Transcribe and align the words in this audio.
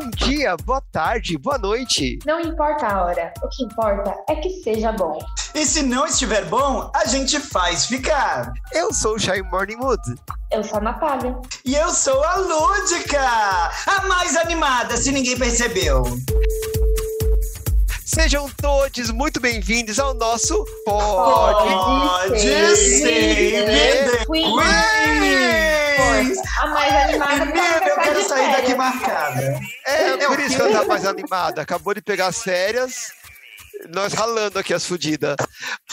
bom 0.00 0.10
dia, 0.16 0.56
boa 0.64 0.80
tarde, 0.90 1.36
boa 1.36 1.58
noite. 1.58 2.18
Não 2.24 2.40
importa 2.40 2.86
a 2.86 3.04
hora, 3.04 3.34
o 3.42 3.48
que 3.48 3.64
importa 3.64 4.14
é 4.30 4.36
que 4.36 4.48
seja 4.62 4.92
bom. 4.92 5.18
E 5.54 5.66
se 5.66 5.82
não 5.82 6.06
estiver 6.06 6.46
bom, 6.46 6.90
a 6.94 7.04
gente 7.04 7.38
faz 7.38 7.84
ficar. 7.84 8.50
Eu 8.72 8.94
sou 8.94 9.16
o 9.16 9.18
Shine 9.18 9.42
Morning 9.42 9.76
Mood. 9.76 10.00
Eu 10.50 10.64
sou 10.64 10.78
a 10.78 10.80
Natália. 10.80 11.36
E 11.66 11.74
eu 11.74 11.90
sou 11.90 12.24
a 12.24 12.36
Lúdica, 12.36 13.20
a 13.20 14.08
mais 14.08 14.36
animada, 14.38 14.96
se 14.96 15.12
ninguém 15.12 15.38
percebeu. 15.38 16.02
Sejam 18.06 18.48
todos 18.56 19.10
muito 19.10 19.38
bem-vindos 19.38 19.98
ao 19.98 20.14
nosso 20.14 20.64
Pode, 20.86 21.68
Pode 21.68 22.40
Ser 22.40 24.24
The 24.26 25.69
Queen. 26.00 26.42
A 26.60 26.66
mais 26.68 26.94
animada 26.94 27.44
Menina, 27.44 27.88
eu 27.88 27.96
quero 27.96 28.28
sair 28.28 28.52
daqui 28.52 28.74
marcada. 28.74 29.60
É, 29.86 30.16
por 30.16 30.40
isso 30.40 30.56
que 30.56 30.62
ela 30.62 30.80
tá 30.80 30.84
mais 30.84 31.04
animada. 31.06 31.62
Acabou 31.62 31.94
de 31.94 32.02
pegar 32.02 32.28
as 32.28 32.42
férias, 32.42 33.12
nós 33.88 34.12
ralando 34.12 34.58
aqui 34.58 34.74
as 34.74 34.84
fudidas. 34.84 35.36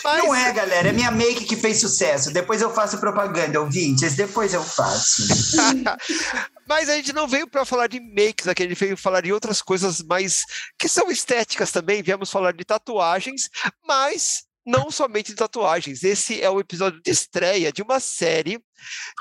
Mas... 0.03 0.23
Não 0.23 0.35
é, 0.35 0.51
galera, 0.51 0.89
é 0.89 0.91
minha 0.91 1.11
make 1.11 1.45
que 1.45 1.55
fez 1.55 1.79
sucesso. 1.79 2.31
Depois 2.31 2.61
eu 2.61 2.73
faço 2.73 2.97
propaganda, 2.99 3.59
ouvintes, 3.59 4.15
depois 4.15 4.53
eu 4.53 4.63
faço. 4.63 5.23
Mas 6.67 6.89
a 6.89 6.95
gente 6.95 7.13
não 7.13 7.27
veio 7.27 7.47
para 7.47 7.63
falar 7.63 7.87
de 7.87 7.99
makes 7.99 8.45
aqui, 8.45 8.63
a 8.63 8.67
gente 8.67 8.77
veio 8.77 8.97
falar 8.97 9.21
de 9.21 9.31
outras 9.31 9.61
coisas 9.61 10.01
mais 10.01 10.43
que 10.77 10.89
são 10.89 11.09
estéticas 11.09 11.71
também. 11.71 12.03
Viemos 12.03 12.29
falar 12.29 12.51
de 12.51 12.65
tatuagens, 12.65 13.49
mas 13.87 14.46
não 14.67 14.91
somente 14.91 15.27
de 15.27 15.35
tatuagens. 15.35 16.03
Esse 16.03 16.41
é 16.41 16.49
o 16.49 16.59
episódio 16.59 17.01
de 17.01 17.09
estreia 17.09 17.71
de 17.71 17.81
uma 17.81 18.01
série 18.01 18.59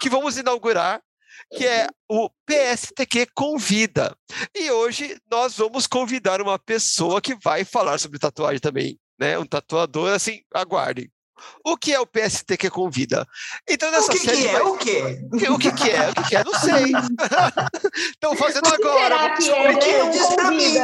que 0.01 0.11
vamos 0.11 0.37
inaugurar, 0.37 1.01
que 1.53 1.65
é 1.65 1.87
o 2.11 2.29
PSTQ 2.45 3.29
Convida. 3.33 4.17
E 4.53 4.71
hoje 4.73 5.17
nós 5.31 5.57
vamos 5.57 5.87
convidar 5.87 6.43
uma 6.43 6.59
pessoa 6.59 7.21
que 7.21 7.37
vai 7.37 7.65
falar 7.65 7.99
sobre 7.99 8.19
tatuagem 8.19 8.59
também, 8.59 8.99
né? 9.19 9.39
Um 9.39 9.47
tatuador, 9.47 10.13
assim, 10.13 10.43
aguardem. 10.53 11.09
O 11.65 11.77
que 11.77 11.93
é 11.93 12.01
o 12.01 12.07
PST 12.07 12.57
que 12.57 12.71
convida? 12.71 13.27
Então, 13.69 13.91
nessa 13.91 14.07
o 14.07 14.11
que, 14.11 14.19
série 14.19 14.43
que 14.43 14.49
é? 14.49 14.53
Vai... 14.53 14.63
O 14.63 14.77
quê? 14.77 15.19
O 15.51 15.59
que, 15.59 15.73
que 15.73 15.91
é? 15.91 16.11
O 16.11 16.15
que, 16.15 16.23
que 16.29 16.37
é? 16.37 16.45
Não 16.45 16.55
sei. 16.55 16.93
Estão 18.11 18.37
fazendo 18.37 18.69
agora. 18.69 19.41
Será 19.41 19.75
que 19.75 19.91
é? 19.91 20.03
Porque 20.03 20.11
diz 20.11 20.27
pra 20.35 20.51
mim. 20.51 20.75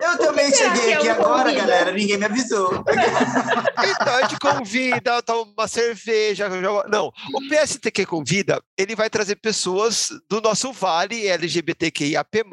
Eu 0.00 0.18
também 0.18 0.52
cheguei 0.52 0.94
aqui 0.94 1.08
agora, 1.08 1.44
convida? 1.44 1.60
galera. 1.60 1.92
Ninguém 1.92 2.18
me 2.18 2.24
avisou. 2.24 2.84
então, 2.92 4.14
a 4.16 4.22
gente 4.22 4.38
convida, 4.40 5.22
toma 5.22 5.52
uma 5.56 5.68
cerveja. 5.68 6.48
Não, 6.88 7.06
o 7.06 7.40
PST 7.48 7.90
que 7.92 8.04
convida, 8.04 8.60
ele 8.76 8.96
vai 8.96 9.08
trazer 9.08 9.36
pessoas 9.36 10.08
do 10.28 10.40
nosso 10.40 10.72
vale 10.72 11.28
LGBTQIAP+, 11.28 12.44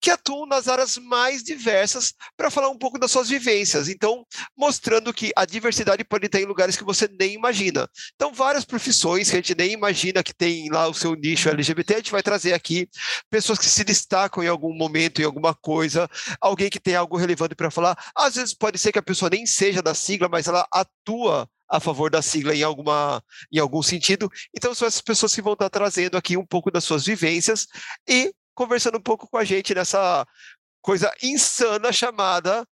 que 0.00 0.10
atuam 0.10 0.46
nas 0.46 0.68
áreas 0.68 0.96
mais 0.98 1.42
diversas 1.42 2.14
para 2.36 2.50
falar 2.50 2.68
um 2.68 2.78
pouco 2.78 2.98
das 2.98 3.10
suas 3.10 3.28
vivências. 3.28 3.88
Então, 3.88 4.24
mostrando 4.56 5.12
que 5.12 5.32
a 5.34 5.44
diversidade 5.44 6.04
pode 6.04 6.26
estar 6.26 6.40
em 6.40 6.44
lugares 6.44 6.77
que 6.78 6.84
você 6.84 7.08
nem 7.18 7.34
imagina. 7.34 7.88
Então, 8.14 8.32
várias 8.32 8.64
profissões 8.64 9.28
que 9.28 9.36
a 9.36 9.38
gente 9.38 9.54
nem 9.54 9.72
imagina 9.72 10.22
que 10.22 10.34
tem 10.34 10.70
lá 10.70 10.88
o 10.88 10.94
seu 10.94 11.14
nicho 11.14 11.48
LGBT, 11.48 11.94
a 11.94 11.96
gente 11.98 12.12
vai 12.12 12.22
trazer 12.22 12.54
aqui 12.54 12.88
pessoas 13.30 13.58
que 13.58 13.66
se 13.66 13.84
destacam 13.84 14.42
em 14.42 14.48
algum 14.48 14.74
momento, 14.74 15.20
em 15.20 15.24
alguma 15.24 15.54
coisa, 15.54 16.08
alguém 16.40 16.70
que 16.70 16.80
tem 16.80 16.94
algo 16.94 17.16
relevante 17.16 17.54
para 17.54 17.70
falar. 17.70 17.98
Às 18.16 18.36
vezes 18.36 18.54
pode 18.54 18.78
ser 18.78 18.92
que 18.92 18.98
a 18.98 19.02
pessoa 19.02 19.30
nem 19.30 19.44
seja 19.44 19.82
da 19.82 19.94
sigla, 19.94 20.28
mas 20.28 20.46
ela 20.46 20.66
atua 20.72 21.48
a 21.68 21.78
favor 21.78 22.10
da 22.10 22.22
sigla 22.22 22.54
em, 22.54 22.62
alguma, 22.62 23.22
em 23.52 23.58
algum 23.58 23.82
sentido. 23.82 24.30
Então, 24.56 24.74
são 24.74 24.88
essas 24.88 25.02
pessoas 25.02 25.34
que 25.34 25.42
vão 25.42 25.52
estar 25.52 25.68
trazendo 25.68 26.16
aqui 26.16 26.36
um 26.36 26.46
pouco 26.46 26.70
das 26.70 26.84
suas 26.84 27.04
vivências 27.04 27.66
e 28.08 28.32
conversando 28.54 28.98
um 28.98 29.02
pouco 29.02 29.28
com 29.28 29.36
a 29.36 29.44
gente 29.44 29.74
nessa 29.74 30.26
coisa 30.80 31.12
insana 31.22 31.92
chamada 31.92 32.66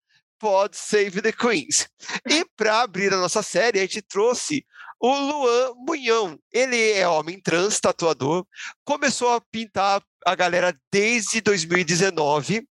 Pod 0.45 0.77
Save 0.77 1.23
the 1.23 1.31
Queens. 1.31 1.89
E 2.29 2.45
para 2.55 2.81
abrir 2.81 3.11
a 3.11 3.17
nossa 3.17 3.41
série, 3.41 3.79
a 3.79 3.81
gente 3.81 3.99
trouxe 4.03 4.63
o 4.99 5.11
Luan 5.11 5.73
Munhão. 5.75 6.39
Ele 6.53 6.91
é 6.91 7.07
homem 7.07 7.41
trans, 7.41 7.79
tatuador, 7.79 8.45
começou 8.83 9.33
a 9.33 9.41
pintar 9.41 10.03
a 10.23 10.35
galera 10.35 10.79
desde 10.91 11.41
2019 11.41 12.63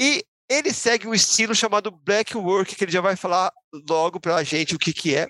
e 0.00 0.24
ele 0.48 0.72
segue 0.72 1.06
um 1.06 1.14
estilo 1.14 1.54
chamado 1.54 1.92
Black 1.92 2.36
Work, 2.36 2.74
que 2.74 2.82
ele 2.82 2.90
já 2.90 3.00
vai 3.00 3.14
falar 3.14 3.52
logo 3.88 4.18
para 4.18 4.34
a 4.34 4.42
gente 4.42 4.74
o 4.74 4.78
que, 4.78 4.92
que 4.92 5.14
é. 5.14 5.28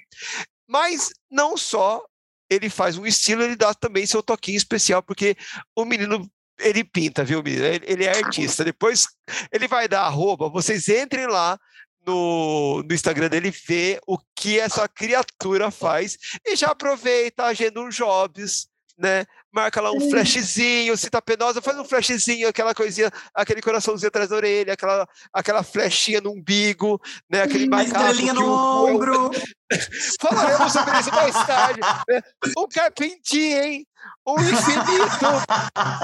Mas 0.66 1.10
não 1.30 1.54
só 1.54 2.02
ele 2.48 2.70
faz 2.70 2.96
um 2.96 3.04
estilo, 3.04 3.42
ele 3.42 3.56
dá 3.56 3.74
também 3.74 4.06
seu 4.06 4.22
toquinho 4.22 4.56
especial, 4.56 5.02
porque 5.02 5.36
o 5.76 5.84
menino 5.84 6.26
ele 6.60 6.82
pinta, 6.82 7.24
viu, 7.24 7.42
menino? 7.42 7.66
Ele, 7.66 8.04
é 8.04 8.16
artista. 8.16 8.64
Depois 8.64 9.06
ele 9.52 9.68
vai 9.68 9.86
dar 9.86 10.04
arroba, 10.04 10.48
vocês 10.48 10.88
entrem 10.88 11.26
lá 11.26 11.58
no, 12.06 12.82
no 12.82 12.94
Instagram 12.94 13.28
dele, 13.28 13.50
vê 13.50 14.00
o 14.06 14.18
que 14.34 14.58
essa 14.58 14.88
criatura 14.88 15.70
faz 15.70 16.18
e 16.44 16.56
já 16.56 16.68
aproveita, 16.68 17.44
agenda 17.44 17.80
um 17.80 17.88
jobs, 17.88 18.68
né? 18.96 19.24
Marca 19.52 19.80
lá 19.80 19.92
um 19.92 20.10
flashzinho, 20.10 20.96
se 20.96 21.08
tá 21.08 21.22
penosa, 21.22 21.62
faz 21.62 21.78
um 21.78 21.84
flashzinho, 21.84 22.48
aquela 22.48 22.74
coisinha, 22.74 23.10
aquele 23.34 23.62
coraçãozinho 23.62 24.08
atrás 24.08 24.28
da 24.28 24.36
orelha, 24.36 24.72
aquela, 24.72 25.08
aquela 25.32 25.62
flechinha 25.62 26.20
no 26.20 26.32
umbigo, 26.32 27.00
né? 27.30 27.42
Aquele 27.42 27.66
Uma 27.66 27.82
estrelinha 27.82 28.34
no 28.34 28.52
ombro. 28.52 29.30
Falaremos 30.20 30.72
sobre 30.72 30.98
isso 30.98 31.10
mais 31.10 31.46
tarde. 31.46 31.80
Né? 32.08 32.22
Um 32.56 32.66
carpintinho, 32.68 33.62
hein? 33.62 33.86
Um 34.26 34.40
infinito, 34.40 35.26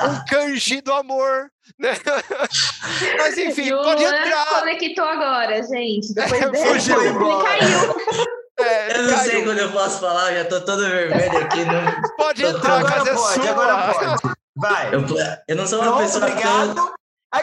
um 0.08 0.24
kanji 0.28 0.80
do 0.80 0.92
amor, 0.92 1.50
né? 1.78 1.90
Mas 3.18 3.38
enfim, 3.38 3.70
pode 3.70 4.04
entrar. 4.04 4.60
conectou 4.60 5.04
agora, 5.04 5.62
gente. 5.62 6.14
Depois 6.14 6.42
é, 6.42 6.54
fugiu. 6.54 7.02
Ele 7.02 7.42
caiu. 7.44 8.39
É, 8.62 8.96
eu 8.96 9.02
não 9.02 9.10
caiu. 9.14 9.30
sei 9.30 9.44
quando 9.44 9.58
eu 9.58 9.72
posso 9.72 10.00
falar, 10.00 10.32
já 10.32 10.44
tô 10.44 10.60
todo 10.60 10.88
vermelho 10.88 11.38
aqui. 11.38 11.64
Não... 11.64 12.16
Pode 12.16 12.44
entrar, 12.44 12.78
agora 12.78 13.14
pode, 13.14 13.46
é 13.46 13.50
agora 13.50 13.94
pode. 13.94 14.34
Vai. 14.56 14.94
Eu, 14.94 15.04
eu 15.48 15.56
não 15.56 15.66
sou 15.66 15.80
uma 15.80 15.92
Pronto, 15.92 16.02
pessoa 16.02 16.26
obrigado. 16.26 16.74
tão... 16.74 16.92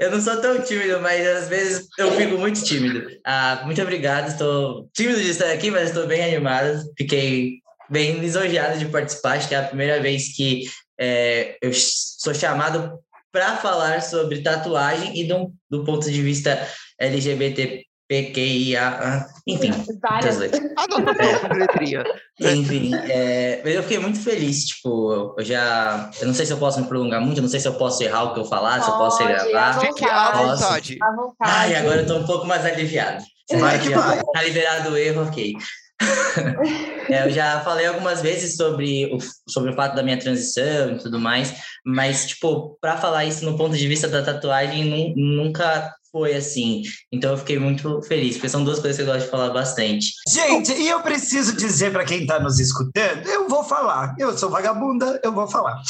é, 0.00 0.04
eu 0.04 0.10
não 0.10 0.20
sou 0.20 0.40
tão 0.40 0.60
tímido, 0.60 1.00
mas 1.00 1.24
às 1.24 1.48
vezes 1.48 1.86
eu 1.96 2.10
fico 2.12 2.36
muito 2.36 2.62
tímido. 2.64 3.08
Ah, 3.24 3.62
muito 3.64 3.80
obrigado, 3.80 4.28
estou 4.28 4.90
tímido 4.92 5.22
de 5.22 5.30
estar 5.30 5.52
aqui, 5.52 5.70
mas 5.70 5.90
estou 5.90 6.08
bem 6.08 6.24
animado. 6.24 6.82
Fiquei 6.98 7.60
bem 7.88 8.18
lisonjeado 8.18 8.78
de 8.78 8.86
participar, 8.86 9.36
acho 9.36 9.48
que 9.48 9.54
é 9.54 9.58
a 9.58 9.62
primeira 9.62 10.00
vez 10.00 10.34
que 10.34 10.64
é, 10.98 11.56
eu 11.62 11.70
sou 11.72 12.34
chamado 12.34 12.98
para 13.30 13.56
falar 13.58 14.02
sobre 14.02 14.42
tatuagem 14.42 15.16
e 15.16 15.24
do, 15.24 15.52
do 15.70 15.84
ponto 15.84 16.10
de 16.10 16.22
vista 16.22 16.68
LGBT 16.98 17.85
PQIA, 18.08 19.26
enfim. 19.46 19.72
Várias. 20.00 20.38
letrinha. 20.38 22.04
enfim, 22.40 22.94
é, 22.94 23.62
eu 23.64 23.82
fiquei 23.82 23.98
muito 23.98 24.20
feliz, 24.20 24.64
tipo, 24.64 25.34
eu 25.36 25.44
já, 25.44 26.10
eu 26.20 26.26
não 26.26 26.34
sei 26.34 26.46
se 26.46 26.52
eu 26.52 26.58
posso 26.58 26.80
me 26.80 26.86
prolongar 26.86 27.20
muito, 27.20 27.38
eu 27.38 27.42
não 27.42 27.48
sei 27.48 27.58
se 27.58 27.66
eu 27.66 27.74
posso 27.74 28.02
errar 28.02 28.24
o 28.24 28.34
que 28.34 28.40
eu 28.40 28.44
falar, 28.44 28.82
se 28.82 28.90
eu 28.90 28.96
posso 28.96 29.18
gravar. 29.18 29.80
Fique 29.80 30.04
à 30.04 30.32
vontade. 30.32 30.98
À 31.02 31.12
vontade. 31.12 31.38
Ai, 31.40 31.74
agora 31.74 32.02
eu 32.02 32.06
tô 32.06 32.16
um 32.16 32.26
pouco 32.26 32.46
mais 32.46 32.64
aliviado. 32.64 33.24
Vai 33.58 33.78
que 33.80 33.90
vai. 33.90 34.22
Tá 34.32 34.42
liberado 34.42 34.90
o 34.90 34.96
erro, 34.96 35.22
ok. 35.26 35.54
é, 37.08 37.26
eu 37.26 37.30
já 37.30 37.60
falei 37.60 37.86
algumas 37.86 38.20
vezes 38.20 38.56
sobre 38.56 39.06
o, 39.14 39.18
sobre 39.48 39.70
o 39.70 39.74
fato 39.74 39.94
da 39.96 40.02
minha 40.02 40.18
transição 40.18 40.92
e 40.92 40.98
tudo 40.98 41.18
mais, 41.18 41.54
mas, 41.84 42.26
tipo, 42.26 42.76
para 42.80 42.96
falar 42.96 43.24
isso 43.24 43.44
no 43.44 43.56
ponto 43.56 43.76
de 43.76 43.88
vista 43.88 44.08
da 44.08 44.22
tatuagem, 44.22 45.14
nunca 45.16 45.94
foi 46.16 46.34
assim. 46.34 46.82
Então 47.12 47.32
eu 47.32 47.38
fiquei 47.38 47.58
muito 47.58 48.00
feliz, 48.02 48.36
porque 48.36 48.48
são 48.48 48.64
duas 48.64 48.78
coisas 48.78 48.96
que 48.96 49.02
eu 49.02 49.06
gosto 49.06 49.26
de 49.26 49.30
falar 49.30 49.50
bastante. 49.50 50.12
Gente, 50.28 50.72
e 50.72 50.88
eu 50.88 51.00
preciso 51.00 51.54
dizer 51.56 51.92
para 51.92 52.04
quem 52.04 52.22
está 52.22 52.40
nos 52.40 52.58
escutando, 52.58 53.26
eu 53.26 53.48
vou 53.48 53.62
falar. 53.64 54.14
Eu 54.18 54.36
sou 54.36 54.48
vagabunda, 54.48 55.20
eu 55.22 55.32
vou 55.32 55.46
falar. 55.46 55.82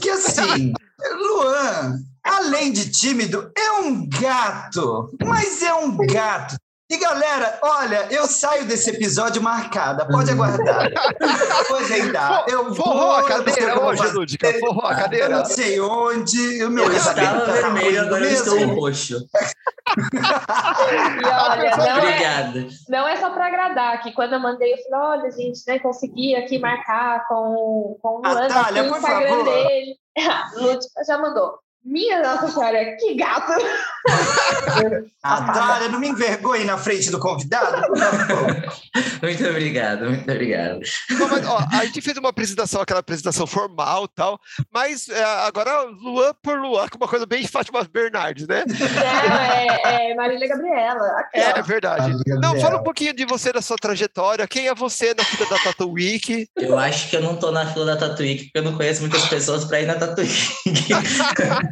Que 0.00 0.08
assim, 0.10 0.72
Luan, 1.18 1.98
além 2.22 2.72
de 2.72 2.90
tímido, 2.90 3.50
é 3.56 3.72
um 3.80 4.08
gato, 4.08 5.10
mas 5.24 5.62
é 5.62 5.74
um 5.74 5.96
gato 5.96 6.56
e 6.92 6.98
galera, 6.98 7.58
olha, 7.62 8.06
eu 8.10 8.26
saio 8.26 8.66
desse 8.66 8.90
episódio 8.90 9.42
marcada, 9.42 10.06
pode 10.06 10.30
aguardar. 10.30 10.90
Pode 11.66 11.90
ainda. 11.90 12.44
Eu 12.46 12.74
forrou 12.74 13.12
a 13.12 13.26
cadeira 13.26 13.82
hoje, 13.82 14.06
Lúdica, 14.08 14.52
forrou 14.60 14.84
a 14.84 14.94
cadeira. 14.94 15.24
Eu 15.24 15.30
não 15.38 15.44
sei 15.46 15.80
onde, 15.80 16.62
o 16.62 16.68
meu 16.68 16.84
Eu 16.84 16.92
estava 16.92 17.46
tá 17.46 17.52
vermelho, 17.52 18.02
agora 18.02 18.24
eu 18.26 18.30
estou 18.30 18.58
roxo. 18.74 19.26
e 20.12 21.26
olha, 21.26 21.76
não 21.78 21.98
Obrigado. 21.98 22.58
É, 22.58 22.66
não 22.90 23.08
é 23.08 23.16
só 23.16 23.30
para 23.30 23.46
agradar, 23.46 24.02
que 24.02 24.12
quando 24.12 24.34
eu 24.34 24.40
mandei, 24.40 24.74
eu 24.74 24.78
falei, 24.90 25.20
olha, 25.20 25.30
gente, 25.30 25.62
né, 25.66 25.78
consegui 25.78 26.36
aqui 26.36 26.58
marcar 26.58 27.26
com, 27.26 27.98
com 28.02 28.08
o 28.08 28.18
Luana, 28.18 28.48
Natália, 28.48 28.82
aqui 28.82 28.90
por 28.90 28.98
Instagram 28.98 29.28
favor. 29.30 29.44
dele. 29.44 29.96
Lúdica 30.60 31.04
já 31.06 31.16
mandou. 31.16 31.58
Minha 31.84 32.22
Nossa 32.22 32.48
Senhora, 32.48 32.96
que 32.96 33.14
gato! 33.14 33.52
Adara, 35.22 35.88
não 35.88 35.98
me 35.98 36.08
envergonhe 36.08 36.64
na 36.64 36.76
frente 36.78 37.10
do 37.10 37.18
convidado. 37.18 37.82
muito 39.22 39.46
obrigado, 39.48 40.06
muito 40.06 40.30
obrigado. 40.30 40.80
Não, 41.10 41.28
mas, 41.28 41.46
ó, 41.46 41.58
a 41.72 41.84
gente 41.84 42.00
fez 42.00 42.16
uma 42.16 42.28
apresentação, 42.28 42.80
aquela 42.80 43.00
apresentação 43.00 43.46
formal 43.46 44.06
tal, 44.08 44.38
mas 44.72 45.08
é, 45.08 45.22
agora 45.22 45.82
Luan 45.82 46.32
por 46.42 46.58
Luan, 46.58 46.88
que 46.88 46.96
é 46.96 46.98
uma 46.98 47.08
coisa 47.08 47.26
bem 47.26 47.46
Fátima 47.46 47.84
Bernardes, 47.92 48.46
né? 48.46 48.64
Não, 48.66 49.36
é, 49.36 50.10
é 50.10 50.14
Marília 50.14 50.48
Gabriela. 50.48 51.06
Aqui, 51.18 51.38
É, 51.40 51.58
é 51.58 51.62
verdade. 51.62 52.02
Marília 52.02 52.22
Não, 52.26 52.40
Gabriela. 52.40 52.60
fala 52.68 52.80
um 52.80 52.84
pouquinho 52.84 53.14
de 53.14 53.24
você, 53.24 53.52
da 53.52 53.62
sua 53.62 53.76
trajetória. 53.76 54.46
Quem 54.48 54.68
é 54.68 54.74
você 54.74 55.14
na 55.14 55.24
fila 55.24 55.48
da 55.48 55.58
Tattoo 55.58 55.92
Week? 55.92 56.48
Eu 56.56 56.78
acho 56.78 57.08
que 57.10 57.16
eu 57.16 57.22
não 57.22 57.36
tô 57.36 57.50
na 57.52 57.66
fila 57.66 57.86
da 57.86 57.96
Tatuíque, 57.96 58.44
porque 58.44 58.58
eu 58.58 58.62
não 58.64 58.76
conheço 58.76 59.00
muitas 59.00 59.26
pessoas 59.28 59.64
para 59.64 59.80
ir 59.80 59.86
na 59.86 59.94
Tatuíque. 59.94 60.52
É, 61.42 61.71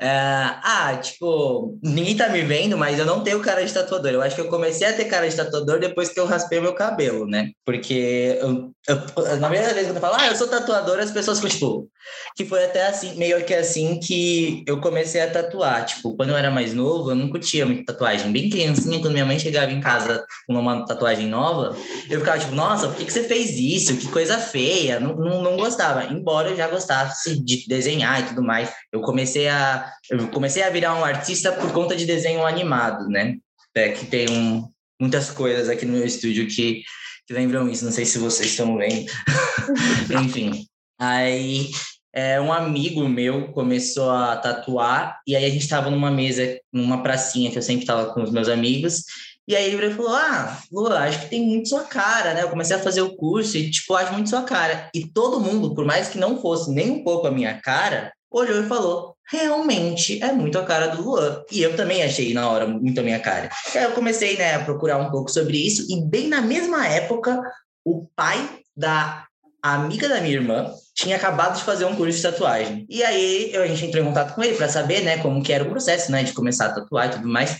ah, 0.00 0.98
tipo, 1.02 1.78
ninguém 1.82 2.16
tá 2.16 2.28
me 2.28 2.42
vendo, 2.42 2.76
mas 2.76 2.98
eu 2.98 3.04
não 3.06 3.22
tenho 3.22 3.40
cara 3.40 3.64
de 3.64 3.72
tatuador. 3.72 4.10
Eu 4.10 4.22
acho 4.22 4.34
que 4.34 4.40
eu 4.40 4.48
comecei 4.48 4.86
a 4.86 4.92
ter 4.92 5.06
cara 5.06 5.28
de 5.28 5.36
tatuador 5.36 5.78
depois 5.78 6.08
que 6.08 6.20
eu 6.20 6.26
raspei 6.26 6.60
meu 6.60 6.74
cabelo, 6.74 7.26
né? 7.26 7.50
Porque 7.64 8.38
eu, 8.40 8.72
eu- 8.88 9.36
na 9.38 9.48
primeira 9.48 9.74
vez 9.74 9.86
que 9.90 9.96
eu 9.96 10.00
falo, 10.00 10.16
ah, 10.18 10.26
eu 10.28 10.36
sou 10.36 10.48
tatuador, 10.48 10.98
as 10.98 11.10
pessoas 11.10 11.38
ficam, 11.40 11.50
tipo, 11.50 11.88
que 12.36 12.44
foi 12.44 12.64
até 12.64 12.86
assim, 12.86 13.16
meio 13.16 13.44
que 13.44 13.54
assim 13.54 13.98
que 13.98 14.62
eu 14.66 14.80
comecei 14.80 15.20
a 15.20 15.30
tatuar. 15.30 15.84
Tipo, 15.86 16.16
quando 16.16 16.30
eu 16.30 16.36
era 16.36 16.50
mais 16.50 16.72
novo, 16.74 17.10
eu 17.10 17.14
não 17.14 17.28
curtia 17.28 17.66
muito 17.66 17.84
tatuagem. 17.84 18.30
Bem 18.32 18.48
criancinha, 18.48 19.00
quando 19.00 19.12
minha 19.12 19.24
mãe 19.26 19.38
chegava 19.38 19.72
em 19.72 19.80
casa 19.80 20.24
com 20.46 20.54
uma 20.54 20.84
tatuagem 20.86 21.26
nova, 21.28 21.76
eu 22.08 22.20
ficava 22.20 22.38
tipo, 22.38 22.54
nossa, 22.54 22.88
por 22.88 22.96
que, 22.96 23.04
que 23.04 23.12
você 23.12 23.24
fez 23.24 23.50
isso? 23.58 23.96
Que 23.96 24.08
coisa 24.08 24.38
feia. 24.38 25.00
Não, 25.00 25.14
não, 25.16 25.42
não 25.42 25.56
gostava. 25.56 26.04
Embora 26.04 26.50
eu 26.50 26.56
já 26.56 26.68
gostasse 26.68 27.42
de 27.42 27.66
desenhar 27.66 28.20
e 28.20 28.28
tudo 28.28 28.42
mais. 28.42 28.70
Eu 28.92 29.00
comecei 29.00 29.25
a, 29.48 29.92
eu 30.10 30.28
comecei 30.28 30.62
a 30.62 30.70
virar 30.70 30.94
um 30.94 31.04
artista 31.04 31.52
por 31.52 31.72
conta 31.72 31.96
de 31.96 32.06
desenho 32.06 32.44
animado, 32.44 33.08
né? 33.08 33.36
É, 33.74 33.90
que 33.90 34.06
tem 34.06 34.30
um, 34.30 34.68
muitas 35.00 35.30
coisas 35.30 35.68
aqui 35.68 35.84
no 35.84 35.92
meu 35.92 36.06
estúdio 36.06 36.46
que, 36.48 36.82
que 37.26 37.34
lembram 37.34 37.68
isso. 37.68 37.84
Não 37.84 37.92
sei 37.92 38.04
se 38.04 38.18
vocês 38.18 38.50
estão 38.50 38.76
vendo. 38.76 39.06
Enfim. 40.24 40.66
Aí 40.98 41.68
é, 42.14 42.40
um 42.40 42.52
amigo 42.52 43.06
meu 43.08 43.52
começou 43.52 44.10
a 44.10 44.36
tatuar, 44.36 45.20
e 45.26 45.36
aí 45.36 45.44
a 45.44 45.50
gente 45.50 45.62
estava 45.62 45.90
numa 45.90 46.10
mesa, 46.10 46.58
numa 46.72 47.02
pracinha 47.02 47.50
que 47.50 47.58
eu 47.58 47.62
sempre 47.62 47.82
estava 47.82 48.14
com 48.14 48.22
os 48.22 48.30
meus 48.30 48.48
amigos, 48.48 49.02
e 49.48 49.54
aí 49.54 49.72
ele 49.72 49.94
falou: 49.94 50.12
Ah, 50.12 50.58
Lua, 50.72 51.00
acho 51.00 51.20
que 51.20 51.28
tem 51.28 51.46
muito 51.46 51.68
sua 51.68 51.84
cara, 51.84 52.34
né? 52.34 52.42
Eu 52.42 52.48
comecei 52.48 52.74
a 52.74 52.80
fazer 52.80 53.02
o 53.02 53.14
curso 53.14 53.56
e, 53.56 53.70
tipo, 53.70 53.94
acho 53.94 54.12
muito 54.12 54.28
sua 54.28 54.42
cara. 54.42 54.90
E 54.92 55.06
todo 55.06 55.40
mundo, 55.40 55.74
por 55.74 55.84
mais 55.84 56.08
que 56.08 56.18
não 56.18 56.40
fosse 56.40 56.72
nem 56.72 56.90
um 56.90 57.04
pouco 57.04 57.26
a 57.26 57.30
minha 57.30 57.60
cara, 57.60 58.12
olhou 58.38 58.62
e 58.62 58.66
falou: 58.66 59.16
Realmente 59.28 60.22
é 60.22 60.32
muito 60.32 60.58
a 60.58 60.64
cara 60.64 60.88
do 60.88 61.02
Luan. 61.02 61.42
E 61.50 61.62
eu 61.62 61.74
também 61.74 62.02
achei 62.02 62.32
na 62.32 62.48
hora 62.48 62.66
muito 62.66 63.00
a 63.00 63.02
minha 63.02 63.18
cara. 63.18 63.50
Aí 63.74 63.82
eu 63.82 63.92
comecei, 63.92 64.36
né, 64.36 64.54
a 64.54 64.64
procurar 64.64 64.98
um 64.98 65.10
pouco 65.10 65.30
sobre 65.30 65.56
isso, 65.58 65.86
e 65.90 66.00
bem 66.02 66.28
na 66.28 66.40
mesma 66.40 66.86
época, 66.86 67.42
o 67.84 68.06
pai 68.14 68.60
da 68.76 69.26
amiga 69.62 70.08
da 70.08 70.20
minha 70.20 70.34
irmã 70.34 70.72
tinha 70.94 71.16
acabado 71.16 71.56
de 71.56 71.64
fazer 71.64 71.84
um 71.84 71.96
curso 71.96 72.16
de 72.16 72.22
tatuagem. 72.22 72.86
E 72.88 73.02
aí 73.02 73.56
a 73.56 73.66
gente 73.66 73.86
entrou 73.86 74.02
em 74.02 74.06
contato 74.06 74.34
com 74.34 74.42
ele 74.42 74.56
para 74.56 74.68
saber, 74.68 75.02
né, 75.02 75.18
como 75.18 75.42
que 75.42 75.52
era 75.52 75.64
o 75.64 75.68
processo, 75.68 76.12
né, 76.12 76.22
de 76.22 76.32
começar 76.32 76.66
a 76.66 76.72
tatuar 76.74 77.08
e 77.08 77.10
tudo 77.10 77.28
mais. 77.28 77.56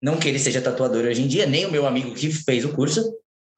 Não 0.00 0.16
que 0.16 0.28
ele 0.28 0.38
seja 0.38 0.62
tatuador 0.62 1.04
hoje 1.04 1.22
em 1.22 1.26
dia, 1.26 1.46
nem 1.46 1.66
o 1.66 1.72
meu 1.72 1.86
amigo 1.86 2.14
que 2.14 2.30
fez 2.30 2.64
o 2.64 2.72
curso. 2.72 3.02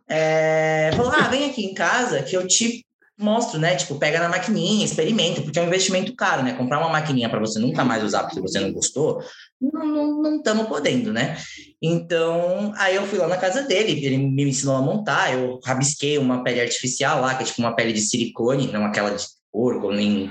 É, 0.08 0.90
falou: 0.96 1.12
ah, 1.12 1.28
vem 1.28 1.50
aqui 1.50 1.64
em 1.64 1.74
casa 1.74 2.22
que 2.22 2.34
eu 2.34 2.46
te 2.46 2.84
mostro, 3.20 3.58
né? 3.58 3.76
Tipo, 3.76 3.96
pega 3.96 4.18
na 4.18 4.28
maquininha, 4.28 4.84
experimenta, 4.84 5.42
porque 5.42 5.58
é 5.58 5.62
um 5.62 5.66
investimento 5.66 6.14
caro, 6.14 6.42
né? 6.42 6.54
Comprar 6.54 6.78
uma 6.78 6.88
maquininha 6.88 7.28
para 7.28 7.38
você 7.38 7.58
nunca 7.58 7.84
mais 7.84 8.02
usar 8.02 8.24
porque 8.24 8.40
você 8.40 8.58
não 8.58 8.72
gostou, 8.72 9.22
não 9.60 10.36
estamos 10.36 10.66
podendo, 10.66 11.12
né? 11.12 11.36
Então, 11.82 12.72
aí 12.76 12.96
eu 12.96 13.06
fui 13.06 13.18
lá 13.18 13.28
na 13.28 13.36
casa 13.36 13.62
dele, 13.62 14.04
ele 14.04 14.18
me 14.18 14.48
ensinou 14.48 14.76
a 14.76 14.82
montar, 14.82 15.32
eu 15.32 15.60
rabisquei 15.64 16.18
uma 16.18 16.42
pele 16.42 16.60
artificial 16.60 17.20
lá, 17.20 17.34
que 17.34 17.42
é 17.42 17.46
tipo 17.46 17.60
uma 17.60 17.76
pele 17.76 17.92
de 17.92 18.00
silicone, 18.00 18.72
não 18.72 18.84
aquela 18.84 19.10
de 19.10 19.24
porco, 19.52 19.92
nem, 19.92 20.30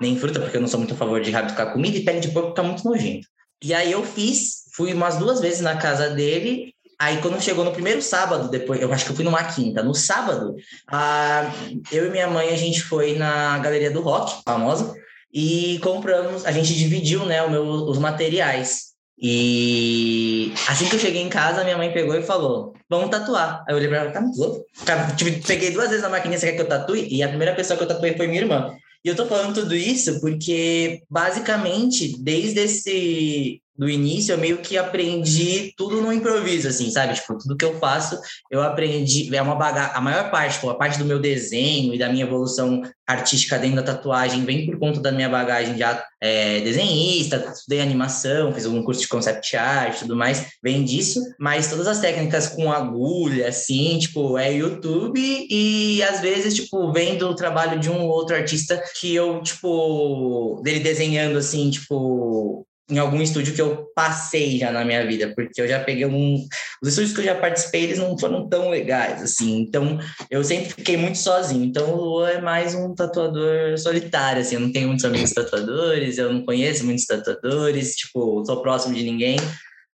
nem 0.00 0.18
fruta, 0.18 0.40
porque 0.40 0.56
eu 0.56 0.60
não 0.60 0.68
sou 0.68 0.78
muito 0.78 0.94
a 0.94 0.96
favor 0.96 1.20
de 1.20 1.30
rabiscar 1.30 1.72
comida, 1.72 1.96
e 1.96 2.04
pele 2.04 2.20
de 2.20 2.30
porco 2.30 2.50
fica 2.50 2.62
muito 2.62 2.84
nojento. 2.84 3.26
E 3.62 3.72
aí 3.72 3.92
eu 3.92 4.04
fiz, 4.04 4.64
fui 4.74 4.92
umas 4.92 5.16
duas 5.18 5.40
vezes 5.40 5.60
na 5.60 5.76
casa 5.76 6.10
dele, 6.10 6.74
aí 7.02 7.20
quando 7.20 7.40
chegou 7.40 7.64
no 7.64 7.72
primeiro 7.72 8.00
sábado, 8.00 8.48
depois, 8.48 8.80
eu 8.80 8.92
acho 8.92 9.04
que 9.04 9.10
eu 9.10 9.16
fui 9.16 9.24
numa 9.24 9.42
quinta, 9.44 9.82
no 9.82 9.94
sábado, 9.94 10.54
a, 10.86 11.52
eu 11.90 12.06
e 12.06 12.10
minha 12.10 12.28
mãe, 12.28 12.50
a 12.50 12.56
gente 12.56 12.82
foi 12.82 13.16
na 13.16 13.58
Galeria 13.58 13.90
do 13.90 14.00
Rock, 14.00 14.42
famosa, 14.44 14.94
e 15.32 15.80
compramos, 15.82 16.46
a 16.46 16.52
gente 16.52 16.74
dividiu, 16.74 17.26
né, 17.26 17.46
meu, 17.48 17.64
os 17.64 17.98
materiais. 17.98 18.92
E 19.24 20.52
assim 20.68 20.88
que 20.88 20.96
eu 20.96 21.00
cheguei 21.00 21.22
em 21.22 21.28
casa, 21.28 21.62
minha 21.62 21.76
mãe 21.76 21.92
pegou 21.92 22.16
e 22.16 22.22
falou: 22.22 22.74
Vamos 22.90 23.08
tatuar. 23.08 23.62
Aí 23.68 23.72
eu 23.72 23.76
olhei 23.76 23.88
pra 23.88 23.98
ela, 23.98 24.10
tá 24.10 24.20
muito 24.20 24.36
louco? 24.36 24.64
Cara, 24.84 25.14
tipo, 25.14 25.46
peguei 25.46 25.70
duas 25.70 25.88
vezes 25.88 26.02
na 26.02 26.08
maquininha, 26.08 26.38
você 26.38 26.46
quer 26.46 26.56
que 26.56 26.62
eu 26.62 26.68
tatue? 26.68 27.06
E 27.08 27.22
a 27.22 27.28
primeira 27.28 27.54
pessoa 27.54 27.76
que 27.76 27.84
eu 27.84 27.88
tatuei 27.88 28.16
foi 28.16 28.26
minha 28.26 28.40
irmã. 28.40 28.74
E 29.04 29.08
eu 29.08 29.14
tô 29.14 29.26
falando 29.26 29.54
tudo 29.54 29.76
isso 29.76 30.20
porque, 30.20 31.02
basicamente, 31.08 32.20
desde 32.20 32.60
esse 32.60 33.61
do 33.76 33.88
início, 33.88 34.32
eu 34.32 34.38
meio 34.38 34.58
que 34.58 34.76
aprendi 34.76 35.72
tudo 35.76 36.00
no 36.00 36.12
improviso, 36.12 36.68
assim, 36.68 36.90
sabe? 36.90 37.14
Tipo, 37.14 37.38
tudo 37.38 37.56
que 37.56 37.64
eu 37.64 37.78
faço, 37.78 38.20
eu 38.50 38.62
aprendi. 38.62 39.34
É 39.34 39.40
uma 39.40 39.54
bagagem. 39.54 39.96
A 39.96 40.00
maior 40.00 40.30
parte, 40.30 40.54
tipo, 40.54 40.68
a 40.68 40.74
parte 40.74 40.98
do 40.98 41.04
meu 41.04 41.18
desenho 41.18 41.94
e 41.94 41.98
da 41.98 42.08
minha 42.08 42.24
evolução 42.24 42.82
artística 43.06 43.58
dentro 43.58 43.76
da 43.76 43.82
tatuagem 43.82 44.44
vem 44.44 44.66
por 44.66 44.78
conta 44.78 45.00
da 45.00 45.10
minha 45.10 45.28
bagagem 45.28 45.76
já 45.76 46.04
é, 46.20 46.60
desenhista, 46.60 47.52
estudei 47.52 47.80
animação, 47.80 48.52
fiz 48.52 48.64
um 48.66 48.82
curso 48.82 49.00
de 49.00 49.08
concept 49.08 49.56
art 49.56 49.98
tudo 49.98 50.16
mais, 50.16 50.52
vem 50.62 50.84
disso, 50.84 51.20
mas 51.38 51.68
todas 51.68 51.86
as 51.86 52.00
técnicas 52.00 52.48
com 52.48 52.70
agulha, 52.70 53.48
assim, 53.48 53.98
tipo, 53.98 54.38
é 54.38 54.52
YouTube 54.52 55.20
e 55.50 56.02
às 56.02 56.20
vezes, 56.20 56.54
tipo, 56.54 56.92
vem 56.92 57.18
do 57.18 57.34
trabalho 57.34 57.80
de 57.80 57.90
um 57.90 58.02
outro 58.06 58.36
artista 58.36 58.82
que 58.98 59.14
eu, 59.14 59.42
tipo, 59.42 60.60
dele 60.62 60.80
desenhando, 60.80 61.38
assim, 61.38 61.70
tipo, 61.70 62.66
em 62.92 62.98
algum 62.98 63.22
estúdio 63.22 63.54
que 63.54 63.60
eu 63.60 63.90
passei 63.94 64.58
já 64.58 64.70
na 64.70 64.84
minha 64.84 65.06
vida, 65.06 65.32
porque 65.34 65.62
eu 65.62 65.66
já 65.66 65.80
peguei 65.80 66.04
um. 66.04 66.46
Os 66.82 66.90
estúdios 66.90 67.14
que 67.14 67.20
eu 67.20 67.24
já 67.24 67.34
participei, 67.34 67.84
eles 67.84 67.98
não 67.98 68.18
foram 68.18 68.46
tão 68.48 68.68
legais, 68.68 69.22
assim. 69.22 69.60
Então, 69.60 69.98
eu 70.30 70.44
sempre 70.44 70.68
fiquei 70.68 70.98
muito 70.98 71.16
sozinho. 71.16 71.64
Então, 71.64 71.90
o 71.90 71.96
Luan 71.96 72.28
é 72.28 72.40
mais 72.40 72.74
um 72.74 72.94
tatuador 72.94 73.78
solitário, 73.78 74.42
assim. 74.42 74.56
Eu 74.56 74.60
não 74.60 74.72
tenho 74.72 74.88
muitos 74.88 75.06
amigos 75.06 75.30
tatuadores, 75.32 76.18
eu 76.18 76.30
não 76.30 76.44
conheço 76.44 76.84
muitos 76.84 77.06
tatuadores, 77.06 77.96
tipo, 77.96 78.44
sou 78.44 78.60
próximo 78.60 78.94
de 78.94 79.02
ninguém. 79.02 79.36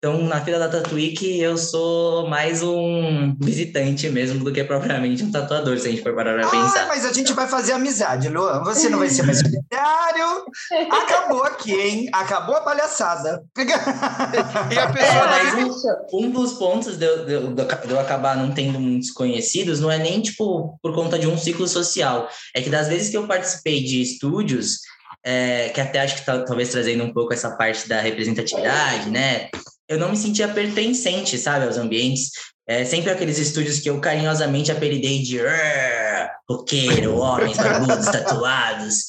Então, 0.00 0.22
na 0.22 0.40
fila 0.44 0.60
da 0.60 0.68
Tatuíque, 0.68 1.40
eu 1.40 1.58
sou 1.58 2.28
mais 2.28 2.62
um 2.62 3.34
visitante 3.40 4.08
mesmo 4.08 4.44
do 4.44 4.52
que 4.52 4.62
propriamente 4.62 5.24
um 5.24 5.32
tatuador, 5.32 5.76
se 5.76 5.88
a 5.88 5.90
gente 5.90 6.04
for 6.04 6.14
parar 6.14 6.34
pra 6.38 6.46
Ah, 6.46 6.50
pensar. 6.52 6.86
mas 6.86 7.04
a 7.04 7.12
gente 7.12 7.32
vai 7.32 7.48
fazer 7.48 7.72
amizade, 7.72 8.28
Luan. 8.28 8.62
Você 8.62 8.88
não 8.88 9.00
vai 9.00 9.08
ser 9.10 9.24
mais 9.24 9.38
solitário. 9.40 10.44
Acabou 10.88 11.42
aqui, 11.42 11.72
hein? 11.74 12.08
Acabou 12.12 12.54
a 12.54 12.60
palhaçada. 12.60 13.42
E 13.58 14.78
a 14.78 14.82
É, 14.84 14.92
pessoa 14.92 15.26
mas 15.26 15.54
não 15.54 15.68
um- 15.68 16.26
um 16.26 16.30
dos 16.30 16.52
pontos 16.52 16.96
de 16.96 17.04
eu, 17.04 17.26
de, 17.26 17.32
eu- 17.32 17.52
de 17.52 17.90
eu 17.90 17.98
acabar 17.98 18.36
não 18.36 18.54
tendo 18.54 18.78
muitos 18.78 19.10
conhecidos 19.10 19.80
não 19.80 19.90
é 19.90 19.98
nem, 19.98 20.22
tipo, 20.22 20.78
por 20.80 20.94
conta 20.94 21.18
de 21.18 21.26
um 21.26 21.36
ciclo 21.36 21.66
social. 21.66 22.28
É 22.54 22.62
que 22.62 22.70
das 22.70 22.86
vezes 22.86 23.10
que 23.10 23.16
eu 23.16 23.26
participei 23.26 23.82
de 23.82 24.00
estúdios, 24.00 24.78
é, 25.24 25.70
que 25.70 25.80
até 25.80 25.98
acho 26.02 26.14
que 26.14 26.24
tá, 26.24 26.44
talvez 26.44 26.68
trazendo 26.68 27.02
um 27.02 27.12
pouco 27.12 27.32
essa 27.34 27.50
parte 27.56 27.88
da 27.88 28.00
representatividade, 28.00 29.10
né? 29.10 29.48
Eu 29.88 29.98
não 29.98 30.10
me 30.10 30.16
sentia 30.16 30.48
pertencente, 30.48 31.38
sabe, 31.38 31.64
aos 31.64 31.76
ambientes. 31.76 32.30
É, 32.66 32.84
sempre 32.84 33.10
aqueles 33.10 33.38
estúdios 33.38 33.80
que 33.80 33.88
eu 33.88 33.98
carinhosamente 33.98 34.70
apelidei 34.70 35.22
de 35.22 35.40
"Arr, 35.40 36.30
roqueiro, 36.48 37.16
homens 37.16 37.56
barbudos, 37.56 38.04
tatuados, 38.06 39.06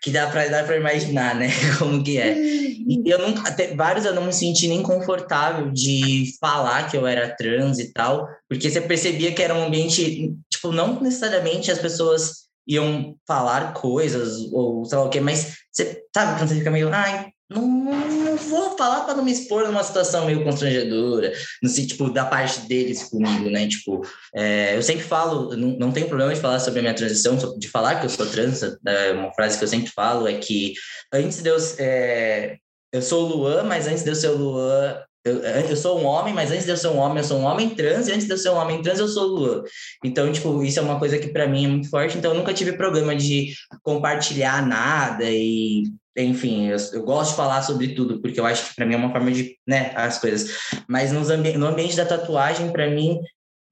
que 0.00 0.10
dá 0.10 0.28
pra 0.28 0.76
imaginar, 0.76 1.34
né, 1.34 1.48
como 1.78 2.04
que 2.04 2.18
é. 2.18 2.36
E 2.38 3.02
eu 3.04 3.18
nunca, 3.18 3.48
até 3.48 3.74
vários 3.74 4.04
eu 4.04 4.14
não 4.14 4.24
me 4.24 4.32
senti 4.32 4.68
nem 4.68 4.82
confortável 4.82 5.70
de 5.72 6.32
falar 6.40 6.88
que 6.88 6.96
eu 6.96 7.06
era 7.06 7.34
trans 7.34 7.80
e 7.80 7.92
tal, 7.92 8.28
porque 8.48 8.70
você 8.70 8.80
percebia 8.80 9.32
que 9.32 9.42
era 9.42 9.54
um 9.54 9.64
ambiente, 9.64 10.32
tipo, 10.48 10.70
não 10.72 11.00
necessariamente 11.00 11.70
as 11.70 11.78
pessoas 11.78 12.48
iam 12.66 13.16
falar 13.26 13.72
coisas 13.72 14.38
ou 14.52 14.84
sei 14.84 14.98
lá 14.98 15.04
o 15.04 15.10
quê, 15.10 15.20
mas 15.20 15.56
você 15.72 16.00
sabe 16.14 16.38
quando 16.38 16.48
você 16.48 16.56
fica 16.56 16.70
meio, 16.70 16.88
ai, 16.92 17.26
não, 17.50 17.66
não 17.66 18.36
vou 18.36 18.76
falar 18.78 19.00
para 19.00 19.14
não 19.14 19.24
me 19.24 19.32
expor 19.32 19.66
numa 19.66 19.82
situação 19.82 20.24
meio 20.24 20.44
constrangedora, 20.44 21.32
não 21.60 21.68
sei, 21.68 21.84
tipo, 21.84 22.08
da 22.08 22.24
parte 22.24 22.60
deles 22.60 23.02
comigo, 23.02 23.50
né? 23.50 23.66
Tipo, 23.66 24.06
é, 24.32 24.76
eu 24.76 24.82
sempre 24.82 25.02
falo, 25.02 25.56
não, 25.56 25.76
não 25.76 25.92
tenho 25.92 26.06
problema 26.06 26.32
de 26.32 26.40
falar 26.40 26.60
sobre 26.60 26.78
a 26.78 26.82
minha 26.82 26.94
transição, 26.94 27.36
de 27.58 27.68
falar 27.68 27.96
que 27.96 28.06
eu 28.06 28.10
sou 28.10 28.26
trans, 28.26 28.62
é, 28.62 29.12
uma 29.12 29.32
frase 29.32 29.58
que 29.58 29.64
eu 29.64 29.68
sempre 29.68 29.90
falo 29.90 30.28
é 30.28 30.34
que 30.34 30.74
antes 31.12 31.42
de 31.42 31.50
eu, 31.50 31.56
é, 31.78 32.56
eu 32.92 33.02
sou 33.02 33.24
o 33.24 33.36
Luan, 33.36 33.64
mas 33.64 33.88
antes 33.88 34.04
de 34.04 34.10
eu 34.10 34.14
ser 34.14 34.28
o 34.28 34.36
Luan, 34.36 35.02
eu, 35.24 35.38
eu 35.38 35.76
sou 35.76 36.00
um 36.00 36.04
homem, 36.04 36.32
mas 36.32 36.50
antes 36.50 36.64
de 36.64 36.70
eu 36.70 36.76
ser 36.76 36.88
um 36.88 36.98
homem, 36.98 37.18
eu 37.18 37.24
sou 37.24 37.38
um 37.38 37.44
homem 37.44 37.70
trans, 37.70 38.08
e 38.08 38.12
antes 38.12 38.26
de 38.26 38.32
eu 38.32 38.38
ser 38.38 38.50
um 38.50 38.56
homem 38.56 38.82
trans, 38.82 38.98
eu 38.98 39.08
sou 39.08 39.24
o 39.24 39.34
Luan. 39.36 39.62
Então, 40.04 40.30
tipo, 40.32 40.62
isso 40.62 40.78
é 40.78 40.82
uma 40.82 40.98
coisa 40.98 41.18
que 41.18 41.28
para 41.28 41.46
mim 41.46 41.64
é 41.64 41.68
muito 41.68 41.90
forte, 41.90 42.16
então 42.16 42.32
eu 42.32 42.38
nunca 42.38 42.54
tive 42.54 42.72
problema 42.72 43.14
de 43.14 43.52
compartilhar 43.82 44.66
nada 44.66 45.24
e 45.24 45.84
enfim, 46.16 46.66
eu, 46.66 46.76
eu, 46.92 47.02
gosto 47.04 47.30
de 47.30 47.36
falar 47.36 47.62
sobre 47.62 47.88
tudo, 47.94 48.20
porque 48.20 48.40
eu 48.40 48.44
acho 48.44 48.68
que 48.68 48.74
para 48.74 48.84
mim 48.84 48.94
é 48.94 48.96
uma 48.96 49.12
forma 49.12 49.30
de, 49.30 49.56
né, 49.66 49.92
as 49.94 50.18
coisas. 50.18 50.50
Mas 50.88 51.12
ambi 51.12 51.56
no 51.56 51.66
ambiente 51.66 51.96
da 51.96 52.04
tatuagem, 52.04 52.72
para 52.72 52.90
mim, 52.90 53.18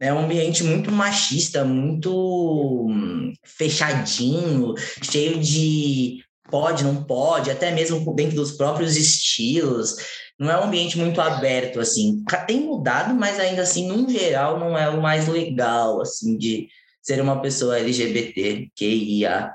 é 0.01 0.13
um 0.13 0.21
ambiente 0.21 0.63
muito 0.63 0.91
machista, 0.93 1.65
muito 1.65 2.87
hum, 2.89 3.33
fechadinho, 3.45 4.75
cheio 5.03 5.41
de 5.41 6.23
pode, 6.51 6.85
não 6.85 7.05
pode, 7.05 7.51
até 7.51 7.71
mesmo 7.71 8.15
dentro 8.15 8.37
dos 8.37 8.53
próprios 8.53 8.97
estilos. 8.97 9.97
Não 10.39 10.51
é 10.51 10.59
um 10.59 10.65
ambiente 10.65 10.97
muito 10.97 11.21
aberto, 11.21 11.81
assim. 11.81 12.23
Tem 12.47 12.61
mudado, 12.61 13.15
mas 13.15 13.41
ainda 13.41 13.63
assim, 13.63 13.89
num 13.89 14.09
geral, 14.09 14.59
não 14.59 14.79
é 14.79 14.89
o 14.89 15.03
mais 15.03 15.27
legal, 15.27 16.01
assim, 16.01 16.37
de 16.37 16.69
ser 17.03 17.21
uma 17.21 17.41
pessoa 17.41 17.79
LGBT, 17.79 18.71
QIAP+. 18.77 19.55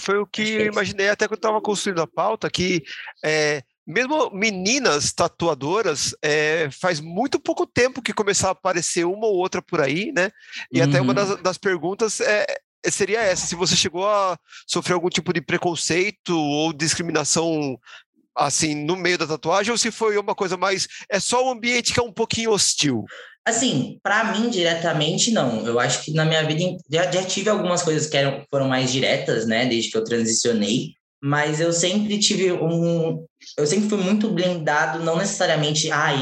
Foi 0.00 0.18
o 0.18 0.26
que, 0.26 0.44
que 0.44 0.52
eu 0.52 0.60
é 0.60 0.66
imaginei 0.66 1.08
até 1.08 1.26
quando 1.26 1.38
estava 1.38 1.60
construindo 1.60 2.02
a 2.02 2.06
pauta, 2.06 2.50
que 2.50 2.84
é, 3.24 3.62
mesmo 3.86 4.30
meninas 4.30 5.12
tatuadoras, 5.12 6.14
é, 6.22 6.68
faz 6.70 7.00
muito 7.00 7.40
pouco 7.40 7.66
tempo 7.66 8.02
que 8.02 8.12
começou 8.12 8.48
a 8.48 8.52
aparecer 8.52 9.04
uma 9.04 9.26
ou 9.26 9.36
outra 9.36 9.60
por 9.60 9.80
aí, 9.80 10.12
né? 10.12 10.30
E 10.70 10.80
uhum. 10.80 10.88
até 10.88 11.00
uma 11.00 11.08
uhum. 11.08 11.14
das, 11.14 11.42
das 11.42 11.58
perguntas 11.58 12.20
é, 12.20 12.46
seria 12.90 13.20
essa: 13.20 13.46
se 13.46 13.54
você 13.54 13.76
chegou 13.76 14.06
a 14.06 14.38
sofrer 14.66 14.94
algum 14.94 15.08
tipo 15.08 15.32
de 15.32 15.40
preconceito 15.40 16.36
ou 16.38 16.72
discriminação 16.72 17.78
assim 18.36 18.74
no 18.74 18.96
meio 18.96 19.18
da 19.18 19.26
tatuagem, 19.26 19.70
ou 19.70 19.78
se 19.78 19.90
foi 19.90 20.16
uma 20.18 20.34
coisa 20.34 20.56
mais. 20.56 20.88
É 21.08 21.20
só 21.20 21.46
o 21.46 21.50
ambiente 21.50 21.92
que 21.92 22.00
é 22.00 22.02
um 22.02 22.12
pouquinho 22.12 22.52
hostil? 22.52 23.04
Assim, 23.46 23.98
para 24.02 24.32
mim, 24.32 24.48
diretamente, 24.48 25.30
não. 25.30 25.66
Eu 25.66 25.78
acho 25.78 26.02
que 26.02 26.12
na 26.12 26.24
minha 26.24 26.42
vida 26.44 26.76
já, 26.90 27.10
já 27.10 27.22
tive 27.22 27.50
algumas 27.50 27.82
coisas 27.82 28.08
que 28.08 28.16
eram, 28.16 28.42
foram 28.50 28.68
mais 28.68 28.90
diretas, 28.90 29.46
né, 29.46 29.66
desde 29.66 29.90
que 29.90 29.96
eu 29.96 30.04
transicionei 30.04 30.94
mas 31.26 31.58
eu 31.58 31.72
sempre 31.72 32.18
tive 32.18 32.52
um. 32.52 33.24
Eu 33.56 33.66
sempre 33.66 33.88
fui 33.88 33.96
muito 33.96 34.28
blindado, 34.28 35.02
não 35.02 35.16
necessariamente, 35.16 35.90
ah, 35.90 36.12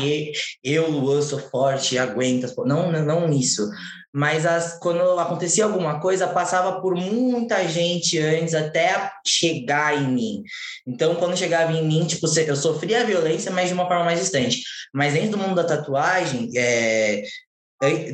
eu, 0.62 0.88
Luan, 0.88 1.20
sou 1.20 1.40
forte, 1.40 1.98
aguento. 1.98 2.54
Não, 2.64 2.92
não 2.92 3.28
isso. 3.32 3.68
Mas 4.12 4.44
as, 4.44 4.78
quando 4.78 5.18
acontecia 5.18 5.64
alguma 5.64 5.98
coisa, 5.98 6.28
passava 6.28 6.80
por 6.80 6.94
muita 6.94 7.66
gente 7.66 8.18
antes 8.18 8.54
até 8.54 9.10
chegar 9.26 9.96
em 9.96 10.08
mim. 10.08 10.42
Então, 10.86 11.14
quando 11.14 11.36
chegava 11.36 11.72
em 11.72 11.86
mim, 11.86 12.06
tipo, 12.06 12.26
eu 12.46 12.56
sofria 12.56 13.00
a 13.00 13.04
violência, 13.04 13.50
mas 13.50 13.68
de 13.68 13.74
uma 13.74 13.88
forma 13.88 14.04
mais 14.04 14.20
distante. 14.20 14.62
Mas 14.92 15.14
dentro 15.14 15.30
do 15.32 15.38
mundo 15.38 15.54
da 15.54 15.64
tatuagem, 15.64 16.50
é, 16.54 17.22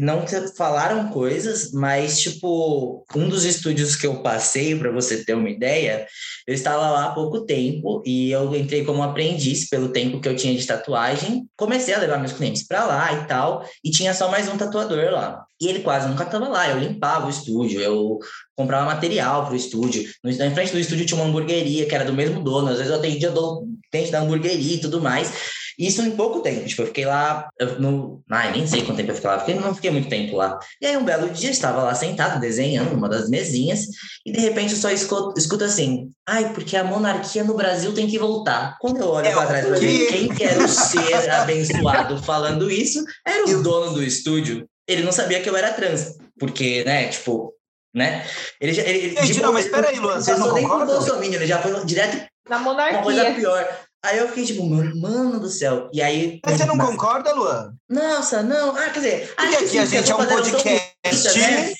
não 0.00 0.24
falaram 0.56 1.10
coisas, 1.10 1.72
mas, 1.72 2.18
tipo, 2.20 3.04
um 3.14 3.28
dos 3.28 3.44
estúdios 3.44 3.96
que 3.96 4.06
eu 4.06 4.22
passei, 4.22 4.74
para 4.74 4.90
você 4.90 5.22
ter 5.24 5.34
uma 5.34 5.50
ideia, 5.50 6.06
eu 6.46 6.54
estava 6.54 6.88
lá 6.88 7.04
há 7.04 7.10
pouco 7.10 7.44
tempo 7.44 8.02
e 8.06 8.30
eu 8.30 8.54
entrei 8.56 8.82
como 8.82 9.02
aprendiz 9.02 9.68
pelo 9.68 9.90
tempo 9.90 10.20
que 10.20 10.28
eu 10.28 10.34
tinha 10.34 10.56
de 10.56 10.66
tatuagem. 10.66 11.46
Comecei 11.54 11.92
a 11.92 11.98
levar 11.98 12.18
meus 12.18 12.32
clientes 12.32 12.66
para 12.66 12.86
lá 12.86 13.12
e 13.12 13.26
tal, 13.26 13.62
e 13.84 13.90
tinha 13.90 14.14
só 14.14 14.30
mais 14.30 14.48
um 14.48 14.56
tatuador 14.56 15.10
lá. 15.12 15.44
E 15.60 15.68
ele 15.68 15.80
quase 15.80 16.08
nunca 16.08 16.24
estava 16.24 16.48
lá. 16.48 16.70
Eu 16.70 16.78
limpava 16.78 17.26
o 17.26 17.30
estúdio, 17.30 17.80
eu 17.80 18.18
comprava 18.56 18.86
material 18.86 19.44
para 19.44 19.52
o 19.52 19.56
estúdio. 19.56 20.08
Na 20.24 20.50
frente 20.52 20.72
do 20.72 20.78
estúdio 20.78 21.04
tinha 21.04 21.20
uma 21.20 21.28
hamburgueria 21.28 21.84
que 21.84 21.94
era 21.94 22.04
do 22.04 22.14
mesmo 22.14 22.42
dono. 22.42 22.68
Às 22.68 22.78
vezes 22.78 22.90
eu 22.90 22.98
atendia 22.98 23.30
o 23.32 23.66
cliente 23.90 24.10
da 24.10 24.20
hamburgueria 24.20 24.76
e 24.76 24.80
tudo 24.80 25.00
mais. 25.00 25.30
Isso 25.78 26.02
em 26.02 26.10
pouco 26.10 26.40
tempo. 26.40 26.66
Tipo, 26.66 26.82
eu 26.82 26.86
fiquei 26.88 27.04
lá 27.04 27.48
no. 27.78 28.20
Ai, 28.28 28.50
nem 28.50 28.66
sei 28.66 28.82
quanto 28.82 28.96
tempo 28.96 29.12
eu 29.12 29.14
fiquei 29.14 29.30
lá, 29.30 29.36
porque 29.36 29.54
não 29.54 29.74
fiquei 29.74 29.90
muito 29.92 30.08
tempo 30.08 30.36
lá. 30.36 30.58
E 30.82 30.86
aí, 30.86 30.96
um 30.96 31.04
belo 31.04 31.30
dia, 31.30 31.48
eu 31.48 31.52
estava 31.52 31.82
lá 31.84 31.94
sentado, 31.94 32.40
desenhando 32.40 32.94
uma 32.94 33.08
das 33.08 33.28
mesinhas, 33.28 33.86
e 34.26 34.32
de 34.32 34.40
repente 34.40 34.72
eu 34.72 34.78
só 34.78 34.90
escuto, 34.90 35.38
escuto 35.38 35.62
assim: 35.62 36.10
ai, 36.26 36.52
porque 36.52 36.76
a 36.76 36.82
monarquia 36.82 37.44
no 37.44 37.54
Brasil 37.54 37.94
tem 37.94 38.08
que 38.08 38.18
voltar. 38.18 38.76
Quando 38.80 38.98
eu 38.98 39.08
olho 39.08 39.28
é 39.28 39.32
para 39.32 39.46
trás 39.46 39.66
para 39.66 39.78
ver 39.78 40.08
quem 40.08 40.28
que 40.28 40.42
era 40.42 40.64
o 40.64 40.68
ser 40.68 41.30
abençoado 41.30 42.20
falando 42.24 42.68
isso, 42.68 43.04
era 43.24 43.48
o 43.48 43.62
dono 43.62 43.92
do 43.92 44.02
estúdio. 44.02 44.68
Ele 44.88 45.02
não 45.02 45.12
sabia 45.12 45.40
que 45.40 45.48
eu 45.48 45.56
era 45.56 45.72
trans, 45.72 46.16
porque, 46.40 46.82
né, 46.82 47.06
tipo, 47.06 47.54
né? 47.94 48.26
Ele 48.60 48.72
já. 48.72 48.82
Ele, 48.82 49.10
Gente, 49.10 49.34
tipo, 49.34 49.46
não, 49.46 49.52
mas 49.52 49.68
peraí, 49.68 49.98
Luan, 50.00 50.20
vocês 50.20 50.38
não 50.38 50.50
concordam? 50.50 51.22
Ele 51.22 51.46
já 51.46 51.62
foi 51.62 51.84
direto 51.84 52.26
na 52.48 52.58
monarquia. 52.58 52.96
Uma 52.96 53.04
coisa 53.04 53.30
pior. 53.32 53.87
Aí 54.04 54.18
eu 54.18 54.28
fiquei 54.28 54.44
tipo, 54.44 54.64
mano 54.64 55.40
do 55.40 55.48
céu. 55.48 55.88
E 55.92 56.00
aí. 56.00 56.40
Mas 56.44 56.56
você 56.56 56.64
não 56.64 56.76
mas... 56.76 56.88
concorda, 56.88 57.34
Luan? 57.34 57.72
Nossa, 57.90 58.42
não. 58.42 58.76
Ah, 58.76 58.90
quer 58.90 59.00
dizer. 59.00 59.34
Porque 59.34 59.56
aqui 59.56 59.78
a 59.78 59.84
gente 59.84 60.10
é 60.12 60.14
um 60.14 60.26
podcast. 60.26 61.38
Né? 61.38 61.74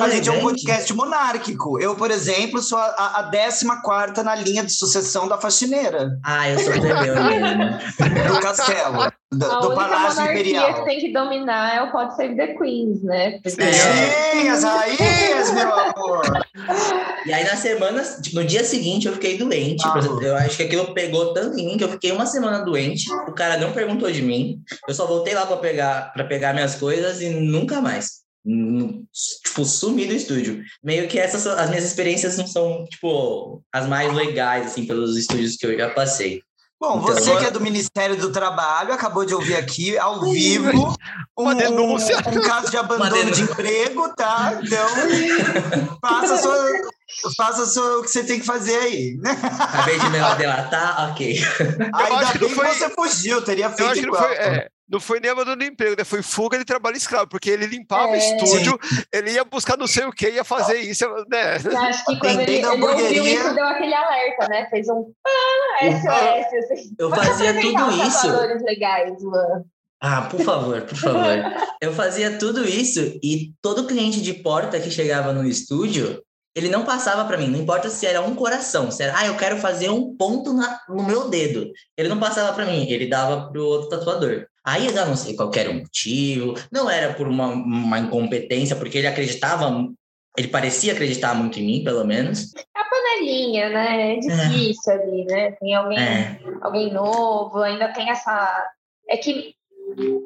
a 0.00 0.08
gente 0.08 0.28
é 0.28 0.32
um 0.32 0.40
podcast 0.40 0.94
monárquico. 0.94 1.80
Eu, 1.80 1.96
por 1.96 2.12
exemplo, 2.12 2.62
sou 2.62 2.78
a, 2.78 3.18
a 3.18 3.30
14 3.30 3.66
na 4.24 4.34
linha 4.36 4.64
de 4.64 4.72
sucessão 4.72 5.26
da 5.26 5.36
faxineira. 5.36 6.10
Ah, 6.24 6.48
eu 6.48 6.58
sou 6.60 6.72
plebeu 6.72 7.14
Do 8.34 8.40
castelo. 8.40 9.12
Do, 9.30 9.44
a 9.44 9.60
do 9.60 9.74
Palácio 9.74 10.22
Imperial. 10.22 10.74
que 10.74 10.84
tem 10.86 11.00
que 11.00 11.12
dominar 11.12 11.76
é 11.76 11.82
o 11.82 11.92
Pode 11.92 12.16
Save 12.16 12.34
the 12.34 12.54
Queens, 12.54 13.02
né? 13.02 13.32
Porque... 13.32 13.50
Sim, 13.50 14.48
as 14.48 14.64
rainhas, 14.64 15.52
meu 15.52 15.70
amor. 15.70 16.22
E 17.26 17.32
aí, 17.32 17.44
na 17.44 17.54
semana, 17.54 18.02
tipo, 18.22 18.36
no 18.36 18.44
dia 18.44 18.64
seguinte, 18.64 19.06
eu 19.06 19.12
fiquei 19.12 19.36
doente. 19.36 19.86
Ah, 19.86 20.00
eu 20.22 20.34
acho 20.34 20.56
que 20.56 20.62
aquilo 20.62 20.94
pegou 20.94 21.34
tanto 21.34 21.58
em 21.58 21.66
mim 21.66 21.76
que 21.76 21.84
eu 21.84 21.90
fiquei 21.90 22.10
uma 22.10 22.24
semana 22.24 22.64
doente. 22.64 23.12
O 23.28 23.32
cara 23.32 23.58
não 23.58 23.72
perguntou 23.72 24.10
de 24.10 24.22
mim. 24.22 24.62
Eu 24.88 24.94
só 24.94 25.06
voltei 25.06 25.34
lá 25.34 25.44
para 25.44 25.58
pegar, 25.58 26.12
pra 26.14 26.24
pegar 26.24 26.54
minhas 26.54 26.76
coisas 26.76 27.20
e 27.20 27.28
nunca 27.28 27.82
mais. 27.82 28.26
Tipo, 29.44 29.62
sumi 29.66 30.06
do 30.06 30.14
estúdio. 30.14 30.62
Meio 30.82 31.06
que 31.06 31.18
essas 31.18 31.46
as 31.46 31.68
minhas 31.68 31.84
experiências 31.84 32.38
não 32.38 32.46
são, 32.46 32.86
tipo, 32.86 33.62
as 33.70 33.86
mais 33.86 34.10
legais, 34.14 34.66
assim, 34.66 34.86
pelos 34.86 35.18
estúdios 35.18 35.56
que 35.56 35.66
eu 35.66 35.76
já 35.76 35.90
passei. 35.90 36.40
Bom, 36.80 37.00
então, 37.00 37.12
você 37.12 37.36
que 37.36 37.44
é 37.44 37.50
do 37.50 37.60
Ministério 37.60 38.16
do 38.16 38.30
Trabalho 38.30 38.92
acabou 38.92 39.24
de 39.24 39.34
ouvir 39.34 39.56
aqui, 39.56 39.98
ao 39.98 40.20
vivo, 40.20 40.96
um, 41.36 41.48
um, 41.48 41.94
um 41.94 42.42
caso 42.42 42.70
de 42.70 42.76
abandono 42.76 43.32
de 43.32 43.42
emprego, 43.42 44.14
tá? 44.14 44.60
Então, 44.62 44.88
faça, 46.00 46.36
sua, 46.36 46.66
faça 47.36 47.66
sua, 47.66 47.98
o 47.98 48.02
que 48.02 48.10
você 48.10 48.22
tem 48.22 48.38
que 48.38 48.46
fazer 48.46 48.76
aí. 48.76 49.18
Acabei 49.58 49.98
de 49.98 50.08
me 50.08 50.34
delatar, 50.36 51.10
ok. 51.10 51.40
Ainda 51.94 52.38
bem 52.38 52.48
que, 52.48 52.54
foi... 52.54 52.68
você 52.68 52.90
fugiu, 52.90 53.42
teria 53.42 53.70
feito 53.70 53.98
igual. 53.98 54.22
Foi, 54.22 54.34
é, 54.34 54.68
não 54.88 54.98
foi 54.98 55.20
nem 55.20 55.30
abandono 55.30 55.58
de 55.58 55.66
emprego, 55.66 55.94
né? 55.98 56.04
Foi 56.04 56.22
fuga 56.22 56.56
de 56.58 56.64
trabalho 56.64 56.96
escravo, 56.96 57.28
porque 57.28 57.50
ele 57.50 57.66
limpava 57.66 58.08
é. 58.08 58.12
o 58.12 58.16
estúdio, 58.16 58.78
Sim. 58.82 59.02
ele 59.12 59.32
ia 59.32 59.44
buscar 59.44 59.76
não 59.76 59.86
sei 59.86 60.04
o 60.04 60.12
que, 60.12 60.30
ia 60.30 60.44
fazer 60.44 60.78
isso, 60.78 61.04
né? 61.28 61.56
Eu 61.62 61.78
acho 61.78 62.04
que 62.06 62.18
quando 62.18 62.40
ele, 62.40 62.56
ele 62.56 62.66
ouviu 62.66 63.26
isso, 63.26 63.54
deu 63.54 63.66
aquele 63.66 63.94
alerta, 63.94 64.48
né? 64.48 64.66
Fez 64.70 64.88
um 64.88 65.12
ah, 65.26 65.84
SOS, 65.84 66.72
assim. 66.72 66.94
Eu 66.98 67.10
fazia 67.10 67.60
tudo 67.60 67.90
isso. 68.02 68.64
legais, 68.64 69.22
mano. 69.22 69.66
Ah, 70.00 70.22
por 70.22 70.40
favor, 70.40 70.80
por 70.82 70.96
favor. 70.96 71.68
Eu 71.82 71.92
fazia 71.92 72.38
tudo 72.38 72.64
isso 72.64 73.00
e 73.22 73.52
todo 73.60 73.86
cliente 73.86 74.22
de 74.22 74.32
porta 74.32 74.78
que 74.78 74.90
chegava 74.90 75.32
no 75.32 75.44
estúdio, 75.44 76.22
ele 76.54 76.68
não 76.68 76.84
passava 76.84 77.24
para 77.24 77.36
mim, 77.36 77.48
não 77.48 77.60
importa 77.60 77.90
se 77.90 78.06
era 78.06 78.22
um 78.22 78.34
coração, 78.34 78.90
se 78.90 79.02
era, 79.02 79.18
ah, 79.18 79.26
eu 79.26 79.36
quero 79.36 79.58
fazer 79.58 79.90
um 79.90 80.16
ponto 80.16 80.52
na, 80.52 80.80
no 80.88 81.04
meu 81.04 81.28
dedo. 81.28 81.70
Ele 81.96 82.08
não 82.08 82.18
passava 82.18 82.52
para 82.52 82.66
mim, 82.66 82.88
ele 82.88 83.06
dava 83.06 83.50
pro 83.50 83.64
outro 83.64 83.88
tatuador. 83.88 84.46
Aí 84.68 84.84
eu 84.84 84.92
já 84.92 85.06
não 85.06 85.16
sei 85.16 85.34
qual 85.34 85.50
era 85.56 85.70
o 85.70 85.74
motivo, 85.74 86.52
não 86.70 86.90
era 86.90 87.14
por 87.14 87.26
uma, 87.26 87.46
uma 87.46 87.98
incompetência, 87.98 88.76
porque 88.76 88.98
ele 88.98 89.06
acreditava, 89.06 89.66
ele 90.36 90.48
parecia 90.48 90.92
acreditar 90.92 91.34
muito 91.34 91.58
em 91.58 91.64
mim, 91.64 91.84
pelo 91.84 92.04
menos. 92.04 92.54
É 92.54 92.80
a 92.80 92.84
panelinha, 92.84 93.70
né? 93.70 94.12
É 94.12 94.16
difícil 94.18 94.92
é. 94.92 94.96
ali, 94.96 95.24
né? 95.24 95.52
Tem 95.52 95.74
alguém, 95.74 95.98
é. 95.98 96.38
alguém 96.60 96.92
novo, 96.92 97.62
ainda 97.62 97.90
tem 97.94 98.10
essa. 98.10 98.68
É 99.08 99.16
que 99.16 99.54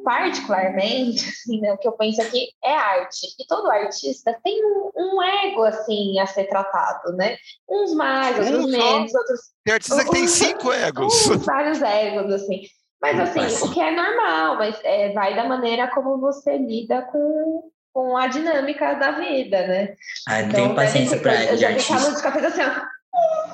particularmente, 0.02 1.22
assim, 1.30 1.60
né, 1.60 1.72
o 1.72 1.78
que 1.78 1.86
eu 1.86 1.92
penso 1.92 2.20
aqui 2.20 2.48
é 2.64 2.74
arte. 2.74 3.28
E 3.38 3.46
todo 3.46 3.70
artista 3.70 4.36
tem 4.42 4.60
um, 4.64 4.90
um 4.96 5.22
ego, 5.22 5.62
assim, 5.62 6.18
a 6.18 6.26
ser 6.26 6.48
tratado, 6.48 7.12
né? 7.12 7.36
Uns 7.70 7.94
mais, 7.94 8.36
outros 8.40 8.72
menos, 8.72 9.14
outros... 9.14 9.40
Tem 9.64 9.74
artista 9.74 10.04
que 10.04 10.10
tem 10.10 10.26
cinco 10.28 10.72
egos. 10.72 11.28
Uns, 11.28 11.46
vários 11.46 11.80
egos, 11.80 12.32
assim. 12.32 12.62
Mas 13.02 13.18
assim, 13.18 13.66
o 13.66 13.70
que 13.72 13.80
é 13.80 13.90
normal, 13.90 14.56
mas 14.56 14.78
é, 14.84 15.12
vai 15.12 15.34
da 15.34 15.42
maneira 15.42 15.88
como 15.88 16.20
você 16.20 16.56
lida 16.56 17.02
com, 17.02 17.68
com 17.92 18.16
a 18.16 18.28
dinâmica 18.28 18.94
da 18.94 19.10
vida, 19.10 19.66
né? 19.66 19.94
Ah, 20.28 20.38
não 20.38 20.48
então, 20.48 20.62
tenho 20.62 20.74
paciência 20.76 21.18
para 21.18 21.44
Eu 21.46 21.56
já 21.56 21.74
ficava 21.74 22.12
de 22.12 22.22
café 22.22 22.46
assim, 22.46 22.62
ó. 22.62 23.02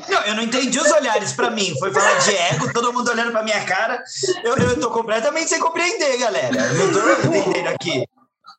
Não, 0.06 0.22
eu 0.24 0.34
não 0.36 0.42
entendi 0.42 0.78
os 0.78 0.92
olhares 0.92 1.32
para 1.32 1.50
mim. 1.50 1.74
Foi 1.78 1.92
falar 1.92 2.18
de 2.18 2.36
ego, 2.36 2.72
todo 2.72 2.92
mundo 2.92 3.10
olhando 3.10 3.32
para 3.32 3.42
minha 3.42 3.64
cara. 3.64 4.02
Eu, 4.44 4.56
eu 4.56 4.78
tô 4.78 4.90
completamente 4.90 5.48
sem 5.48 5.58
compreender, 5.58 6.18
galera. 6.18 6.54
Eu 6.54 6.92
não 6.92 6.92
tô 6.92 7.38
entendendo 7.38 7.68
aqui. 7.68 8.04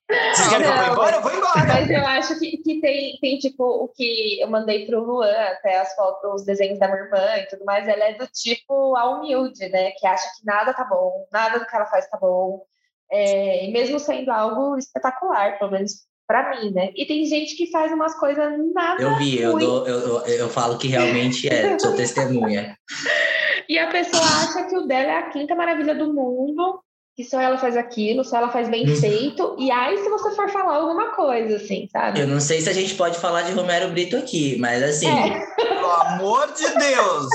Vocês 0.09 0.47
querem 0.49 0.65
que 0.65 0.71
eu 0.71 0.75
vá 0.75 0.91
embora? 0.91 1.15
Eu 1.17 1.21
vou 1.21 1.31
embora. 1.31 1.67
Mas 1.67 1.89
eu 1.89 2.05
acho 2.05 2.39
que, 2.39 2.57
que 2.57 2.81
tem, 2.81 3.17
tem, 3.21 3.37
tipo, 3.37 3.63
o 3.63 3.87
que 3.89 4.41
eu 4.41 4.49
mandei 4.49 4.87
pro 4.87 5.03
Luan, 5.03 5.31
até 5.31 5.79
as 5.79 5.93
fotos, 5.93 6.41
os 6.41 6.45
desenhos 6.45 6.79
da 6.79 6.87
minha 6.87 7.03
irmã 7.03 7.37
e 7.37 7.47
tudo 7.47 7.63
mais, 7.63 7.87
ela 7.87 8.05
é 8.05 8.13
do 8.15 8.25
tipo 8.27 8.95
a 8.95 9.07
humilde, 9.09 9.69
né? 9.69 9.91
Que 9.91 10.07
acha 10.07 10.25
que 10.37 10.45
nada 10.45 10.73
tá 10.73 10.83
bom, 10.83 11.27
nada 11.31 11.59
do 11.59 11.65
que 11.65 11.75
ela 11.75 11.85
faz 11.85 12.09
tá 12.09 12.17
bom. 12.17 12.63
É, 13.11 13.65
e 13.65 13.71
mesmo 13.71 13.99
sendo 13.99 14.31
algo 14.31 14.77
espetacular, 14.77 15.59
pelo 15.59 15.71
menos 15.71 16.07
para 16.27 16.49
mim, 16.51 16.71
né? 16.71 16.91
E 16.95 17.05
tem 17.05 17.25
gente 17.25 17.55
que 17.55 17.71
faz 17.71 17.91
umas 17.91 18.15
coisas 18.19 18.51
nada. 18.73 19.01
Eu 19.01 19.15
vi, 19.17 19.39
eu, 19.39 19.57
dou, 19.57 19.87
eu, 19.87 19.99
eu, 19.99 20.25
eu 20.25 20.49
falo 20.49 20.77
que 20.77 20.87
realmente 20.87 21.47
é, 21.47 21.77
sou 21.77 21.95
testemunha. 21.95 22.77
e 23.69 23.77
a 23.77 23.87
pessoa 23.87 24.23
acha 24.23 24.63
que 24.65 24.75
o 24.75 24.87
dela 24.87 25.11
é 25.11 25.17
a 25.17 25.29
quinta 25.29 25.55
maravilha 25.55 25.93
do 25.93 26.13
mundo 26.13 26.81
que 27.19 27.25
só 27.25 27.41
ela 27.41 27.57
faz 27.57 27.75
aquilo, 27.75 28.23
só 28.23 28.37
ela 28.37 28.49
faz 28.49 28.69
bem 28.69 28.89
hum. 28.89 28.95
feito, 28.95 29.53
e 29.59 29.69
aí 29.69 29.97
se 29.97 30.07
você 30.07 30.31
for 30.31 30.49
falar 30.49 30.77
alguma 30.77 31.09
coisa, 31.09 31.57
assim, 31.57 31.85
sabe? 31.91 32.21
Eu 32.21 32.27
não 32.27 32.39
sei 32.39 32.61
se 32.61 32.69
a 32.69 32.73
gente 32.73 32.95
pode 32.95 33.19
falar 33.19 33.41
de 33.41 33.51
Romero 33.51 33.89
Brito 33.89 34.15
aqui, 34.15 34.55
mas 34.57 34.81
assim. 34.81 35.09
É. 35.09 35.45
Pelo 35.57 35.91
amor 35.91 36.47
de 36.53 36.63
Deus! 36.63 37.27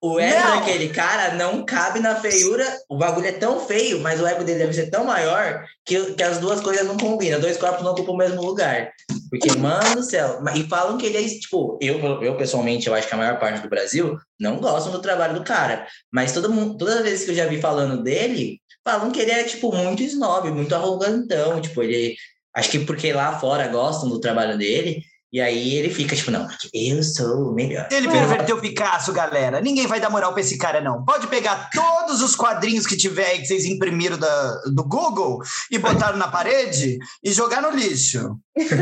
O 0.00 0.20
ego 0.20 0.38
não. 0.38 0.60
daquele 0.60 0.90
cara 0.90 1.34
não 1.34 1.64
cabe 1.64 1.98
na 1.98 2.14
feiura. 2.14 2.64
O 2.88 2.96
bagulho 2.96 3.26
é 3.26 3.32
tão 3.32 3.58
feio, 3.58 3.98
mas 3.98 4.20
o 4.20 4.26
ego 4.26 4.44
dele 4.44 4.60
deve 4.60 4.74
ser 4.74 4.90
tão 4.90 5.04
maior 5.04 5.64
que, 5.84 6.12
que 6.12 6.22
as 6.22 6.38
duas 6.38 6.60
coisas 6.60 6.86
não 6.86 6.96
combinam. 6.96 7.40
Dois 7.40 7.56
corpos 7.56 7.82
não 7.82 7.92
ocupam 7.92 8.12
o 8.12 8.16
mesmo 8.16 8.40
lugar. 8.42 8.92
Porque, 9.30 9.56
mano 9.56 9.96
do 9.96 10.02
céu. 10.02 10.40
E 10.54 10.62
falam 10.64 10.98
que 10.98 11.06
ele 11.06 11.16
é, 11.16 11.28
tipo, 11.28 11.78
eu, 11.80 11.98
eu 12.22 12.36
pessoalmente, 12.36 12.86
eu 12.86 12.94
acho 12.94 13.08
que 13.08 13.14
a 13.14 13.18
maior 13.18 13.40
parte 13.40 13.62
do 13.62 13.68
Brasil 13.68 14.16
não 14.38 14.58
gostam 14.58 14.92
do 14.92 15.00
trabalho 15.00 15.34
do 15.34 15.44
cara. 15.44 15.86
Mas 16.12 16.32
todo 16.32 16.52
mundo, 16.52 16.76
todas 16.76 16.98
as 16.98 17.02
vezes 17.02 17.24
que 17.24 17.30
eu 17.32 17.34
já 17.34 17.46
vi 17.46 17.60
falando 17.60 18.02
dele, 18.02 18.60
falam 18.86 19.10
que 19.10 19.18
ele 19.18 19.32
é, 19.32 19.42
tipo, 19.42 19.74
muito 19.74 20.00
snob, 20.04 20.48
muito 20.52 20.72
arrogantão, 20.74 21.60
tipo, 21.60 21.82
ele... 21.82 22.14
Acho 22.54 22.70
que 22.70 22.78
porque 22.78 23.12
lá 23.12 23.38
fora 23.38 23.66
gostam 23.68 24.08
do 24.08 24.20
trabalho 24.20 24.56
dele, 24.56 25.02
e 25.32 25.40
aí 25.40 25.74
ele 25.74 25.92
fica 25.92 26.14
tipo, 26.14 26.30
não, 26.30 26.46
eu 26.72 27.02
sou 27.02 27.50
o 27.50 27.52
melhor. 27.52 27.88
Ele 27.90 28.08
perverteu 28.08 28.60
Picasso, 28.60 29.12
galera. 29.12 29.60
Ninguém 29.60 29.86
vai 29.86 30.00
dar 30.00 30.08
moral 30.08 30.32
pra 30.32 30.40
esse 30.40 30.56
cara, 30.56 30.80
não. 30.80 31.04
Pode 31.04 31.26
pegar 31.26 31.68
todos 31.70 32.22
os 32.22 32.36
quadrinhos 32.36 32.86
que 32.86 32.96
tiver 32.96 33.26
aí 33.26 33.40
que 33.40 33.46
vocês 33.46 33.64
imprimiram 33.64 34.16
da, 34.16 34.60
do 34.66 34.84
Google 34.84 35.42
e 35.70 35.78
botaram 35.78 36.16
na 36.16 36.28
parede 36.28 36.98
e 37.22 37.32
jogar 37.32 37.60
no 37.60 37.70
lixo. 37.70 38.38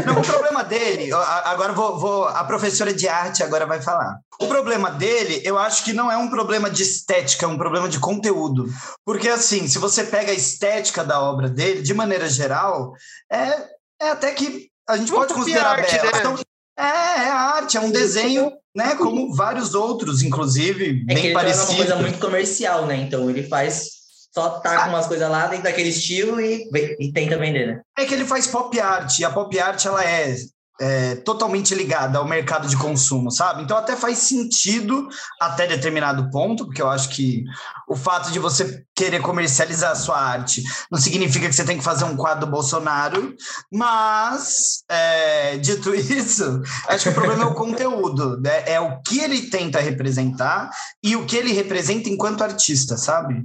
Não, 0.06 0.20
o 0.20 0.24
problema 0.24 0.62
dele, 0.62 1.10
agora 1.44 1.72
vou, 1.72 1.98
vou, 1.98 2.24
a 2.28 2.44
professora 2.44 2.92
de 2.92 3.08
arte 3.08 3.42
agora 3.42 3.66
vai 3.66 3.82
falar. 3.82 4.18
O 4.40 4.46
problema 4.46 4.90
dele, 4.90 5.40
eu 5.44 5.58
acho 5.58 5.82
que 5.84 5.92
não 5.92 6.10
é 6.10 6.16
um 6.16 6.28
problema 6.28 6.70
de 6.70 6.82
estética, 6.82 7.46
é 7.46 7.48
um 7.48 7.58
problema 7.58 7.88
de 7.88 7.98
conteúdo. 7.98 8.68
Porque 9.04 9.28
assim, 9.28 9.66
se 9.66 9.78
você 9.78 10.04
pega 10.04 10.30
a 10.30 10.34
estética 10.34 11.02
da 11.02 11.20
obra 11.20 11.48
dele, 11.48 11.82
de 11.82 11.94
maneira 11.94 12.28
geral, 12.28 12.92
é, 13.32 13.68
é 14.00 14.10
até 14.10 14.32
que 14.32 14.70
a 14.88 14.96
gente 14.96 15.10
pode 15.10 15.34
considerar 15.34 15.78
arte, 15.78 15.92
bela. 15.92 16.04
Né? 16.04 16.18
Então, 16.18 16.38
é, 16.76 16.82
é 16.82 17.30
arte, 17.30 17.76
é 17.76 17.80
um 17.80 17.90
desenho, 17.90 18.52
né? 18.74 18.94
Como 18.96 19.34
vários 19.34 19.74
outros, 19.74 20.22
inclusive, 20.22 21.04
é 21.08 21.14
bem 21.14 21.32
parecidos. 21.32 21.68
É 21.68 21.72
uma 21.72 21.76
coisa 21.76 21.96
muito 21.96 22.18
comercial, 22.18 22.86
né? 22.86 22.96
Então 22.96 23.30
ele 23.30 23.42
faz 23.44 23.94
só 24.34 24.58
tá 24.58 24.82
com 24.82 24.88
umas 24.90 25.06
coisas 25.06 25.30
lá 25.30 25.46
dentro 25.46 25.62
daquele 25.62 25.90
estilo 25.90 26.40
e, 26.40 26.68
e 26.98 27.12
tenta 27.12 27.38
vender, 27.38 27.68
né? 27.68 27.80
É 27.96 28.04
que 28.04 28.14
ele 28.14 28.24
faz 28.24 28.48
pop 28.48 28.78
art, 28.80 29.20
e 29.20 29.24
a 29.24 29.30
pop 29.30 29.56
art 29.60 29.84
ela 29.84 30.04
é 30.04 30.34
é, 30.80 31.16
totalmente 31.16 31.74
ligada 31.74 32.18
ao 32.18 32.26
mercado 32.26 32.66
de 32.68 32.76
consumo, 32.76 33.30
sabe? 33.30 33.62
Então 33.62 33.76
até 33.76 33.94
faz 33.96 34.18
sentido 34.18 35.08
até 35.40 35.66
determinado 35.66 36.30
ponto, 36.30 36.64
porque 36.66 36.82
eu 36.82 36.90
acho 36.90 37.10
que 37.10 37.44
o 37.88 37.94
fato 37.94 38.32
de 38.32 38.38
você 38.38 38.84
querer 38.94 39.20
comercializar 39.20 39.92
a 39.92 39.96
sua 39.96 40.18
arte 40.18 40.62
não 40.90 40.98
significa 40.98 41.48
que 41.48 41.54
você 41.54 41.64
tem 41.64 41.78
que 41.78 41.84
fazer 41.84 42.04
um 42.04 42.16
quadro 42.16 42.50
Bolsonaro, 42.50 43.34
mas 43.72 44.82
é, 44.88 45.56
dito 45.58 45.94
isso, 45.94 46.62
acho 46.88 47.04
que 47.04 47.10
o 47.10 47.14
problema 47.14 47.44
é 47.44 47.46
o 47.46 47.54
conteúdo, 47.54 48.40
né? 48.40 48.64
é 48.66 48.80
o 48.80 49.00
que 49.02 49.20
ele 49.20 49.42
tenta 49.50 49.80
representar 49.80 50.70
e 51.02 51.14
o 51.14 51.24
que 51.24 51.36
ele 51.36 51.52
representa 51.52 52.08
enquanto 52.08 52.42
artista, 52.42 52.96
sabe? 52.96 53.44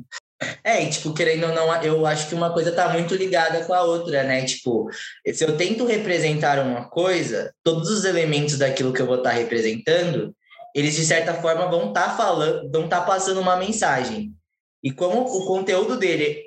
É, 0.64 0.84
e, 0.84 0.90
tipo, 0.90 1.14
querendo 1.14 1.48
ou 1.48 1.54
não, 1.54 1.84
eu 1.84 2.06
acho 2.06 2.30
que 2.30 2.36
uma 2.36 2.54
coisa 2.54 2.72
tá 2.72 2.90
muito 2.90 3.14
ligada 3.14 3.66
com 3.66 3.74
a 3.74 3.84
outra, 3.84 4.24
né? 4.24 4.46
Tipo, 4.46 4.90
se 5.34 5.44
eu 5.44 5.58
tento 5.58 5.86
representar 5.86 6.60
uma 6.60 6.90
coisa, 6.90 7.54
todos 7.62 7.90
os 7.90 8.06
elementos 8.06 8.58
daquilo 8.58 8.94
que 8.94 9.02
eu 9.02 9.06
vou 9.06 9.18
estar 9.18 9.32
tá 9.32 9.36
representando, 9.36 10.34
eles 10.74 10.96
de 10.96 11.06
certa 11.06 11.34
forma 11.34 11.70
vão 11.70 11.90
estar 11.90 12.12
tá 12.12 12.18
falando, 12.18 12.72
vão 12.72 12.86
estar 12.86 13.02
tá 13.02 13.06
passando 13.06 13.42
uma 13.42 13.58
mensagem. 13.58 14.34
E 14.82 14.92
como 14.92 15.24
o 15.24 15.46
conteúdo 15.46 15.98
dele 15.98 16.46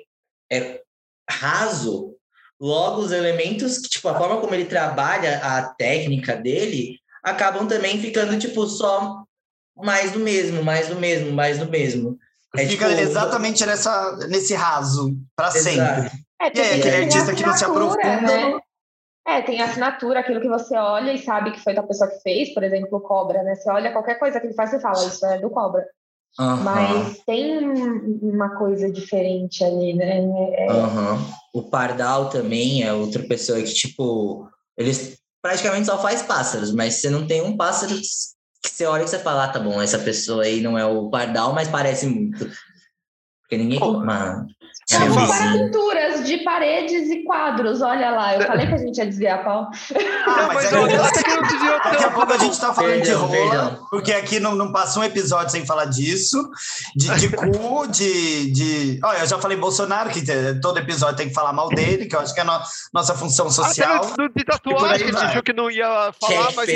é 0.51 0.81
raso, 1.29 2.15
logo 2.59 3.01
os 3.01 3.11
elementos, 3.11 3.77
tipo, 3.81 4.07
a 4.07 4.17
forma 4.17 4.41
como 4.41 4.55
ele 4.55 4.65
trabalha 4.65 5.37
a 5.37 5.73
técnica 5.75 6.35
dele, 6.35 6.97
acabam 7.21 7.67
também 7.67 7.99
ficando, 7.99 8.39
tipo, 8.39 8.65
só 8.65 9.23
mais 9.75 10.11
do 10.11 10.19
mesmo, 10.19 10.63
mais 10.63 10.87
do 10.87 10.95
mesmo, 10.95 11.31
mais 11.31 11.59
do 11.59 11.69
mesmo. 11.69 12.17
É, 12.55 12.67
Fica 12.67 12.87
tipo, 12.87 13.01
exatamente 13.01 13.65
nessa, 13.65 14.15
nesse 14.27 14.53
raso, 14.53 15.15
para 15.35 15.51
sempre. 15.51 16.11
É, 16.39 16.51
e 16.53 16.61
aí, 16.61 16.79
aquele 16.79 16.95
artista 16.97 17.33
que 17.33 17.45
não 17.45 17.53
se 17.53 17.65
aprofunda. 17.65 18.21
Né? 18.21 18.59
É, 19.25 19.41
tem 19.41 19.61
assinatura, 19.61 20.19
aquilo 20.19 20.41
que 20.41 20.49
você 20.49 20.75
olha 20.75 21.13
e 21.13 21.17
sabe 21.17 21.51
que 21.51 21.59
foi 21.61 21.73
da 21.73 21.81
pessoa 21.81 22.09
que 22.09 22.19
fez, 22.19 22.53
por 22.53 22.63
exemplo, 22.63 22.97
o 22.97 23.01
Cobra, 23.01 23.41
né? 23.41 23.55
Você 23.55 23.71
olha 23.71 23.91
qualquer 23.91 24.19
coisa 24.19 24.39
que 24.39 24.47
ele 24.47 24.53
faz, 24.53 24.69
você 24.69 24.79
fala, 24.79 25.05
isso 25.07 25.25
é 25.25 25.39
do 25.39 25.49
Cobra. 25.49 25.85
Uhum. 26.39 26.57
Mas 26.57 27.19
tem 27.25 27.59
uma 28.21 28.57
coisa 28.57 28.91
diferente 28.91 29.63
ali, 29.63 29.93
né? 29.93 30.17
É... 30.55 30.71
Uhum. 30.71 31.25
O 31.53 31.63
Pardal 31.63 32.29
também 32.29 32.83
é 32.83 32.91
outra 32.91 33.23
pessoa 33.23 33.61
que, 33.61 33.73
tipo, 33.73 34.49
eles 34.77 35.17
praticamente 35.41 35.85
só 35.85 35.97
faz 36.01 36.21
pássaros, 36.21 36.73
mas 36.73 36.95
você 36.95 37.09
não 37.09 37.25
tem 37.25 37.41
um 37.41 37.55
pássaro 37.55 37.93
que 38.63 38.69
você 38.69 38.85
olha 38.85 39.03
e 39.03 39.07
você 39.07 39.19
fala, 39.19 39.43
ah, 39.43 39.47
tá 39.49 39.59
bom, 39.59 39.81
essa 39.81 39.99
pessoa 39.99 40.43
aí 40.43 40.61
não 40.61 40.77
é 40.77 40.85
o 40.85 41.09
Pardal, 41.09 41.53
mas 41.53 41.67
parece 41.67 42.07
muito. 42.07 42.49
Porque 43.41 43.57
ninguém. 43.57 43.77
Oh. 43.81 43.99
Mano, 43.99 44.47
é 44.91 44.97
para 44.97 45.51
pinturas 45.53 46.25
de 46.25 46.37
paredes 46.39 47.09
e 47.09 47.23
quadros, 47.23 47.81
olha 47.81 48.11
lá. 48.11 48.35
Eu 48.35 48.47
falei 48.47 48.67
que 48.67 48.73
a 48.73 48.77
gente 48.77 48.97
ia 48.97 49.05
desviar 49.05 49.39
a 49.39 49.43
pau. 49.43 49.69
Ah, 50.25 50.47
mas, 50.47 50.71
mas 50.71 50.73
é, 50.73 51.79
daqui 51.83 52.03
a 52.03 52.11
pouco 52.11 52.33
a 52.33 52.37
gente 52.37 52.59
tá 52.59 52.73
falando 52.73 53.01
perdão, 53.01 53.27
de 53.27 53.35
rola, 53.35 53.49
perdão. 53.49 53.87
porque 53.89 54.13
aqui 54.13 54.39
não, 54.39 54.55
não 54.55 54.71
passa 54.71 54.99
um 54.99 55.03
episódio 55.03 55.51
sem 55.51 55.65
falar 55.65 55.85
disso. 55.85 56.49
De, 56.95 57.13
de 57.15 57.29
cu, 57.29 57.87
de, 57.87 58.51
de. 58.51 58.99
Olha, 59.03 59.19
eu 59.19 59.27
já 59.27 59.39
falei 59.39 59.57
Bolsonaro, 59.57 60.09
que 60.09 60.21
todo 60.61 60.79
episódio 60.79 61.17
tem 61.17 61.27
que 61.27 61.33
falar 61.33 61.53
mal 61.53 61.69
dele, 61.69 62.05
que 62.05 62.15
eu 62.15 62.19
acho 62.19 62.33
que 62.33 62.39
é 62.39 62.43
a 62.43 62.45
no, 62.45 62.59
nossa 62.93 63.13
função 63.13 63.49
social. 63.49 64.03
Até 64.03 64.21
no, 64.21 64.29
de 64.29 64.43
tatuagem, 64.43 65.07
a 65.07 65.11
gente 65.11 65.17
achou 65.17 65.43
que 65.43 65.53
não 65.53 65.69
ia 65.69 66.11
falar, 66.19 66.51
mas. 66.55 66.69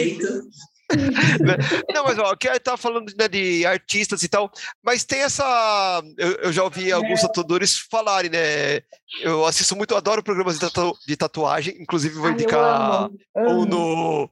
Né? 0.90 1.58
Não, 1.94 2.04
mas 2.06 2.18
ó, 2.18 2.32
aqui 2.32 2.48
tá 2.60 2.78
falando 2.78 3.12
né, 3.18 3.28
de 3.28 3.66
artistas 3.66 4.24
e 4.24 4.30
tal, 4.30 4.52
mas 4.82 5.04
tem 5.04 5.20
essa. 5.20 6.02
Eu, 6.18 6.32
eu 6.36 6.54
já 6.54 6.64
ouvi 6.64 6.92
alguns 6.92 7.22
tatuadores 7.22 7.78
falarem, 7.78 8.32
né? 8.32 8.82
Eu 9.22 9.46
assisto 9.46 9.76
muito, 9.76 9.96
adoro 9.96 10.24
programas 10.24 10.56
de, 10.56 10.62
tatu, 10.62 10.98
de 11.06 11.18
tatuagem, 11.18 11.76
inclusive 11.82 12.16
vou 12.16 12.30
indicar 12.30 13.10
um 13.36 13.66
no, 13.66 14.30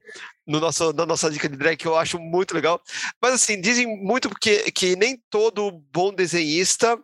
no 0.47 0.59
nosso, 0.59 0.93
na 0.93 1.05
nossa 1.05 1.29
dica 1.29 1.49
de 1.49 1.57
drag 1.57 1.75
que 1.77 1.87
eu 1.87 1.97
acho 1.97 2.17
muito 2.19 2.53
legal. 2.53 2.81
Mas 3.21 3.33
assim, 3.33 3.59
dizem 3.59 3.85
muito 3.85 4.29
porque 4.29 4.71
que 4.71 4.95
nem 4.95 5.21
todo 5.29 5.71
bom 5.91 6.13
desenhista 6.13 6.97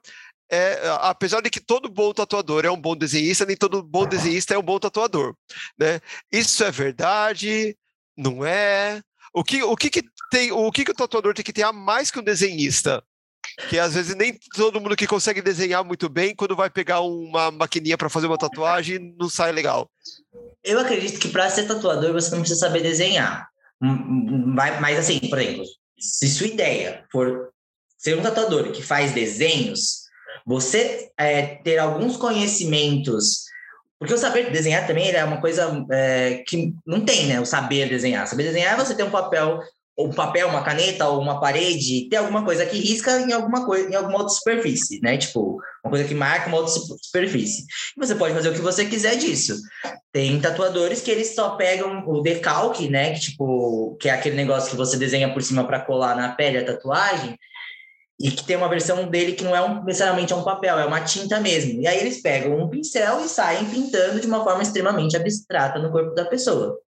é, 0.51 0.81
apesar 0.99 1.39
de 1.41 1.49
que 1.49 1.61
todo 1.61 1.89
bom 1.89 2.13
tatuador 2.13 2.65
é 2.65 2.69
um 2.69 2.79
bom 2.79 2.93
desenhista, 2.93 3.45
nem 3.45 3.55
todo 3.55 3.81
bom 3.81 4.05
desenhista 4.05 4.53
é 4.53 4.57
um 4.57 4.61
bom 4.61 4.77
tatuador, 4.77 5.33
né? 5.79 6.01
Isso 6.29 6.61
é 6.65 6.69
verdade? 6.69 7.77
Não 8.17 8.45
é? 8.45 9.01
O 9.33 9.43
que, 9.43 9.63
o 9.63 9.75
que, 9.75 9.89
que 9.89 10.03
tem, 10.29 10.51
o 10.51 10.71
que, 10.71 10.83
que 10.83 10.91
o 10.91 10.95
tatuador 10.95 11.33
tem 11.33 11.43
que 11.43 11.53
ter 11.53 11.63
a 11.63 11.71
mais 11.71 12.11
que 12.11 12.19
um 12.19 12.23
desenhista? 12.23 13.03
Que 13.69 13.79
às 13.79 13.93
vezes 13.93 14.15
nem 14.15 14.37
todo 14.55 14.79
mundo 14.79 14.95
que 14.95 15.07
consegue 15.07 15.41
desenhar 15.41 15.83
muito 15.83 16.07
bem, 16.09 16.35
quando 16.35 16.55
vai 16.55 16.69
pegar 16.69 17.01
uma 17.01 17.51
maquininha 17.51 17.97
para 17.97 18.09
fazer 18.09 18.27
uma 18.27 18.37
tatuagem, 18.37 19.15
não 19.17 19.29
sai 19.29 19.51
legal. 19.51 19.89
Eu 20.63 20.79
acredito 20.79 21.19
que 21.19 21.29
para 21.29 21.49
ser 21.49 21.67
tatuador 21.67 22.13
você 22.13 22.31
não 22.31 22.39
precisa 22.39 22.59
saber 22.59 22.81
desenhar. 22.81 23.47
Mas 23.79 24.99
assim, 24.99 25.19
por 25.19 25.39
exemplo, 25.39 25.65
se 25.97 26.27
sua 26.27 26.47
ideia 26.47 27.05
for 27.11 27.49
ser 27.97 28.17
um 28.17 28.21
tatuador 28.21 28.71
que 28.71 28.81
faz 28.81 29.11
desenhos, 29.11 30.01
você 30.45 31.09
é, 31.17 31.55
ter 31.57 31.77
alguns 31.77 32.17
conhecimentos 32.17 33.45
porque 34.01 34.15
o 34.15 34.17
saber 34.17 34.49
desenhar 34.49 34.87
também 34.87 35.11
é 35.11 35.23
uma 35.23 35.39
coisa 35.39 35.85
é, 35.91 36.43
que 36.47 36.73
não 36.83 37.01
tem, 37.01 37.27
né? 37.27 37.39
O 37.39 37.45
saber 37.45 37.87
desenhar. 37.87 38.25
Saber 38.25 38.45
desenhar 38.45 38.73
é 38.73 38.83
você 38.83 38.95
ter 38.95 39.03
um 39.03 39.11
papel, 39.11 39.59
um 39.95 40.09
papel, 40.09 40.47
uma 40.47 40.63
caneta 40.63 41.07
ou 41.07 41.21
uma 41.21 41.39
parede, 41.39 42.09
ter 42.09 42.15
alguma 42.15 42.43
coisa 42.43 42.65
que 42.65 42.79
risca 42.79 43.19
em 43.19 43.31
alguma 43.31 43.63
coisa, 43.63 43.87
em 43.87 43.93
alguma 43.93 44.17
outra 44.17 44.33
superfície, 44.33 44.99
né? 45.03 45.19
Tipo, 45.19 45.61
uma 45.85 45.91
coisa 45.91 46.03
que 46.03 46.15
marca 46.15 46.47
uma 46.47 46.57
outra 46.57 46.73
superfície. 46.99 47.61
E 47.95 48.03
você 48.03 48.15
pode 48.15 48.33
fazer 48.33 48.49
o 48.49 48.53
que 48.53 48.61
você 48.61 48.85
quiser 48.85 49.17
disso. 49.17 49.55
Tem 50.11 50.41
tatuadores 50.41 51.01
que 51.01 51.11
eles 51.11 51.35
só 51.35 51.51
pegam 51.51 52.03
o 52.07 52.23
decalque, 52.23 52.89
né? 52.89 53.13
Que 53.13 53.19
tipo, 53.19 53.95
que 53.99 54.09
é 54.09 54.13
aquele 54.13 54.35
negócio 54.35 54.71
que 54.71 54.75
você 54.77 54.97
desenha 54.97 55.31
por 55.31 55.43
cima 55.43 55.63
para 55.63 55.79
colar 55.79 56.15
na 56.15 56.29
pele 56.29 56.57
a 56.57 56.65
tatuagem 56.65 57.37
e 58.21 58.31
que 58.31 58.43
tem 58.43 58.55
uma 58.55 58.69
versão 58.69 59.07
dele 59.07 59.33
que 59.33 59.43
não 59.43 59.55
é 59.55 59.61
um, 59.61 59.83
necessariamente 59.83 60.31
é 60.31 60.35
um 60.35 60.43
papel, 60.43 60.77
é 60.77 60.85
uma 60.85 61.01
tinta 61.01 61.39
mesmo. 61.39 61.81
E 61.81 61.87
aí 61.87 61.99
eles 61.99 62.21
pegam 62.21 62.57
um 62.57 62.69
pincel 62.69 63.25
e 63.25 63.27
saem 63.27 63.65
pintando 63.65 64.19
de 64.19 64.27
uma 64.27 64.43
forma 64.43 64.61
extremamente 64.61 65.17
abstrata 65.17 65.79
no 65.79 65.91
corpo 65.91 66.13
da 66.13 66.25
pessoa. 66.25 66.77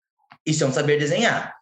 Isso 0.46 0.62
é 0.62 0.66
um 0.66 0.72
saber 0.72 0.98
desenhar. 0.98 1.54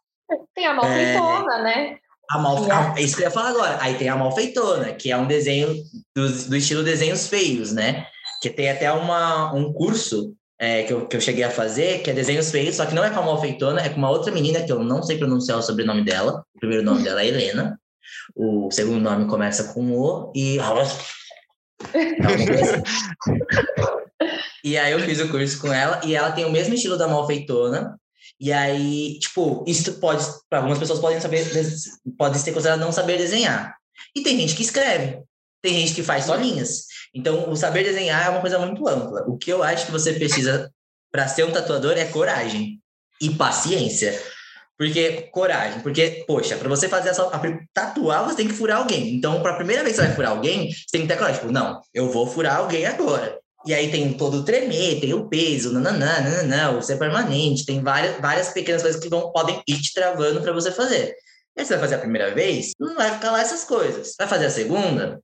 Tem 0.54 0.66
a 0.66 0.74
malfeitona, 0.74 1.58
é... 1.58 1.62
né? 1.62 1.96
A 2.30 2.38
mal... 2.38 2.58
a... 2.70 3.00
Isso 3.00 3.16
que 3.16 3.22
eu 3.22 3.26
ia 3.26 3.30
falar 3.30 3.50
agora. 3.50 3.78
Aí 3.80 3.94
tem 3.94 4.08
a 4.08 4.16
malfeitona, 4.16 4.92
que 4.92 5.10
é 5.10 5.16
um 5.16 5.26
desenho 5.26 5.74
do, 6.14 6.28
do 6.48 6.56
estilo 6.56 6.82
desenhos 6.82 7.28
feios, 7.28 7.72
né? 7.72 8.06
Que 8.42 8.50
tem 8.50 8.70
até 8.70 8.92
uma, 8.92 9.54
um 9.54 9.72
curso 9.72 10.34
é, 10.58 10.82
que, 10.82 10.92
eu, 10.92 11.06
que 11.06 11.16
eu 11.16 11.20
cheguei 11.20 11.44
a 11.44 11.50
fazer, 11.50 12.02
que 12.02 12.10
é 12.10 12.12
desenhos 12.12 12.50
feios, 12.50 12.76
só 12.76 12.86
que 12.86 12.94
não 12.94 13.04
é 13.04 13.10
com 13.10 13.20
a 13.20 13.22
malfeitona, 13.22 13.80
é 13.80 13.88
com 13.88 13.96
uma 13.96 14.10
outra 14.10 14.32
menina 14.32 14.62
que 14.62 14.70
eu 14.70 14.80
não 14.80 15.02
sei 15.02 15.18
pronunciar 15.18 15.58
o 15.58 15.62
sobrenome 15.62 16.04
dela. 16.04 16.44
O 16.54 16.58
primeiro 16.60 16.84
nome 16.84 17.02
dela 17.02 17.22
é 17.22 17.28
Helena. 17.28 17.78
O 18.34 18.70
segundo 18.70 19.00
nome 19.00 19.28
começa 19.28 19.72
com 19.72 19.92
O 19.92 20.32
e. 20.34 20.58
e 24.62 24.78
aí 24.78 24.92
eu 24.92 25.00
fiz 25.00 25.20
o 25.20 25.28
curso 25.28 25.60
com 25.60 25.72
ela 25.72 26.00
e 26.04 26.14
ela 26.14 26.32
tem 26.32 26.44
o 26.44 26.52
mesmo 26.52 26.74
estilo 26.74 26.96
da 26.96 27.08
malfeitona. 27.08 27.98
E 28.40 28.52
aí, 28.52 29.18
tipo, 29.18 29.64
isso 29.66 30.00
pode, 30.00 30.24
para 30.48 30.58
algumas 30.60 30.78
pessoas 30.78 30.98
podem 30.98 31.20
saber, 31.20 31.44
pode 32.16 32.38
ser 32.38 32.52
considerado 32.52 32.80
não 32.80 32.92
saber 32.92 33.18
desenhar. 33.18 33.76
E 34.14 34.22
tem 34.22 34.38
gente 34.38 34.54
que 34.54 34.62
escreve, 34.62 35.22
tem 35.62 35.74
gente 35.74 35.94
que 35.94 36.02
faz 36.02 36.24
só 36.24 36.34
linhas. 36.34 36.86
Então, 37.14 37.50
o 37.50 37.56
saber 37.56 37.84
desenhar 37.84 38.26
é 38.26 38.30
uma 38.30 38.40
coisa 38.40 38.58
muito 38.58 38.86
ampla. 38.88 39.24
O 39.28 39.36
que 39.36 39.50
eu 39.50 39.62
acho 39.62 39.86
que 39.86 39.92
você 39.92 40.12
precisa 40.12 40.72
para 41.10 41.28
ser 41.28 41.44
um 41.44 41.52
tatuador 41.52 41.92
é 41.92 42.06
coragem 42.06 42.80
e 43.20 43.30
paciência. 43.30 44.20
Porque, 44.82 45.28
coragem, 45.30 45.80
porque, 45.80 46.24
poxa, 46.26 46.56
para 46.56 46.68
você 46.68 46.88
fazer 46.88 47.10
essa. 47.10 47.30
Tatuar, 47.72 48.24
você 48.24 48.34
tem 48.34 48.48
que 48.48 48.54
furar 48.54 48.78
alguém. 48.78 49.14
Então, 49.14 49.40
para 49.40 49.52
a 49.52 49.56
primeira 49.56 49.84
vez 49.84 49.94
que 49.94 50.02
você 50.02 50.08
vai 50.08 50.16
furar 50.16 50.32
alguém, 50.32 50.72
você 50.72 50.86
tem 50.90 51.02
que 51.02 51.06
ter 51.06 51.16
coragem. 51.16 51.40
Tipo, 51.40 51.52
não, 51.52 51.80
eu 51.94 52.10
vou 52.10 52.26
furar 52.26 52.56
alguém 52.56 52.84
agora. 52.84 53.38
E 53.64 53.72
aí 53.72 53.92
tem 53.92 54.12
todo 54.14 54.38
o 54.38 54.44
tremer, 54.44 54.98
tem 54.98 55.14
o 55.14 55.28
peso, 55.28 55.72
nananã, 55.72 56.20
nananã, 56.20 56.76
o 56.76 56.82
ser 56.82 56.98
permanente, 56.98 57.64
tem 57.64 57.80
várias, 57.80 58.20
várias 58.20 58.48
pequenas 58.48 58.82
coisas 58.82 59.00
que 59.00 59.08
vão, 59.08 59.30
podem 59.30 59.62
ir 59.68 59.80
te 59.80 59.94
travando 59.94 60.42
para 60.42 60.52
você 60.52 60.72
fazer. 60.72 61.14
E 61.56 61.60
aí 61.60 61.64
você 61.64 61.74
vai 61.74 61.82
fazer 61.82 61.94
a 61.94 61.98
primeira 61.98 62.34
vez, 62.34 62.72
não 62.80 62.96
vai 62.96 63.12
ficar 63.12 63.30
lá 63.30 63.40
essas 63.40 63.62
coisas. 63.62 64.16
Vai 64.18 64.26
fazer 64.26 64.46
a 64.46 64.50
segunda, 64.50 65.20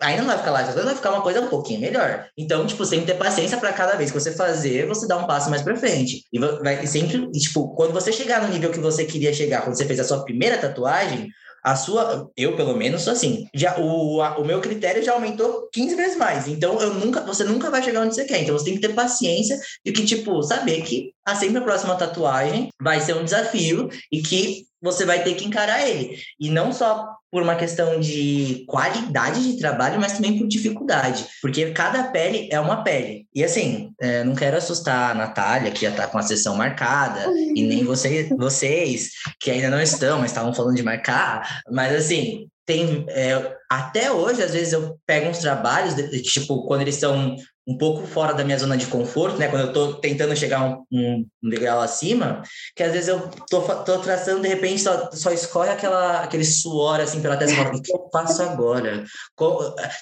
ainda 0.00 0.22
não 0.22 0.28
vai 0.28 0.38
ficar 0.38 0.50
lá, 0.50 0.62
vai 0.62 0.94
ficar 0.94 1.10
uma 1.10 1.22
coisa 1.22 1.40
um 1.40 1.48
pouquinho 1.48 1.80
melhor. 1.80 2.26
Então, 2.36 2.66
tipo, 2.66 2.84
que 2.84 3.00
ter 3.02 3.14
paciência 3.14 3.56
para 3.58 3.72
cada 3.72 3.94
vez 3.94 4.10
que 4.10 4.18
você 4.18 4.32
fazer, 4.32 4.86
você 4.86 5.06
dar 5.06 5.18
um 5.18 5.26
passo 5.26 5.48
mais 5.50 5.62
para 5.62 5.76
frente. 5.76 6.24
E 6.32 6.38
vai 6.38 6.86
sempre, 6.86 7.30
tipo, 7.30 7.74
quando 7.74 7.92
você 7.92 8.12
chegar 8.12 8.42
no 8.42 8.48
nível 8.48 8.70
que 8.70 8.80
você 8.80 9.04
queria 9.04 9.32
chegar, 9.32 9.62
quando 9.62 9.76
você 9.76 9.86
fez 9.86 10.00
a 10.00 10.04
sua 10.04 10.24
primeira 10.24 10.58
tatuagem, 10.58 11.28
a 11.62 11.76
sua, 11.76 12.28
eu 12.36 12.56
pelo 12.56 12.76
menos 12.76 13.02
sou 13.02 13.12
assim, 13.12 13.46
já 13.54 13.78
o, 13.78 14.20
a, 14.20 14.36
o 14.38 14.44
meu 14.44 14.60
critério 14.60 15.02
já 15.02 15.12
aumentou 15.12 15.68
15 15.72 15.94
vezes 15.94 16.16
mais. 16.16 16.48
Então 16.48 16.80
eu 16.80 16.94
nunca, 16.94 17.20
você 17.20 17.44
nunca 17.44 17.70
vai 17.70 17.82
chegar 17.82 18.00
onde 18.00 18.16
você 18.16 18.24
quer. 18.24 18.42
Então 18.42 18.58
você 18.58 18.64
tem 18.64 18.74
que 18.74 18.80
ter 18.80 18.94
paciência 18.94 19.56
e 19.84 19.92
que 19.92 20.04
tipo 20.04 20.42
saber 20.42 20.82
que 20.82 21.12
a 21.24 21.36
sempre 21.36 21.58
a 21.58 21.62
próxima 21.62 21.94
tatuagem 21.94 22.68
vai 22.80 23.00
ser 23.00 23.14
um 23.14 23.24
desafio 23.24 23.88
e 24.10 24.20
que 24.20 24.66
você 24.82 25.06
vai 25.06 25.22
ter 25.22 25.34
que 25.34 25.44
encarar 25.44 25.88
ele. 25.88 26.18
E 26.40 26.50
não 26.50 26.72
só 26.72 27.08
por 27.30 27.42
uma 27.42 27.56
questão 27.56 27.98
de 27.98 28.64
qualidade 28.66 29.42
de 29.42 29.58
trabalho, 29.58 29.98
mas 29.98 30.12
também 30.12 30.38
por 30.38 30.46
dificuldade. 30.46 31.24
Porque 31.40 31.70
cada 31.70 32.04
pele 32.04 32.48
é 32.52 32.60
uma 32.60 32.82
pele. 32.82 33.26
E 33.34 33.42
assim, 33.42 33.90
é, 34.00 34.22
não 34.22 34.34
quero 34.34 34.56
assustar 34.56 35.12
a 35.12 35.14
Natália, 35.14 35.70
que 35.70 35.82
já 35.82 35.90
está 35.90 36.06
com 36.06 36.18
a 36.18 36.22
sessão 36.22 36.56
marcada, 36.56 37.24
e 37.54 37.62
nem 37.62 37.84
você, 37.84 38.28
vocês, 38.36 39.10
que 39.40 39.50
ainda 39.50 39.70
não 39.70 39.80
estão, 39.80 40.18
mas 40.18 40.30
estavam 40.30 40.52
falando 40.52 40.76
de 40.76 40.82
marcar. 40.82 41.62
Mas 41.70 41.94
assim, 41.94 42.48
tem. 42.66 43.06
É, 43.08 43.56
até 43.70 44.12
hoje, 44.12 44.42
às 44.42 44.52
vezes, 44.52 44.72
eu 44.72 44.98
pego 45.06 45.30
uns 45.30 45.38
trabalhos, 45.38 45.94
tipo, 46.22 46.66
quando 46.66 46.82
eles 46.82 46.96
estão 46.96 47.36
um 47.66 47.78
pouco 47.78 48.06
fora 48.06 48.34
da 48.34 48.44
minha 48.44 48.58
zona 48.58 48.76
de 48.76 48.86
conforto, 48.86 49.38
né? 49.38 49.48
Quando 49.48 49.62
eu 49.62 49.68
estou 49.68 49.94
tentando 49.94 50.36
chegar 50.36 50.64
um, 50.64 50.84
um, 50.90 51.48
degrau 51.48 51.80
acima, 51.80 52.42
que 52.74 52.82
às 52.82 52.92
vezes 52.92 53.08
eu 53.08 53.20
tô, 53.48 53.60
tô 53.60 53.98
traçando, 53.98 54.42
de 54.42 54.48
repente 54.48 54.82
só, 54.82 55.10
só 55.12 55.30
escorre 55.30 55.70
aquela, 55.70 56.22
aquele 56.22 56.44
suor 56.44 57.00
assim 57.00 57.20
pela 57.20 57.36
testa 57.36 57.62
o 57.62 57.80
que 57.80 57.92
eu 57.92 58.08
faço 58.12 58.42
agora? 58.42 59.04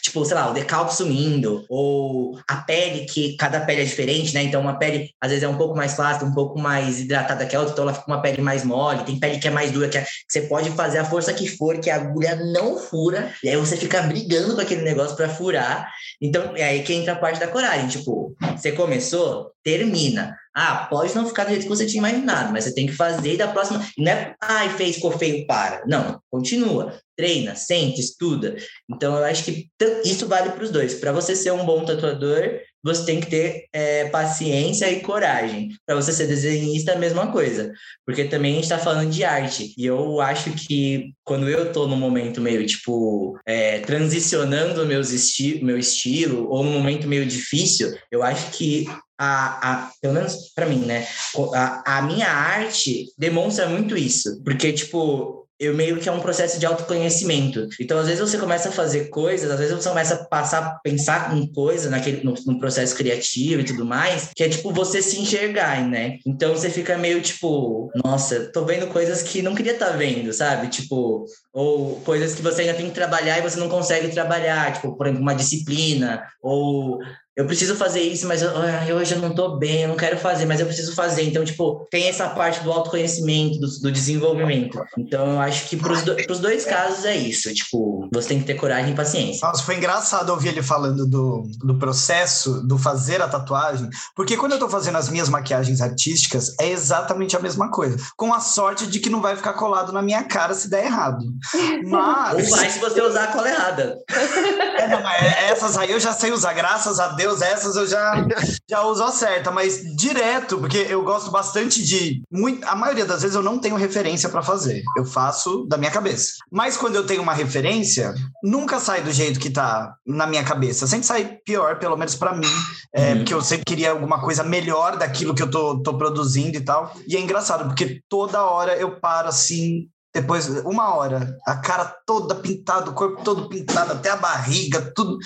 tipo, 0.02 0.24
sei 0.24 0.34
lá, 0.34 0.50
o 0.50 0.54
decalque 0.54 0.94
sumindo, 0.94 1.64
ou 1.68 2.38
a 2.48 2.56
pele, 2.56 3.04
que 3.04 3.36
cada 3.36 3.60
pele 3.60 3.82
é 3.82 3.84
diferente, 3.84 4.32
né? 4.32 4.42
Então, 4.42 4.60
uma 4.60 4.78
pele 4.78 5.10
às 5.20 5.30
vezes 5.30 5.44
é 5.44 5.48
um 5.48 5.56
pouco 5.56 5.76
mais 5.76 5.94
flácida, 5.94 6.24
um 6.24 6.34
pouco 6.34 6.58
mais 6.58 7.00
hidratada 7.00 7.44
que 7.44 7.54
a 7.54 7.60
outra, 7.60 7.72
então 7.72 7.84
ela 7.84 7.94
fica 7.94 8.06
uma 8.06 8.22
pele 8.22 8.40
mais 8.40 8.64
mole, 8.64 9.04
tem 9.04 9.18
pele 9.18 9.38
que 9.38 9.48
é 9.48 9.50
mais 9.50 9.70
dura, 9.70 9.88
que, 9.88 9.98
é, 9.98 10.02
que 10.02 10.08
você 10.28 10.42
pode 10.42 10.70
fazer 10.70 10.98
a 10.98 11.04
força 11.04 11.32
que 11.32 11.46
for, 11.46 11.78
que 11.78 11.90
a 11.90 11.96
agulha 11.96 12.36
não 12.36 12.78
fura, 12.78 13.32
e 13.44 13.48
aí 13.48 13.56
você 13.56 13.76
fica 13.76 14.00
brigando 14.02 14.54
com 14.54 14.60
aquele 14.60 14.82
negócio 14.82 15.14
para 15.14 15.28
furar. 15.28 15.90
Então, 16.20 16.56
é 16.56 16.64
aí 16.64 16.82
que 16.82 16.94
entra 16.94 17.12
a 17.12 17.16
parte 17.16 17.40
da 17.40 17.49
coragem. 17.50 17.88
Tipo, 17.88 18.34
você 18.56 18.72
começou, 18.72 19.52
termina. 19.62 20.36
Ah, 20.54 20.88
pode 20.90 21.14
não 21.14 21.26
ficar 21.26 21.44
do 21.44 21.50
jeito 21.50 21.62
que 21.62 21.68
você 21.68 21.86
tinha 21.86 22.00
imaginado, 22.00 22.52
mas 22.52 22.64
você 22.64 22.74
tem 22.74 22.86
que 22.86 22.92
fazer 22.92 23.36
da 23.36 23.48
próxima. 23.48 23.86
Não 23.96 24.10
é, 24.10 24.34
ai, 24.42 24.68
fez, 24.70 24.96
ficou 24.96 25.12
feio, 25.12 25.46
para. 25.46 25.84
Não, 25.86 26.20
continua. 26.30 26.98
Treina, 27.16 27.54
sente, 27.54 28.00
estuda. 28.00 28.56
Então, 28.90 29.16
eu 29.16 29.24
acho 29.24 29.44
que 29.44 29.68
isso 30.04 30.26
vale 30.26 30.50
para 30.50 30.64
os 30.64 30.70
dois. 30.70 30.94
Para 30.94 31.12
você 31.12 31.36
ser 31.36 31.52
um 31.52 31.64
bom 31.64 31.84
tatuador, 31.84 32.60
você 32.82 33.04
tem 33.04 33.20
que 33.20 33.28
ter 33.28 33.66
é, 33.72 34.06
paciência 34.08 34.90
e 34.90 35.00
coragem. 35.00 35.70
Para 35.86 35.96
você 35.96 36.12
ser 36.12 36.26
desenhista, 36.26 36.92
a 36.92 36.98
mesma 36.98 37.30
coisa. 37.30 37.72
Porque 38.06 38.24
também 38.24 38.52
a 38.52 38.54
gente 38.54 38.64
está 38.64 38.78
falando 38.78 39.10
de 39.10 39.24
arte. 39.24 39.74
E 39.76 39.86
eu 39.86 40.20
acho 40.20 40.52
que 40.52 41.12
quando 41.24 41.48
eu 41.48 41.68
estou 41.68 41.86
no 41.86 41.96
momento 41.96 42.40
meio, 42.40 42.64
tipo, 42.66 43.38
é, 43.46 43.80
transicionando 43.80 44.86
meus 44.86 45.12
esti 45.12 45.62
meu 45.62 45.78
estilo, 45.78 46.48
ou 46.48 46.64
num 46.64 46.72
momento 46.72 47.06
meio 47.06 47.26
difícil, 47.26 47.94
eu 48.10 48.22
acho 48.22 48.50
que 48.52 48.86
a, 49.18 49.72
a, 49.72 49.90
pelo 50.00 50.14
menos 50.14 50.50
para 50.54 50.64
mim, 50.64 50.78
né? 50.78 51.06
A, 51.54 51.98
a 51.98 52.02
minha 52.02 52.26
arte 52.26 53.06
demonstra 53.18 53.68
muito 53.68 53.94
isso. 53.94 54.42
Porque, 54.42 54.72
tipo, 54.72 55.39
eu 55.60 55.74
meio 55.74 55.98
que 55.98 56.08
é 56.08 56.12
um 56.12 56.20
processo 56.20 56.58
de 56.58 56.64
autoconhecimento. 56.64 57.68
Então, 57.78 57.98
às 57.98 58.06
vezes 58.06 58.20
você 58.20 58.38
começa 58.38 58.70
a 58.70 58.72
fazer 58.72 59.10
coisas, 59.10 59.50
às 59.50 59.58
vezes 59.58 59.74
você 59.74 59.88
começa 59.90 60.14
a 60.14 60.24
passar 60.24 60.80
pensar 60.82 61.36
em 61.36 61.46
coisa 61.52 61.90
naquele 61.90 62.24
no, 62.24 62.34
no, 62.46 62.58
processo 62.58 62.96
criativo 62.96 63.60
e 63.60 63.64
tudo 63.64 63.84
mais, 63.84 64.30
que 64.34 64.42
é 64.42 64.48
tipo 64.48 64.72
você 64.72 65.02
se 65.02 65.20
enxergar, 65.20 65.86
né? 65.86 66.16
Então 66.26 66.54
você 66.54 66.70
fica 66.70 66.96
meio 66.96 67.20
tipo, 67.20 67.90
nossa, 68.02 68.50
tô 68.50 68.64
vendo 68.64 68.86
coisas 68.86 69.22
que 69.22 69.42
não 69.42 69.54
queria 69.54 69.72
estar 69.72 69.90
tá 69.90 69.96
vendo, 69.96 70.32
sabe? 70.32 70.68
Tipo, 70.68 71.26
ou 71.52 71.96
coisas 72.00 72.34
que 72.34 72.40
você 72.40 72.62
ainda 72.62 72.74
tem 72.74 72.88
que 72.88 72.94
trabalhar 72.94 73.38
e 73.38 73.42
você 73.42 73.58
não 73.58 73.68
consegue 73.68 74.08
trabalhar, 74.08 74.72
tipo, 74.72 74.96
por 74.96 75.06
exemplo, 75.06 75.22
uma 75.22 75.34
disciplina, 75.34 76.22
ou 76.42 76.98
eu 77.40 77.46
preciso 77.46 77.74
fazer 77.74 78.00
isso, 78.00 78.26
mas 78.26 78.42
eu, 78.42 78.50
eu 78.50 78.96
hoje 78.96 79.14
eu 79.14 79.20
não 79.20 79.34
tô 79.34 79.56
bem, 79.56 79.82
eu 79.82 79.88
não 79.88 79.96
quero 79.96 80.18
fazer, 80.18 80.44
mas 80.44 80.60
eu 80.60 80.66
preciso 80.66 80.94
fazer. 80.94 81.22
Então, 81.22 81.42
tipo, 81.44 81.86
tem 81.90 82.06
essa 82.06 82.28
parte 82.28 82.62
do 82.62 82.70
autoconhecimento, 82.70 83.58
do, 83.58 83.66
do 83.80 83.92
desenvolvimento. 83.92 84.78
Então, 84.98 85.32
eu 85.32 85.40
acho 85.40 85.66
que 85.68 85.76
pros, 85.76 86.02
do, 86.02 86.14
pros 86.16 86.38
dois 86.38 86.64
casos 86.64 87.04
é 87.04 87.16
isso. 87.16 87.52
Tipo, 87.54 88.08
você 88.12 88.28
tem 88.28 88.40
que 88.40 88.44
ter 88.44 88.54
coragem 88.54 88.92
e 88.92 88.96
paciência. 88.96 89.46
Nossa, 89.46 89.62
foi 89.62 89.76
engraçado 89.76 90.30
ouvir 90.30 90.48
ele 90.48 90.62
falando 90.62 91.06
do, 91.06 91.48
do 91.64 91.78
processo, 91.78 92.60
do 92.66 92.76
fazer 92.76 93.22
a 93.22 93.28
tatuagem, 93.28 93.88
porque 94.14 94.36
quando 94.36 94.52
eu 94.52 94.58
tô 94.58 94.68
fazendo 94.68 94.98
as 94.98 95.08
minhas 95.08 95.28
maquiagens 95.28 95.80
artísticas, 95.80 96.54
é 96.60 96.68
exatamente 96.68 97.36
a 97.36 97.40
mesma 97.40 97.70
coisa. 97.70 97.96
Com 98.16 98.34
a 98.34 98.40
sorte 98.40 98.86
de 98.86 99.00
que 99.00 99.08
não 99.08 99.22
vai 99.22 99.34
ficar 99.34 99.54
colado 99.54 99.92
na 99.92 100.02
minha 100.02 100.24
cara 100.24 100.52
se 100.52 100.68
der 100.68 100.84
errado. 100.84 101.24
Mas... 101.86 102.50
Ou 102.50 102.56
vai 102.56 102.68
se 102.68 102.78
você 102.78 103.00
usar 103.00 103.24
a 103.24 103.26
cola 103.28 103.48
errada. 103.48 103.98
É, 104.10 104.88
não, 104.88 105.08
é, 105.08 105.50
essas 105.50 105.78
aí 105.78 105.90
eu 105.90 106.00
já 106.00 106.12
sei 106.12 106.32
usar, 106.32 106.52
graças 106.52 106.98
a 107.00 107.08
Deus 107.08 107.29
Deus, 107.30 107.42
essas 107.42 107.76
eu 107.76 107.86
já, 107.86 108.26
já 108.68 108.82
uso 108.82 109.02
a 109.04 109.12
certa, 109.12 109.50
mas 109.50 109.82
direto, 109.96 110.58
porque 110.58 110.78
eu 110.78 111.02
gosto 111.02 111.30
bastante 111.30 111.82
de. 111.84 112.22
Muito, 112.30 112.66
a 112.66 112.74
maioria 112.74 113.04
das 113.04 113.22
vezes 113.22 113.36
eu 113.36 113.42
não 113.42 113.58
tenho 113.58 113.76
referência 113.76 114.28
para 114.28 114.42
fazer. 114.42 114.82
Eu 114.96 115.04
faço 115.04 115.66
da 115.68 115.76
minha 115.76 115.90
cabeça. 115.90 116.32
Mas 116.50 116.76
quando 116.76 116.96
eu 116.96 117.06
tenho 117.06 117.22
uma 117.22 117.32
referência, 117.34 118.14
nunca 118.42 118.80
sai 118.80 119.02
do 119.02 119.12
jeito 119.12 119.38
que 119.38 119.50
tá 119.50 119.94
na 120.06 120.26
minha 120.26 120.42
cabeça. 120.42 120.86
Sempre 120.86 121.06
sai 121.06 121.38
pior, 121.44 121.78
pelo 121.78 121.96
menos 121.96 122.14
para 122.16 122.34
mim. 122.34 122.46
É, 122.92 123.12
uhum. 123.12 123.18
Porque 123.18 123.34
eu 123.34 123.42
sempre 123.42 123.64
queria 123.64 123.92
alguma 123.92 124.20
coisa 124.20 124.42
melhor 124.42 124.96
daquilo 124.96 125.34
que 125.34 125.42
eu 125.42 125.50
tô, 125.50 125.82
tô 125.82 125.96
produzindo 125.96 126.56
e 126.56 126.60
tal. 126.60 126.92
E 127.06 127.16
é 127.16 127.20
engraçado, 127.20 127.66
porque 127.66 128.00
toda 128.08 128.42
hora 128.42 128.76
eu 128.76 128.98
paro 128.98 129.28
assim, 129.28 129.88
depois, 130.12 130.48
uma 130.64 130.94
hora, 130.94 131.36
a 131.46 131.56
cara 131.56 131.84
toda 132.04 132.34
pintada, 132.34 132.90
o 132.90 132.94
corpo 132.94 133.22
todo 133.22 133.48
pintado, 133.48 133.92
até 133.92 134.10
a 134.10 134.16
barriga, 134.16 134.92
tudo 134.94 135.18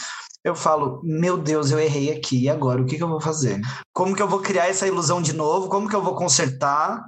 eu 0.45 0.55
falo, 0.55 1.01
meu 1.03 1.39
Deus, 1.39 1.71
eu 1.71 1.81
errei 1.81 2.13
aqui, 2.13 2.43
e 2.43 2.51
agora? 2.51 2.83
O 2.83 2.85
que, 2.85 2.99
que 2.99 3.03
eu 3.03 3.09
vou 3.09 3.21
fazer? 3.21 3.63
Como 3.95 4.15
que 4.15 4.21
eu 4.21 4.29
vou 4.29 4.41
criar 4.41 4.69
essa 4.69 4.87
ilusão 4.87 5.23
de 5.23 5.33
novo? 5.33 5.71
Como 5.71 5.89
que 5.89 5.97
eu 5.97 6.03
vou 6.03 6.15
consertar? 6.15 7.03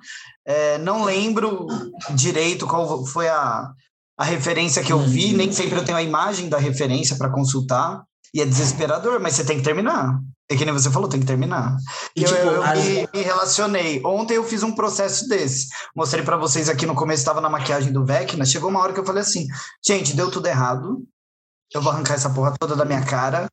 É, 0.47 0.79
não 0.79 1.05
lembro 1.05 1.67
direito 2.15 2.67
qual 2.67 3.05
foi 3.05 3.29
a, 3.29 3.71
a 4.19 4.25
referência 4.25 4.83
que 4.83 4.93
eu 4.93 5.01
vi, 5.01 5.35
nem 5.35 5.53
sempre 5.53 5.79
eu 5.79 5.85
tenho 5.85 5.99
a 5.99 6.03
imagem 6.03 6.49
da 6.49 6.57
referência 6.57 7.17
para 7.17 7.29
consultar, 7.29 8.03
e 8.33 8.41
é 8.41 8.47
desesperador, 8.47 9.21
mas 9.21 9.35
você 9.35 9.45
tem 9.45 9.59
que 9.59 9.65
terminar. 9.65 10.19
É 10.49 10.57
que 10.57 10.65
nem 10.65 10.73
você 10.73 10.91
falou, 10.91 11.09
tem 11.09 11.21
que 11.21 11.27
terminar. 11.27 11.77
E, 12.15 12.23
tipo, 12.25 12.39
eu, 12.39 12.53
eu 12.53 12.63
as... 12.63 12.85
me, 12.85 13.09
me, 13.13 13.23
relacionei. 13.23 14.01
Ontem 14.05 14.35
eu 14.35 14.45
fiz 14.45 14.63
um 14.63 14.75
processo 14.75 15.29
desse. 15.29 15.67
Mostrei 15.95 16.25
para 16.25 16.37
vocês 16.37 16.69
aqui 16.69 16.87
no 16.87 16.95
começo, 16.95 17.21
estava 17.21 17.41
na 17.41 17.51
maquiagem 17.51 17.93
do 17.93 18.05
Vecna. 18.05 18.47
Chegou 18.47 18.71
uma 18.71 18.81
hora 18.81 18.93
que 18.93 19.01
eu 19.01 19.05
falei 19.05 19.23
assim: 19.23 19.47
gente, 19.85 20.15
deu 20.15 20.31
tudo 20.31 20.47
errado 20.47 21.03
eu 21.75 21.83
vou 21.83 21.93
arrancar 21.93 22.15
essa 22.15 22.31
porra 22.31 22.55
toda 22.59 22.77
da 22.77 22.85
minha 22.85 23.05
cara, 23.05 23.49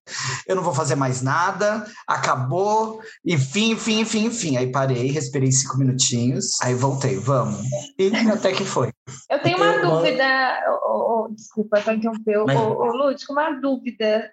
eu 0.48 0.56
não 0.56 0.64
vou 0.64 0.74
fazer 0.74 0.96
mais 0.96 1.22
nada, 1.22 1.86
acabou, 2.08 3.02
enfim, 3.26 3.72
enfim, 3.72 4.02
enfim, 4.02 4.26
enfim. 4.26 4.58
Aí 4.58 4.72
parei, 4.72 5.12
respirei 5.12 5.52
cinco 5.52 5.78
minutinhos, 5.78 6.62
aí 6.62 6.74
voltei, 6.74 7.18
vamos. 7.18 7.62
E 7.98 8.12
até 8.32 8.52
que 8.52 8.64
foi. 8.64 8.92
Eu 9.30 9.42
tenho 9.42 9.58
uma 9.58 9.76
eu, 9.76 9.90
dúvida, 9.90 10.80
oh, 10.86 11.26
oh, 11.26 11.34
desculpa 11.34 11.82
para 11.82 11.96
interromper, 11.96 12.44
Mas... 12.46 12.58
oh, 12.58 12.78
oh, 12.80 12.96
Lúdico, 12.96 13.34
uma 13.34 13.52
dúvida 13.52 14.32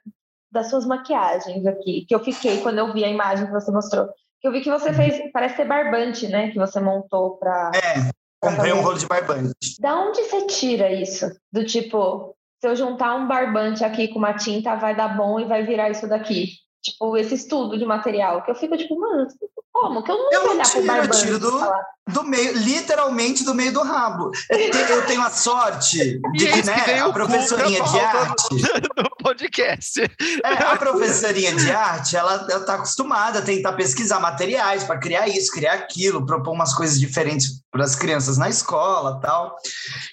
das 0.53 0.69
suas 0.69 0.85
maquiagens 0.85 1.65
aqui, 1.67 2.05
que 2.07 2.15
eu 2.15 2.21
fiquei 2.21 2.61
quando 2.61 2.79
eu 2.79 2.93
vi 2.93 3.05
a 3.05 3.09
imagem 3.09 3.47
que 3.47 3.53
você 3.53 3.71
mostrou. 3.71 4.09
Que 4.41 4.49
eu 4.49 4.53
vi 4.53 4.63
que 4.63 4.71
você 4.71 4.93
fez, 4.93 5.31
parece 5.33 5.57
ser 5.57 5.67
barbante, 5.67 6.27
né? 6.27 6.51
Que 6.51 6.59
você 6.59 6.81
montou 6.81 7.37
para. 7.37 7.73
É, 7.75 8.11
comprei 8.41 8.73
um 8.73 8.81
rolo 8.81 8.99
de 8.99 9.07
barbante. 9.07 9.53
Da 9.79 9.95
onde 10.01 10.23
você 10.23 10.47
tira 10.47 10.91
isso? 10.91 11.31
Do 11.53 11.65
tipo, 11.65 12.35
se 12.61 12.69
eu 12.69 12.77
juntar 12.77 13.15
um 13.17 13.27
barbante 13.27 13.83
aqui 13.85 14.09
com 14.09 14.19
uma 14.19 14.35
tinta, 14.35 14.77
vai 14.77 14.95
dar 14.95 15.17
bom 15.17 15.41
e 15.41 15.47
vai 15.47 15.65
virar 15.65 15.91
isso 15.91 16.07
daqui. 16.07 16.49
Tipo, 16.83 17.17
esse 17.17 17.35
estudo 17.35 17.79
de 17.79 17.85
material. 17.85 18.43
Que 18.43 18.51
eu 18.51 18.55
fico 18.55 18.77
tipo, 18.77 18.99
mano, 18.99 19.27
como? 19.73 20.03
Que 20.03 20.11
eu 20.11 20.17
não 20.17 20.33
eu 20.33 20.43
vou 20.43 20.51
olhar 20.53 20.65
tiro, 20.65 20.79
pro 20.79 20.87
barbante. 20.87 21.19
Eu 21.19 21.25
tiro 21.25 21.39
do, 21.39 21.61
do 22.09 22.25
meio, 22.25 22.57
literalmente 22.57 23.45
do 23.45 23.55
meio 23.55 23.73
do 23.73 23.83
rabo. 23.83 24.31
Eu 24.51 25.07
tenho 25.07 25.23
a 25.23 25.31
sorte 25.31 26.21
de 26.33 26.47
que, 26.47 26.67
né, 26.67 27.01
a 27.01 27.13
professorinha 27.13 27.83
de 27.83 28.01
arte. 28.01 28.47
No 28.97 29.11
podcast. 29.23 30.01
É, 30.45 30.53
a 30.65 30.77
professorinha 30.77 31.55
de 31.55 31.71
arte, 31.71 32.17
ela, 32.17 32.47
ela 32.51 32.65
tá 32.65 32.75
acostumada 32.75 33.39
a 33.39 33.43
tentar 33.43 33.73
pesquisar 33.75 34.19
materiais 34.19 34.85
para 34.85 34.99
criar 34.99 35.29
isso, 35.29 35.53
criar 35.53 35.75
aquilo, 35.75 36.27
propor 36.27 36.53
umas 36.53 36.75
coisas 36.75 36.99
diferentes 36.99 37.63
para 37.71 37.85
as 37.85 37.95
crianças 37.95 38.37
na 38.37 38.49
escola 38.49 39.21
tal. 39.21 39.57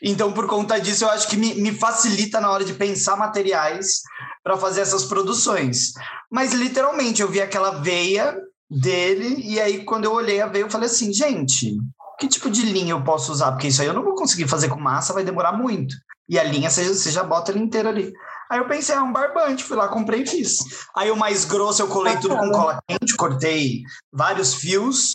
Então, 0.01 0.32
por 0.32 0.47
conta 0.47 0.80
disso, 0.80 1.06
eu 1.06 1.10
acho 1.10 1.27
que 1.27 1.36
me, 1.36 1.56
me 1.56 1.71
facilita 1.73 2.39
na 2.39 2.51
hora 2.51 2.63
de 2.63 2.73
pensar 2.73 3.15
materiais 3.15 4.01
para 4.43 4.58
fazer 4.58 4.82
essas 4.82 5.03
produções. 5.03 5.91
Mas, 6.32 6.53
literalmente, 6.58 7.22
eu 7.22 7.30
vi 7.30 7.41
aquela 7.41 7.80
veia 7.82 8.38
dele, 8.70 9.41
e 9.43 9.60
aí 9.60 9.86
quando 9.86 10.06
eu 10.06 10.13
olhei 10.13 10.41
a 10.41 10.48
veia, 10.48 10.63
eu 10.63 10.70
falei 10.70 10.88
assim, 10.89 11.13
gente, 11.13 11.78
que 12.20 12.28
tipo 12.28 12.50
de 12.50 12.63
linha 12.63 12.91
eu 12.91 13.04
posso 13.04 13.32
usar? 13.32 13.52
Porque 13.52 13.67
isso 13.67 13.82
aí 13.82 13.88
eu 13.88 13.93
não 13.93 14.04
vou 14.04 14.15
conseguir 14.15 14.48
fazer 14.48 14.70
com 14.70 14.80
massa, 14.80 15.13
vai 15.13 15.24
demorar 15.24 15.54
muito. 15.54 15.96
E 16.28 16.38
a 16.38 16.43
linha 16.43 16.70
você, 16.70 16.88
você 16.88 17.10
já 17.10 17.24
bota 17.24 17.52
ela 17.52 17.62
inteira 17.62 17.89
ali. 17.89 18.12
Aí 18.50 18.60
eu 18.60 18.67
pensei, 18.67 18.96
é 18.96 19.02
um 19.02 19.12
barbante, 19.12 19.63
fui 19.63 19.78
lá, 19.78 19.88
comprei 19.88 20.24
e 20.24 20.28
fiz. 20.28 20.58
Aí 20.96 21.12
o 21.12 21.15
mais 21.15 21.46
grosso 21.46 21.82
eu 21.82 21.88
colei 21.88 22.17
tudo 22.17 22.36
com 22.36 22.52
cola 22.52 22.80
quente, 22.88 23.15
cortei 23.15 23.82
vários 24.12 24.54
fios 24.54 25.13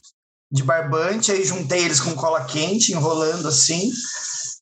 de 0.50 0.62
barbante, 0.62 1.32
aí 1.32 1.44
juntei 1.44 1.84
eles 1.84 2.00
com 2.00 2.14
cola 2.14 2.44
quente, 2.44 2.92
enrolando 2.92 3.48
assim. 3.48 3.90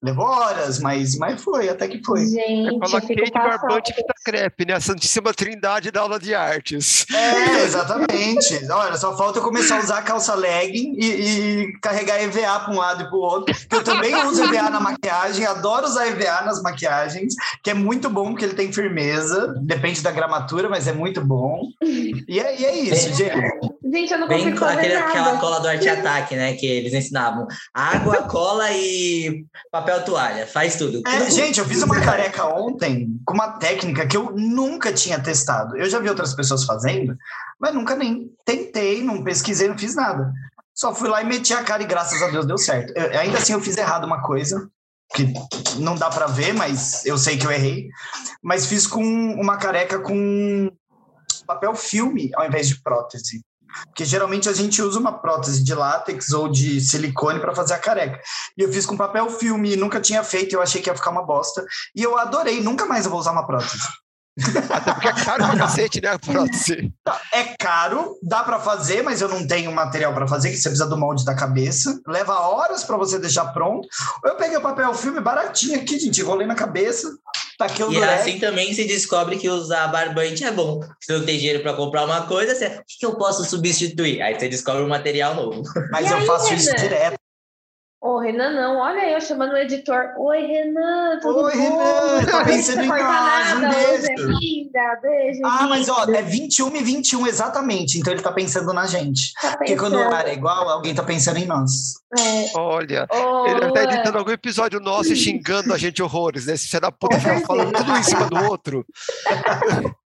Levou 0.02 0.24
horas, 0.24 0.78
mas, 0.78 1.18
mas 1.18 1.42
foi, 1.42 1.68
até 1.68 1.86
que 1.86 2.02
foi. 2.02 2.26
Gente, 2.26 2.78
Fala 2.78 3.02
Kate 3.02 3.32
Barbante 3.32 3.92
e 3.92 3.94
Fita 3.94 4.14
Crepe, 4.24 4.64
né? 4.64 4.72
A 4.72 4.80
Santíssima 4.80 5.34
Trindade 5.34 5.90
da 5.90 6.00
aula 6.00 6.18
de 6.18 6.34
artes. 6.34 7.04
É, 7.12 7.60
exatamente. 7.64 8.66
Olha, 8.70 8.96
só 8.96 9.14
falta 9.14 9.40
eu 9.40 9.42
começar 9.42 9.76
a 9.76 9.80
usar 9.80 10.02
calça 10.02 10.34
legging 10.34 10.94
e, 10.98 11.04
e 11.04 11.72
carregar 11.80 12.22
EVA 12.22 12.60
para 12.60 12.72
um 12.72 12.78
lado 12.78 13.02
e 13.02 13.08
para 13.08 13.16
o 13.16 13.20
outro. 13.20 13.54
Que 13.54 13.76
eu 13.76 13.84
também 13.84 14.14
uso 14.24 14.42
EVA 14.42 14.70
na 14.70 14.80
maquiagem, 14.80 15.44
adoro 15.44 15.84
usar 15.84 16.06
EVA 16.06 16.46
nas 16.46 16.62
maquiagens, 16.62 17.34
que 17.62 17.68
é 17.68 17.74
muito 17.74 18.08
bom 18.08 18.30
porque 18.30 18.46
ele 18.46 18.54
tem 18.54 18.72
firmeza, 18.72 19.54
depende 19.60 20.00
da 20.00 20.10
gramatura, 20.10 20.70
mas 20.70 20.88
é 20.88 20.94
muito 20.94 21.22
bom. 21.22 21.68
E 21.82 22.40
é, 22.40 22.58
e 22.58 22.64
é 22.64 22.78
isso, 22.78 23.12
gente. 23.12 23.69
Gente, 23.92 24.12
eu 24.12 24.18
não 24.18 24.28
Bem 24.28 24.38
consigo 24.38 24.58
fazer 24.58 24.78
aquele, 24.78 24.94
nada. 24.94 25.08
aquela 25.08 25.38
cola 25.38 25.60
do 25.60 25.68
arte 25.68 25.88
ataque, 25.88 26.36
né? 26.36 26.54
Que 26.54 26.66
eles 26.66 26.92
ensinavam. 26.92 27.46
Água, 27.74 28.22
cola 28.28 28.70
e 28.70 29.44
papel 29.70 30.04
toalha. 30.04 30.46
Faz 30.46 30.76
tudo. 30.76 31.02
É, 31.06 31.30
gente, 31.30 31.58
eu 31.58 31.66
fiz 31.66 31.82
uma 31.82 32.00
careca 32.00 32.46
ontem 32.46 33.08
com 33.26 33.34
uma 33.34 33.52
técnica 33.58 34.06
que 34.06 34.16
eu 34.16 34.32
nunca 34.36 34.92
tinha 34.92 35.18
testado. 35.18 35.76
Eu 35.76 35.90
já 35.90 35.98
vi 35.98 36.08
outras 36.08 36.34
pessoas 36.34 36.64
fazendo, 36.64 37.16
mas 37.58 37.74
nunca 37.74 37.96
nem 37.96 38.30
tentei, 38.44 39.02
não 39.02 39.24
pesquisei, 39.24 39.66
não 39.68 39.76
fiz 39.78 39.94
nada. 39.96 40.32
Só 40.74 40.94
fui 40.94 41.08
lá 41.08 41.20
e 41.22 41.26
meti 41.26 41.52
a 41.52 41.62
cara 41.64 41.82
e 41.82 41.86
graças 41.86 42.22
a 42.22 42.28
Deus 42.28 42.46
deu 42.46 42.58
certo. 42.58 42.92
Eu- 42.96 43.18
ainda 43.18 43.38
assim 43.38 43.52
eu 43.52 43.60
fiz 43.60 43.76
errado 43.76 44.04
uma 44.04 44.22
coisa 44.22 44.70
que 45.14 45.26
não 45.78 45.96
dá 45.96 46.08
pra 46.08 46.26
ver, 46.26 46.54
mas 46.54 47.04
eu 47.04 47.18
sei 47.18 47.36
que 47.36 47.44
eu 47.46 47.50
errei. 47.50 47.88
Mas 48.42 48.66
fiz 48.66 48.86
com 48.86 49.02
uma 49.02 49.56
careca 49.56 49.98
com 49.98 50.70
papel 51.46 51.74
filme 51.74 52.30
ao 52.36 52.46
invés 52.46 52.68
de 52.68 52.80
prótese. 52.80 53.40
Porque 53.86 54.04
geralmente 54.04 54.48
a 54.48 54.52
gente 54.52 54.82
usa 54.82 54.98
uma 54.98 55.12
prótese 55.12 55.62
de 55.62 55.74
látex 55.74 56.32
ou 56.32 56.48
de 56.48 56.80
silicone 56.80 57.40
para 57.40 57.54
fazer 57.54 57.74
a 57.74 57.78
careca. 57.78 58.20
E 58.56 58.62
eu 58.62 58.72
fiz 58.72 58.86
com 58.86 58.96
papel 58.96 59.28
filme 59.30 59.76
nunca 59.76 60.00
tinha 60.00 60.22
feito, 60.22 60.54
eu 60.54 60.62
achei 60.62 60.80
que 60.80 60.90
ia 60.90 60.96
ficar 60.96 61.10
uma 61.10 61.24
bosta. 61.24 61.64
E 61.94 62.02
eu 62.02 62.16
adorei, 62.16 62.60
nunca 62.60 62.86
mais 62.86 63.04
eu 63.04 63.10
vou 63.10 63.20
usar 63.20 63.32
uma 63.32 63.46
prótese. 63.46 63.88
Até 64.70 64.92
porque 64.92 65.08
é 65.08 65.12
caro 65.12 65.46
pra 65.46 65.56
cacete, 65.56 66.00
né, 66.00 66.08
a 66.10 66.18
prótese? 66.18 66.92
É 67.32 67.44
caro, 67.58 68.16
dá 68.22 68.42
para 68.42 68.58
fazer, 68.60 69.02
mas 69.02 69.20
eu 69.20 69.28
não 69.28 69.46
tenho 69.46 69.72
material 69.72 70.12
para 70.14 70.26
fazer, 70.26 70.50
que 70.50 70.56
você 70.56 70.68
precisa 70.68 70.88
do 70.88 70.96
molde 70.96 71.24
da 71.24 71.34
cabeça. 71.34 72.00
Leva 72.06 72.38
horas 72.40 72.84
para 72.84 72.96
você 72.96 73.18
deixar 73.18 73.46
pronto. 73.52 73.86
Eu 74.24 74.36
peguei 74.36 74.56
o 74.56 74.60
papel 74.62 74.92
filme 74.94 75.20
baratinho 75.20 75.76
aqui, 75.80 75.98
gente, 75.98 76.20
enrolei 76.20 76.46
na 76.46 76.54
cabeça, 76.54 77.08
taquei 77.58 77.84
o 77.84 77.90
E 77.90 77.94
durex. 77.94 78.20
assim 78.22 78.38
também 78.38 78.72
se 78.72 78.84
descobre 78.86 79.36
que 79.36 79.48
usar 79.48 79.88
barbante 79.88 80.44
é 80.44 80.50
bom. 80.50 80.80
Se 81.00 81.12
não 81.12 81.24
tem 81.24 81.38
dinheiro 81.38 81.62
para 81.62 81.74
comprar 81.74 82.04
uma 82.04 82.22
coisa, 82.26 82.54
você, 82.54 82.66
o 82.66 82.82
que 82.86 83.06
eu 83.06 83.16
posso 83.16 83.44
substituir? 83.44 84.20
Aí 84.22 84.38
você 84.38 84.48
descobre 84.48 84.82
um 84.82 84.88
material 84.88 85.34
novo. 85.34 85.62
Mas 85.90 86.06
E 86.06 86.10
eu 86.12 86.16
aí, 86.18 86.26
faço 86.26 86.54
isso 86.54 86.74
direto. 86.76 87.16
Ô, 88.02 88.18
Renan, 88.18 88.52
não, 88.52 88.78
olha 88.78 89.10
eu 89.10 89.20
chamando 89.20 89.52
o 89.52 89.58
editor. 89.58 90.14
Oi, 90.16 90.40
Renan, 90.46 91.18
tudo 91.20 91.42
Oi, 91.44 91.54
bom? 91.54 91.78
Renan, 92.18 92.24
tá 92.24 92.44
pensando 92.46 92.80
em 92.82 92.88
nós, 92.88 93.52
um 93.52 93.64
é 93.66 94.00
beijo. 94.00 94.28
linda, 94.40 94.98
beijo. 95.02 95.40
Ah, 95.44 95.66
mas 95.68 95.86
ó, 95.90 96.04
linda. 96.06 96.18
é 96.18 96.22
21 96.22 96.76
e 96.76 96.82
21 96.82 97.26
exatamente. 97.26 97.98
Então 97.98 98.10
ele 98.10 98.22
tá 98.22 98.32
pensando 98.32 98.72
na 98.72 98.86
gente. 98.86 99.34
Tá 99.34 99.54
Porque 99.58 99.76
quando 99.76 99.92
o 99.92 99.96
pensando. 99.96 100.12
horário 100.12 100.30
é 100.30 100.34
igual, 100.34 100.66
alguém 100.70 100.94
tá 100.94 101.02
pensando 101.02 101.36
em 101.40 101.44
nós. 101.44 101.70
É. 102.18 102.58
Olha, 102.58 103.06
Ô, 103.12 103.46
ele 103.46 103.70
tá 103.72 103.84
editando 103.84 104.16
algum 104.16 104.30
episódio 104.30 104.80
nosso 104.80 105.12
e 105.12 105.16
xingando 105.16 105.74
a 105.74 105.76
gente 105.76 106.02
horrores, 106.02 106.46
né? 106.46 106.54
Esse 106.54 106.68
filho 106.68 106.80
da 106.80 106.90
puta 106.90 107.18
fica 107.20 107.40
falando 107.46 107.70
tudo 107.70 107.92
em 107.92 108.02
cima 108.02 108.26
do 108.30 108.44
outro. 108.46 108.82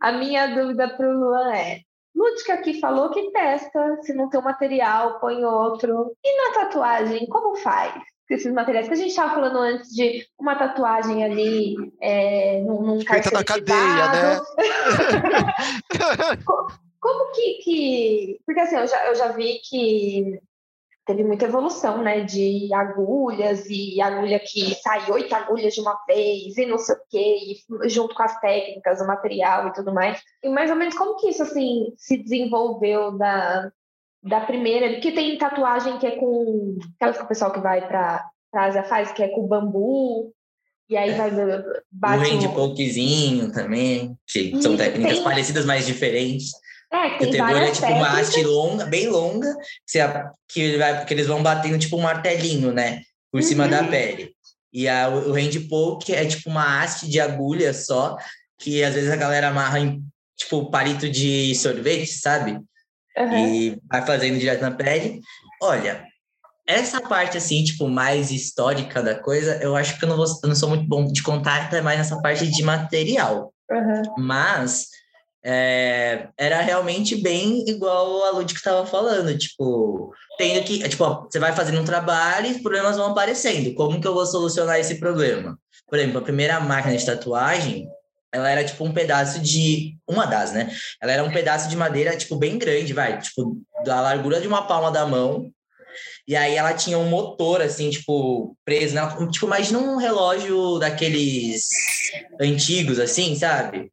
A 0.00 0.12
minha 0.12 0.46
dúvida 0.54 0.88
pro 0.96 1.10
Luan 1.10 1.52
é: 1.54 1.80
Lúdica 2.14 2.54
aqui 2.54 2.80
falou 2.80 3.10
que 3.10 3.30
testa, 3.32 3.98
se 4.02 4.14
não 4.14 4.28
tem 4.28 4.40
um 4.40 4.44
material, 4.44 5.18
põe 5.18 5.44
outro. 5.44 6.16
E 6.24 6.36
na 6.36 6.54
tatuagem, 6.54 7.26
como 7.26 7.56
faz? 7.56 7.92
Esses 8.30 8.52
materiais 8.52 8.88
que 8.88 8.94
a 8.94 8.96
gente 8.96 9.10
estava 9.10 9.34
falando 9.34 9.58
antes 9.58 9.90
de 9.90 10.26
uma 10.38 10.56
tatuagem 10.56 11.24
ali 11.24 11.74
é, 12.00 12.60
num, 12.60 12.82
num 12.82 13.00
Feita 13.00 13.30
na 13.30 13.44
cadeia, 13.44 13.76
né? 13.76 14.40
Como 17.04 17.32
que, 17.32 17.58
que. 17.62 18.40
Porque 18.46 18.60
assim, 18.60 18.76
eu 18.76 18.86
já, 18.86 19.06
eu 19.08 19.14
já 19.14 19.28
vi 19.28 19.60
que 19.62 20.40
teve 21.06 21.22
muita 21.24 21.44
evolução, 21.44 22.02
né? 22.02 22.20
De 22.22 22.72
agulhas 22.72 23.66
e 23.68 24.00
agulha 24.00 24.38
que 24.40 24.74
sai 24.76 25.10
oito 25.10 25.34
agulhas 25.34 25.74
de 25.74 25.80
uma 25.80 25.96
vez 26.06 26.56
e 26.56 26.66
não 26.66 26.78
sei 26.78 26.94
o 26.94 26.98
quê, 27.10 27.36
e 27.84 27.88
junto 27.88 28.14
com 28.14 28.22
as 28.22 28.38
técnicas, 28.40 29.00
o 29.00 29.06
material 29.06 29.68
e 29.68 29.72
tudo 29.72 29.92
mais. 29.92 30.20
E 30.42 30.48
mais 30.48 30.70
ou 30.70 30.76
menos 30.76 30.96
como 30.96 31.16
que 31.16 31.28
isso 31.28 31.42
assim 31.42 31.92
se 31.96 32.16
desenvolveu 32.16 33.18
da, 33.18 33.70
da 34.22 34.40
primeira? 34.40 34.90
Porque 34.90 35.12
tem 35.12 35.36
tatuagem 35.38 35.98
que 35.98 36.06
é 36.06 36.12
com. 36.16 36.78
Aquelas 36.96 37.18
que 37.18 37.24
o 37.24 37.28
pessoal 37.28 37.52
que 37.52 37.60
vai 37.60 37.86
para 37.86 38.24
a 38.54 38.64
Ásia 38.64 38.82
faz, 38.84 39.12
que 39.12 39.22
é 39.22 39.28
com 39.28 39.46
bambu. 39.46 40.32
E 40.88 40.98
aí 40.98 41.12
vai 41.14 41.30
bate 41.90 42.30
hand 42.30 42.46
o- 42.50 42.54
pokezinho 42.54 43.50
também, 43.52 44.14
que 44.26 44.60
são 44.60 44.76
técnicas 44.76 45.14
tem- 45.14 45.24
parecidas, 45.24 45.64
mas 45.64 45.86
diferentes. 45.86 46.50
É, 46.94 47.18
tem 47.18 47.30
tegura 47.30 47.68
é 47.68 47.70
tipo 47.72 47.86
uma 47.86 48.04
técnicas. 48.06 48.28
haste 48.28 48.42
longa, 48.44 48.86
bem 48.86 49.08
longa, 49.08 49.52
que, 49.86 50.70
você, 50.70 50.78
vai, 50.78 51.04
que 51.04 51.12
eles 51.14 51.26
vão 51.26 51.42
batendo 51.42 51.78
tipo 51.78 51.96
um 51.96 52.02
martelinho, 52.02 52.72
né? 52.72 53.02
Por 53.32 53.42
cima 53.42 53.64
Uhum. 53.64 53.70
da 53.70 53.84
pele. 53.84 54.32
E 54.72 54.88
a, 54.88 55.08
o 55.08 55.32
hand 55.32 55.58
poke 55.68 56.14
é 56.14 56.24
tipo 56.24 56.48
uma 56.50 56.82
haste 56.82 57.08
de 57.08 57.20
agulha 57.20 57.72
só, 57.74 58.16
que 58.58 58.82
às 58.84 58.94
vezes 58.94 59.10
a 59.10 59.16
galera 59.16 59.48
amarra 59.48 59.80
em 59.80 60.02
tipo 60.36 60.70
palito 60.70 61.08
de 61.08 61.54
sorvete, 61.54 62.12
sabe? 62.12 62.58
Aham. 63.16 63.38
e 63.38 63.78
vai 63.88 64.04
fazendo 64.04 64.38
direto 64.38 64.60
na 64.62 64.72
pele. 64.72 65.20
Olha, 65.62 66.04
essa 66.66 67.00
parte 67.00 67.36
assim, 67.38 67.62
tipo, 67.62 67.88
mais 67.88 68.30
histórica 68.32 69.00
da 69.02 69.14
coisa, 69.14 69.56
eu 69.62 69.76
acho 69.76 69.98
que 69.98 70.04
eu 70.04 70.08
não, 70.08 70.16
vou, 70.16 70.26
eu 70.42 70.48
não 70.48 70.56
sou 70.56 70.68
muito 70.68 70.84
bom 70.88 71.04
de 71.06 71.22
contar, 71.22 71.62
até 71.66 71.80
mais 71.80 71.98
nessa 71.98 72.20
parte 72.20 72.46
de 72.50 72.62
material. 72.64 73.52
Aham. 73.70 74.02
Mas 74.18 74.88
é, 75.46 76.28
era 76.38 76.62
realmente 76.62 77.16
bem 77.16 77.68
igual 77.68 78.24
a 78.24 78.30
Lud 78.30 78.50
que 78.50 78.58
estava 78.58 78.86
falando, 78.86 79.36
tipo, 79.36 80.10
tendo 80.38 80.64
que, 80.64 80.88
tipo, 80.88 81.04
ó, 81.04 81.26
você 81.30 81.38
vai 81.38 81.54
fazendo 81.54 81.80
um 81.82 81.84
trabalho 81.84 82.46
e 82.46 82.52
os 82.52 82.62
problemas 82.62 82.96
vão 82.96 83.10
aparecendo. 83.10 83.74
Como 83.74 84.00
que 84.00 84.06
eu 84.06 84.14
vou 84.14 84.24
solucionar 84.24 84.80
esse 84.80 84.98
problema? 84.98 85.58
Por 85.86 85.98
exemplo, 85.98 86.18
a 86.18 86.22
primeira 86.22 86.58
máquina 86.60 86.96
de 86.96 87.04
tatuagem, 87.04 87.86
ela 88.32 88.50
era 88.50 88.64
tipo 88.64 88.82
um 88.84 88.92
pedaço 88.92 89.38
de 89.38 89.96
uma 90.08 90.24
das, 90.24 90.52
né? 90.52 90.74
Ela 91.00 91.12
era 91.12 91.22
um 91.22 91.30
pedaço 91.30 91.68
de 91.68 91.76
madeira 91.76 92.16
tipo 92.16 92.36
bem 92.36 92.56
grande, 92.56 92.94
vai, 92.94 93.20
tipo 93.20 93.58
da 93.84 94.00
largura 94.00 94.40
de 94.40 94.48
uma 94.48 94.66
palma 94.66 94.90
da 94.90 95.04
mão. 95.04 95.52
E 96.26 96.34
aí 96.34 96.56
ela 96.56 96.72
tinha 96.72 96.98
um 96.98 97.08
motor 97.08 97.60
assim, 97.60 97.90
tipo, 97.90 98.56
preso, 98.64 98.94
né? 98.94 99.02
Tipo, 99.30 99.44
imagina 99.44 99.78
um 99.78 99.98
relógio 99.98 100.78
daqueles 100.78 101.68
antigos 102.40 102.98
assim, 102.98 103.36
sabe? 103.36 103.92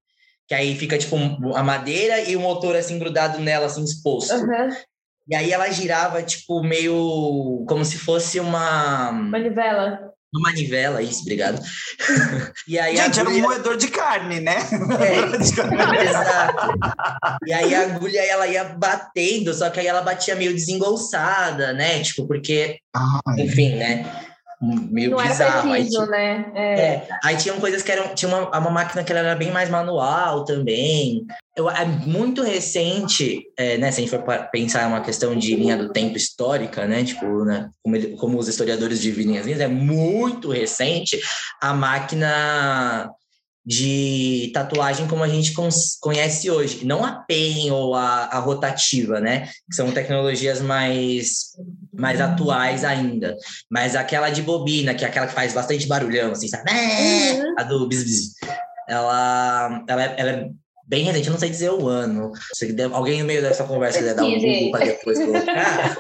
Que 0.52 0.56
aí 0.56 0.76
fica 0.76 0.98
tipo 0.98 1.16
a 1.56 1.64
madeira 1.64 2.20
e 2.30 2.36
o 2.36 2.42
motor 2.42 2.76
assim 2.76 3.00
grudado 3.00 3.40
nela 3.40 3.68
assim 3.68 3.86
exposto. 3.86 4.34
Aham. 4.34 4.68
E 5.30 5.34
aí 5.34 5.50
ela 5.50 5.72
girava 5.72 6.22
tipo 6.24 6.62
meio 6.62 7.64
como 7.70 7.86
se 7.86 7.98
fosse 7.98 8.38
uma 8.38 9.14
Manivela. 9.14 10.12
Uma 10.34 10.50
manivela, 10.50 11.02
isso, 11.02 11.22
obrigado. 11.22 11.62
e 12.68 12.78
aí 12.78 12.98
Gente, 12.98 13.22
agulha... 13.22 13.38
era 13.38 13.46
um 13.46 13.50
moedor 13.50 13.78
de 13.78 13.88
carne, 13.88 14.42
né? 14.42 14.58
É, 15.00 15.38
exato. 16.04 16.74
E 17.48 17.54
aí 17.54 17.74
a 17.74 17.84
agulha 17.84 18.20
ela 18.20 18.46
ia 18.46 18.66
batendo, 18.66 19.54
só 19.54 19.70
que 19.70 19.80
aí 19.80 19.88
ela 19.88 20.02
batia 20.02 20.36
meio 20.36 20.54
desengolçada, 20.54 21.72
né? 21.72 22.02
Tipo, 22.02 22.28
porque, 22.28 22.78
Ai. 22.94 23.42
enfim, 23.44 23.76
né? 23.78 24.31
Meio 24.62 25.12
não 25.12 25.18
bizarro. 25.18 25.70
Era 25.70 25.80
preciso, 25.80 26.02
aí, 26.02 26.10
né? 26.10 26.52
É. 26.54 26.80
é. 26.80 27.08
aí 27.24 27.36
tinham 27.38 27.60
coisas 27.60 27.82
que 27.82 27.92
eram. 27.92 28.14
Tinha 28.14 28.30
uma, 28.30 28.60
uma 28.60 28.70
máquina 28.70 29.04
que 29.04 29.12
era 29.12 29.36
bem 29.36 29.52
mais 29.52 29.70
manual 29.70 30.46
também. 30.46 31.26
Eu, 31.58 31.70
é 31.70 31.84
muito 31.86 32.44
recente, 32.44 33.42
é, 33.58 33.78
né? 33.78 33.92
Se 33.92 34.00
a 34.00 34.04
gente 34.04 34.10
for 34.10 34.24
pensar 34.52 34.88
uma 34.88 35.02
questão 35.02 35.36
de 35.36 35.56
linha 35.56 35.76
do 35.76 35.90
tempo 35.92 36.16
histórica, 36.16 36.86
né? 36.86 37.04
Tipo, 37.04 37.44
né, 37.44 37.70
como, 37.84 38.18
como 38.18 38.38
os 38.38 38.48
historiadores 38.48 39.02
dividem 39.02 39.38
as 39.40 39.46
linhas, 39.46 39.62
é 39.62 39.68
muito 39.68 40.50
recente 40.50 41.20
a 41.60 41.74
máquina 41.74 43.12
de 43.66 44.52
tatuagem 44.54 45.08
como 45.08 45.24
a 45.24 45.28
gente 45.28 45.54
conhece 46.00 46.50
hoje, 46.50 46.84
não 46.84 47.06
a 47.06 47.12
pen 47.12 47.72
ou 47.72 47.94
a, 47.94 48.26
a, 48.26 48.40
rotativa, 48.40 49.20
né? 49.20 49.48
Que 49.70 49.76
são 49.76 49.92
tecnologias 49.92 50.62
mais, 50.62 51.52
mais 51.94 52.20
atuais 52.20 52.84
ainda. 52.84 53.38
Mas 53.70 53.96
aquela 53.96 54.30
de 54.30 54.42
bobina, 54.42 54.96
que 54.96 55.06
é 55.06 55.08
aquela 55.08 55.28
que 55.28 55.34
faz 55.34 55.54
bastante 55.54 55.88
barulhão, 55.88 56.32
assim, 56.32 56.48
sabe? 56.48 56.72
Uhum. 56.72 57.56
A 57.58 57.64
do 57.64 57.88
bis, 57.88 58.04
bis 58.04 58.34
ela, 58.88 59.84
ela, 59.88 60.04
é, 60.04 60.16
ela 60.18 60.32
é 60.32 60.50
bem 60.88 61.06
recente, 61.06 61.28
eu 61.28 61.32
não 61.32 61.40
sei 61.40 61.50
dizer 61.50 61.72
o 61.72 61.88
ano. 61.88 62.32
Se 62.54 62.76
alguém 62.92 63.22
no 63.22 63.28
meio 63.28 63.42
dessa 63.42 63.64
conversa 63.64 64.00
quiser 64.00 64.16
dar 64.16 64.26
um 64.26 64.40
Google 64.40 64.72
para 64.72 64.86
depois 64.86 65.20
colocar. 65.20 65.98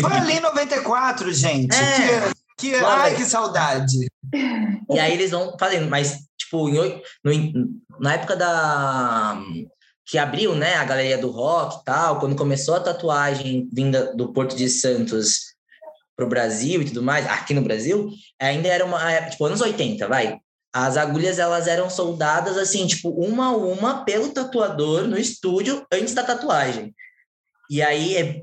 Foi 0.00 0.12
ali 0.12 0.34
em 0.34 0.40
94, 0.40 1.32
gente. 1.32 1.74
É. 1.74 2.30
Que, 2.56 2.70
que, 2.70 2.74
ai, 2.76 3.16
que 3.16 3.24
saudade. 3.24 3.96
E 4.90 4.98
aí 4.98 5.14
eles 5.14 5.30
vão 5.30 5.56
fazendo, 5.58 5.88
mas 5.88 6.18
tipo, 6.50 6.68
em, 6.68 7.52
no, 7.52 7.80
na 8.00 8.14
época 8.14 8.34
da 8.34 9.40
que 10.06 10.18
abriu, 10.18 10.56
né, 10.56 10.74
a 10.74 10.84
galeria 10.84 11.16
do 11.16 11.30
rock 11.30 11.76
e 11.76 11.84
tal, 11.84 12.18
quando 12.18 12.34
começou 12.34 12.74
a 12.74 12.80
tatuagem 12.80 13.68
vinda 13.72 14.12
do 14.16 14.32
Porto 14.32 14.56
de 14.56 14.68
Santos 14.68 15.54
para 16.16 16.26
o 16.26 16.28
Brasil 16.28 16.82
e 16.82 16.86
tudo 16.86 17.00
mais, 17.00 17.24
aqui 17.28 17.54
no 17.54 17.62
Brasil, 17.62 18.10
ainda 18.40 18.66
era 18.66 18.84
uma, 18.84 19.10
é, 19.10 19.30
tipo, 19.30 19.44
anos 19.44 19.60
80, 19.60 20.08
vai. 20.08 20.40
As 20.72 20.96
agulhas, 20.96 21.38
elas 21.38 21.68
eram 21.68 21.88
soldadas, 21.88 22.58
assim, 22.58 22.88
tipo, 22.88 23.10
uma 23.10 23.46
a 23.46 23.56
uma 23.56 24.04
pelo 24.04 24.30
tatuador 24.30 25.06
no 25.06 25.16
estúdio 25.16 25.86
antes 25.92 26.12
da 26.12 26.24
tatuagem. 26.24 26.92
E 27.70 27.80
aí, 27.80 28.16
é, 28.16 28.42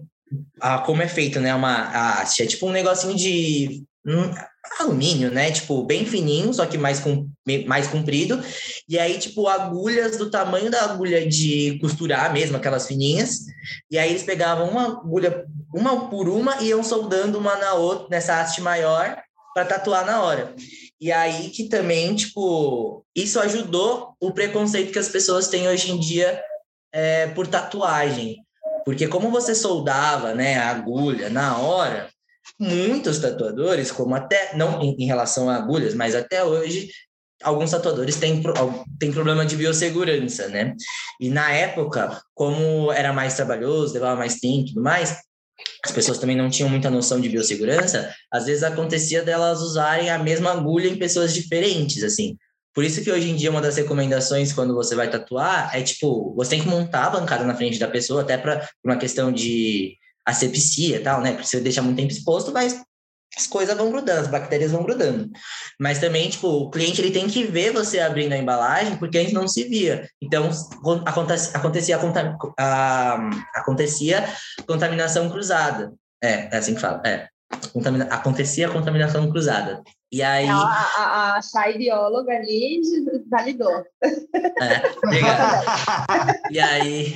a, 0.61 0.77
como 0.79 1.01
é 1.01 1.07
feito, 1.09 1.41
né, 1.41 1.53
uma, 1.53 2.23
é 2.23 2.45
tipo 2.45 2.65
um 2.65 2.71
negocinho 2.71 3.15
de 3.15 3.83
um 4.05 4.33
alumínio, 4.79 5.31
né? 5.31 5.51
Tipo, 5.51 5.83
bem 5.83 6.05
fininho, 6.05 6.53
só 6.53 6.65
que 6.65 6.77
mais, 6.77 6.99
com, 6.99 7.29
mais 7.65 7.87
comprido. 7.87 8.41
E 8.87 8.97
aí, 8.97 9.17
tipo, 9.17 9.47
agulhas 9.47 10.17
do 10.17 10.29
tamanho 10.29 10.71
da 10.71 10.83
agulha 10.83 11.27
de 11.27 11.77
costurar 11.79 12.31
mesmo, 12.31 12.57
aquelas 12.57 12.87
fininhas. 12.87 13.45
E 13.89 13.97
aí 13.97 14.09
eles 14.09 14.23
pegavam 14.23 14.69
uma 14.69 14.87
agulha, 14.87 15.45
uma 15.73 16.09
por 16.09 16.29
uma, 16.29 16.61
e 16.61 16.67
iam 16.67 16.83
soldando 16.83 17.37
uma 17.37 17.55
na 17.57 17.73
outra, 17.73 18.07
nessa 18.09 18.39
haste 18.39 18.61
maior, 18.61 19.17
para 19.53 19.65
tatuar 19.65 20.05
na 20.05 20.21
hora. 20.21 20.53
E 20.99 21.11
aí 21.11 21.49
que 21.49 21.65
também, 21.65 22.15
tipo, 22.15 23.05
isso 23.15 23.39
ajudou 23.39 24.15
o 24.19 24.31
preconceito 24.31 24.91
que 24.91 24.99
as 24.99 25.09
pessoas 25.09 25.47
têm 25.47 25.67
hoje 25.67 25.91
em 25.91 25.99
dia 25.99 26.41
é, 26.91 27.27
por 27.27 27.47
tatuagem. 27.47 28.37
Porque 28.85 29.07
como 29.07 29.29
você 29.29 29.53
soldava, 29.53 30.33
né, 30.33 30.57
a 30.57 30.69
agulha 30.69 31.29
na 31.29 31.57
hora, 31.57 32.09
muitos 32.59 33.19
tatuadores, 33.19 33.91
como 33.91 34.15
até, 34.15 34.55
não 34.55 34.81
em, 34.81 34.95
em 34.99 35.05
relação 35.05 35.49
a 35.49 35.55
agulhas, 35.55 35.93
mas 35.93 36.15
até 36.15 36.43
hoje, 36.43 36.89
alguns 37.43 37.71
tatuadores 37.71 38.15
têm, 38.15 38.41
têm 38.99 39.11
problema 39.11 39.45
de 39.45 39.55
biossegurança, 39.55 40.47
né? 40.47 40.73
E 41.19 41.29
na 41.29 41.51
época, 41.51 42.21
como 42.33 42.91
era 42.91 43.13
mais 43.13 43.35
trabalhoso, 43.35 43.93
levava 43.93 44.15
mais 44.15 44.35
tempo 44.35 44.61
e 44.61 44.65
tudo 44.67 44.81
mais, 44.81 45.17
as 45.83 45.91
pessoas 45.91 46.17
também 46.17 46.35
não 46.35 46.49
tinham 46.49 46.69
muita 46.69 46.89
noção 46.89 47.19
de 47.19 47.29
biossegurança, 47.29 48.13
às 48.31 48.45
vezes 48.45 48.63
acontecia 48.63 49.23
delas 49.23 49.61
usarem 49.61 50.09
a 50.09 50.19
mesma 50.19 50.51
agulha 50.51 50.87
em 50.87 50.97
pessoas 50.97 51.33
diferentes, 51.33 52.03
assim. 52.03 52.37
Por 52.73 52.83
isso 52.83 53.03
que 53.03 53.11
hoje 53.11 53.29
em 53.29 53.35
dia 53.35 53.49
uma 53.49 53.61
das 53.61 53.75
recomendações 53.75 54.53
quando 54.53 54.75
você 54.75 54.93
vai 54.93 55.09
tatuar 55.09 55.75
é 55.75 55.81
tipo, 55.81 56.35
você 56.35 56.51
tem 56.51 56.61
que 56.61 56.67
montar 56.67 57.05
a 57.05 57.09
bancada 57.09 57.43
na 57.43 57.55
frente 57.55 57.79
da 57.79 57.87
pessoa, 57.87 58.21
até 58.21 58.37
para 58.37 58.67
uma 58.83 58.97
questão 58.97 59.31
de 59.31 59.97
asepsia 60.27 60.97
e 60.97 60.99
tal, 60.99 61.21
né? 61.21 61.31
Porque 61.31 61.45
se 61.45 61.51
você 61.51 61.61
deixar 61.61 61.81
muito 61.81 61.97
tempo 61.97 62.11
exposto, 62.11 62.51
vai 62.51 62.67
as 63.35 63.45
coisas 63.45 63.77
vão 63.77 63.91
grudando, 63.91 64.21
as 64.21 64.27
bactérias 64.27 64.71
vão 64.71 64.83
grudando. 64.83 65.29
Mas 65.79 65.99
também, 65.99 66.29
tipo, 66.29 66.47
o 66.47 66.69
cliente 66.71 66.99
ele 66.99 67.11
tem 67.11 67.27
que 67.27 67.43
ver 67.43 67.71
você 67.71 67.99
abrindo 67.99 68.33
a 68.33 68.37
embalagem, 68.37 68.97
porque 68.97 69.17
a 69.17 69.21
gente 69.21 69.33
não 69.33 69.47
se 69.47 69.65
via. 69.65 70.09
Então, 70.21 70.49
acontecia, 71.05 71.55
acontecia, 71.55 71.99
a, 72.57 73.29
acontecia 73.53 74.27
contaminação 74.65 75.29
cruzada. 75.29 75.93
É, 76.23 76.49
é 76.51 76.57
assim 76.57 76.73
que 76.73 76.81
fala. 76.81 77.01
É. 77.05 77.27
Contamina, 77.71 78.05
acontecia 78.05 78.67
a 78.67 78.71
contaminação 78.71 79.29
cruzada. 79.29 79.81
E 80.11 80.23
aí. 80.23 80.47
A, 80.47 80.55
a, 80.55 81.35
a 81.37 81.41
chá 81.41 81.71
bióloga 81.77 82.31
ali 82.33 82.81
validou. 83.29 83.83
É, 84.01 84.81
e 86.51 86.59
aí. 86.59 87.13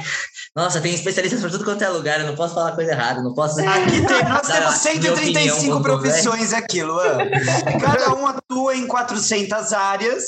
Nossa, 0.53 0.81
tem 0.81 0.93
especialistas 0.93 1.39
por 1.39 1.49
tudo 1.49 1.63
quanto 1.63 1.81
é 1.81 1.87
lugar, 1.87 2.19
eu 2.19 2.27
não 2.27 2.35
posso 2.35 2.53
falar 2.53 2.73
coisa 2.73 2.91
errada, 2.91 3.21
não 3.21 3.33
posso. 3.33 3.61
Aqui 3.61 4.01
tem, 4.05 4.23
nós 4.27 4.47
temos 4.47 4.75
135 4.75 5.81
profissões 5.81 6.51
aqui, 6.51 6.83
Luan. 6.83 7.19
Cada 7.79 8.13
um 8.13 8.27
atua 8.27 8.75
em 8.75 8.85
400 8.85 9.71
áreas 9.71 10.23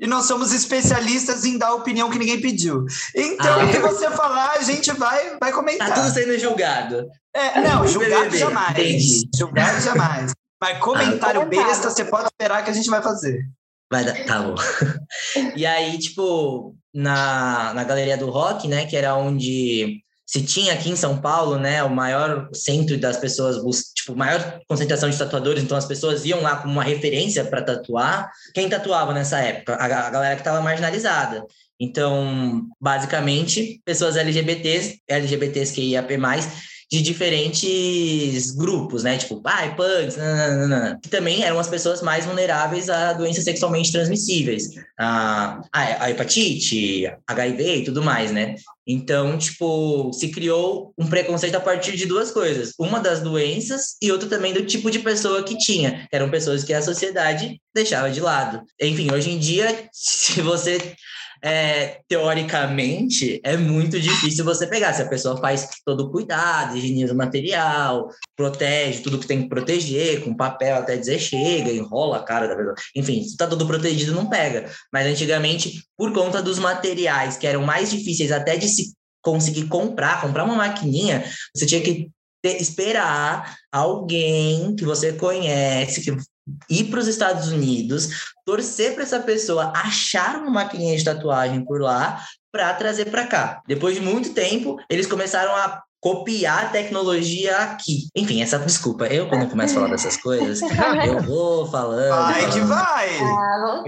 e 0.00 0.06
nós 0.06 0.24
somos 0.24 0.54
especialistas 0.54 1.44
em 1.44 1.58
dar 1.58 1.74
opinião 1.74 2.08
que 2.08 2.18
ninguém 2.18 2.40
pediu. 2.40 2.86
Então, 3.14 3.60
ah, 3.60 3.64
o 3.64 3.70
que 3.70 3.78
você 3.78 4.10
falar, 4.12 4.52
a 4.52 4.62
gente 4.62 4.90
vai, 4.92 5.36
vai 5.38 5.52
comentar. 5.52 5.88
Tá 5.88 5.94
tudo 5.96 6.14
sendo 6.14 6.38
julgado. 6.38 7.06
É, 7.34 7.60
não, 7.60 7.84
julgado 7.86 8.34
jamais. 8.34 8.78
Entendi. 8.78 9.28
Julgado 9.36 9.80
jamais. 9.82 10.32
Mas 10.58 10.78
comentário 10.78 11.42
ah, 11.42 11.44
besta, 11.44 11.90
você 11.90 12.06
pode 12.06 12.28
esperar 12.28 12.64
que 12.64 12.70
a 12.70 12.74
gente 12.74 12.88
vai 12.88 13.02
fazer. 13.02 13.40
Vai 13.90 14.04
dar, 14.04 14.24
tá 14.24 14.42
bom. 14.42 14.54
e 15.56 15.64
aí, 15.64 15.98
tipo, 15.98 16.74
na, 16.92 17.72
na 17.74 17.84
Galeria 17.84 18.16
do 18.16 18.30
Rock, 18.30 18.66
né, 18.66 18.86
que 18.86 18.96
era 18.96 19.14
onde 19.14 20.02
se 20.26 20.42
tinha 20.42 20.72
aqui 20.72 20.90
em 20.90 20.96
São 20.96 21.18
Paulo, 21.18 21.56
né, 21.56 21.84
o 21.84 21.90
maior 21.90 22.48
centro 22.52 22.98
das 22.98 23.16
pessoas, 23.16 23.56
tipo, 23.94 24.16
maior 24.16 24.58
concentração 24.68 25.08
de 25.08 25.16
tatuadores, 25.16 25.62
então 25.62 25.76
as 25.76 25.86
pessoas 25.86 26.24
iam 26.24 26.42
lá 26.42 26.56
como 26.56 26.72
uma 26.72 26.82
referência 26.82 27.44
para 27.44 27.62
tatuar. 27.62 28.28
Quem 28.52 28.68
tatuava 28.68 29.14
nessa 29.14 29.38
época? 29.38 29.76
A, 29.76 29.84
a 29.84 30.10
galera 30.10 30.34
que 30.34 30.40
estava 30.40 30.60
marginalizada. 30.60 31.44
Então, 31.78 32.66
basicamente, 32.80 33.80
pessoas 33.84 34.16
LGBTs, 34.16 35.00
LGBTs 35.08 35.72
que 35.72 35.92
IAP+, 35.92 36.16
de 36.90 37.02
diferentes 37.02 38.52
grupos, 38.52 39.02
né? 39.02 39.18
Tipo, 39.18 39.40
pai, 39.40 39.74
punks, 39.74 40.16
nananana, 40.16 40.98
que 41.02 41.08
também 41.08 41.42
eram 41.42 41.58
as 41.58 41.68
pessoas 41.68 42.00
mais 42.00 42.24
vulneráveis 42.24 42.88
a 42.88 43.12
doenças 43.12 43.44
sexualmente 43.44 43.90
transmissíveis, 43.90 44.70
a, 44.98 45.60
a, 45.72 46.10
hepatite, 46.10 47.12
HIV 47.26 47.76
e 47.76 47.84
tudo 47.84 48.02
mais, 48.02 48.30
né? 48.30 48.54
Então, 48.86 49.36
tipo, 49.36 50.12
se 50.12 50.28
criou 50.28 50.94
um 50.96 51.08
preconceito 51.08 51.56
a 51.56 51.60
partir 51.60 51.96
de 51.96 52.06
duas 52.06 52.30
coisas. 52.30 52.72
Uma 52.78 53.00
das 53.00 53.20
doenças 53.20 53.96
e 54.00 54.12
outra 54.12 54.28
também 54.28 54.52
do 54.52 54.64
tipo 54.64 54.88
de 54.92 55.00
pessoa 55.00 55.42
que 55.42 55.58
tinha. 55.58 56.06
Que 56.08 56.14
eram 56.14 56.30
pessoas 56.30 56.62
que 56.62 56.72
a 56.72 56.80
sociedade 56.80 57.60
deixava 57.74 58.08
de 58.10 58.20
lado. 58.20 58.62
Enfim, 58.80 59.12
hoje 59.12 59.30
em 59.30 59.38
dia, 59.40 59.88
se 59.92 60.40
você 60.40 60.94
é, 61.42 62.00
teoricamente, 62.08 63.40
é 63.42 63.56
muito 63.56 64.00
difícil 64.00 64.44
você 64.44 64.66
pegar. 64.66 64.92
Se 64.92 65.02
a 65.02 65.08
pessoa 65.08 65.36
faz 65.36 65.68
todo 65.84 66.04
o 66.04 66.10
cuidado, 66.10 66.76
higieniza 66.76 67.12
o 67.12 67.16
material, 67.16 68.10
protege 68.36 69.02
tudo 69.02 69.18
que 69.18 69.26
tem 69.26 69.42
que 69.42 69.48
proteger, 69.48 70.22
com 70.22 70.34
papel 70.34 70.76
até 70.76 70.96
dizer 70.96 71.18
chega, 71.18 71.70
enrola 71.70 72.18
a 72.18 72.22
cara 72.22 72.46
da 72.46 72.56
pessoa. 72.56 72.74
Enfim, 72.94 73.22
se 73.22 73.30
está 73.30 73.46
tudo 73.46 73.66
protegido, 73.66 74.12
não 74.12 74.28
pega. 74.28 74.70
Mas 74.92 75.06
antigamente, 75.06 75.84
por 75.96 76.12
conta 76.12 76.42
dos 76.42 76.58
materiais 76.58 77.36
que 77.36 77.46
eram 77.46 77.62
mais 77.62 77.90
difíceis 77.90 78.32
até 78.32 78.56
de 78.56 78.68
se 78.68 78.94
conseguir 79.22 79.66
comprar, 79.66 80.20
comprar 80.20 80.44
uma 80.44 80.54
maquininha, 80.54 81.24
você 81.54 81.66
tinha 81.66 81.80
que 81.80 82.08
ter, 82.40 82.60
esperar 82.60 83.56
alguém 83.72 84.76
que 84.76 84.84
você 84.84 85.12
conhece, 85.12 86.00
que 86.00 86.16
ir 86.70 86.84
para 86.84 87.00
os 87.00 87.08
Estados 87.08 87.48
Unidos, 87.48 88.32
torcer 88.44 88.94
para 88.94 89.02
essa 89.02 89.20
pessoa 89.20 89.72
achar 89.74 90.36
uma 90.36 90.50
maquininha 90.50 90.96
de 90.96 91.04
tatuagem 91.04 91.64
por 91.64 91.80
lá 91.80 92.22
para 92.52 92.72
trazer 92.74 93.06
para 93.10 93.26
cá. 93.26 93.62
Depois 93.66 93.96
de 93.96 94.00
muito 94.00 94.32
tempo, 94.32 94.78
eles 94.88 95.06
começaram 95.06 95.54
a 95.54 95.82
copiar 96.00 96.66
a 96.66 96.68
tecnologia 96.68 97.56
aqui. 97.58 98.08
Enfim, 98.14 98.40
essa 98.40 98.58
desculpa, 98.58 99.06
eu 99.06 99.28
quando 99.28 99.50
começo 99.50 99.72
a 99.72 99.80
falar 99.80 99.90
dessas 99.90 100.16
coisas, 100.16 100.62
eu 100.62 101.20
vou 101.26 101.66
falando. 101.66 102.10
Vai 102.10 102.42
falando. 102.42 102.52
que 102.52 102.60
vai! 102.60 103.08
Ah, 103.20 103.82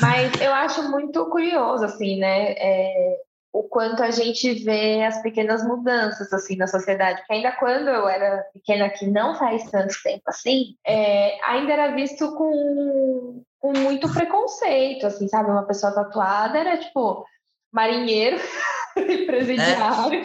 Mas 0.00 0.40
eu 0.40 0.52
acho 0.54 0.82
muito 0.90 1.24
curioso, 1.26 1.84
assim, 1.84 2.18
né? 2.18 2.52
É, 2.56 3.16
o 3.54 3.62
quanto 3.62 4.02
a 4.02 4.10
gente 4.10 4.52
vê 4.64 5.04
as 5.04 5.22
pequenas 5.22 5.64
mudanças 5.64 6.32
assim 6.32 6.56
na 6.56 6.66
sociedade. 6.66 7.20
Porque 7.20 7.34
ainda 7.34 7.52
quando 7.52 7.88
eu 7.88 8.08
era 8.08 8.42
pequena, 8.52 8.88
que 8.90 9.06
não 9.06 9.36
faz 9.36 9.70
tanto 9.70 9.94
tempo 10.02 10.24
assim, 10.26 10.74
é, 10.84 11.38
ainda 11.44 11.72
era 11.72 11.94
visto 11.94 12.34
com, 12.34 13.44
com 13.60 13.72
muito 13.78 14.12
preconceito, 14.12 15.06
assim, 15.06 15.28
sabe? 15.28 15.52
Uma 15.52 15.68
pessoa 15.68 15.94
tatuada 15.94 16.58
era 16.58 16.76
tipo 16.78 17.24
marinheiro 17.72 18.38
e 18.98 19.24
presidiário. 19.24 20.22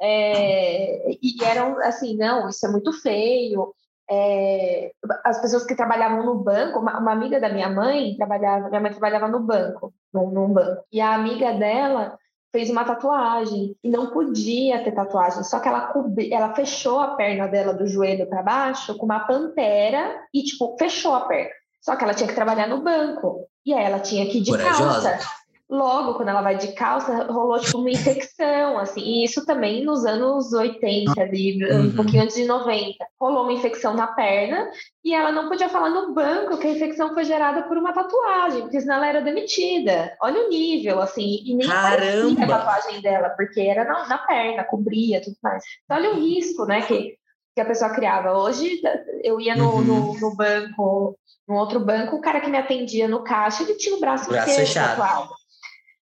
É, 0.00 1.10
e 1.20 1.42
eram 1.42 1.76
assim, 1.80 2.16
não, 2.16 2.48
isso 2.48 2.64
é 2.64 2.70
muito 2.70 2.92
feio. 3.02 3.74
É, 4.08 4.92
as 5.24 5.40
pessoas 5.40 5.64
que 5.66 5.74
trabalhavam 5.74 6.24
no 6.24 6.36
banco, 6.36 6.78
uma, 6.78 7.00
uma, 7.00 7.12
amiga 7.12 7.40
da 7.40 7.48
minha 7.48 7.68
mãe 7.68 8.14
trabalhava, 8.16 8.68
minha 8.68 8.80
mãe 8.80 8.92
trabalhava 8.92 9.26
no 9.26 9.40
banco, 9.40 9.92
num, 10.14 10.30
num 10.30 10.52
banco, 10.52 10.84
e 10.92 11.00
a 11.00 11.14
amiga 11.14 11.52
dela 11.52 12.16
fez 12.52 12.70
uma 12.70 12.84
tatuagem 12.84 13.76
e 13.82 13.88
não 13.88 14.10
podia 14.10 14.82
ter 14.82 14.92
tatuagem, 14.92 15.44
só 15.44 15.60
que 15.60 15.68
ela 15.68 15.88
cobri, 15.88 16.32
ela 16.32 16.54
fechou 16.54 16.98
a 16.98 17.14
perna 17.14 17.46
dela 17.46 17.72
do 17.72 17.86
joelho 17.86 18.28
para 18.28 18.42
baixo 18.42 18.96
com 18.96 19.06
uma 19.06 19.20
pantera 19.20 20.20
e 20.34 20.42
tipo 20.42 20.76
fechou 20.78 21.14
a 21.14 21.22
perna. 21.22 21.50
Só 21.80 21.96
que 21.96 22.04
ela 22.04 22.14
tinha 22.14 22.28
que 22.28 22.34
trabalhar 22.34 22.68
no 22.68 22.82
banco 22.82 23.48
e 23.64 23.72
aí 23.72 23.84
ela 23.84 24.00
tinha 24.00 24.26
que 24.26 24.38
ir 24.38 24.42
de 24.42 24.50
Corajosa. 24.50 25.10
calça 25.10 25.39
logo 25.70 26.14
quando 26.14 26.30
ela 26.30 26.42
vai 26.42 26.56
de 26.56 26.72
calça, 26.72 27.24
rolou 27.30 27.58
tipo 27.60 27.78
uma 27.78 27.90
infecção, 27.90 28.76
assim, 28.76 29.00
e 29.00 29.24
isso 29.24 29.46
também 29.46 29.84
nos 29.84 30.04
anos 30.04 30.52
80, 30.52 31.20
ali, 31.20 31.64
uhum. 31.64 31.86
um 31.86 31.94
pouquinho 31.94 32.24
antes 32.24 32.34
de 32.34 32.44
90. 32.44 33.06
Rolou 33.20 33.44
uma 33.44 33.52
infecção 33.52 33.94
na 33.94 34.08
perna 34.08 34.68
e 35.04 35.14
ela 35.14 35.30
não 35.30 35.48
podia 35.48 35.68
falar 35.68 35.90
no 35.90 36.12
banco 36.12 36.58
que 36.58 36.66
a 36.66 36.70
infecção 36.70 37.14
foi 37.14 37.24
gerada 37.24 37.62
por 37.62 37.78
uma 37.78 37.92
tatuagem, 37.92 38.62
porque 38.62 38.80
senão 38.80 38.96
ela 38.96 39.06
era 39.06 39.22
demitida. 39.22 40.12
Olha 40.20 40.44
o 40.44 40.48
nível, 40.48 41.00
assim, 41.00 41.40
e 41.44 41.54
nem 41.54 41.68
Caramba. 41.68 42.44
a 42.44 42.48
tatuagem 42.48 43.00
dela, 43.00 43.30
porque 43.30 43.60
era 43.60 43.84
na, 43.84 44.08
na 44.08 44.18
perna, 44.18 44.64
cobria 44.64 45.22
tudo 45.22 45.36
mais. 45.40 45.62
Então, 45.84 45.96
olha 45.96 46.10
o 46.10 46.20
risco, 46.20 46.66
né, 46.66 46.82
que, 46.82 47.14
que 47.54 47.60
a 47.60 47.64
pessoa 47.64 47.94
criava. 47.94 48.36
Hoje, 48.36 48.80
eu 49.22 49.40
ia 49.40 49.54
no, 49.54 49.76
uhum. 49.76 49.82
no, 49.82 50.20
no 50.20 50.34
banco, 50.34 51.16
no 51.48 51.54
outro 51.54 51.78
banco, 51.78 52.16
o 52.16 52.20
cara 52.20 52.40
que 52.40 52.50
me 52.50 52.58
atendia 52.58 53.06
no 53.06 53.22
caixa, 53.22 53.62
ele 53.62 53.74
tinha 53.74 53.94
o 53.94 54.00
braço, 54.00 54.28
braço 54.28 54.50
inteiro 54.50 54.74
tatuado. 54.74 55.39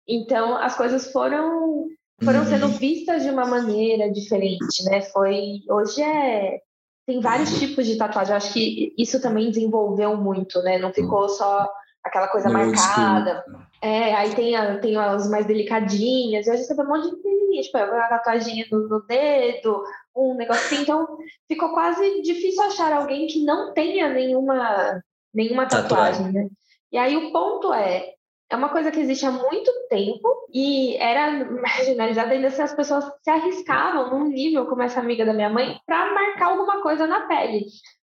Então, 0.08 0.56
as 0.58 0.76
coisas 0.76 1.12
foram 1.12 1.88
foram 2.24 2.40
uhum. 2.40 2.46
sendo 2.46 2.68
vistas 2.70 3.24
de 3.24 3.30
uma 3.30 3.46
maneira 3.46 4.12
diferente, 4.12 4.84
né? 4.86 5.02
Foi 5.02 5.60
hoje 5.70 6.02
é 6.02 6.60
tem 7.08 7.22
vários 7.22 7.54
uhum. 7.54 7.60
tipos 7.60 7.88
de 7.88 7.98
tatuagem. 7.98 8.32
Eu 8.32 8.38
acho 8.38 8.54
que 8.54 8.94
isso 8.98 9.22
também 9.22 9.50
desenvolveu 9.50 10.18
muito, 10.18 10.62
né? 10.62 10.78
Não 10.78 10.92
ficou 10.92 11.30
só 11.30 11.66
aquela 12.04 12.28
coisa 12.28 12.50
marcada. 12.50 13.46
É, 13.82 14.14
aí 14.14 14.36
tem, 14.36 14.56
a, 14.56 14.78
tem 14.80 14.98
as 14.98 15.30
mais 15.30 15.46
delicadinhas. 15.46 16.46
E 16.46 16.52
hoje 16.52 16.64
você 16.64 16.76
vê 16.76 16.82
um 16.82 16.88
monte 16.88 17.10
de 17.10 17.62
tipo, 17.62 17.78
uma 17.78 18.10
tatuagem 18.10 18.66
no, 18.70 18.90
no, 18.90 19.02
dedo, 19.06 19.84
um 20.16 20.36
negócio 20.36 20.66
assim. 20.66 20.82
Então, 20.82 21.08
ficou 21.48 21.70
quase 21.70 22.22
difícil 22.22 22.64
achar 22.64 22.92
alguém 22.92 23.28
que 23.28 23.44
não 23.44 23.74
tenha 23.74 24.10
nenhuma, 24.10 25.02
nenhuma 25.34 25.66
tatuagem, 25.66 26.26
tatuagem. 26.26 26.34
né? 26.34 26.50
E 26.92 26.98
aí 26.98 27.16
o 27.16 27.32
ponto 27.32 27.74
é, 27.74 28.14
é 28.50 28.56
uma 28.56 28.70
coisa 28.70 28.92
que 28.92 29.00
existe 29.00 29.26
há 29.26 29.32
muito 29.32 29.72
tempo 29.90 30.48
e 30.54 30.96
era 30.98 31.46
marginalizada 31.52 32.32
ainda 32.32 32.50
se 32.50 32.62
as 32.62 32.74
pessoas 32.74 33.06
se 33.22 33.30
arriscavam 33.30 34.10
num 34.10 34.30
nível 34.30 34.66
como 34.66 34.84
essa 34.84 35.00
amiga 35.00 35.26
da 35.26 35.34
minha 35.34 35.50
mãe 35.50 35.80
para 35.86 36.14
marcar 36.14 36.48
alguma 36.48 36.82
coisa 36.82 37.06
na 37.06 37.28
pele. 37.28 37.66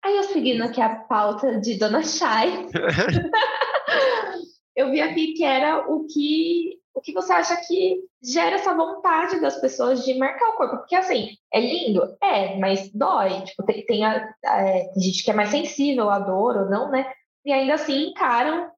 Aí 0.04 0.18
eu 0.18 0.24
seguindo 0.24 0.64
aqui 0.64 0.82
a 0.82 0.96
pauta 0.96 1.60
de 1.60 1.80
Dona 1.80 2.04
Chay, 2.04 2.68
eu 4.76 4.92
vi 4.92 5.02
aqui 5.02 5.34
que 5.34 5.44
era 5.44 5.90
o 5.90 6.06
que 6.06 6.80
o 6.94 7.02
que 7.02 7.12
você 7.12 7.34
acha 7.34 7.58
que 7.58 7.98
gera 8.24 8.56
essa 8.56 8.74
vontade 8.74 9.42
das 9.42 9.60
pessoas 9.60 10.06
de 10.06 10.18
marcar 10.18 10.50
o 10.50 10.54
corpo? 10.54 10.78
Porque 10.78 10.96
assim, 10.96 11.32
é 11.54 11.60
lindo? 11.60 12.16
É, 12.24 12.58
mas 12.58 12.90
dói. 12.94 13.42
Tipo, 13.42 13.64
tem, 13.64 13.86
tem, 13.86 14.06
a, 14.06 14.34
é, 14.46 14.88
tem 14.94 15.04
gente 15.04 15.24
que 15.24 15.30
é 15.30 15.34
mais 15.34 15.50
sensível 15.50 16.10
à 16.10 16.20
dor 16.20 16.56
ou 16.56 16.70
não, 16.70 16.90
né? 16.90 17.12
E 17.44 17.52
ainda 17.52 17.74
assim 17.74 18.08
encaram 18.08 18.72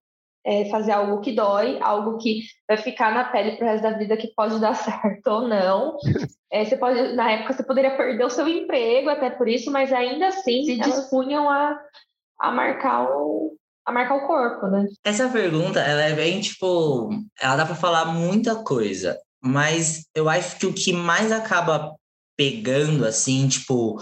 é, 0.47 0.69
fazer 0.69 0.93
algo 0.93 1.19
que 1.19 1.33
dói, 1.33 1.77
algo 1.81 2.17
que 2.17 2.43
vai 2.65 2.77
ficar 2.77 3.13
na 3.13 3.25
pele 3.25 3.57
pro 3.57 3.65
resto 3.65 3.83
da 3.83 3.97
vida, 3.97 4.15
que 4.15 4.33
pode 4.33 4.57
dar 4.61 4.73
certo 4.79 5.27
ou 5.27 5.47
não. 5.47 5.97
É, 6.49 6.63
você 6.63 6.77
pode, 6.77 7.13
na 7.15 7.29
época, 7.29 7.53
você 7.53 7.63
poderia 7.63 7.97
perder 7.97 8.23
o 8.23 8.29
seu 8.29 8.47
emprego 8.47 9.09
até 9.09 9.29
por 9.29 9.49
isso, 9.49 9.69
mas 9.69 9.91
ainda 9.91 10.29
assim 10.29 10.63
se 10.63 10.77
dispunham 10.77 11.49
a, 11.49 11.77
a 12.39 12.51
marcar 12.51 13.09
o, 13.11 13.57
a 13.85 13.91
marcar 13.91 14.15
o 14.15 14.25
corpo, 14.25 14.67
né? 14.67 14.85
Essa 15.03 15.27
pergunta, 15.27 15.81
ela 15.81 16.03
é 16.03 16.15
bem, 16.15 16.39
tipo, 16.39 17.09
ela 17.41 17.57
dá 17.57 17.65
para 17.65 17.75
falar 17.75 18.05
muita 18.05 18.55
coisa, 18.55 19.19
mas 19.43 20.05
eu 20.15 20.29
acho 20.29 20.57
que 20.57 20.65
o 20.65 20.73
que 20.73 20.93
mais 20.93 21.29
acaba 21.29 21.93
pegando, 22.37 23.05
assim, 23.05 23.49
tipo, 23.49 24.01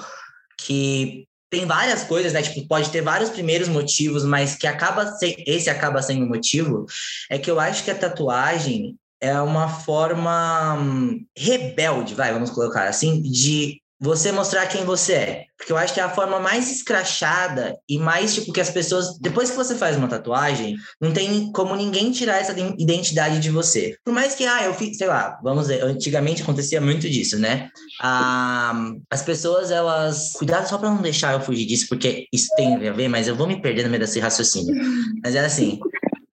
que 0.59 1.25
tem 1.49 1.65
várias 1.65 2.03
coisas, 2.03 2.33
né? 2.33 2.41
Tipo, 2.41 2.67
pode 2.67 2.89
ter 2.89 3.01
vários 3.01 3.29
primeiros 3.29 3.67
motivos, 3.67 4.23
mas 4.23 4.55
que 4.55 4.67
acaba 4.67 5.11
ser, 5.17 5.35
esse 5.45 5.69
acaba 5.69 6.01
sendo 6.01 6.25
o 6.25 6.29
motivo, 6.29 6.85
é 7.29 7.37
que 7.37 7.49
eu 7.49 7.59
acho 7.59 7.83
que 7.83 7.91
a 7.91 7.95
tatuagem 7.95 8.97
é 9.21 9.39
uma 9.41 9.67
forma 9.67 10.75
hum, 10.79 11.25
rebelde, 11.37 12.13
vai, 12.13 12.33
vamos 12.33 12.49
colocar 12.49 12.87
assim, 12.87 13.21
de 13.21 13.81
você 14.05 14.31
mostrar 14.31 14.67
quem 14.67 14.85
você 14.85 15.13
é. 15.13 15.45
Porque 15.57 15.71
eu 15.71 15.77
acho 15.77 15.93
que 15.93 15.99
é 15.99 16.03
a 16.03 16.09
forma 16.09 16.39
mais 16.39 16.71
escrachada 16.71 17.75
e 17.89 17.97
mais, 17.97 18.35
tipo, 18.35 18.53
que 18.53 18.61
as 18.61 18.69
pessoas. 18.69 19.17
Depois 19.19 19.49
que 19.49 19.57
você 19.57 19.73
faz 19.73 19.97
uma 19.97 20.07
tatuagem, 20.07 20.75
não 21.01 21.11
tem 21.11 21.51
como 21.51 21.75
ninguém 21.75 22.11
tirar 22.11 22.37
essa 22.37 22.53
identidade 22.77 23.39
de 23.39 23.49
você. 23.49 23.97
Por 24.05 24.13
mais 24.13 24.35
que, 24.35 24.45
ah, 24.45 24.63
eu 24.65 24.73
fiz, 24.75 24.97
sei 24.97 25.07
lá, 25.07 25.39
vamos 25.41 25.67
dizer, 25.67 25.83
antigamente 25.83 26.43
acontecia 26.43 26.79
muito 26.79 27.09
disso, 27.09 27.39
né? 27.39 27.69
Ah, 27.99 28.91
as 29.09 29.23
pessoas, 29.23 29.71
elas. 29.71 30.33
Cuidado 30.33 30.69
só 30.69 30.77
para 30.77 30.89
não 30.89 31.01
deixar 31.01 31.33
eu 31.33 31.41
fugir 31.41 31.65
disso, 31.65 31.87
porque 31.89 32.27
isso 32.31 32.47
tem 32.55 32.75
a 32.87 32.93
ver, 32.93 33.07
mas 33.07 33.27
eu 33.27 33.35
vou 33.35 33.47
me 33.47 33.59
perder 33.59 33.83
no 33.83 33.89
meio 33.89 34.01
desse 34.01 34.19
raciocínio. 34.19 34.75
Mas 35.23 35.33
é 35.33 35.39
assim. 35.39 35.79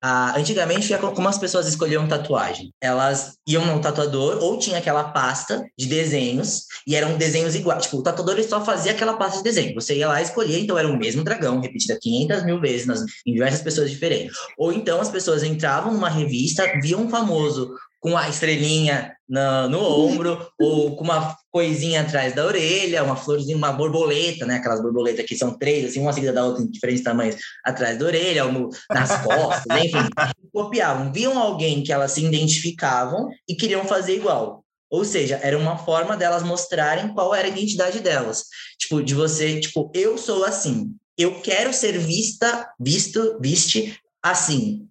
Ah, 0.04 0.34
antigamente, 0.36 0.92
como 1.14 1.28
as 1.28 1.38
pessoas 1.38 1.68
escolhiam 1.68 2.08
tatuagem? 2.08 2.74
Elas 2.80 3.38
iam 3.46 3.64
no 3.64 3.80
tatuador 3.80 4.42
ou 4.42 4.58
tinha 4.58 4.78
aquela 4.78 5.04
pasta 5.04 5.64
de 5.78 5.86
desenhos 5.86 6.64
e 6.84 6.96
eram 6.96 7.16
desenhos 7.16 7.54
iguais. 7.54 7.84
Tipo, 7.84 7.98
o 7.98 8.02
tatuador 8.02 8.42
só 8.42 8.64
fazia 8.64 8.90
aquela 8.90 9.16
pasta 9.16 9.38
de 9.38 9.44
desenho. 9.44 9.74
Você 9.76 9.96
ia 9.96 10.08
lá 10.08 10.20
e 10.20 10.24
escolhia, 10.24 10.58
então 10.58 10.76
era 10.76 10.88
o 10.88 10.98
mesmo 10.98 11.22
dragão, 11.22 11.60
repetida 11.60 11.96
500 12.02 12.44
mil 12.44 12.60
vezes 12.60 12.84
nas, 12.84 13.00
em 13.24 13.32
diversas 13.32 13.62
pessoas 13.62 13.90
diferentes. 13.90 14.36
Ou 14.58 14.72
então 14.72 15.00
as 15.00 15.08
pessoas 15.08 15.44
entravam 15.44 15.92
numa 15.92 16.08
revista, 16.08 16.64
viam 16.82 17.02
um 17.02 17.08
famoso 17.08 17.72
com 18.02 18.16
a 18.16 18.28
estrelinha 18.28 19.16
no, 19.28 19.68
no 19.68 19.78
ombro, 19.78 20.44
ou 20.60 20.96
com 20.96 21.04
uma 21.04 21.36
coisinha 21.52 22.00
atrás 22.00 22.34
da 22.34 22.44
orelha, 22.44 23.04
uma 23.04 23.14
florzinha, 23.14 23.56
uma 23.56 23.72
borboleta, 23.72 24.44
né? 24.44 24.56
Aquelas 24.56 24.82
borboletas 24.82 25.24
que 25.24 25.36
são 25.36 25.56
três, 25.56 25.84
assim, 25.86 26.00
uma 26.00 26.12
seguida 26.12 26.32
da 26.32 26.44
outra 26.44 26.64
em 26.64 26.70
diferentes 26.70 27.04
tamanhos, 27.04 27.36
atrás 27.64 27.96
da 27.96 28.04
orelha, 28.04 28.44
ou 28.44 28.52
no, 28.52 28.70
nas 28.90 29.22
costas, 29.22 29.64
enfim. 29.78 30.08
Copiavam, 30.52 31.12
viam 31.12 31.38
alguém 31.38 31.84
que 31.84 31.92
elas 31.92 32.10
se 32.10 32.24
identificavam 32.24 33.28
e 33.48 33.54
queriam 33.54 33.84
fazer 33.84 34.16
igual. 34.16 34.64
Ou 34.90 35.04
seja, 35.04 35.38
era 35.40 35.56
uma 35.56 35.78
forma 35.78 36.16
delas 36.16 36.42
mostrarem 36.42 37.14
qual 37.14 37.32
era 37.32 37.46
a 37.46 37.50
identidade 37.50 38.00
delas. 38.00 38.46
Tipo, 38.80 39.00
de 39.00 39.14
você, 39.14 39.60
tipo, 39.60 39.92
eu 39.94 40.18
sou 40.18 40.44
assim. 40.44 40.92
Eu 41.16 41.40
quero 41.40 41.72
ser 41.72 41.96
vista, 41.98 42.68
visto, 42.80 43.38
viste 43.40 43.96
assim. 44.20 44.88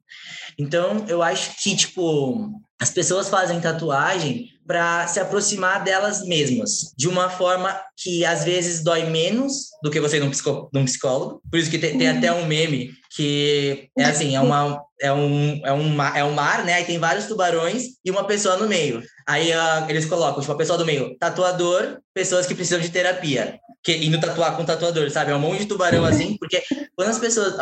Então, 0.57 1.05
eu 1.09 1.21
acho 1.21 1.61
que, 1.61 1.75
tipo, 1.75 2.61
as 2.81 2.89
pessoas 2.89 3.29
fazem 3.29 3.61
tatuagem 3.61 4.49
para 4.65 5.05
se 5.05 5.19
aproximar 5.19 5.83
delas 5.83 6.25
mesmas, 6.25 6.91
de 6.97 7.07
uma 7.07 7.29
forma 7.29 7.79
que 7.95 8.25
às 8.25 8.43
vezes 8.43 8.83
dói 8.83 9.05
menos 9.05 9.65
do 9.83 9.91
que 9.91 9.99
você 9.99 10.19
num, 10.19 10.31
psicó 10.31 10.67
num 10.73 10.85
psicólogo. 10.85 11.41
Por 11.51 11.59
isso 11.59 11.69
que 11.69 11.77
tem, 11.77 11.95
tem, 11.95 12.09
até 12.09 12.33
um 12.33 12.47
meme 12.47 12.91
que 13.15 13.87
é 13.95 14.05
assim, 14.05 14.35
é 14.35 14.41
uma 14.41 14.81
é 14.99 15.13
um, 15.13 15.61
é, 15.63 15.71
um, 15.71 16.01
é 16.01 16.23
um 16.23 16.31
mar, 16.33 16.63
né? 16.63 16.73
Aí 16.73 16.85
tem 16.85 16.97
vários 16.97 17.25
tubarões 17.25 17.83
e 18.03 18.09
uma 18.09 18.23
pessoa 18.23 18.57
no 18.57 18.67
meio. 18.67 19.03
Aí 19.27 19.51
uh, 19.51 19.89
eles 19.89 20.05
colocam, 20.05 20.41
tipo, 20.41 20.53
a 20.53 20.57
pessoa 20.57 20.77
do 20.77 20.85
meio, 20.85 21.15
tatuador, 21.19 21.99
pessoas 22.13 22.47
que 22.47 22.55
precisam 22.55 22.79
de 22.79 22.89
terapia. 22.89 23.59
Que, 23.83 23.95
indo 23.97 24.19
tatuar 24.19 24.55
com 24.55 24.63
tatuador, 24.63 25.09
sabe? 25.09 25.31
É 25.31 25.35
um 25.35 25.39
monte 25.39 25.59
de 25.59 25.65
tubarão 25.65 26.05
assim, 26.05 26.37
porque 26.37 26.61
quando 26.95 27.09
as 27.09 27.17
pessoas, 27.17 27.55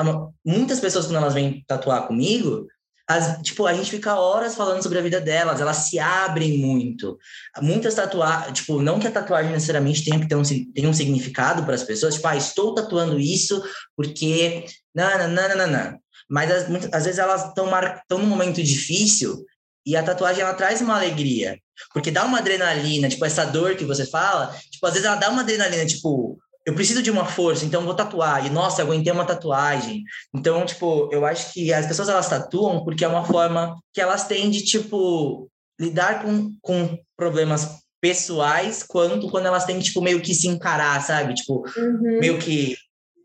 muitas 0.46 0.80
pessoas, 0.80 1.06
quando 1.06 1.18
elas 1.18 1.34
vêm 1.34 1.64
tatuar 1.66 2.08
comigo, 2.08 2.68
as, 3.10 3.42
tipo, 3.42 3.66
a 3.66 3.74
gente 3.74 3.90
fica 3.90 4.14
horas 4.14 4.54
falando 4.54 4.84
sobre 4.84 5.00
a 5.00 5.02
vida 5.02 5.20
delas, 5.20 5.60
elas 5.60 5.78
se 5.78 5.98
abrem 5.98 6.60
muito. 6.60 7.18
Muitas 7.60 7.96
tatuagens, 7.96 8.60
tipo, 8.60 8.80
não 8.80 9.00
que 9.00 9.08
a 9.08 9.12
tatuagem 9.12 9.52
necessariamente 9.52 10.06
tenha 10.06 10.20
que 10.20 10.28
ter 10.28 10.36
um, 10.36 10.44
tenha 10.44 10.88
um 10.88 10.94
significado 10.94 11.64
para 11.64 11.74
as 11.74 11.82
pessoas, 11.82 12.14
tipo, 12.14 12.28
ah, 12.28 12.38
estou 12.38 12.76
tatuando 12.76 13.20
isso 13.20 13.64
porque. 13.98 14.64
Não, 14.94 15.18
não, 15.18 15.28
não, 15.28 15.58
não, 15.58 15.68
não. 15.68 16.00
Mas 16.30 16.52
às, 16.52 16.70
muitas, 16.70 16.94
às 16.94 17.06
vezes 17.06 17.18
elas 17.18 17.48
estão 17.48 18.20
num 18.20 18.28
momento 18.28 18.62
difícil 18.62 19.44
e 19.84 19.96
a 19.96 20.04
tatuagem 20.04 20.44
ela 20.44 20.54
traz 20.54 20.80
uma 20.80 20.96
alegria. 20.96 21.60
Porque 21.92 22.12
dá 22.12 22.24
uma 22.26 22.38
adrenalina, 22.38 23.10
tipo, 23.10 23.26
essa 23.26 23.44
dor 23.44 23.76
que 23.76 23.86
você 23.86 24.06
fala, 24.06 24.56
tipo, 24.70 24.86
às 24.86 24.94
vezes 24.94 25.08
ela 25.08 25.16
dá 25.16 25.32
uma 25.32 25.42
adrenalina, 25.42 25.84
tipo, 25.84 26.38
eu 26.70 26.76
preciso 26.76 27.02
de 27.02 27.10
uma 27.10 27.26
força, 27.26 27.66
então 27.66 27.82
vou 27.82 27.96
tatuar. 27.96 28.46
E 28.46 28.50
nossa, 28.52 28.84
aguentei 28.84 29.12
uma 29.12 29.26
tatuagem. 29.26 30.04
Então, 30.36 30.64
tipo, 30.68 31.10
eu 31.12 31.26
acho 31.26 31.52
que 31.52 31.74
as 31.74 31.88
pessoas 31.88 32.10
elas 32.10 32.30
tatuam 32.30 32.84
porque 32.84 33.04
é 33.04 33.08
uma 33.08 33.26
forma 33.26 33.76
que 33.92 34.00
elas 34.00 34.28
têm 34.28 34.52
de 34.52 34.64
tipo 34.64 35.50
lidar 35.82 36.22
com, 36.22 36.54
com 36.62 37.00
problemas 37.18 37.80
pessoais, 38.00 38.84
quanto 38.84 39.32
quando 39.32 39.48
elas 39.48 39.66
têm, 39.66 39.80
tipo, 39.80 40.00
meio 40.00 40.22
que 40.22 40.36
se 40.36 40.48
encarar, 40.48 41.02
sabe? 41.02 41.34
Tipo, 41.34 41.64
uhum. 41.76 42.20
meio 42.20 42.38
que 42.38 42.76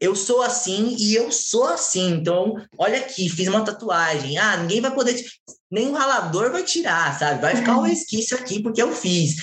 eu 0.01 0.17
sou 0.17 0.41
assim 0.41 0.97
e 0.99 1.15
eu 1.15 1.31
sou 1.31 1.65
assim. 1.65 2.13
Então, 2.15 2.55
olha 2.79 2.99
aqui, 2.99 3.29
fiz 3.29 3.47
uma 3.47 3.63
tatuagem. 3.63 4.39
Ah, 4.39 4.57
ninguém 4.57 4.81
vai 4.81 4.95
poder. 4.95 5.23
Nem 5.71 5.89
o 5.89 5.93
ralador 5.93 6.51
vai 6.51 6.63
tirar, 6.63 7.19
sabe? 7.19 7.43
Vai 7.43 7.57
ficar 7.57 7.77
um 7.77 7.83
resquício 7.87 8.39
aqui 8.39 8.63
porque 8.63 8.81
eu 8.81 8.91
fiz. 8.91 9.37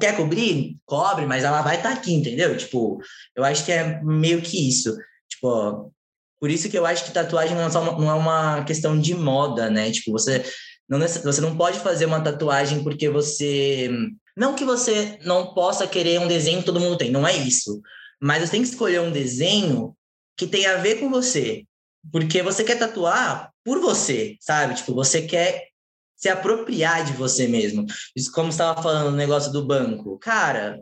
Quer 0.00 0.16
cobrir? 0.16 0.76
Cobre, 0.84 1.26
mas 1.26 1.44
ela 1.44 1.62
vai 1.62 1.76
estar 1.76 1.90
tá 1.90 1.94
aqui, 1.94 2.12
entendeu? 2.12 2.56
Tipo, 2.56 2.98
eu 3.34 3.44
acho 3.44 3.64
que 3.64 3.72
é 3.72 4.02
meio 4.02 4.42
que 4.42 4.68
isso. 4.68 4.96
Tipo, 5.28 5.92
por 6.40 6.50
isso 6.50 6.68
que 6.68 6.76
eu 6.76 6.84
acho 6.84 7.04
que 7.04 7.12
tatuagem 7.12 7.56
não 7.56 7.64
é, 7.64 7.68
uma, 7.68 7.92
não 7.92 8.10
é 8.10 8.14
uma 8.14 8.64
questão 8.64 8.98
de 8.98 9.14
moda, 9.14 9.70
né? 9.70 9.90
Tipo, 9.90 10.12
você 10.12 10.44
não, 10.88 11.00
você 11.00 11.40
não 11.40 11.56
pode 11.56 11.80
fazer 11.80 12.06
uma 12.06 12.20
tatuagem 12.20 12.82
porque 12.82 13.08
você. 13.08 13.90
Não 14.36 14.54
que 14.54 14.64
você 14.64 15.18
não 15.24 15.54
possa 15.54 15.86
querer 15.86 16.20
um 16.20 16.28
desenho 16.28 16.60
que 16.60 16.66
todo 16.66 16.80
mundo 16.80 16.98
tem, 16.98 17.10
não 17.10 17.26
é 17.26 17.34
isso. 17.34 17.80
Mas 18.20 18.42
você 18.42 18.52
tem 18.52 18.62
que 18.62 18.68
escolher 18.68 19.00
um 19.00 19.10
desenho 19.10 19.96
que 20.36 20.46
tem 20.46 20.66
a 20.66 20.76
ver 20.76 21.00
com 21.00 21.10
você. 21.10 21.64
Porque 22.12 22.42
você 22.42 22.62
quer 22.62 22.78
tatuar 22.78 23.50
por 23.64 23.80
você, 23.80 24.36
sabe? 24.40 24.74
Tipo, 24.74 24.94
você 24.94 25.22
quer 25.22 25.68
se 26.16 26.28
apropriar 26.28 27.04
de 27.04 27.12
você 27.12 27.46
mesmo. 27.46 27.84
Isso, 28.14 28.32
como 28.32 28.48
estava 28.48 28.82
falando 28.82 29.10
no 29.10 29.16
negócio 29.16 29.52
do 29.52 29.66
banco. 29.66 30.18
Cara, 30.18 30.80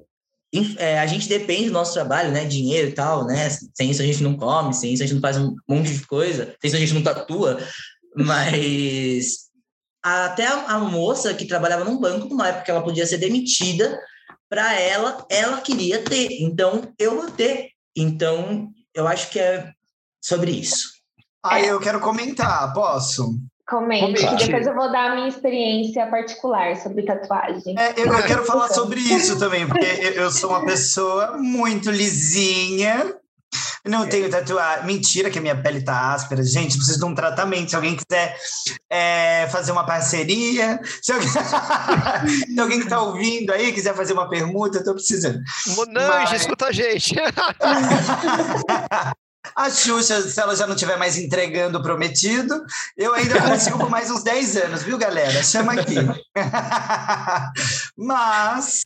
é, 0.78 1.00
a 1.00 1.06
gente 1.06 1.28
depende 1.28 1.66
do 1.66 1.72
nosso 1.72 1.92
trabalho, 1.92 2.30
né? 2.30 2.44
Dinheiro 2.44 2.90
e 2.90 2.92
tal, 2.92 3.26
né? 3.26 3.50
Sem 3.74 3.90
isso 3.90 4.00
a 4.00 4.06
gente 4.06 4.22
não 4.22 4.36
come, 4.36 4.72
sem 4.72 4.92
isso 4.92 5.02
a 5.02 5.06
gente 5.06 5.16
não 5.16 5.22
faz 5.22 5.36
um 5.36 5.56
monte 5.68 5.92
de 5.92 6.06
coisa, 6.06 6.54
sem 6.60 6.68
isso 6.68 6.76
a 6.76 6.80
gente 6.80 6.94
não 6.94 7.02
tatua. 7.02 7.58
Mas 8.16 9.50
até 10.02 10.46
a, 10.46 10.66
a 10.66 10.78
moça 10.78 11.34
que 11.34 11.46
trabalhava 11.46 11.84
num 11.84 11.98
banco, 11.98 12.28
numa 12.28 12.48
época 12.48 12.64
que 12.64 12.70
ela 12.70 12.84
podia 12.84 13.06
ser 13.06 13.18
demitida, 13.18 13.98
para 14.48 14.78
ela, 14.78 15.26
ela 15.28 15.60
queria 15.60 16.04
ter. 16.04 16.28
Então, 16.40 16.92
eu 16.98 17.16
vou 17.16 17.30
ter. 17.30 17.70
Então, 17.96 18.68
eu 18.94 19.08
acho 19.08 19.30
que 19.30 19.40
é 19.40 19.72
sobre 20.20 20.52
isso. 20.52 20.92
Ah, 21.42 21.60
eu 21.60 21.80
quero 21.80 22.00
comentar, 22.00 22.72
posso? 22.72 23.36
Comente, 23.66 24.22
Comente. 24.22 24.46
depois 24.46 24.66
eu 24.66 24.74
vou 24.74 24.92
dar 24.92 25.12
a 25.12 25.14
minha 25.14 25.28
experiência 25.28 26.06
particular 26.06 26.76
sobre 26.76 27.02
tatuagem. 27.02 27.74
É, 27.78 27.98
eu, 27.98 28.06
eu, 28.06 28.22
quero 28.24 28.44
falar 28.44 28.68
sobre 28.68 29.00
isso 29.00 29.38
também, 29.38 29.66
porque 29.66 29.86
eu 30.14 30.30
sou 30.30 30.50
uma 30.50 30.66
pessoa 30.66 31.38
muito 31.38 31.90
lisinha. 31.90 33.14
Não 33.86 34.06
tenho 34.06 34.30
tatuagem. 34.30 34.84
Mentira 34.84 35.30
que 35.30 35.38
a 35.38 35.42
minha 35.42 35.56
pele 35.56 35.82
tá 35.82 36.12
áspera. 36.12 36.42
Gente, 36.42 36.76
preciso 36.76 36.98
de 36.98 37.04
um 37.04 37.14
tratamento. 37.14 37.70
Se 37.70 37.76
alguém 37.76 37.96
quiser 37.96 38.36
é, 38.90 39.48
fazer 39.50 39.72
uma 39.72 39.86
parceria, 39.86 40.80
se 41.02 41.12
alguém, 41.12 41.28
se 42.52 42.60
alguém 42.60 42.80
que 42.80 42.88
tá 42.88 43.00
ouvindo 43.00 43.50
aí 43.50 43.72
quiser 43.72 43.94
fazer 43.94 44.12
uma 44.12 44.28
permuta, 44.28 44.78
eu 44.78 44.84
tô 44.84 44.94
precisando. 44.94 45.40
Monange, 45.68 46.32
Mas... 46.32 46.40
escuta 46.42 46.66
a 46.66 46.72
gente. 46.72 47.14
A 49.54 49.70
Xuxa, 49.70 50.22
se 50.22 50.40
ela 50.40 50.56
já 50.56 50.66
não 50.66 50.74
estiver 50.74 50.96
mais 50.96 51.18
entregando 51.18 51.78
o 51.78 51.82
prometido, 51.82 52.64
eu 52.96 53.12
ainda 53.12 53.40
consigo 53.42 53.78
por 53.78 53.90
mais 53.90 54.10
uns 54.10 54.22
10 54.22 54.56
anos, 54.56 54.82
viu, 54.82 54.96
galera? 54.96 55.42
Chama 55.42 55.72
aqui. 55.72 55.96
Mas 57.96 58.82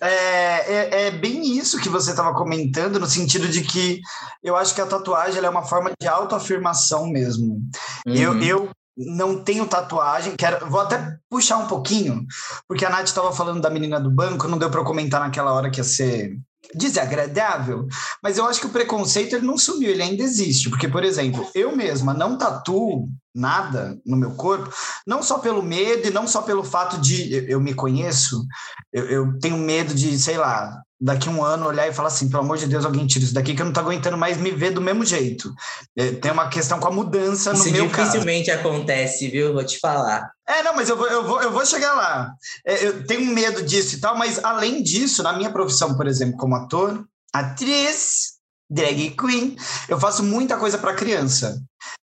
é, 0.00 0.08
é, 0.08 1.06
é, 1.06 1.10
bem 1.10 1.56
isso 1.56 1.80
que 1.80 1.88
você 1.88 2.10
estava 2.10 2.34
comentando, 2.34 2.98
no 2.98 3.06
sentido 3.06 3.48
de 3.48 3.62
que 3.62 4.00
eu 4.42 4.56
acho 4.56 4.74
que 4.74 4.80
a 4.80 4.86
tatuagem 4.86 5.42
é 5.42 5.48
uma 5.48 5.64
forma 5.64 5.92
de 6.00 6.08
autoafirmação 6.08 7.06
mesmo. 7.06 7.60
Uhum. 8.06 8.14
Eu, 8.14 8.42
eu 8.42 8.70
não 8.96 9.42
tenho 9.42 9.66
tatuagem, 9.66 10.36
quero, 10.36 10.68
vou 10.68 10.80
até 10.80 11.16
puxar 11.30 11.58
um 11.58 11.66
pouquinho, 11.66 12.26
porque 12.68 12.84
a 12.84 12.90
Nath 12.90 13.06
estava 13.06 13.32
falando 13.32 13.60
da 13.60 13.70
menina 13.70 13.98
do 13.98 14.10
banco, 14.10 14.48
não 14.48 14.58
deu 14.58 14.70
para 14.70 14.84
comentar 14.84 15.20
naquela 15.20 15.52
hora 15.52 15.70
que 15.70 15.80
ia 15.80 15.84
ser 15.84 16.36
desagradável, 16.74 17.86
mas 18.22 18.38
eu 18.38 18.46
acho 18.46 18.60
que 18.60 18.66
o 18.66 18.70
preconceito 18.70 19.34
ele 19.34 19.46
não 19.46 19.58
sumiu, 19.58 19.90
ele 19.90 20.02
ainda 20.02 20.22
existe, 20.22 20.70
porque, 20.70 20.88
por 20.88 21.04
exemplo, 21.04 21.48
eu 21.54 21.76
mesma 21.76 22.14
não 22.14 22.36
tatuo 22.36 23.08
nada 23.34 23.98
no 24.04 24.16
meu 24.16 24.32
corpo, 24.32 24.72
não 25.06 25.22
só 25.22 25.38
pelo 25.38 25.62
medo 25.62 26.06
e 26.06 26.10
não 26.10 26.26
só 26.26 26.42
pelo 26.42 26.64
fato 26.64 27.00
de 27.00 27.32
eu, 27.34 27.42
eu 27.44 27.60
me 27.60 27.74
conheço, 27.74 28.44
eu, 28.92 29.04
eu, 29.06 29.38
tenho 29.38 29.56
medo 29.56 29.94
de, 29.94 30.18
sei 30.18 30.36
lá, 30.36 30.82
daqui 31.02 31.28
um 31.28 31.44
ano 31.44 31.66
olhar 31.66 31.88
e 31.88 31.92
falar 31.92 32.08
assim, 32.08 32.30
pelo 32.30 32.44
amor 32.44 32.56
de 32.56 32.66
Deus, 32.66 32.84
alguém 32.84 33.06
tira 33.06 33.24
isso 33.24 33.34
daqui 33.34 33.54
que 33.54 33.60
eu 33.60 33.66
não 33.66 33.72
tô 33.72 33.80
aguentando 33.80 34.16
mais 34.16 34.36
me 34.36 34.52
ver 34.52 34.70
do 34.70 34.80
mesmo 34.80 35.04
jeito. 35.04 35.52
É, 35.96 36.12
tem 36.12 36.30
uma 36.30 36.48
questão 36.48 36.78
com 36.78 36.86
a 36.86 36.92
mudança 36.92 37.52
isso 37.52 37.66
no 37.66 37.72
meu 37.72 37.90
caso. 37.90 38.12
dificilmente 38.12 38.50
acontece, 38.52 39.28
viu? 39.28 39.52
Vou 39.52 39.64
te 39.64 39.80
falar. 39.80 40.30
É, 40.46 40.62
não, 40.62 40.76
mas 40.76 40.88
eu 40.88 40.96
vou, 40.96 41.08
eu 41.08 41.26
vou, 41.26 41.42
eu 41.42 41.50
vou 41.50 41.66
chegar 41.66 41.94
lá. 41.94 42.32
É, 42.64 42.86
eu 42.86 43.04
tenho 43.04 43.26
medo 43.26 43.62
disso 43.62 43.96
e 43.96 44.00
tal, 44.00 44.16
mas 44.16 44.42
além 44.44 44.80
disso, 44.80 45.24
na 45.24 45.32
minha 45.32 45.50
profissão, 45.50 45.96
por 45.96 46.06
exemplo, 46.06 46.36
como 46.36 46.54
ator, 46.54 47.04
atriz, 47.34 48.34
drag 48.70 49.10
queen, 49.10 49.56
eu 49.88 49.98
faço 49.98 50.22
muita 50.22 50.56
coisa 50.56 50.78
para 50.78 50.94
criança 50.94 51.60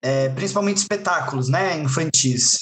é, 0.03 0.31
principalmente 0.31 0.79
espetáculos 0.79 1.49
né, 1.49 1.77
infantis. 1.77 2.59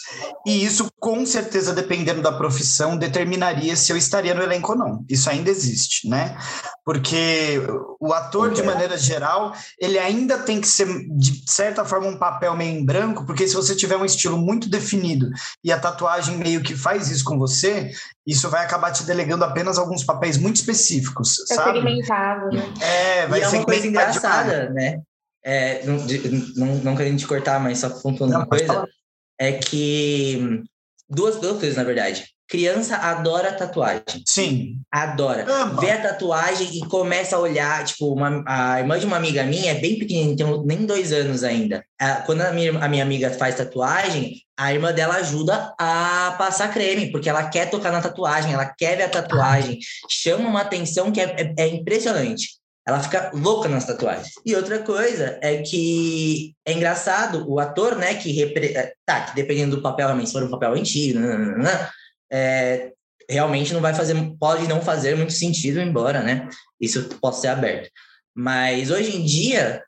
E 0.47 0.65
isso, 0.65 0.89
com 0.99 1.25
certeza, 1.25 1.73
dependendo 1.73 2.21
da 2.21 2.33
profissão, 2.33 2.97
determinaria 2.97 3.77
se 3.77 3.93
eu 3.93 3.97
estaria 3.97 4.35
no 4.35 4.43
elenco 4.43 4.73
ou 4.73 4.79
não. 4.79 5.05
Isso 5.09 5.31
ainda 5.31 5.51
existe, 5.51 6.09
né? 6.09 6.37
Porque 6.85 7.61
o 8.01 8.13
ator, 8.13 8.53
de 8.53 8.63
maneira 8.63 8.97
geral, 8.97 9.53
ele 9.79 9.99
ainda 9.99 10.39
tem 10.39 10.61
que 10.61 10.67
ser, 10.67 10.87
de 11.17 11.45
certa 11.47 11.85
forma, 11.85 12.07
um 12.07 12.19
papel 12.19 12.57
meio 12.57 12.79
em 12.79 12.85
branco, 12.85 13.25
porque 13.25 13.47
se 13.47 13.55
você 13.55 13.77
tiver 13.77 13.97
um 13.97 14.05
estilo 14.05 14.39
muito 14.39 14.69
definido 14.69 15.29
e 15.63 15.71
a 15.71 15.79
tatuagem 15.79 16.39
meio 16.39 16.63
que 16.63 16.75
faz 16.75 17.11
isso 17.11 17.25
com 17.25 17.39
você, 17.39 17.91
isso 18.27 18.49
vai 18.49 18.65
acabar 18.65 18.91
te 18.91 19.05
delegando 19.05 19.45
apenas 19.45 19.79
alguns 19.79 20.03
papéis 20.03 20.39
muito 20.39 20.57
específicos, 20.57 21.39
é 21.51 21.55
sabe? 21.55 21.79
segmentado, 21.79 22.49
né? 22.51 22.75
É, 22.81 23.27
vai 23.27 23.41
e 23.41 23.43
é 23.43 23.49
uma 23.49 23.65
coisa 23.65 23.87
engraçada, 23.87 24.71
né? 24.71 25.03
É, 25.49 25.83
não, 25.87 25.97
não, 26.57 26.75
não 26.77 26.97
querendo 26.97 27.19
te 27.19 27.27
cortar, 27.27 27.59
mas 27.59 27.79
só 27.79 27.89
pontuando 27.89 28.35
uma 28.37 28.47
coisa, 28.47 28.87
é 29.41 29.53
que 29.53 30.63
duas, 31.09 31.37
duas 31.37 31.59
coisas, 31.59 31.77
na 31.77 31.85
verdade. 31.85 32.27
Criança 32.47 32.97
adora 32.97 33.53
tatuagem. 33.53 34.23
Sim. 34.27 34.81
Adora. 34.91 35.51
Ama. 35.51 35.81
Vê 35.81 35.91
a 35.91 36.03
tatuagem 36.03 36.69
e 36.77 36.81
começa 36.87 37.37
a 37.37 37.39
olhar. 37.39 37.83
Tipo, 37.85 38.13
uma, 38.13 38.43
a 38.47 38.79
irmã 38.79 38.99
de 38.99 39.07
uma 39.07 39.17
amiga 39.17 39.43
minha 39.43 39.73
é 39.73 39.75
bem 39.75 39.99
pequenininha, 39.99 40.37
tem 40.37 40.67
nem 40.67 40.87
dois 40.87 41.13
anos 41.13 41.43
ainda. 41.43 41.83
Quando 42.27 42.43
a 42.43 42.53
minha, 42.53 42.79
a 42.79 42.89
minha 42.89 43.03
amiga 43.03 43.31
faz 43.31 43.55
tatuagem, 43.55 44.43
a 44.55 44.73
irmã 44.73 44.93
dela 44.93 45.17
ajuda 45.17 45.75
a 45.79 46.35
passar 46.37 46.73
creme, 46.73 47.11
porque 47.11 47.29
ela 47.29 47.49
quer 47.49 47.71
tocar 47.71 47.93
na 47.93 48.03
tatuagem, 48.03 48.53
ela 48.53 48.67
quer 48.67 48.97
ver 48.97 49.05
a 49.05 49.09
tatuagem. 49.09 49.79
Chama 50.11 50.49
uma 50.49 50.61
atenção 50.61 51.11
que 51.11 51.21
é, 51.21 51.37
é, 51.39 51.55
é 51.65 51.69
impressionante. 51.69 52.58
Ela 52.89 53.03
fica 53.03 53.31
louca 53.35 53.69
nas 53.69 53.85
tatuagens. 53.85 54.33
E 54.47 54.57
outra 54.57 54.79
coisa 54.79 55.39
é 55.43 55.61
que 55.61 56.55
é 56.65 56.73
engraçado 56.73 57.47
o 57.47 57.61
ator, 57.61 57.97
né, 57.97 58.15
que, 58.15 58.33
repre... 58.33 58.69
É, 58.69 58.95
tá, 59.05 59.27
que 59.27 59.37
dependendo 59.37 59.77
do 59.77 59.83
papel, 59.83 60.07
realmente, 60.07 60.29
se 60.29 60.33
for 60.33 60.43
um 60.43 60.51
papel 60.51 60.73
antigo, 60.73 61.19
né, 61.19 61.37
né, 61.37 61.57
né, 61.59 61.91
é, 62.33 62.93
realmente 63.29 63.75
não 63.75 63.83
vai 63.83 63.93
fazer, 63.93 64.15
pode 64.41 64.67
não 64.67 64.81
fazer 64.81 65.15
muito 65.15 65.35
sentido, 65.35 65.79
embora, 65.83 66.23
né, 66.23 66.49
isso 66.81 67.11
possa 67.21 67.43
ser 67.43 67.49
aberto. 67.49 67.91
Mas 68.35 68.91
hoje 68.91 69.15
em 69.15 69.23
dia, 69.23 69.85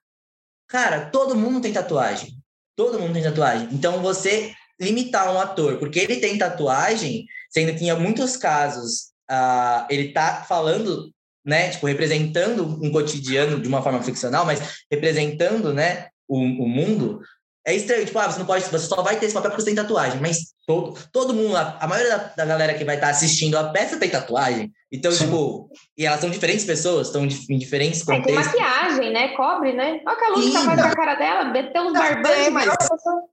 cara, 0.69 1.07
todo 1.07 1.35
mundo 1.35 1.63
tem 1.63 1.73
tatuagem. 1.73 2.35
Todo 2.77 2.99
mundo 2.99 3.15
tem 3.15 3.23
tatuagem. 3.23 3.71
Então 3.73 4.03
você 4.03 4.53
limitar 4.79 5.33
um 5.33 5.41
ator, 5.41 5.79
porque 5.79 6.01
ele 6.01 6.17
tem 6.17 6.37
tatuagem, 6.37 7.25
sendo 7.49 7.75
que 7.79 7.89
em 7.89 7.99
muitos 7.99 8.37
casos 8.37 9.11
uh, 9.31 9.87
ele 9.89 10.13
tá 10.13 10.45
falando 10.47 11.11
né, 11.51 11.71
tipo, 11.71 11.85
representando 11.89 12.65
um 12.81 12.93
cotidiano 12.93 13.61
de 13.61 13.67
uma 13.67 13.83
forma 13.83 14.01
ficcional, 14.05 14.47
mas 14.47 14.85
representando, 14.89 15.75
né, 15.75 16.07
o, 16.29 16.39
o 16.39 16.69
mundo, 16.69 17.21
é 17.67 17.75
estranho, 17.75 18.07
tipo, 18.07 18.19
ah, 18.19 18.31
você 18.31 18.39
não 18.39 18.47
pode, 18.47 18.65
você 18.65 18.87
só 18.87 19.03
vai 19.03 19.17
ter 19.17 19.27
esse 19.27 19.35
papel 19.35 19.51
porque 19.51 19.63
você 19.63 19.67
tem 19.67 19.75
tatuagem, 19.75 20.19
mas 20.21 20.55
todo, 20.67 20.99
todo 21.13 21.35
mundo, 21.35 21.57
a, 21.57 21.77
a 21.81 21.87
maioria 21.87 22.17
da, 22.17 22.33
da, 22.37 22.45
galera 22.47 22.75
que 22.75 22.85
vai 22.85 22.95
estar 22.95 23.09
tá 23.09 23.13
assistindo 23.13 23.59
a 23.59 23.65
peça 23.65 23.99
tem 23.99 24.09
tatuagem. 24.09 24.73
Então, 24.91 25.13
Sim. 25.13 25.27
tipo, 25.27 25.71
e 25.97 26.07
elas 26.07 26.21
são 26.21 26.31
diferentes 26.31 26.65
pessoas, 26.65 27.09
estão 27.09 27.25
em 27.25 27.59
diferentes 27.59 28.03
contextos. 28.03 28.47
É, 28.47 28.51
tem 28.53 28.63
maquiagem, 28.63 29.13
né? 29.13 29.29
Cobre, 29.37 29.73
né? 29.75 30.01
Olha 30.07 30.17
que 30.17 30.25
a 30.25 30.29
luz 30.31 30.53
tá 30.53 30.61
fazendo 30.61 30.87
a 30.87 30.97
cara 30.97 31.15
dela, 31.17 31.45
meteu 31.45 31.83
uns 31.83 31.93
barbantes. 31.93 32.49
Mas... 32.51 32.69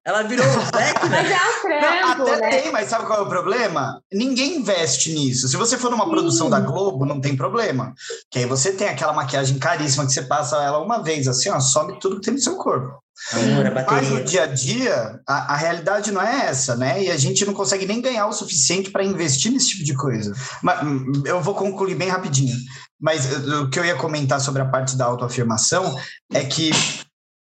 Ela 0.06 0.24
virou 0.24 0.46
black, 0.72 1.10
né? 1.10 1.24
Mas 1.64 1.82
é 1.82 2.06
um 2.06 2.28
Até 2.28 2.42
né? 2.42 2.62
tem, 2.62 2.72
mas 2.72 2.90
sabe 2.90 3.06
qual 3.06 3.20
é 3.20 3.22
o 3.24 3.30
problema? 3.30 4.02
Ninguém 4.12 4.58
investe 4.58 5.14
nisso. 5.14 5.48
Se 5.48 5.58
você 5.58 5.78
for 5.78 5.90
numa 5.90 6.04
Sim. 6.06 6.12
produção 6.12 6.50
da 6.50 6.60
Globo, 6.60 7.06
não 7.06 7.22
tem 7.22 7.36
problema. 7.36 7.94
Que 8.30 8.40
aí 8.40 8.46
você 8.46 8.74
tem 8.74 8.88
aquela 8.90 9.14
maquiagem 9.14 9.58
caríssima 9.58 10.06
que 10.06 10.12
você 10.12 10.22
passa 10.24 10.62
ela 10.64 10.80
uma 10.80 11.02
vez, 11.02 11.28
assim, 11.28 11.50
ó, 11.50 11.60
some 11.60 11.98
tudo 12.00 12.18
que 12.18 12.26
tem 12.26 12.34
no 12.34 12.40
seu 12.40 12.56
corpo. 12.58 13.02
Amor, 13.34 13.66
a 13.66 13.72
bateria. 13.72 14.02
Mas 14.02 14.10
no 14.10 14.24
dia 14.24 14.44
a 14.44 14.48
dia, 14.48 15.20
a, 15.28 15.54
a, 15.54 15.56
realidade 15.58 16.12
não 16.12 16.22
é 16.22 16.46
essa, 16.46 16.76
né? 16.76 17.04
E 17.04 17.12
a 17.12 17.18
gente 17.18 17.46
não 17.46 17.54
consegue 17.54 17.86
nem 17.86 18.02
ganhar 18.02 18.28
o 18.28 18.34
suficiente 18.34 18.92
para 18.92 19.04
investir 19.04 19.52
nesse 19.52 19.70
tipo 19.70 19.84
de 19.84 19.96
coisa. 19.96 20.34
Mas, 20.62 20.84
hum, 20.84 21.24
eu 21.26 21.42
vou 21.42 21.56
concluir 21.56 21.96
bem 21.96 22.10
rapidinho. 22.10 22.56
Mas 23.00 23.26
o 23.48 23.70
que 23.70 23.80
eu 23.80 23.86
ia 23.86 23.96
comentar 23.96 24.40
sobre 24.40 24.62
a 24.62 24.66
parte 24.66 24.96
da 24.96 25.06
autoafirmação 25.06 25.98
é 26.32 26.44
que 26.44 26.72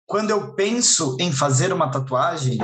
quando 0.07 0.31
eu 0.31 0.55
penso 0.55 1.17
em 1.21 1.33
fazer 1.33 1.73
uma 1.73 1.89
tatuagem, 1.89 2.59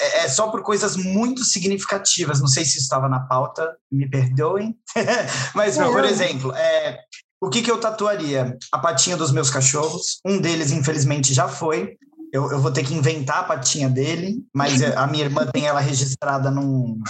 é, 0.00 0.24
é 0.24 0.28
só 0.28 0.48
por 0.48 0.62
coisas 0.62 0.96
muito 0.96 1.44
significativas. 1.44 2.40
Não 2.40 2.48
sei 2.48 2.64
se 2.64 2.78
estava 2.78 3.08
na 3.08 3.20
pauta, 3.20 3.76
me 3.90 4.10
perdoem. 4.10 4.76
Mas, 5.54 5.78
por 5.78 6.04
exemplo, 6.04 6.52
é, 6.54 6.98
o 7.40 7.48
que, 7.48 7.62
que 7.62 7.70
eu 7.70 7.78
tatuaria? 7.78 8.56
A 8.72 8.78
patinha 8.78 9.16
dos 9.16 9.30
meus 9.30 9.50
cachorros. 9.50 10.18
Um 10.26 10.40
deles, 10.40 10.72
infelizmente, 10.72 11.32
já 11.32 11.46
foi. 11.46 11.96
Eu, 12.32 12.50
eu 12.50 12.60
vou 12.60 12.70
ter 12.70 12.84
que 12.84 12.94
inventar 12.94 13.40
a 13.40 13.44
patinha 13.44 13.88
dele, 13.88 14.44
mas 14.54 14.82
a 14.82 15.06
minha 15.06 15.24
irmã 15.24 15.46
tem 15.46 15.66
ela 15.66 15.80
registrada 15.80 16.50
num, 16.50 17.00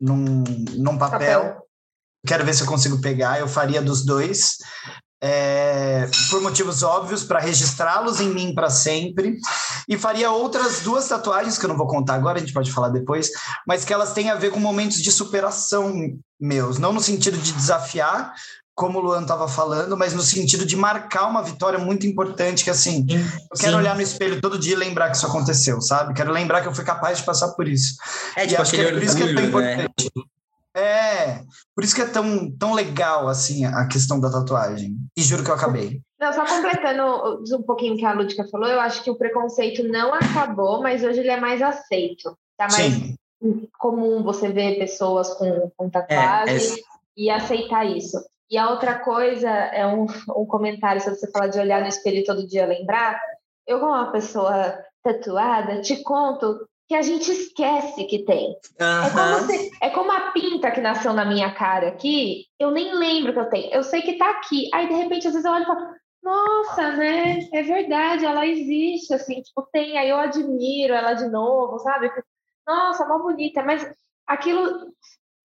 num, 0.00 0.44
num 0.76 0.98
papel. 0.98 1.40
papel. 1.40 1.66
Quero 2.26 2.44
ver 2.44 2.54
se 2.54 2.62
eu 2.62 2.66
consigo 2.66 3.00
pegar. 3.00 3.40
Eu 3.40 3.48
faria 3.48 3.80
dos 3.80 4.04
dois 4.04 4.58
é, 5.22 6.08
por 6.30 6.40
motivos 6.40 6.82
óbvios, 6.82 7.22
para 7.22 7.40
registrá-los 7.40 8.20
em 8.20 8.30
mim 8.30 8.54
para 8.54 8.70
sempre. 8.70 9.38
E 9.88 9.98
faria 9.98 10.30
outras 10.30 10.80
duas 10.80 11.06
tatuagens, 11.06 11.58
que 11.58 11.64
eu 11.64 11.68
não 11.68 11.76
vou 11.76 11.86
contar 11.86 12.14
agora, 12.14 12.38
a 12.38 12.40
gente 12.40 12.54
pode 12.54 12.72
falar 12.72 12.88
depois, 12.88 13.30
mas 13.66 13.84
que 13.84 13.92
elas 13.92 14.12
têm 14.12 14.30
a 14.30 14.34
ver 14.34 14.50
com 14.50 14.60
momentos 14.60 15.02
de 15.02 15.12
superação 15.12 15.92
meus. 16.40 16.78
Não 16.78 16.92
no 16.92 17.00
sentido 17.00 17.36
de 17.36 17.52
desafiar, 17.52 18.32
como 18.80 18.98
o 18.98 19.02
Luan 19.02 19.20
estava 19.20 19.46
falando, 19.46 19.94
mas 19.94 20.14
no 20.14 20.22
sentido 20.22 20.64
de 20.64 20.74
marcar 20.74 21.28
uma 21.28 21.42
vitória 21.42 21.78
muito 21.78 22.06
importante, 22.06 22.64
que 22.64 22.70
assim, 22.70 23.04
eu 23.10 23.58
quero 23.58 23.72
Sim. 23.72 23.78
olhar 23.78 23.94
no 23.94 24.00
espelho 24.00 24.40
todo 24.40 24.58
dia 24.58 24.72
e 24.72 24.76
lembrar 24.76 25.10
que 25.10 25.18
isso 25.18 25.26
aconteceu, 25.26 25.82
sabe? 25.82 26.14
Quero 26.14 26.32
lembrar 26.32 26.62
que 26.62 26.68
eu 26.68 26.74
fui 26.74 26.82
capaz 26.82 27.18
de 27.18 27.24
passar 27.24 27.50
por 27.50 27.68
isso. 27.68 27.96
É, 28.34 28.46
tipo, 28.46 28.54
e 28.54 28.56
acho 28.56 28.72
que 28.72 28.80
é 28.80 28.90
por 28.90 29.02
isso 29.02 29.16
que 29.18 29.22
é 29.22 29.26
tão 29.26 29.34
né? 29.34 29.48
importante. 29.48 30.10
É, 30.74 31.42
por 31.74 31.84
isso 31.84 31.94
que 31.94 32.00
é 32.00 32.06
tão, 32.06 32.50
tão 32.52 32.72
legal, 32.72 33.28
assim, 33.28 33.66
a 33.66 33.86
questão 33.86 34.18
da 34.18 34.30
tatuagem. 34.30 34.96
E 35.14 35.20
juro 35.20 35.44
que 35.44 35.50
eu 35.50 35.54
acabei. 35.56 36.00
Não, 36.18 36.32
só 36.32 36.46
completando 36.46 37.44
um 37.54 37.62
pouquinho 37.62 37.96
o 37.96 37.98
que 37.98 38.06
a 38.06 38.14
Lúdica 38.14 38.48
falou, 38.50 38.66
eu 38.66 38.80
acho 38.80 39.04
que 39.04 39.10
o 39.10 39.16
preconceito 39.16 39.82
não 39.82 40.14
acabou, 40.14 40.80
mas 40.80 41.04
hoje 41.04 41.20
ele 41.20 41.30
é 41.30 41.38
mais 41.38 41.60
aceito. 41.60 42.34
Tá 42.56 42.66
mais 42.72 42.94
Sim. 42.94 43.14
comum 43.78 44.22
você 44.22 44.50
ver 44.50 44.78
pessoas 44.78 45.34
com, 45.34 45.70
com 45.76 45.90
tatuagem 45.90 46.56
é, 46.56 46.78
é... 46.78 46.82
e 47.14 47.28
aceitar 47.28 47.84
isso. 47.84 48.18
E 48.50 48.58
a 48.58 48.68
outra 48.70 48.98
coisa 48.98 49.48
é 49.48 49.86
um, 49.86 50.06
um 50.36 50.44
comentário 50.44 51.00
sobre 51.00 51.18
você 51.18 51.30
falar 51.30 51.46
de 51.46 51.58
olhar 51.60 51.80
no 51.80 51.88
espelho 51.88 52.24
todo 52.24 52.46
dia 52.46 52.66
lembrar. 52.66 53.20
Eu, 53.66 53.78
como 53.78 53.92
uma 53.92 54.10
pessoa 54.10 54.76
tatuada, 55.02 55.80
te 55.80 56.02
conto 56.02 56.68
que 56.88 56.94
a 56.96 57.02
gente 57.02 57.30
esquece 57.30 58.04
que 58.06 58.24
tem. 58.24 58.48
Uhum. 58.80 59.04
É, 59.04 59.10
como 59.10 59.46
se, 59.46 59.70
é 59.80 59.90
como 59.90 60.10
a 60.10 60.32
pinta 60.32 60.72
que 60.72 60.80
nasceu 60.80 61.12
na 61.12 61.24
minha 61.24 61.54
cara 61.54 61.86
aqui, 61.86 62.46
eu 62.58 62.72
nem 62.72 62.92
lembro 62.92 63.32
que 63.32 63.38
eu 63.38 63.48
tenho. 63.48 63.72
Eu 63.72 63.84
sei 63.84 64.02
que 64.02 64.18
tá 64.18 64.28
aqui. 64.30 64.68
Aí, 64.74 64.88
de 64.88 64.94
repente, 64.94 65.28
às 65.28 65.32
vezes 65.32 65.44
eu 65.44 65.52
olho 65.52 65.62
e 65.62 65.66
falo, 65.66 65.86
nossa, 66.20 66.96
né? 66.96 67.48
É 67.52 67.62
verdade, 67.62 68.26
ela 68.26 68.44
existe, 68.44 69.14
assim, 69.14 69.40
tipo, 69.40 69.62
tem. 69.72 69.96
Aí 69.96 70.08
eu 70.08 70.16
admiro 70.16 70.92
ela 70.92 71.14
de 71.14 71.28
novo, 71.28 71.78
sabe? 71.78 72.10
Nossa, 72.66 73.06
mó 73.06 73.18
bonita. 73.18 73.62
Mas 73.62 73.88
aquilo 74.26 74.92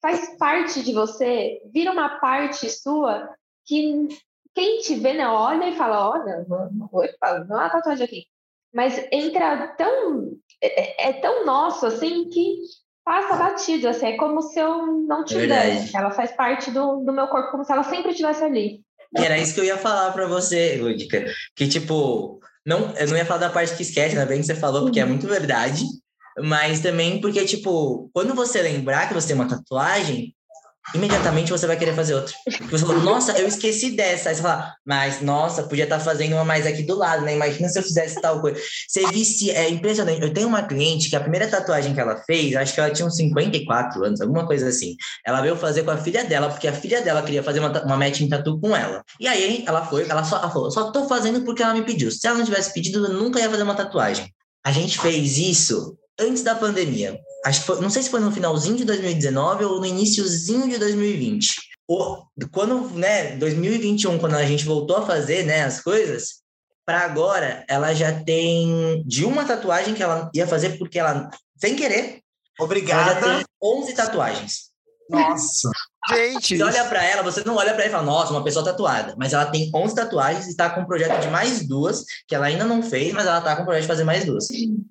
faz 0.06 0.38
parte 0.38 0.84
de 0.84 0.94
você, 0.94 1.60
vira 1.74 1.92
uma 1.92 2.20
parte 2.20 2.70
sua 2.70 3.28
que 3.66 4.08
quem 4.54 4.80
te 4.82 4.94
vê, 4.94 5.14
né, 5.14 5.28
olha 5.28 5.68
e 5.68 5.76
fala, 5.76 6.12
olha, 6.12 6.46
não, 6.48 6.70
não, 7.50 7.62
é 7.62 7.70
tatuagem 7.70 8.06
aqui. 8.06 8.26
Mas 8.72 9.04
entra 9.12 9.70
tão 9.70 10.34
é, 10.62 11.10
é, 11.10 11.14
tão 11.14 11.44
nosso 11.44 11.88
assim 11.88 12.30
que 12.30 12.58
passa 13.04 13.36
batido, 13.36 13.88
assim, 13.88 14.06
é 14.06 14.18
como 14.18 14.44
se 14.44 14.60
eu 14.60 14.86
não 14.86 15.22
é 15.22 15.26
tivesse. 15.26 15.96
É 15.96 16.00
ela 16.00 16.12
faz 16.12 16.32
parte 16.34 16.70
do, 16.70 16.98
do 16.98 17.12
meu 17.12 17.28
corpo, 17.28 17.50
como 17.50 17.66
se 17.66 17.72
ela 17.72 17.84
sempre 17.84 18.12
estivesse 18.12 18.44
ali. 18.44 18.82
Era 19.18 19.40
isso 19.40 19.56
que 19.56 19.60
eu 19.60 19.66
ia 19.66 19.78
falar 19.78 20.12
para 20.12 20.28
você, 20.28 20.78
Lúdica. 20.78 21.26
Que, 21.56 21.68
tipo, 21.68 22.40
não, 22.64 22.92
eu 22.96 23.08
não 23.08 23.18
ia 23.18 23.26
falar 23.26 23.40
da 23.40 23.50
parte 23.50 23.76
que 23.76 23.82
esquece, 23.82 24.16
ainda 24.16 24.28
bem 24.28 24.40
que 24.40 24.46
você 24.46 24.56
falou, 24.56 24.84
porque 24.84 25.00
é 25.00 25.04
uhum. 25.04 25.10
muito 25.10 25.26
verdade. 25.26 25.84
Mas 26.40 26.80
também 26.80 27.22
porque, 27.22 27.46
tipo, 27.46 28.10
quando 28.14 28.34
você 28.34 28.62
lembrar 28.62 29.08
que 29.08 29.14
você 29.14 29.28
tem 29.28 29.36
uma 29.36 29.48
tatuagem, 29.48 30.36
imediatamente 30.94 31.52
você 31.52 31.66
vai 31.66 31.78
querer 31.78 31.96
fazer 31.96 32.14
outra. 32.14 32.34
Porque 32.44 32.78
você 32.78 32.86
fala, 32.86 33.00
nossa, 33.00 33.32
eu 33.40 33.48
esqueci 33.48 33.92
dessa. 33.92 34.30
Aí 34.30 34.36
você 34.36 34.42
fala, 34.42 34.76
mas 34.86 35.22
nossa, 35.22 35.64
podia 35.64 35.86
estar 35.86 35.98
tá 35.98 36.04
fazendo 36.04 36.34
uma 36.34 36.46
mais 36.46 36.68
aqui 36.68 36.84
do 36.84 36.96
lado, 36.96 37.24
né? 37.24 37.36
Imagina 37.36 37.68
se 37.70 37.80
eu 37.80 37.84
fizesse 37.84 38.22
tal 38.22 38.40
coisa. 38.42 38.60
Você 38.88 39.08
visse, 39.08 39.50
é 39.50 39.70
impressionante. 39.70 40.22
Eu 40.22 40.34
tenho 40.34 40.48
uma 40.48 40.64
cliente 40.64 41.10
que 41.10 41.16
a 41.16 41.20
primeira 41.20 41.48
tatuagem 41.48 41.94
que 41.94 42.00
ela 42.00 42.18
fez, 42.18 42.56
acho 42.56 42.74
que 42.74 42.80
ela 42.80 42.92
tinha 42.92 43.08
uns 43.08 43.16
54 43.16 44.04
anos, 44.04 44.22
alguma 44.22 44.46
coisa 44.46 44.68
assim. 44.68 44.96
Ela 45.26 45.42
veio 45.42 45.56
fazer 45.56 45.84
com 45.84 45.92
a 45.92 45.98
filha 45.98 46.24
dela, 46.24 46.50
porque 46.50 46.68
a 46.68 46.74
filha 46.74 47.02
dela 47.02 47.24
queria 47.24 47.42
fazer 47.42 47.60
uma, 47.60 47.84
uma 47.84 47.98
matching 47.98 48.30
tatu 48.30 48.60
com 48.60 48.76
ela. 48.76 49.04
E 49.20 49.28
aí 49.28 49.64
ela 49.66 49.86
foi, 49.86 50.08
ela 50.08 50.24
só 50.24 50.38
ela 50.38 50.52
falou, 50.52 50.70
só 50.70 50.92
tô 50.92 51.08
fazendo 51.08 51.42
porque 51.42 51.64
ela 51.64 51.74
me 51.74 51.84
pediu. 51.84 52.12
Se 52.12 52.28
ela 52.28 52.38
não 52.38 52.46
tivesse 52.46 52.74
pedido, 52.74 53.06
eu 53.06 53.14
nunca 53.14 53.40
ia 53.40 53.50
fazer 53.50 53.64
uma 53.64 53.76
tatuagem. 53.76 54.32
A 54.64 54.72
gente 54.72 55.00
fez 55.00 55.38
isso 55.38 55.96
antes 56.20 56.44
da 56.44 56.56
pandemia. 56.56 57.20
Acho 57.46 57.62
que 57.62 57.68
foi, 57.68 57.82
não 57.82 57.90
sei 57.90 58.04
se 58.04 58.10
foi 58.10 58.20
no 58.20 58.32
finalzinho 58.32 58.78
de 58.78 58.86
2019 58.86 59.66
ou 59.66 59.80
no 59.80 59.86
iníciozinho 59.86 60.70
de 60.70 60.78
2020. 60.78 61.56
O, 61.88 62.24
quando, 62.52 62.90
né, 62.92 63.36
2021, 63.36 64.18
quando 64.18 64.36
a 64.36 64.46
gente 64.46 64.66
voltou 64.66 64.98
a 64.98 65.06
fazer, 65.06 65.44
né, 65.44 65.64
as 65.64 65.82
coisas, 65.82 66.42
para 66.86 67.02
agora, 67.02 67.64
ela 67.68 67.94
já 67.94 68.12
tem 68.24 69.04
de 69.06 69.26
uma 69.26 69.46
tatuagem 69.46 69.94
que 69.94 70.02
ela 70.02 70.30
ia 70.34 70.48
fazer 70.48 70.78
porque 70.78 70.98
ela, 70.98 71.30
sem 71.60 71.76
querer, 71.76 72.24
Obrigada. 72.60 73.12
Ela 73.12 73.22
já 73.22 73.38
tem 73.38 73.46
11 73.62 73.94
tatuagens. 73.94 74.72
Nossa. 75.10 75.70
Gente. 76.10 76.58
Você 76.58 76.64
olha 76.64 76.86
para 76.86 77.04
ela, 77.04 77.24
você 77.24 77.44
não 77.44 77.56
olha 77.56 77.74
para 77.74 77.84
ela 77.84 77.90
e 77.90 77.92
fala, 77.92 78.04
nossa, 78.04 78.32
uma 78.32 78.44
pessoa 78.44 78.64
tatuada. 78.64 79.16
Mas 79.18 79.34
ela 79.34 79.46
tem 79.46 79.72
11 79.74 79.96
tatuagens 79.96 80.46
e 80.48 80.50
está 80.50 80.70
com 80.70 80.82
um 80.82 80.86
projeto 80.86 81.20
de 81.22 81.28
mais 81.30 81.68
duas, 81.68 82.04
que 82.28 82.36
ela 82.36 82.46
ainda 82.46 82.66
não 82.66 82.84
fez, 82.84 83.14
mas 83.14 83.26
ela 83.26 83.40
está 83.40 83.56
com 83.56 83.64
um 83.64 83.66
projeto 83.66 83.84
de 83.84 83.88
fazer 83.88 84.04
mais 84.04 84.26
duas. 84.26 84.48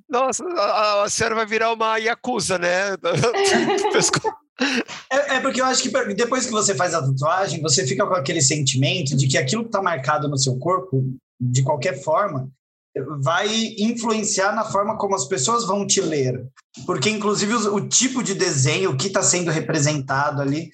Nossa, 0.09 0.45
a, 0.45 1.05
a 1.05 1.09
senhora 1.09 1.35
vai 1.35 1.47
virar 1.47 1.73
uma 1.73 1.99
Yakuza, 1.99 2.59
né? 2.59 2.97
É, 5.11 5.37
é, 5.37 5.41
porque 5.41 5.61
eu 5.61 5.65
acho 5.65 5.83
que 5.83 6.15
depois 6.15 6.47
que 6.47 6.53
você 6.53 6.75
faz 6.75 6.95
a 6.95 7.03
tatuagem, 7.03 7.61
você 7.61 7.87
fica 7.87 8.07
com 8.07 8.15
aquele 8.15 8.41
sentimento 8.41 9.17
de 9.17 9.27
que 9.27 9.37
aquilo 9.37 9.63
que 9.63 9.69
está 9.69 9.83
marcado 9.83 10.29
no 10.29 10.39
seu 10.39 10.57
corpo, 10.59 11.05
de 11.41 11.63
qualquer 11.63 12.01
forma, 12.03 12.49
vai 13.21 13.49
influenciar 13.79 14.55
na 14.55 14.65
forma 14.65 14.97
como 14.97 15.17
as 15.17 15.25
pessoas 15.25 15.67
vão 15.67 15.87
te 15.87 16.01
ler. 16.01 16.47
Porque, 16.87 17.11
inclusive, 17.11 17.53
o, 17.55 17.75
o 17.75 17.89
tipo 17.89 18.23
de 18.23 18.35
desenho, 18.35 18.93
o 18.93 18.97
que 18.97 19.09
está 19.09 19.23
sendo 19.23 19.51
representado 19.51 20.41
ali, 20.41 20.71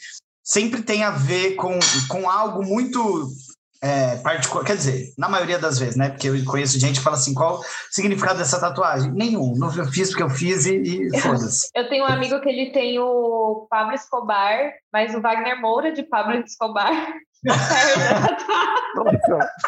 sempre 0.50 0.82
tem 0.82 1.04
a 1.04 1.10
ver 1.10 1.54
com, 1.54 1.78
com 2.08 2.28
algo 2.28 2.64
muito 2.64 3.28
é, 3.82 4.16
particular. 4.16 4.64
Quer 4.64 4.76
dizer, 4.76 5.12
na 5.16 5.28
maioria 5.28 5.58
das 5.58 5.78
vezes, 5.78 5.96
né? 5.96 6.10
Porque 6.10 6.28
eu 6.28 6.44
conheço 6.44 6.78
gente 6.78 6.98
que 6.98 7.04
fala 7.04 7.16
assim: 7.16 7.32
qual 7.32 7.60
o 7.60 7.64
significado 7.90 8.38
dessa 8.38 8.60
tatuagem? 8.60 9.12
Nenhum. 9.12 9.54
Não 9.56 9.74
eu 9.74 9.86
fiz 9.86 10.08
porque 10.10 10.22
eu 10.24 10.30
fiz 10.30 10.66
e, 10.66 10.76
e 10.76 11.10
foda-se. 11.20 11.68
Eu 11.74 11.88
tenho 11.88 12.04
um 12.04 12.08
amigo 12.08 12.40
que 12.40 12.48
ele 12.48 12.72
tem 12.72 12.98
o 12.98 13.66
Pablo 13.70 13.94
Escobar, 13.94 14.72
mas 14.92 15.14
o 15.14 15.20
Wagner 15.20 15.60
Moura 15.60 15.92
de 15.92 16.02
Pablo 16.02 16.34
Escobar. 16.44 17.14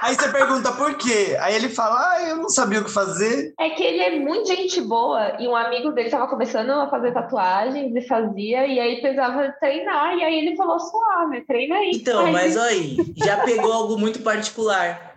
Aí 0.03 0.15
você 0.15 0.29
pergunta 0.29 0.73
por 0.73 0.95
quê? 0.97 1.37
Aí 1.41 1.55
ele 1.55 1.71
fala, 1.71 2.13
ah, 2.13 2.23
eu 2.29 2.37
não 2.37 2.49
sabia 2.51 2.81
o 2.81 2.85
que 2.85 2.91
fazer. 2.91 3.55
É 3.59 3.71
que 3.71 3.83
ele 3.83 4.01
é 4.03 4.19
muito 4.19 4.47
gente 4.47 4.81
boa 4.81 5.37
e 5.41 5.49
um 5.49 5.57
amigo 5.57 5.91
dele 5.93 6.09
estava 6.09 6.29
começando 6.29 6.71
a 6.71 6.91
fazer 6.91 7.13
tatuagens 7.13 7.95
e 7.97 8.07
fazia, 8.07 8.67
e 8.67 8.79
aí 8.79 9.01
precisava 9.01 9.51
treinar, 9.59 10.15
e 10.17 10.23
aí 10.23 10.39
ele 10.39 10.57
falou, 10.57 10.79
suave, 10.79 11.47
treina 11.47 11.77
aí. 11.77 11.93
Então, 11.95 12.27
aí... 12.27 12.33
mas 12.33 12.57
aí, 12.57 12.97
já 13.17 13.39
pegou 13.39 13.73
algo 13.73 13.99
muito 13.99 14.21
particular. 14.21 15.13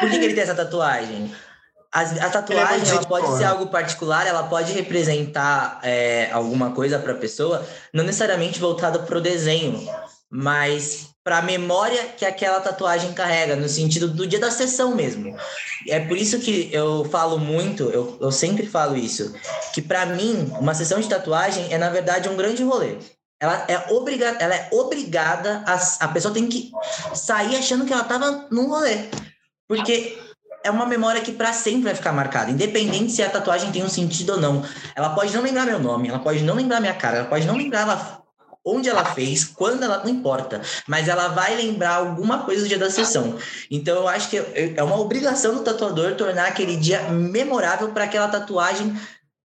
Por 0.00 0.10
que, 0.10 0.18
que 0.18 0.24
ele 0.24 0.34
tem 0.34 0.42
essa 0.42 0.54
tatuagem? 0.54 1.30
A, 1.92 2.00
a 2.00 2.30
tatuagem 2.30 2.90
ela 2.90 3.04
pode 3.06 3.36
ser 3.36 3.44
algo 3.44 3.66
particular, 3.68 4.26
ela 4.26 4.42
pode 4.44 4.72
representar 4.72 5.80
é, 5.82 6.30
alguma 6.32 6.70
coisa 6.72 6.98
para 6.98 7.12
a 7.12 7.16
pessoa, 7.16 7.66
não 7.94 8.04
necessariamente 8.04 8.60
voltada 8.60 8.98
para 8.98 9.16
o 9.16 9.20
desenho, 9.20 9.88
mas 10.30 11.08
para 11.28 11.40
a 11.40 11.42
memória 11.42 12.06
que 12.16 12.24
aquela 12.24 12.58
tatuagem 12.58 13.12
carrega, 13.12 13.54
no 13.54 13.68
sentido 13.68 14.08
do 14.08 14.26
dia 14.26 14.40
da 14.40 14.50
sessão 14.50 14.94
mesmo. 14.94 15.36
É 15.86 16.00
por 16.00 16.16
isso 16.16 16.38
que 16.38 16.70
eu 16.72 17.04
falo 17.04 17.38
muito, 17.38 17.82
eu, 17.90 18.16
eu 18.18 18.32
sempre 18.32 18.66
falo 18.66 18.96
isso, 18.96 19.34
que 19.74 19.82
para 19.82 20.06
mim, 20.06 20.50
uma 20.58 20.72
sessão 20.72 20.98
de 20.98 21.06
tatuagem 21.06 21.70
é, 21.70 21.76
na 21.76 21.90
verdade, 21.90 22.30
um 22.30 22.36
grande 22.36 22.62
rolê. 22.62 22.96
Ela 23.38 23.62
é 23.68 23.92
obrigada, 23.92 24.38
ela 24.42 24.54
é 24.54 24.70
obrigada, 24.72 25.62
a, 25.66 26.06
a 26.06 26.08
pessoa 26.08 26.32
tem 26.32 26.48
que 26.48 26.70
sair 27.12 27.56
achando 27.56 27.84
que 27.84 27.92
ela 27.92 28.04
estava 28.04 28.48
num 28.50 28.70
rolê. 28.70 29.10
Porque 29.68 30.18
é 30.64 30.70
uma 30.70 30.86
memória 30.86 31.20
que 31.20 31.32
para 31.32 31.52
sempre 31.52 31.82
vai 31.82 31.94
ficar 31.94 32.10
marcada, 32.10 32.50
independente 32.50 33.12
se 33.12 33.22
a 33.22 33.28
tatuagem 33.28 33.70
tem 33.70 33.84
um 33.84 33.88
sentido 33.90 34.30
ou 34.30 34.40
não. 34.40 34.64
Ela 34.96 35.10
pode 35.10 35.34
não 35.34 35.42
lembrar 35.42 35.66
meu 35.66 35.78
nome, 35.78 36.08
ela 36.08 36.20
pode 36.20 36.42
não 36.42 36.54
lembrar 36.54 36.80
minha 36.80 36.94
cara, 36.94 37.18
ela 37.18 37.28
pode 37.28 37.46
não 37.46 37.54
lembrar 37.54 37.84
onde 38.68 38.88
ela 38.88 39.04
fez, 39.04 39.44
quando 39.44 39.82
ela 39.82 39.98
não 39.98 40.10
importa, 40.10 40.60
mas 40.86 41.08
ela 41.08 41.28
vai 41.28 41.56
lembrar 41.56 41.96
alguma 41.96 42.40
coisa 42.44 42.62
do 42.62 42.68
dia 42.68 42.78
da 42.78 42.90
sessão. 42.90 43.36
Então 43.70 43.96
eu 43.96 44.08
acho 44.08 44.28
que 44.28 44.36
é 44.36 44.82
uma 44.82 44.98
obrigação 44.98 45.54
do 45.54 45.62
tatuador 45.62 46.14
tornar 46.14 46.46
aquele 46.46 46.76
dia 46.76 47.02
memorável 47.08 47.88
para 47.90 48.04
aquela 48.04 48.28
tatuagem 48.28 48.94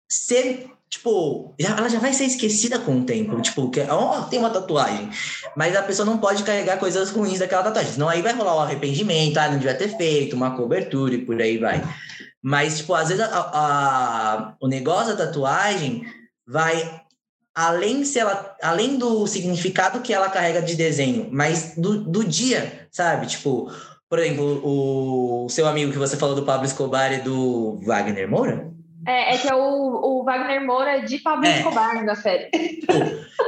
ser 0.09 0.73
tipo, 0.93 1.55
ela 1.59 1.89
já 1.89 1.99
vai 1.99 2.13
ser 2.13 2.25
esquecida 2.25 2.79
com 2.79 2.99
o 2.99 3.05
tempo. 3.05 3.41
Tipo, 3.41 3.71
que, 3.71 3.81
oh, 3.81 4.23
tem 4.25 4.39
uma 4.39 4.51
tatuagem. 4.51 5.09
Mas 5.57 5.75
a 5.75 5.83
pessoa 5.83 6.05
não 6.05 6.19
pode 6.19 6.43
carregar 6.43 6.79
coisas 6.79 7.11
ruins 7.11 7.39
daquela 7.39 7.63
tatuagem. 7.63 7.93
Senão 7.93 8.11
aí 8.11 8.21
vai 8.21 8.35
rolar 8.35 8.55
o 8.55 8.59
um 8.59 8.61
arrependimento, 8.61 9.39
ah, 9.39 9.49
não 9.49 9.59
devia 9.59 9.75
ter 9.75 9.97
feito, 9.97 10.37
uma 10.37 10.55
cobertura 10.55 11.15
e 11.15 11.25
por 11.25 11.41
aí 11.41 11.57
vai. 11.57 11.83
Mas, 12.43 12.79
tipo, 12.79 12.93
às 12.93 13.09
vezes 13.09 13.25
a, 13.25 13.39
a, 13.39 14.55
o 14.61 14.69
negócio 14.69 15.17
da 15.17 15.27
tatuagem 15.27 16.05
vai 16.47 17.01
além 17.55 18.05
se 18.05 18.19
ela 18.19 18.57
além 18.63 18.97
do 18.97 19.27
significado 19.27 20.01
que 20.01 20.13
ela 20.13 20.31
carrega 20.31 20.63
de 20.63 20.75
desenho, 20.75 21.29
mas 21.31 21.75
do, 21.77 22.03
do 22.05 22.25
dia, 22.25 22.89
sabe? 22.91 23.27
Tipo, 23.27 23.71
por 24.09 24.19
exemplo, 24.19 24.61
o, 24.65 25.47
o 25.47 25.49
seu 25.49 25.67
amigo 25.67 25.93
que 25.93 25.99
você 25.99 26.17
falou 26.17 26.35
do 26.35 26.45
Pablo 26.45 26.67
Escobar 26.67 27.13
e 27.13 27.21
do 27.21 27.81
Wagner 27.85 28.29
Moura? 28.29 28.71
É, 29.07 29.35
é 29.35 29.39
que 29.39 29.49
é 29.49 29.55
o, 29.55 29.59
o 29.59 30.25
Wagner 30.25 30.65
Moura 30.65 31.01
de 31.01 31.19
Pablo 31.19 31.47
é. 31.47 31.59
Escobar 31.59 32.05
na 32.05 32.15
série. 32.15 32.51
Tipo, 32.51 32.93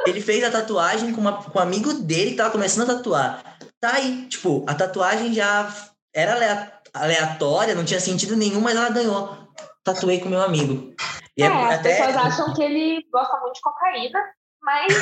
ele 0.06 0.20
fez 0.20 0.42
a 0.42 0.50
tatuagem 0.50 1.12
com, 1.12 1.20
uma, 1.20 1.42
com 1.42 1.58
um 1.58 1.62
amigo 1.62 1.92
dele 1.94 2.32
que 2.32 2.36
tava 2.36 2.50
começando 2.50 2.90
a 2.90 2.94
tatuar. 2.94 3.58
Tá 3.80 3.94
aí, 3.94 4.26
tipo, 4.26 4.64
a 4.66 4.74
tatuagem 4.74 5.32
já 5.32 5.72
era 6.12 6.72
aleatória, 6.92 7.74
não 7.74 7.84
tinha 7.84 8.00
sentido 8.00 8.36
nenhum, 8.36 8.60
mas 8.60 8.76
ela 8.76 8.90
ganhou. 8.90 9.43
Tatuei 9.84 10.18
com 10.18 10.30
meu 10.30 10.40
amigo. 10.40 10.94
E 11.36 11.42
é, 11.42 11.46
é 11.46 11.50
as 11.50 11.80
até... 11.80 11.96
pessoas 11.96 12.16
acham 12.16 12.54
que 12.54 12.62
ele 12.62 13.06
gosta 13.12 13.38
muito 13.40 13.54
de 13.54 13.60
cocaína, 13.60 14.20
mas. 14.62 14.92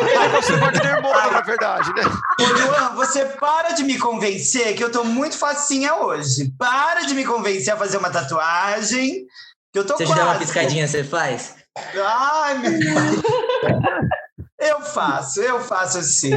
ele 0.00 0.28
gosta 0.28 0.80
de 0.80 1.02
Moura, 1.02 1.30
na 1.30 1.40
verdade, 1.40 1.94
né? 1.94 2.02
Ô, 2.40 2.44
Luan, 2.44 2.94
você 2.94 3.24
para 3.24 3.72
de 3.72 3.82
me 3.82 3.98
convencer 3.98 4.76
que 4.76 4.84
eu 4.84 4.92
tô 4.92 5.04
muito 5.04 5.38
facinha 5.38 5.94
hoje. 5.96 6.52
Para 6.58 7.06
de 7.06 7.14
me 7.14 7.24
convencer 7.24 7.72
a 7.72 7.76
fazer 7.78 7.96
uma 7.96 8.10
tatuagem. 8.10 9.24
Que 9.72 9.78
eu 9.78 9.86
tô 9.86 9.96
você 9.96 10.04
quase. 10.04 10.20
Você 10.20 10.26
dá 10.26 10.30
uma 10.30 10.38
piscadinha, 10.38 10.86
você 10.86 11.02
faz? 11.02 11.56
Ai, 11.96 12.58
meu 12.58 12.72
Eu 14.60 14.80
faço, 14.80 15.40
eu 15.40 15.60
faço 15.60 16.02
sim. 16.02 16.32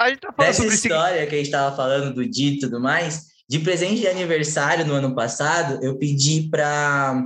A 0.00 0.08
gente 0.10 0.20
tá 0.20 0.32
falando 0.32 0.48
Dessa 0.48 0.66
história 0.66 1.26
que 1.26 1.34
a 1.34 1.38
gente 1.38 1.50
tava 1.50 1.76
falando 1.76 2.14
do 2.14 2.28
Di 2.28 2.54
e 2.54 2.58
tudo 2.58 2.80
mais, 2.80 3.26
de 3.48 3.58
presente 3.60 4.00
de 4.00 4.08
aniversário 4.08 4.84
no 4.84 4.94
ano 4.94 5.14
passado, 5.14 5.82
eu 5.82 5.96
pedi 5.96 6.48
para 6.50 7.22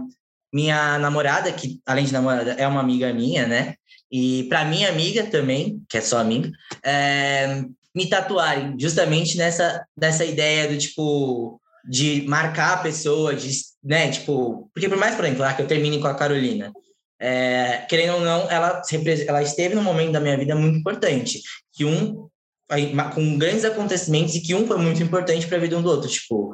minha 0.53 0.99
namorada, 0.99 1.51
que 1.51 1.81
além 1.87 2.05
de 2.05 2.13
namorada 2.13 2.53
é 2.53 2.67
uma 2.67 2.81
amiga 2.81 3.13
minha, 3.13 3.47
né? 3.47 3.75
E 4.11 4.45
para 4.45 4.65
minha 4.65 4.91
amiga 4.91 5.25
também, 5.25 5.83
que 5.89 5.97
é 5.97 6.01
só 6.01 6.19
amiga, 6.19 6.51
é, 6.85 7.65
me 7.95 8.09
tatuarem, 8.09 8.77
justamente 8.79 9.37
nessa, 9.37 9.85
nessa 9.97 10.25
ideia 10.25 10.69
do 10.69 10.77
tipo 10.77 11.61
de 11.89 12.23
marcar 12.29 12.75
a 12.75 12.83
pessoa, 12.83 13.35
de, 13.35 13.51
né, 13.83 14.11
tipo, 14.11 14.71
porque 14.73 14.89
por 14.89 14.99
mais, 14.99 15.17
por 15.17 15.25
exemplo, 15.25 15.43
lá 15.43 15.53
que 15.55 15.63
eu 15.63 15.67
termine 15.67 15.99
com 15.99 16.07
a 16.07 16.15
Carolina, 16.15 16.71
é, 17.19 17.85
querendo 17.89 18.15
ou 18.15 18.21
não, 18.21 18.51
ela, 18.51 18.83
ela 19.27 19.43
esteve 19.43 19.75
num 19.75 19.83
momento 19.83 20.13
da 20.13 20.21
minha 20.21 20.37
vida 20.37 20.55
muito 20.55 20.79
importante, 20.79 21.41
que 21.73 21.85
um 21.85 22.29
com 23.15 23.39
grandes 23.39 23.65
acontecimentos 23.65 24.35
e 24.35 24.41
que 24.41 24.55
um 24.55 24.67
foi 24.67 24.79
muito 24.79 25.03
importante 25.03 25.47
para 25.47 25.57
a 25.57 25.61
vida 25.61 25.77
um 25.77 25.83
do 25.83 25.91
outro, 25.91 26.09
tipo. 26.09 26.53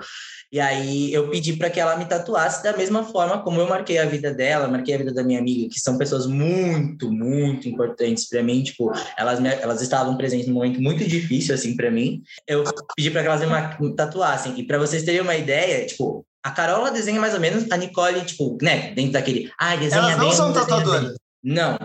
E 0.50 0.58
aí 0.58 1.12
eu 1.12 1.28
pedi 1.28 1.52
para 1.54 1.68
que 1.68 1.78
ela 1.78 1.96
me 1.96 2.06
tatuasse 2.06 2.62
da 2.62 2.74
mesma 2.74 3.04
forma 3.04 3.42
como 3.42 3.60
eu 3.60 3.68
marquei 3.68 3.98
a 3.98 4.06
vida 4.06 4.32
dela, 4.32 4.66
marquei 4.66 4.94
a 4.94 4.98
vida 4.98 5.12
da 5.12 5.22
minha 5.22 5.38
amiga, 5.38 5.68
que 5.68 5.78
são 5.78 5.98
pessoas 5.98 6.26
muito, 6.26 7.12
muito 7.12 7.68
importantes 7.68 8.26
para 8.26 8.42
mim, 8.42 8.62
tipo, 8.62 8.90
elas 9.18 9.38
me, 9.40 9.50
elas 9.50 9.82
estavam 9.82 10.16
presentes 10.16 10.46
num 10.46 10.54
momento 10.54 10.80
muito 10.80 11.06
difícil 11.06 11.54
assim 11.54 11.76
para 11.76 11.90
mim. 11.90 12.22
Eu 12.46 12.64
pedi 12.96 13.10
para 13.10 13.22
que 13.22 13.28
elas 13.28 13.78
me 13.78 13.94
tatuassem. 13.94 14.58
E 14.58 14.62
para 14.62 14.78
vocês 14.78 15.02
terem 15.02 15.20
uma 15.20 15.36
ideia, 15.36 15.84
tipo, 15.84 16.24
a 16.42 16.50
Carola 16.50 16.90
desenha 16.90 17.20
mais 17.20 17.34
ou 17.34 17.40
menos, 17.40 17.70
a 17.70 17.76
Nicole, 17.76 18.24
tipo, 18.24 18.56
né, 18.62 18.94
dentro 18.94 19.12
daquele, 19.12 19.50
ah, 19.58 19.76
desenha 19.76 20.00
elas 20.00 20.16
não 20.16 20.24
bem, 20.24 20.32
são 20.32 20.52
tatuadoras. 20.52 21.14
Não, 21.44 21.76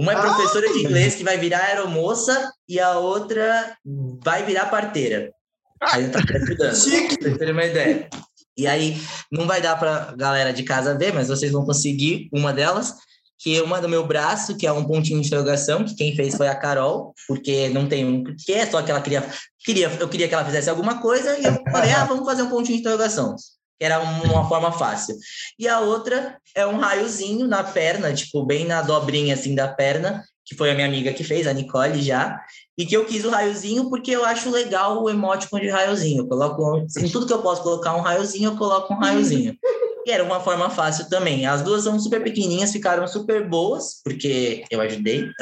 uma 0.00 0.12
é 0.12 0.16
ah, 0.16 0.20
professora 0.20 0.66
ah, 0.66 0.72
de 0.72 0.78
inglês 0.78 1.14
que 1.14 1.22
vai 1.22 1.36
virar 1.36 1.58
aeromoça 1.58 2.50
e 2.66 2.80
a 2.80 2.98
outra 2.98 3.76
vai 4.24 4.42
virar 4.44 4.66
parteira. 4.66 5.30
Aí 5.78 6.08
tá 6.08 6.20
estudando, 6.20 6.56
pra 6.56 6.74
vocês 6.74 7.38
terem 7.38 7.52
uma 7.52 7.66
ideia. 7.66 8.08
E 8.56 8.66
aí, 8.66 8.98
não 9.30 9.46
vai 9.46 9.60
dar 9.60 9.76
pra 9.78 10.14
galera 10.16 10.54
de 10.54 10.62
casa 10.62 10.96
ver, 10.96 11.12
mas 11.12 11.28
vocês 11.28 11.52
vão 11.52 11.66
conseguir 11.66 12.30
uma 12.32 12.50
delas, 12.50 12.94
que 13.38 13.58
é 13.58 13.62
uma 13.62 13.78
do 13.78 13.90
meu 13.90 14.06
braço, 14.06 14.56
que 14.56 14.66
é 14.66 14.72
um 14.72 14.84
pontinho 14.84 15.20
de 15.20 15.26
interrogação, 15.26 15.84
que 15.84 15.94
quem 15.94 16.16
fez 16.16 16.34
foi 16.34 16.48
a 16.48 16.54
Carol, 16.54 17.14
porque 17.28 17.68
não 17.68 17.86
tem 17.86 18.04
um 18.06 18.24
que 18.24 18.52
é 18.52 18.64
só 18.64 18.82
que 18.82 18.90
ela 18.90 19.02
queria, 19.02 19.28
queria, 19.62 19.88
eu 20.00 20.08
queria 20.08 20.28
que 20.28 20.34
ela 20.34 20.44
fizesse 20.46 20.70
alguma 20.70 21.00
coisa, 21.00 21.38
e 21.38 21.44
eu 21.44 21.62
falei, 21.70 21.92
ah, 21.92 22.04
vamos 22.06 22.24
fazer 22.24 22.42
um 22.42 22.48
pontinho 22.48 22.76
de 22.76 22.80
interrogação 22.80 23.36
que 23.80 23.86
era 23.86 23.98
uma 23.98 24.46
forma 24.46 24.70
fácil. 24.70 25.16
E 25.58 25.66
a 25.66 25.80
outra 25.80 26.36
é 26.54 26.66
um 26.66 26.76
raiozinho 26.76 27.48
na 27.48 27.64
perna, 27.64 28.12
tipo, 28.12 28.44
bem 28.44 28.66
na 28.66 28.82
dobrinha 28.82 29.32
assim 29.32 29.54
da 29.54 29.68
perna, 29.68 30.22
que 30.44 30.54
foi 30.54 30.70
a 30.70 30.74
minha 30.74 30.86
amiga 30.86 31.14
que 31.14 31.24
fez, 31.24 31.46
a 31.46 31.52
Nicole 31.54 32.02
já, 32.02 32.38
e 32.76 32.84
que 32.84 32.94
eu 32.94 33.06
quis 33.06 33.24
o 33.24 33.30
raiozinho 33.30 33.88
porque 33.88 34.10
eu 34.10 34.22
acho 34.22 34.50
legal 34.50 35.02
o 35.02 35.08
emoticon 35.08 35.60
de 35.60 35.70
raiozinho. 35.70 36.24
Eu 36.24 36.28
coloco 36.28 36.86
em 36.98 37.08
tudo 37.08 37.26
que 37.26 37.32
eu 37.32 37.40
posso 37.40 37.62
colocar 37.62 37.96
um 37.96 38.02
raiozinho, 38.02 38.50
eu 38.50 38.56
coloco 38.58 38.92
um 38.92 38.98
raiozinho. 38.98 39.56
E 40.06 40.10
era 40.10 40.24
uma 40.24 40.40
forma 40.40 40.68
fácil 40.68 41.08
também. 41.08 41.46
As 41.46 41.62
duas 41.62 41.84
são 41.84 41.98
super 41.98 42.22
pequenininhas, 42.22 42.72
ficaram 42.72 43.08
super 43.08 43.48
boas, 43.48 44.02
porque 44.04 44.62
eu 44.70 44.82
ajudei. 44.82 45.24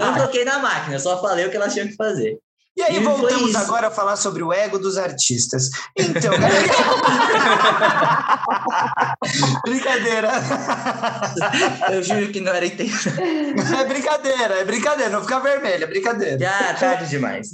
não 0.00 0.16
toquei 0.16 0.44
na 0.44 0.58
máquina, 0.58 0.98
só 0.98 1.20
falei 1.20 1.46
o 1.46 1.50
que 1.50 1.56
elas 1.56 1.72
tinham 1.72 1.86
que 1.86 1.94
fazer. 1.94 2.40
E 2.76 2.82
aí 2.82 2.96
e 2.96 3.00
voltamos 3.00 3.54
agora 3.56 3.88
a 3.88 3.90
falar 3.90 4.16
sobre 4.16 4.42
o 4.42 4.52
ego 4.52 4.78
dos 4.78 4.96
artistas. 4.96 5.70
Então, 5.96 6.32
brincadeira. 9.64 10.30
Eu 11.90 12.02
juro 12.02 12.32
que 12.32 12.40
não 12.40 12.52
era 12.52 12.66
intenção. 12.66 13.12
É 13.78 13.84
brincadeira, 13.84 14.54
é 14.54 14.64
brincadeira, 14.64 15.10
não 15.10 15.22
fica 15.22 15.40
vermelha, 15.40 15.84
é 15.84 15.86
brincadeira. 15.86 16.38
Já, 16.38 16.74
tarde 16.74 17.08
demais. 17.08 17.50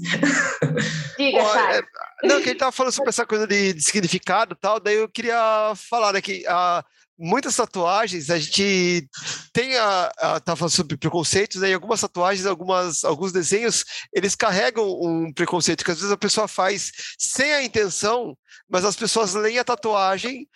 Diga, 1.18 1.42
Bom, 1.42 1.56
é, 1.56 1.82
Não, 2.22 2.38
que 2.38 2.44
a 2.44 2.52
gente 2.52 2.58
tava 2.58 2.72
falando 2.72 2.92
sobre 2.92 3.10
essa 3.10 3.26
coisa 3.26 3.46
de, 3.46 3.72
de 3.72 3.82
significado 3.82 4.54
e 4.54 4.60
tal, 4.60 4.78
daí 4.78 4.96
eu 4.96 5.08
queria 5.08 5.72
falar 5.88 6.12
né, 6.12 6.20
que 6.20 6.44
a 6.46 6.84
muitas 7.18 7.56
tatuagens, 7.56 8.30
a 8.30 8.38
gente 8.38 9.08
tem 9.52 9.76
a, 9.76 10.12
a 10.18 10.40
tá 10.40 10.54
falando 10.54 10.72
sobre 10.72 10.96
preconceitos, 10.96 11.60
né? 11.60 11.70
E 11.70 11.74
algumas 11.74 12.00
tatuagens, 12.00 12.46
algumas, 12.46 13.04
alguns 13.04 13.32
desenhos, 13.32 13.84
eles 14.12 14.34
carregam 14.34 14.86
um 15.00 15.32
preconceito 15.32 15.84
que 15.84 15.90
às 15.90 15.98
vezes 15.98 16.12
a 16.12 16.16
pessoa 16.16 16.46
faz 16.46 16.92
sem 17.18 17.52
a 17.52 17.62
intenção, 17.62 18.36
mas 18.68 18.84
as 18.84 18.96
pessoas 18.96 19.34
leem 19.34 19.58
a 19.58 19.64
tatuagem 19.64 20.48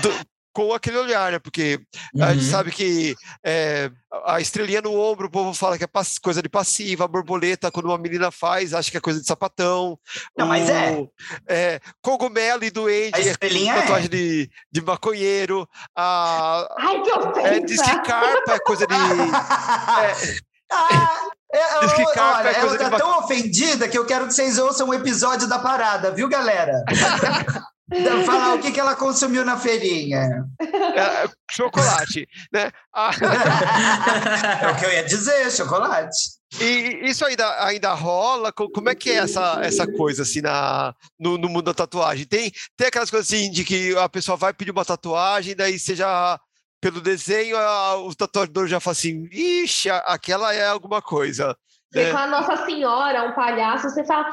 do, 0.00 0.10
com 0.56 0.72
aquele 0.72 0.96
olhar, 0.96 1.32
né? 1.32 1.38
Porque 1.38 1.78
uhum. 2.14 2.24
a 2.24 2.32
gente 2.32 2.46
uhum. 2.46 2.50
sabe 2.50 2.70
que 2.72 3.14
é, 3.44 3.90
a 4.24 4.40
estrelinha 4.40 4.80
no 4.80 4.98
ombro, 4.98 5.26
o 5.26 5.30
povo 5.30 5.52
fala 5.52 5.76
que 5.76 5.84
é 5.84 5.88
coisa 6.22 6.40
de 6.40 6.48
passiva, 6.48 7.04
a 7.04 7.08
borboleta, 7.08 7.70
quando 7.70 7.84
uma 7.84 7.98
menina 7.98 8.30
faz, 8.30 8.72
acha 8.72 8.90
que 8.90 8.96
é 8.96 9.00
coisa 9.00 9.20
de 9.20 9.26
sapatão. 9.26 9.98
Não, 10.34 10.46
o, 10.46 10.48
mas 10.48 10.70
é. 10.70 11.06
é. 11.46 11.80
Cogumelo 12.00 12.64
e 12.64 12.70
doente, 12.70 13.20
é 13.20 13.34
tatuagem 13.34 14.06
é. 14.06 14.08
de, 14.08 14.50
de 14.72 14.80
maconheiro. 14.80 15.68
A, 15.94 16.74
Ai, 16.78 17.02
que 17.02 17.12
ofensa! 17.12 17.48
É, 17.48 17.60
diz 17.60 17.82
que 17.82 18.00
carpa 18.00 18.54
é 18.54 18.58
coisa 18.60 18.86
de. 18.86 18.94
é, 18.94 18.96
ah, 20.72 21.20
é, 21.52 21.80
Diz 21.80 21.92
que 21.92 22.04
carpa 22.14 22.38
olha, 22.38 22.48
é 22.48 22.54
coisa 22.54 22.76
ela 22.76 22.78
tá 22.78 22.96
de 22.96 23.02
tão 23.02 23.18
ofendida 23.18 23.88
que 23.90 23.98
eu 23.98 24.06
quero 24.06 24.26
que 24.26 24.32
vocês 24.32 24.56
ouçam 24.56 24.88
um 24.88 24.94
episódio 24.94 25.46
da 25.46 25.58
parada, 25.58 26.12
viu, 26.12 26.30
galera? 26.30 26.82
Então, 27.92 28.24
falar 28.24 28.54
o 28.54 28.58
que, 28.58 28.72
que 28.72 28.80
ela 28.80 28.94
consumiu 28.96 29.44
na 29.44 29.56
feirinha. 29.56 30.44
É, 30.60 31.28
chocolate, 31.50 32.26
né? 32.52 32.70
Ah. 32.92 33.10
é 34.62 34.70
o 34.70 34.76
que 34.76 34.84
eu 34.84 34.92
ia 34.92 35.04
dizer, 35.04 35.50
chocolate. 35.52 36.36
E 36.60 37.08
isso 37.08 37.24
ainda, 37.24 37.64
ainda 37.64 37.92
rola? 37.92 38.52
Como 38.52 38.88
é 38.88 38.94
que 38.94 39.10
é 39.10 39.16
essa, 39.16 39.60
essa 39.62 39.86
coisa 39.86 40.22
assim 40.22 40.40
na, 40.40 40.94
no, 41.18 41.36
no, 41.36 41.48
mundo 41.48 41.64
da 41.64 41.74
tatuagem? 41.74 42.24
Tem, 42.24 42.50
tem 42.76 42.86
aquelas 42.88 43.10
coisas 43.10 43.32
assim 43.32 43.50
de 43.50 43.64
que 43.64 43.96
a 43.96 44.08
pessoa 44.08 44.36
vai 44.36 44.52
pedir 44.52 44.70
uma 44.70 44.84
tatuagem, 44.84 45.54
daí 45.54 45.78
seja 45.78 46.40
pelo 46.80 47.00
desenho, 47.00 47.56
a, 47.56 47.96
o 47.96 48.14
tatuador 48.14 48.66
já 48.68 48.80
fala 48.80 48.92
assim, 48.92 49.28
ixi, 49.32 49.90
aquela 49.90 50.54
é 50.54 50.66
alguma 50.66 51.02
coisa. 51.02 51.56
Você 51.92 52.04
né? 52.04 52.12
fala 52.12 52.40
Nossa 52.40 52.64
Senhora, 52.64 53.24
um 53.24 53.34
palhaço, 53.34 53.90
você 53.90 54.04
fala, 54.04 54.30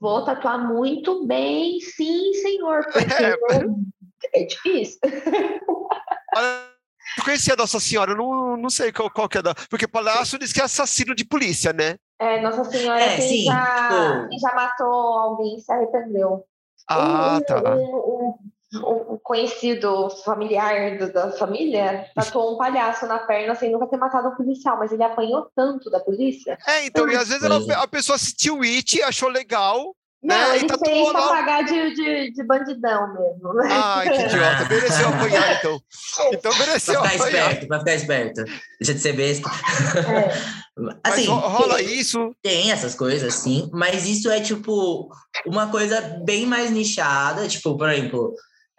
Vou 0.00 0.24
tatuar 0.24 0.58
muito 0.58 1.26
bem, 1.26 1.80
sim, 1.80 2.32
senhor, 2.34 2.84
porque 2.92 3.14
é, 3.14 4.42
é 4.42 4.44
difícil. 4.44 5.00
Eu 7.18 7.24
conhecia 7.24 7.54
a 7.54 7.56
Nossa 7.56 7.78
Senhora, 7.78 8.14
não, 8.14 8.56
não 8.56 8.70
sei 8.70 8.92
qual, 8.92 9.10
qual 9.10 9.28
que 9.28 9.36
é 9.36 9.42
da. 9.42 9.54
Porque 9.68 9.86
Palhaço 9.86 10.38
diz 10.38 10.52
que 10.52 10.60
é 10.60 10.64
assassino 10.64 11.14
de 11.14 11.24
polícia, 11.24 11.72
né? 11.72 11.96
É, 12.18 12.40
Nossa 12.40 12.64
Senhora 12.64 13.00
é, 13.00 13.16
quem, 13.16 13.28
sim, 13.28 13.44
já, 13.44 14.28
tipo... 14.28 14.40
já 14.40 14.54
matou 14.54 14.86
alguém 14.86 15.58
se 15.58 15.70
arrependeu. 15.70 16.44
Ah, 16.88 17.38
um, 17.38 17.40
tá. 17.42 17.74
Um, 17.74 17.96
um, 17.96 18.34
um 18.74 19.18
conhecido 19.22 20.08
familiar 20.24 20.98
do, 20.98 21.12
da 21.12 21.30
família 21.32 22.06
tatuou 22.14 22.54
um 22.54 22.58
palhaço 22.58 23.06
na 23.06 23.18
perna 23.18 23.54
sem 23.54 23.70
nunca 23.70 23.86
ter 23.86 23.98
matado 23.98 24.28
um 24.28 24.34
policial, 24.34 24.78
mas 24.78 24.90
ele 24.92 25.02
apanhou 25.02 25.50
tanto 25.54 25.90
da 25.90 26.00
polícia. 26.00 26.56
É, 26.66 26.86
então, 26.86 27.08
e 27.08 27.16
às 27.16 27.28
vezes 27.28 27.44
a 27.44 27.88
pessoa 27.88 28.16
assistiu 28.16 28.62
It, 28.62 29.02
achou 29.02 29.28
legal, 29.28 29.94
Não, 30.22 30.36
né? 30.36 30.56
ele 30.56 30.68
fez 30.68 31.08
pra 31.10 31.28
pagar 31.28 31.64
de, 31.64 31.94
de, 31.94 32.32
de, 32.32 32.44
bandidão 32.44 33.12
mesmo. 33.12 33.52
Né? 33.54 33.68
Ai, 33.70 34.08
que 34.08 34.22
idiota. 34.22 34.68
Mereceu 34.68 35.08
apanhar, 35.08 35.58
então. 35.58 35.80
Então 36.32 36.58
mereceu 36.58 37.00
pra 37.00 37.10
ficar 37.10 37.24
apanhar. 37.24 37.48
Esperto, 37.48 37.68
pra 37.68 37.78
ficar 37.78 37.94
esperto. 37.94 38.44
Deixa 38.80 38.94
de 38.94 39.00
ser 39.00 39.12
besta. 39.14 39.50
É. 39.98 40.62
Assim, 41.04 41.28
mas 41.28 41.42
rola 41.52 41.76
tem, 41.76 41.98
isso? 41.98 42.34
Tem 42.42 42.70
essas 42.72 42.94
coisas, 42.94 43.34
sim. 43.34 43.68
Mas 43.72 44.06
isso 44.06 44.30
é, 44.30 44.40
tipo, 44.40 45.10
uma 45.46 45.70
coisa 45.70 46.00
bem 46.24 46.46
mais 46.46 46.70
nichada. 46.70 47.46
Tipo, 47.46 47.76
por 47.76 47.90
exemplo... 47.90 48.34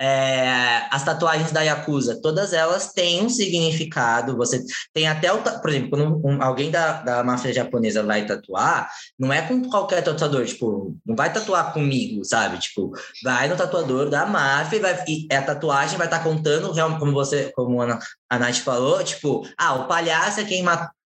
É, 0.06 0.86
as 0.91 1.01
tatuagens 1.01 1.54
da 1.54 1.62
Yakuza, 1.62 2.20
todas 2.22 2.51
elas 2.51 2.91
têm 2.91 3.24
um 3.24 3.30
significado. 3.30 4.36
Você 4.36 4.62
tem 4.91 5.08
até 5.08 5.32
o. 5.32 5.41
Por 5.41 5.70
exemplo, 5.70 5.91
quando 5.91 6.28
um, 6.28 6.43
alguém 6.43 6.70
da, 6.70 7.01
da 7.04 7.24
máfia 7.24 7.54
japonesa 7.54 8.04
vai 8.04 8.26
tatuar, 8.26 8.89
não 9.18 9.32
é 9.32 9.41
com 9.43 9.62
qualquer 9.70 10.04
tatuador, 10.04 10.45
tipo, 10.45 10.93
não 11.06 11.16
vai 11.16 11.32
tatuar 11.32 11.72
comigo, 11.72 12.26
sabe? 12.26 12.60
Tipo, 12.60 12.91
vai 13.24 13.47
no 13.47 13.56
tatuador 13.56 14.10
da 14.10 14.26
máfia 14.26 14.76
e, 14.76 14.80
vai, 14.82 15.06
e 15.08 15.28
a 15.34 15.41
tatuagem 15.41 15.97
vai 15.97 16.08
estar 16.08 16.18
tá 16.18 16.24
contando, 16.26 16.74
como 16.99 17.14
você, 17.14 17.54
como 17.56 17.82
a, 17.82 18.38
Nath 18.38 18.58
falou, 18.58 19.01
tipo, 19.06 19.47
ah, 19.58 19.76
o 19.76 19.88
palhaço 19.88 20.41
é 20.41 20.43
quem 20.43 20.62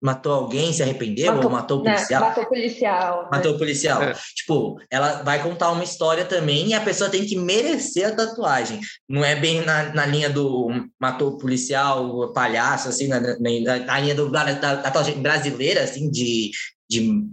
matou 0.02 0.32
alguém, 0.32 0.72
se 0.72 0.82
arrependeu 0.82 1.34
matou, 1.34 1.44
ou 1.44 1.52
matou 1.52 1.80
o 1.80 1.84
né, 1.84 1.94
policial. 1.94 2.22
matou 2.22 2.44
o 2.44 2.48
policial. 2.48 3.24
Né? 3.24 3.30
Matou 3.32 3.52
o 3.54 3.58
policial. 3.58 4.04
É. 4.04 4.14
Tipo, 4.36 4.80
ela 4.90 5.24
vai 5.24 5.44
contar 5.44 5.72
uma 5.72 5.84
história 5.84 6.26
também 6.26 6.70
e 6.70 6.74
a 6.74 6.82
pessoa 6.82 7.10
tem 7.10 7.26
que 7.26 7.38
merecer 7.38 8.08
a 8.08 8.16
tatuagem. 8.16 8.80
Não 9.08 9.24
é 9.24 9.36
bem 9.36 9.64
na, 9.66 9.94
na 9.94 10.06
linha 10.06 10.30
do 10.30 10.70
matou 11.00 11.32
o 11.32 11.38
policial, 11.38 12.32
palhaço, 12.34 12.90
assim, 12.90 13.08
na, 13.08 13.20
na, 13.20 13.38
na 13.40 14.00
linha 14.00 14.16
do, 14.16 14.32
da, 14.32 14.54
da, 14.54 14.78
tatuagem 14.78 15.22
brasileira, 15.22 15.84
assim, 15.84 16.10
de, 16.10 16.52
de 16.90 17.28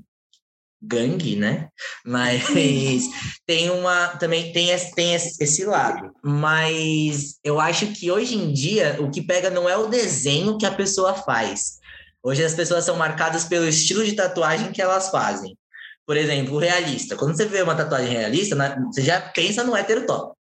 gangue, 0.83 1.37
né? 1.37 1.69
Mas 2.05 2.45
tem 3.47 3.71
uma 3.71 4.09
também 4.09 4.53
tem 4.53 4.71
esse, 4.71 4.95
tem 4.95 5.14
esse 5.14 5.64
lado. 5.64 6.11
Mas 6.25 7.39
eu 7.45 7.61
acho 7.61 7.87
que 7.89 8.11
hoje 8.11 8.37
em 8.37 8.53
dia 8.53 8.97
o 9.01 9.11
que 9.11 9.23
pega 9.23 9.51
não 9.51 9.69
é 9.69 9.77
o 9.77 9.89
desenho 9.89 10.59
que 10.59 10.67
a 10.67 10.75
pessoa 10.75 11.14
faz, 11.14 11.79
Hoje 12.27 12.45
as 12.45 12.55
pessoas 12.55 12.85
são 12.85 12.97
marcadas 12.97 13.45
pelo 13.45 13.68
estilo 13.68 14.05
de 14.05 14.12
tatuagem 14.14 14.72
que 14.72 14.83
elas 14.83 15.11
fazem. 15.11 15.57
Por 16.05 16.16
exemplo, 16.16 16.57
o 16.57 16.59
realista. 16.59 17.14
Quando 17.14 17.37
você 17.37 17.45
vê 17.45 17.62
uma 17.62 17.77
tatuagem 17.77 18.12
realista, 18.12 18.57
você 18.87 19.01
já 19.01 19.20
pensa 19.20 19.62
no 19.62 19.77
hétero 19.77 20.05
top. 20.07 20.35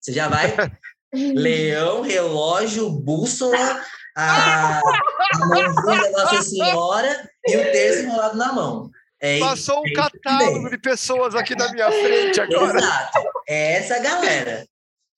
Você 0.00 0.12
já 0.12 0.28
vai 0.28 0.54
leão, 1.12 2.02
relógio, 2.02 2.88
bússola, 2.88 3.82
a, 4.16 4.78
a 4.78 5.38
mãozinha 5.48 6.12
da 6.12 6.22
Nossa 6.22 6.42
Senhora 6.42 7.28
e 7.48 7.56
o 7.56 7.62
terço 7.64 8.04
enrolado 8.04 8.38
na 8.38 8.52
mão. 8.52 8.88
É 9.20 9.40
Passou 9.40 9.80
um 9.80 9.92
catálogo 9.92 10.70
de 10.70 10.78
pessoas 10.78 11.34
aqui 11.34 11.56
na 11.56 11.68
minha 11.72 11.90
frente 11.90 12.40
agora. 12.40 12.78
Exato. 12.78 13.18
É 13.48 13.72
essa 13.72 13.98
galera. 13.98 14.64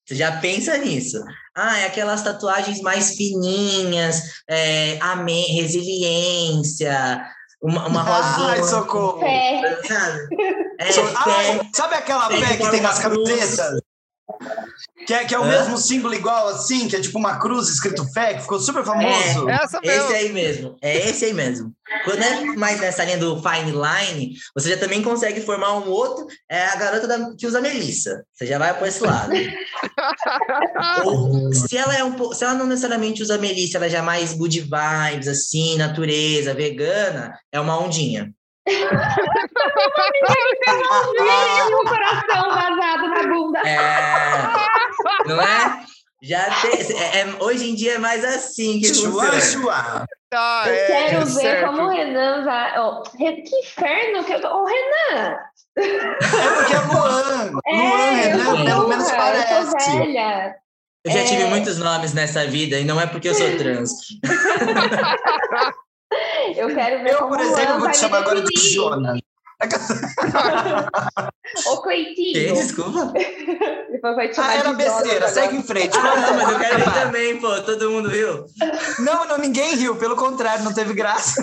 Você 0.07 0.15
já 0.15 0.41
pensa 0.41 0.79
nisso. 0.79 1.23
Ah, 1.55 1.79
é 1.81 1.87
aquelas 1.87 2.23
tatuagens 2.23 2.81
mais 2.81 3.17
fininhas, 3.17 4.23
é, 4.49 4.99
amém, 5.01 5.57
resiliência, 5.57 7.27
uma, 7.61 7.89
uma 7.89 8.03
rosinha. 8.03 8.51
Ai, 8.51 8.63
socorro! 8.63 9.21
Sabe? 9.89 10.29
É, 10.79 10.89
ah, 11.17 11.71
sabe 11.75 11.95
aquela 11.97 12.29
pé 12.29 12.57
que 12.57 12.71
tem 12.71 12.81
nas 12.81 12.99
camisetas? 13.01 13.81
Que 15.05 15.13
é, 15.13 15.25
que 15.25 15.35
é 15.35 15.39
o 15.39 15.45
mesmo 15.45 15.77
símbolo 15.77 16.15
igual 16.15 16.49
assim, 16.49 16.89
que 16.89 16.97
é 16.97 17.01
tipo 17.01 17.19
uma 17.19 17.39
cruz 17.39 17.69
escrito 17.69 18.11
fé, 18.13 18.35
que 18.35 18.43
ficou 18.43 18.59
super 18.59 18.83
famoso. 18.83 19.49
É, 19.49 19.53
essa 19.53 19.81
mesmo. 19.81 20.05
Esse 20.05 20.15
aí 20.15 20.33
mesmo. 20.33 20.77
É 20.81 21.09
esse 21.09 21.25
aí 21.27 21.35
mesmo. 21.35 21.73
Quando 22.05 22.23
é 22.23 22.45
mais 22.57 22.81
nessa 22.81 23.05
linha 23.05 23.19
do 23.19 23.41
fine 23.43 23.73
line, 23.73 24.35
você 24.55 24.71
já 24.71 24.77
também 24.77 25.03
consegue 25.03 25.43
formar 25.43 25.75
um 25.75 25.89
outro. 25.91 26.27
É 26.51 26.67
a 26.67 26.77
garota 26.77 27.07
da, 27.07 27.35
que 27.37 27.47
usa 27.47 27.61
melissa. 27.61 28.25
Você 28.33 28.47
já 28.47 28.59
vai 28.59 28.73
para 28.73 28.89
esse 28.89 29.03
lado. 29.03 29.33
Ou, 31.05 31.53
se 31.53 31.77
ela 31.77 31.95
é 31.95 32.03
um 32.03 32.13
pouco, 32.13 32.35
se 32.35 32.45
ela 32.45 32.55
não 32.55 32.67
necessariamente 32.67 33.23
usa 33.23 33.39
melissa, 33.39 33.77
ela 33.77 33.91
já 33.91 33.99
é 33.99 34.03
mais 34.03 34.33
good 34.33 34.61
vibes, 34.61 35.29
assim, 35.29 35.77
natureza, 35.77 36.55
vegana, 36.55 37.39
é 37.53 37.61
uma 37.61 37.79
ondinha. 37.79 38.33
O 41.73 41.85
coração 41.85 42.51
vazado 42.51 43.09
na 43.09 43.23
bunda. 43.29 43.61
É, 43.61 43.79
não 45.27 45.41
é? 45.41 45.85
Já 46.23 46.51
tem, 46.61 46.73
é, 46.97 47.21
é, 47.21 47.27
hoje 47.41 47.71
em 47.71 47.75
dia 47.75 47.95
é 47.95 47.99
mais 47.99 48.25
assim 48.25 48.81
que 48.81 48.93
chua. 48.93 49.41
Chua. 49.41 50.07
Tá, 50.31 50.65
Eu 50.67 50.75
é, 50.75 50.87
quero 50.87 51.17
é 51.17 51.25
ver 51.25 51.31
certo. 51.31 51.67
como 51.67 51.83
o 51.83 51.89
Renan 51.89 52.45
vai. 52.45 52.79
Oh, 52.81 53.03
que 53.03 53.25
inferno! 53.63 54.25
Que... 54.25 54.35
Ô, 54.35 54.65
Renan! 54.65 55.37
É 55.77 56.55
porque 56.57 56.75
é 56.75 56.79
Luan. 56.81 57.53
É, 57.67 57.77
Luan, 57.77 58.11
Renan, 58.11 58.65
pelo 58.65 58.89
menos 58.89 59.11
parece. 59.13 59.53
Eu 59.53 59.99
velha. 59.99 60.57
Eu 61.05 61.13
já 61.13 61.21
É. 61.21 61.25
tive 61.25 61.45
muitos 61.45 61.79
nomes 61.79 62.13
nessa 62.13 62.45
vida 62.47 62.77
e 62.77 62.85
não 62.85 63.01
é 63.01 63.07
porque 63.07 63.29
eu 63.29 63.35
sou 63.35 63.57
trans. 63.57 63.93
Eu 66.57 66.69
quero 66.75 67.03
ver 67.03 67.13
Eu, 67.13 67.19
como 67.19 67.31
por 67.31 67.39
o 67.39 67.43
exemplo, 67.43 67.81
vou 67.81 67.91
te 67.91 67.97
chamar 67.99 68.19
agora 68.19 68.41
de. 68.43 68.61
Jonas. 68.73 69.21
Ô, 71.67 71.77
Que? 71.79 71.83
Cleitinho. 71.83 72.55
Desculpa. 72.55 73.13
Depois 73.91 74.15
vai 74.17 74.29
te 74.29 74.39
Ah, 74.39 74.55
era 74.55 74.73
besteira, 74.75 75.29
segue 75.29 75.57
em 75.57 75.63
frente. 75.63 75.97
Ah, 75.97 76.15
não, 76.21 76.35
mas 76.35 76.51
eu 76.53 76.59
quero 76.59 76.79
ver 76.79 76.93
também, 76.93 77.41
pô. 77.41 77.63
Todo 77.63 77.91
mundo 77.91 78.11
viu? 78.11 78.45
Não, 78.99 79.25
não, 79.27 79.39
ninguém 79.39 79.75
riu, 79.75 79.97
pelo 79.97 80.15
contrário, 80.15 80.63
não 80.63 80.75
teve 80.75 80.93
graça. 80.93 81.43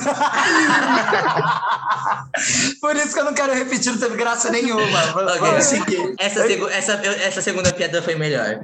Por 2.80 2.95
isso 2.95 3.14
que 3.14 3.20
eu 3.20 3.26
não 3.26 3.34
quero 3.34 3.53
repetir, 3.53 3.91
não 3.91 3.99
teve 3.99 4.16
graça 4.16 4.51
nenhuma. 4.51 5.01
Vamos 5.14 5.34
Ok. 5.41 5.61
seguir. 5.61 6.14
Essa, 6.20 6.45
segu- 6.45 6.70
essa, 6.70 6.93
essa 6.93 7.41
segunda 7.41 7.74
piada 7.74 7.99
foi 8.03 8.14
melhor. 8.14 8.59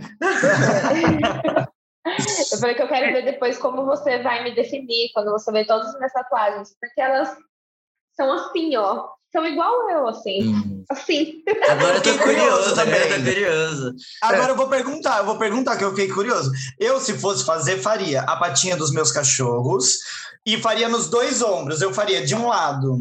Eu 2.51 2.57
falei 2.59 2.75
que 2.75 2.81
eu 2.81 2.87
quero 2.87 3.13
ver 3.13 3.23
depois 3.25 3.57
como 3.57 3.85
você 3.85 4.21
vai 4.21 4.43
me 4.43 4.55
definir 4.55 5.09
quando 5.13 5.31
você 5.31 5.51
vê 5.51 5.65
todas 5.65 5.87
as 5.89 5.95
minhas 5.95 6.13
tatuagens. 6.13 6.75
Porque 6.79 6.99
elas 7.01 7.29
são 8.15 8.31
assim, 8.33 8.75
ó. 8.77 9.07
São 9.31 9.45
igual 9.45 9.87
eu, 9.91 10.07
assim. 10.07 10.55
Hum. 10.55 10.83
Assim. 10.89 11.43
Agora 11.69 11.97
eu 11.97 12.01
tô 12.01 12.09
Fiquei 12.13 12.25
curioso 12.25 12.69
eu 12.69 12.69
tô 12.69 12.75
também. 12.75 13.23
curioso. 13.23 13.93
Agora 14.23 14.51
eu 14.51 14.55
vou 14.55 14.67
perguntar, 14.67 15.19
eu 15.19 15.25
vou 15.25 15.37
perguntar 15.37 15.77
que 15.77 15.83
eu 15.83 15.91
fiquei 15.91 16.07
curioso. 16.09 16.51
Eu, 16.79 16.99
se 16.99 17.13
fosse 17.17 17.45
fazer, 17.45 17.77
faria 17.79 18.21
a 18.21 18.35
patinha 18.37 18.75
dos 18.75 18.91
meus 18.91 19.11
cachorros 19.11 19.97
e 20.43 20.57
faria 20.59 20.89
nos 20.89 21.07
dois 21.09 21.43
ombros. 21.43 21.79
Eu 21.79 21.93
faria 21.93 22.25
de 22.25 22.33
um 22.33 22.47
lado 22.47 22.97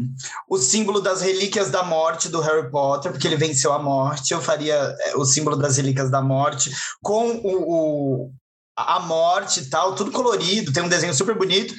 o 0.47 0.57
símbolo 0.59 1.01
das 1.01 1.21
relíquias 1.21 1.71
da 1.71 1.81
morte 1.81 2.29
do 2.29 2.39
Harry 2.41 2.69
Potter, 2.69 3.11
porque 3.11 3.25
ele 3.25 3.35
venceu 3.35 3.73
a 3.73 3.79
morte. 3.79 4.31
Eu 4.31 4.39
faria 4.41 4.75
é, 4.99 5.15
o 5.15 5.25
símbolo 5.25 5.55
das 5.55 5.77
relíquias 5.77 6.11
da 6.11 6.21
morte 6.21 6.69
com 7.01 7.27
o, 7.37 7.71
o- 8.25 8.31
a 8.95 8.99
morte 8.99 9.61
e 9.61 9.65
tal, 9.69 9.95
tudo 9.95 10.11
colorido, 10.11 10.71
tem 10.73 10.83
um 10.83 10.87
desenho 10.89 11.13
super 11.13 11.35
bonito. 11.35 11.73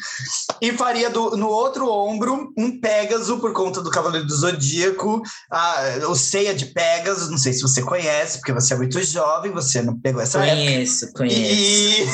E 0.60 0.72
faria 0.72 1.08
do- 1.10 1.36
no 1.36 1.48
outro 1.48 1.88
ombro 1.90 2.52
um 2.56 2.80
Pégaso 2.80 3.38
por 3.38 3.52
conta 3.52 3.80
do 3.82 3.90
Cavaleiro 3.90 4.26
do 4.26 4.34
Zodíaco, 4.36 5.22
a, 5.50 5.76
o 6.08 6.14
Ceia 6.14 6.54
de 6.54 6.66
Pégaso, 6.66 7.30
não 7.30 7.38
sei 7.38 7.52
se 7.52 7.62
você 7.62 7.82
conhece, 7.82 8.38
porque 8.38 8.52
você 8.52 8.74
é 8.74 8.76
muito 8.76 9.02
jovem, 9.02 9.50
você 9.52 9.82
não 9.82 9.98
pegou 9.98 10.20
essa 10.20 10.38
época. 10.44 10.56
Conheço, 10.62 11.12
conheço. 11.12 11.36
E, 11.42 12.06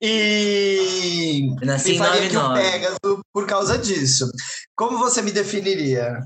e, 0.00 1.54
nasci 1.62 1.94
e 1.94 1.98
faria 1.98 2.26
aqui 2.26 2.36
um 2.36 2.42
99. 2.42 2.60
Pégaso 2.70 3.20
por 3.32 3.46
causa 3.46 3.78
disso. 3.78 4.28
Como 4.76 4.98
você 4.98 5.22
me 5.22 5.30
definiria? 5.32 6.18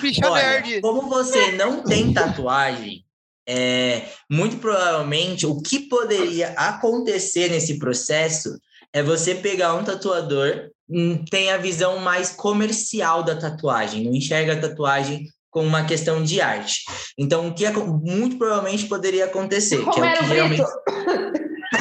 Bicha 0.00 0.28
Olha, 0.28 0.42
nerd. 0.60 0.80
como 0.80 1.08
você 1.08 1.52
não 1.52 1.82
tem 1.82 2.12
tatuagem, 2.12 3.04
é, 3.48 4.02
muito 4.30 4.58
provavelmente 4.58 5.46
o 5.46 5.60
que 5.62 5.88
poderia 5.88 6.50
acontecer 6.50 7.48
nesse 7.50 7.78
processo 7.78 8.50
é 8.92 9.02
você 9.02 9.34
pegar 9.34 9.74
um 9.74 9.82
tatuador, 9.82 10.68
hum, 10.88 11.24
tem 11.30 11.50
a 11.50 11.56
visão 11.56 11.98
mais 11.98 12.28
comercial 12.30 13.22
da 13.22 13.34
tatuagem, 13.34 14.04
não 14.04 14.14
enxerga 14.14 14.52
a 14.52 14.60
tatuagem 14.60 15.24
como 15.50 15.66
uma 15.66 15.84
questão 15.84 16.22
de 16.22 16.42
arte. 16.42 16.82
Então, 17.16 17.48
o 17.48 17.54
que 17.54 17.64
acon- 17.64 17.98
muito 18.04 18.36
provavelmente 18.36 18.84
poderia 18.86 19.24
acontecer, 19.24 19.78
que 19.78 20.00
é 20.00 20.04
o 20.04 20.18
que 20.18 20.24
realmente 20.24 20.62
Brito. 20.62 21.48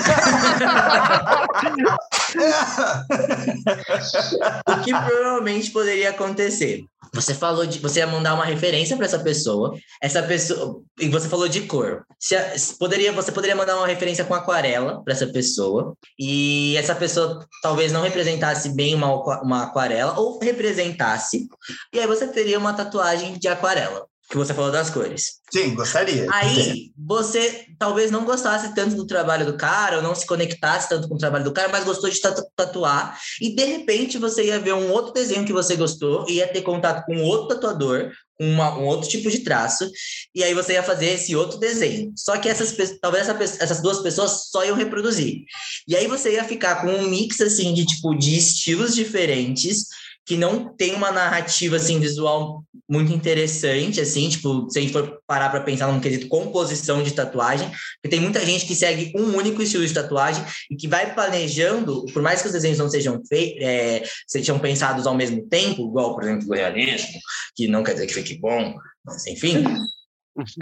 o 4.69 4.83
que 4.83 4.91
provavelmente 4.91 5.71
poderia 5.71 6.09
acontecer? 6.11 6.83
Você 7.13 7.33
falou 7.33 7.65
de 7.65 7.79
você 7.79 7.99
ia 7.99 8.07
mandar 8.07 8.33
uma 8.33 8.45
referência 8.45 8.95
para 8.95 9.05
essa 9.05 9.19
pessoa, 9.19 9.77
essa 10.01 10.21
pessoa 10.23 10.81
e 10.99 11.07
você 11.09 11.27
falou 11.27 11.47
de 11.47 11.61
cor. 11.61 12.05
Se 12.19 12.37
se 12.57 12.77
poderia 12.77 13.11
você 13.11 13.31
poderia 13.31 13.55
mandar 13.55 13.77
uma 13.77 13.87
referência 13.87 14.25
com 14.25 14.33
aquarela 14.33 15.03
para 15.03 15.13
essa 15.13 15.27
pessoa 15.27 15.95
e 16.19 16.75
essa 16.77 16.95
pessoa 16.95 17.45
talvez 17.61 17.91
não 17.91 18.01
representasse 18.01 18.69
bem 18.69 18.95
uma, 18.95 19.41
uma 19.41 19.63
aquarela 19.63 20.19
ou 20.19 20.39
representasse 20.39 21.47
e 21.93 21.99
aí 21.99 22.07
você 22.07 22.27
teria 22.27 22.59
uma 22.59 22.73
tatuagem 22.73 23.37
de 23.37 23.47
aquarela. 23.47 24.05
Que 24.29 24.35
você 24.35 24.53
falou 24.53 24.71
das 24.71 24.89
cores. 24.89 25.37
Sim, 25.51 25.73
gostaria. 25.73 26.27
Aí 26.31 26.91
você 26.97 27.65
talvez 27.79 28.11
não 28.11 28.25
gostasse 28.25 28.75
tanto 28.75 28.95
do 28.95 29.07
trabalho 29.07 29.45
do 29.45 29.55
cara, 29.55 29.97
ou 29.97 30.03
não 30.03 30.13
se 30.13 30.25
conectasse 30.25 30.89
tanto 30.89 31.07
com 31.07 31.15
o 31.15 31.17
trabalho 31.17 31.45
do 31.45 31.53
cara, 31.53 31.69
mas 31.69 31.85
gostou 31.85 32.09
de 32.09 32.19
tatuar, 32.55 33.17
e 33.41 33.55
de 33.55 33.63
repente 33.63 34.17
você 34.17 34.45
ia 34.45 34.59
ver 34.59 34.73
um 34.73 34.91
outro 34.91 35.13
desenho 35.13 35.45
que 35.45 35.53
você 35.53 35.75
gostou, 35.75 36.29
ia 36.29 36.47
ter 36.47 36.61
contato 36.61 37.05
com 37.05 37.21
outro 37.21 37.55
tatuador, 37.55 38.11
com 38.37 38.45
uma, 38.45 38.77
um 38.77 38.83
outro 38.83 39.07
tipo 39.07 39.31
de 39.31 39.39
traço, 39.39 39.89
e 40.35 40.43
aí 40.43 40.53
você 40.53 40.73
ia 40.73 40.83
fazer 40.83 41.13
esse 41.13 41.33
outro 41.33 41.57
desenho. 41.57 42.11
Só 42.15 42.37
que 42.37 42.49
essas 42.49 42.75
talvez 43.01 43.29
essa, 43.29 43.63
essas 43.63 43.81
duas 43.81 43.99
pessoas 43.99 44.49
só 44.51 44.65
iam 44.65 44.75
reproduzir. 44.75 45.43
E 45.87 45.95
aí 45.95 46.05
você 46.07 46.33
ia 46.33 46.43
ficar 46.43 46.81
com 46.81 46.87
um 46.87 47.09
mix 47.09 47.39
assim 47.39 47.73
de 47.73 47.85
tipo 47.85 48.13
de 48.13 48.37
estilos 48.37 48.93
diferentes 48.93 49.87
que 50.27 50.35
não 50.37 50.75
tem 50.75 50.93
uma 50.93 51.11
narrativa 51.11 51.77
assim 51.77 51.99
visual 51.99 52.63
muito 52.87 53.13
interessante 53.13 54.01
assim 54.01 54.29
tipo 54.29 54.69
se 54.69 54.77
a 54.77 54.81
gente 54.81 54.93
for 54.93 55.19
parar 55.25 55.49
para 55.49 55.61
pensar 55.61 55.91
num 55.91 55.99
quesito 55.99 56.27
composição 56.27 57.01
de 57.01 57.13
tatuagem 57.13 57.69
porque 58.01 58.15
tem 58.15 58.19
muita 58.19 58.45
gente 58.45 58.65
que 58.65 58.75
segue 58.75 59.13
um 59.15 59.35
único 59.35 59.61
estilo 59.61 59.85
de 59.87 59.93
tatuagem 59.93 60.43
e 60.69 60.75
que 60.75 60.87
vai 60.87 61.13
planejando 61.13 62.05
por 62.13 62.21
mais 62.21 62.41
que 62.41 62.47
os 62.47 62.53
desenhos 62.53 62.77
não 62.77 62.89
sejam 62.89 63.21
feitos 63.27 63.63
é, 63.63 64.03
sejam 64.27 64.59
pensados 64.59 65.07
ao 65.07 65.15
mesmo 65.15 65.47
tempo 65.47 65.87
igual 65.87 66.13
por 66.13 66.23
exemplo 66.23 66.49
o 66.49 66.53
realismo 66.53 67.19
que 67.55 67.67
não 67.67 67.83
quer 67.83 67.93
dizer 67.93 68.07
que 68.07 68.13
fique 68.13 68.37
bom 68.37 68.75
mas 69.07 69.25
enfim. 69.25 69.63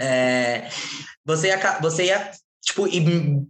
É, 0.00 0.68
você 1.24 1.48
ia, 1.48 1.78
você 1.80 2.04
ia 2.06 2.30
tipo, 2.66 2.88
e 2.88 3.00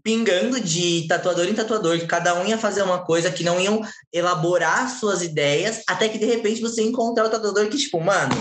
pingando 0.02 0.60
de 0.60 1.06
tatuador 1.08 1.46
em 1.46 1.54
tatuador, 1.54 1.98
que 1.98 2.06
cada 2.06 2.38
um 2.38 2.46
ia 2.46 2.58
fazer 2.58 2.82
uma 2.82 3.02
coisa, 3.02 3.32
que 3.32 3.42
não 3.42 3.58
iam 3.58 3.80
elaborar 4.12 4.90
suas 4.90 5.22
ideias, 5.22 5.82
até 5.88 6.06
que 6.06 6.18
de 6.18 6.26
repente 6.26 6.60
você 6.60 6.82
encontrar 6.82 7.24
o 7.24 7.30
tatuador 7.30 7.66
que, 7.68 7.78
tipo, 7.78 7.98
mano, 7.98 8.34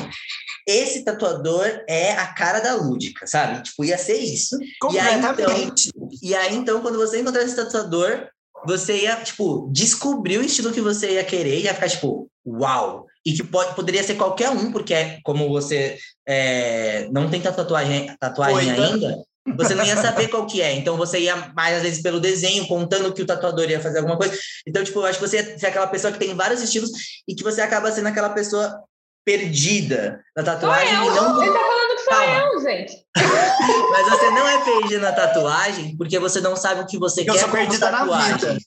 esse 0.68 1.06
tatuador 1.06 1.66
é 1.88 2.12
a 2.12 2.28
cara 2.28 2.60
da 2.60 2.76
lúdica, 2.76 3.26
sabe? 3.26 3.64
Tipo, 3.64 3.86
ia 3.86 3.98
ser 3.98 4.18
isso. 4.18 4.58
E 4.92 5.00
aí, 5.00 5.18
então, 5.18 5.74
e 6.22 6.36
aí, 6.36 6.56
então, 6.56 6.82
quando 6.82 6.98
você 6.98 7.22
encontrar 7.22 7.44
esse 7.44 7.56
tatuador, 7.56 8.28
você 8.68 9.04
ia, 9.04 9.16
tipo, 9.24 9.70
descobrir 9.72 10.40
o 10.40 10.44
estilo 10.44 10.74
que 10.74 10.82
você 10.82 11.14
ia 11.14 11.24
querer, 11.24 11.62
ia 11.62 11.74
ficar, 11.74 11.88
tipo, 11.88 12.30
uau! 12.46 13.06
E 13.26 13.34
que 13.34 13.44
pode, 13.44 13.74
poderia 13.76 14.04
ser 14.04 14.16
qualquer 14.16 14.50
um, 14.50 14.72
porque 14.72 14.94
é, 14.94 15.20
como 15.24 15.48
você 15.48 15.98
é, 16.28 17.08
não 17.12 17.30
tem 17.30 17.42
tatuagem, 17.42 18.14
tatuagem 18.20 18.72
ainda, 18.72 19.26
você 19.54 19.76
não 19.76 19.86
ia 19.86 19.96
saber 19.96 20.28
qual 20.28 20.48
que 20.48 20.62
é. 20.62 20.74
Então 20.74 20.98
você 20.98 21.20
ia 21.20 21.52
mais 21.54 21.78
às 21.78 21.84
vezes 21.84 22.02
pelo 22.02 22.20
desenho, 22.20 22.68
contando 22.68 23.14
que 23.14 23.22
o 23.22 23.26
tatuador 23.26 23.70
ia 23.70 23.80
fazer 23.80 24.00
alguma 24.00 24.18
coisa. 24.18 24.36
Então, 24.68 24.84
tipo, 24.84 25.00
eu 25.00 25.06
acho 25.06 25.20
que 25.20 25.28
você 25.28 25.38
ia 25.38 25.60
ser 25.60 25.68
aquela 25.68 25.88
pessoa 25.88 26.12
que 26.12 26.20
tem 26.20 26.34
vários 26.34 26.62
estilos 26.62 26.90
e 27.28 27.36
que 27.36 27.44
você 27.44 27.62
acaba 27.62 27.92
sendo 27.92 28.08
aquela 28.08 28.30
pessoa 28.30 28.82
perdida 29.24 30.24
na 30.36 30.44
tatuagem. 30.44 30.94
Eu. 30.94 31.14
Não... 31.14 31.44
Ele 31.44 31.54
tá 31.54 31.60
falando 31.60 31.96
que 31.96 32.04
sou 32.04 32.24
eu, 32.24 32.62
gente. 32.62 33.06
Mas 33.92 34.10
você 34.10 34.30
não 34.32 34.48
é 34.48 34.64
perdida 34.64 35.00
na 35.00 35.12
tatuagem 35.12 35.96
porque 35.98 36.18
você 36.18 36.42
não 36.42 36.56
sabe 36.56 36.82
o 36.82 36.88
que 36.88 36.98
você 36.98 37.22
eu 37.22 37.34
quer 37.34 37.40
sou 37.40 37.50
perdida 37.50 37.92
tatuagem. 37.92 38.32
Na 38.32 38.38
vida. 38.38 38.58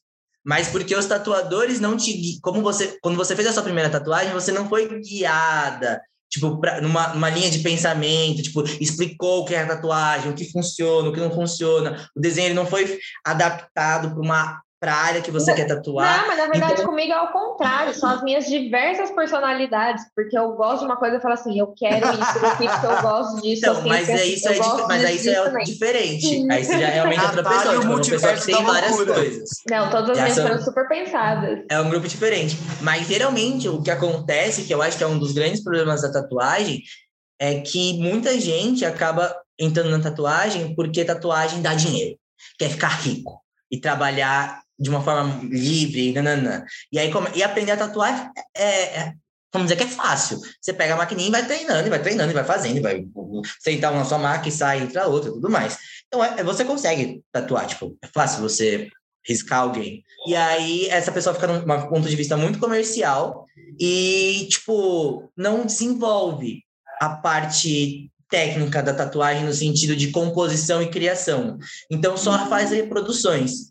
Mas 0.44 0.68
porque 0.68 0.94
os 0.94 1.06
tatuadores 1.06 1.80
não 1.80 1.96
te. 1.96 2.38
Como 2.40 2.62
você. 2.62 2.98
Quando 3.02 3.16
você 3.16 3.34
fez 3.34 3.48
a 3.48 3.52
sua 3.52 3.62
primeira 3.62 3.90
tatuagem, 3.90 4.32
você 4.32 4.52
não 4.52 4.68
foi 4.68 5.00
guiada 5.00 6.00
tipo, 6.30 6.60
pra, 6.60 6.80
numa, 6.80 7.08
numa 7.14 7.30
linha 7.30 7.50
de 7.50 7.60
pensamento, 7.60 8.42
tipo, 8.42 8.62
explicou 8.80 9.40
o 9.40 9.44
que 9.44 9.54
é 9.54 9.62
a 9.62 9.66
tatuagem, 9.66 10.30
o 10.30 10.34
que 10.34 10.50
funciona, 10.50 11.08
o 11.08 11.12
que 11.12 11.20
não 11.20 11.30
funciona. 11.30 12.08
O 12.16 12.20
desenho 12.20 12.48
ele 12.48 12.54
não 12.54 12.66
foi 12.66 12.98
adaptado 13.24 14.10
para 14.10 14.20
uma 14.20 14.62
para 14.80 14.92
a 14.92 14.96
área 14.96 15.20
que 15.20 15.30
você 15.30 15.50
não, 15.50 15.56
quer 15.56 15.66
tatuar. 15.66 16.20
Não, 16.20 16.28
mas 16.28 16.38
na 16.38 16.46
verdade 16.46 16.72
então... 16.74 16.86
comigo 16.86 17.12
é 17.12 17.20
o 17.20 17.32
contrário, 17.32 17.92
são 17.92 18.08
as 18.08 18.22
minhas 18.22 18.46
diversas 18.46 19.10
personalidades, 19.10 20.04
porque 20.14 20.38
eu 20.38 20.52
gosto 20.52 20.80
de 20.80 20.84
uma 20.86 20.96
coisa 20.96 21.16
e 21.16 21.20
falo 21.20 21.34
assim, 21.34 21.58
eu 21.58 21.66
quero 21.76 22.06
isso 22.12 22.40
porque 22.40 22.86
eu 22.86 23.02
gosto 23.02 23.42
disso. 23.42 23.66
Não, 23.66 23.82
mas, 23.82 24.08
é 24.08 24.24
isso 24.24 24.48
é 24.48 24.58
mas 24.86 25.04
aí 25.04 25.16
isso 25.16 25.30
é 25.30 25.58
diferente. 25.64 26.46
Aí 26.50 26.64
você 26.64 26.78
já 26.78 26.88
é 26.88 26.90
realmente 26.90 27.24
outra 27.24 27.42
pessoa, 27.42 27.80
tipo, 27.80 27.86
uma 27.86 28.00
pessoa 28.06 28.32
que 28.34 28.46
tem 28.46 28.64
várias 28.64 28.96
coisas. 28.96 29.50
Não, 29.68 29.90
todas 29.90 30.10
as 30.10 30.16
minhas 30.16 30.34
são... 30.34 30.46
foram 30.46 30.62
super 30.62 30.88
pensadas. 30.88 31.64
É 31.68 31.80
um 31.80 31.90
grupo 31.90 32.06
diferente. 32.06 32.56
Mas 32.80 33.08
geralmente 33.08 33.68
o 33.68 33.82
que 33.82 33.90
acontece, 33.90 34.62
que 34.62 34.72
eu 34.72 34.80
acho 34.80 34.96
que 34.96 35.02
é 35.02 35.06
um 35.06 35.18
dos 35.18 35.32
grandes 35.32 35.62
problemas 35.62 36.02
da 36.02 36.12
tatuagem, 36.12 36.82
é 37.40 37.60
que 37.60 37.98
muita 37.98 38.38
gente 38.40 38.84
acaba 38.84 39.34
entrando 39.58 39.90
na 39.90 40.00
tatuagem 40.00 40.74
porque 40.74 41.04
tatuagem 41.04 41.60
dá 41.60 41.74
dinheiro, 41.74 42.16
quer 42.56 42.70
ficar 42.70 42.88
rico 42.88 43.42
e 43.70 43.80
trabalhar 43.80 44.60
de 44.78 44.90
uma 44.90 45.02
forma 45.02 45.40
livre, 45.44 46.12
nanana. 46.12 46.64
E 46.92 46.98
aí, 46.98 47.10
e 47.34 47.42
aprender 47.42 47.72
a 47.72 47.76
tatuar 47.76 48.30
é, 48.54 49.00
é, 49.00 49.12
vamos 49.52 49.68
dizer 49.68 49.76
que 49.76 49.84
é 49.84 49.94
fácil. 49.94 50.38
Você 50.60 50.72
pega 50.72 50.94
a 50.94 50.96
maquininha 50.96 51.28
e 51.28 51.32
vai 51.32 51.46
treinando, 51.46 51.86
e 51.86 51.90
vai 51.90 52.00
treinando, 52.00 52.30
e 52.30 52.34
vai 52.34 52.44
fazendo, 52.44 52.76
e 52.76 52.80
vai 52.80 53.04
sentar 53.60 53.92
uma 53.92 54.04
sua 54.04 54.18
máquina 54.18 54.48
e 54.48 54.56
sai, 54.56 54.82
entra 54.82 55.06
outra, 55.06 55.30
tudo 55.30 55.50
mais. 55.50 55.78
Então, 56.06 56.22
é, 56.22 56.42
você 56.44 56.64
consegue 56.64 57.22
tatuar, 57.32 57.66
tipo, 57.66 57.96
é 58.02 58.06
fácil 58.06 58.42
você 58.42 58.88
riscar 59.26 59.60
alguém. 59.60 60.04
E 60.26 60.34
aí, 60.34 60.86
essa 60.88 61.12
pessoa 61.12 61.34
fica 61.34 61.46
num 61.46 61.88
ponto 61.88 62.08
de 62.08 62.16
vista 62.16 62.36
muito 62.36 62.58
comercial 62.58 63.44
e, 63.78 64.46
tipo, 64.50 65.30
não 65.36 65.66
desenvolve 65.66 66.62
a 67.00 67.10
parte 67.10 68.10
técnica 68.30 68.82
da 68.82 68.92
tatuagem 68.92 69.44
no 69.44 69.52
sentido 69.52 69.96
de 69.96 70.10
composição 70.10 70.82
e 70.82 70.90
criação. 70.90 71.58
Então, 71.90 72.16
só 72.16 72.48
faz 72.48 72.70
reproduções. 72.70 73.70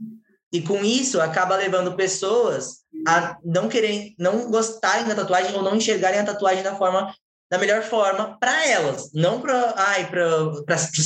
E 0.52 0.62
com 0.62 0.84
isso 0.84 1.20
acaba 1.20 1.56
levando 1.56 1.96
pessoas 1.96 2.84
a 3.06 3.38
não 3.44 3.68
querem, 3.68 4.16
não 4.18 4.50
gostarem 4.50 5.06
da 5.06 5.16
tatuagem 5.16 5.56
ou 5.56 5.62
não 5.62 5.76
enxergarem 5.76 6.20
a 6.20 6.26
tatuagem 6.26 6.64
da 6.64 6.76
forma 6.76 7.14
da 7.50 7.58
melhor 7.58 7.82
forma 7.82 8.38
para 8.40 8.68
elas, 8.68 9.10
não 9.14 9.40
para 9.40 9.74
ai 9.78 10.10
para 10.10 10.28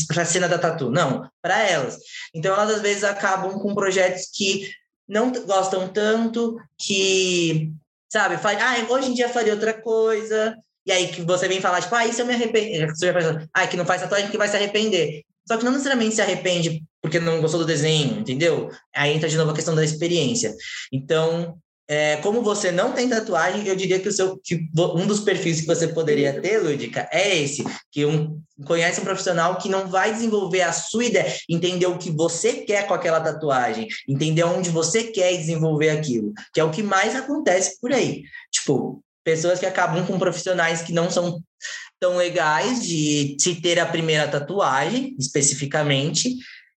para 0.07 0.25
cena 0.25 0.49
da 0.49 0.57
tatu, 0.57 0.89
não, 0.89 1.29
para 1.39 1.59
elas. 1.59 1.97
Então 2.33 2.53
elas 2.53 2.77
às 2.77 2.81
vezes 2.81 3.03
acabam 3.03 3.59
com 3.59 3.75
projetos 3.75 4.27
que 4.33 4.71
não 5.07 5.31
gostam 5.31 5.87
tanto, 5.87 6.57
que 6.79 7.71
sabe, 8.11 8.37
faz, 8.37 8.59
ah, 8.59 8.91
hoje 8.91 9.11
em 9.11 9.13
dia 9.13 9.29
faria 9.29 9.53
outra 9.53 9.73
coisa, 9.73 10.55
e 10.85 10.91
aí 10.91 11.09
que 11.09 11.21
você 11.21 11.47
vem 11.47 11.61
falar, 11.61 11.81
tipo, 11.81 11.93
ah, 11.95 12.07
isso 12.07 12.21
eu 12.21 12.25
me 12.25 12.33
arrependo. 12.33 12.91
Ah, 13.53 13.67
que 13.67 13.77
não 13.77 13.85
faz 13.85 14.01
tatuagem 14.01 14.29
que 14.29 14.37
vai 14.37 14.47
se 14.47 14.55
arrepender. 14.55 15.23
Só 15.51 15.57
que 15.57 15.65
não 15.65 15.73
necessariamente 15.73 16.15
se 16.15 16.21
arrepende 16.21 16.81
porque 17.01 17.19
não 17.19 17.41
gostou 17.41 17.59
do 17.59 17.65
desenho, 17.65 18.21
entendeu? 18.21 18.69
Aí 18.95 19.13
entra 19.13 19.27
de 19.27 19.35
novo 19.35 19.51
a 19.51 19.53
questão 19.53 19.75
da 19.75 19.83
experiência. 19.83 20.55
Então, 20.93 21.57
é, 21.89 22.15
como 22.17 22.41
você 22.41 22.71
não 22.71 22.93
tem 22.93 23.09
tatuagem, 23.09 23.67
eu 23.67 23.75
diria 23.75 23.99
que, 23.99 24.07
o 24.07 24.13
seu, 24.13 24.37
que 24.37 24.69
um 24.77 25.05
dos 25.05 25.19
perfis 25.19 25.59
que 25.59 25.67
você 25.67 25.89
poderia 25.89 26.39
ter, 26.39 26.59
Lúdica, 26.59 27.09
é 27.11 27.35
esse, 27.37 27.65
que 27.91 28.05
um, 28.05 28.39
conhece 28.65 29.01
um 29.01 29.03
profissional 29.03 29.57
que 29.57 29.67
não 29.67 29.89
vai 29.89 30.13
desenvolver 30.13 30.61
a 30.61 30.71
sua 30.71 31.03
ideia, 31.03 31.35
entender 31.49 31.87
o 31.87 31.97
que 31.97 32.09
você 32.09 32.53
quer 32.53 32.87
com 32.87 32.93
aquela 32.93 33.19
tatuagem, 33.19 33.89
entender 34.07 34.45
onde 34.45 34.69
você 34.69 35.03
quer 35.03 35.35
desenvolver 35.35 35.89
aquilo, 35.89 36.31
que 36.53 36.61
é 36.61 36.63
o 36.63 36.71
que 36.71 36.81
mais 36.81 37.13
acontece 37.13 37.77
por 37.81 37.91
aí. 37.91 38.23
Tipo, 38.53 39.03
pessoas 39.21 39.59
que 39.59 39.65
acabam 39.65 40.05
com 40.07 40.17
profissionais 40.17 40.81
que 40.81 40.93
não 40.93 41.11
são 41.11 41.41
tão 42.01 42.17
legais 42.17 42.81
de 42.81 43.37
se 43.39 43.61
ter 43.61 43.79
a 43.79 43.85
primeira 43.85 44.27
tatuagem, 44.27 45.15
especificamente, 45.19 46.35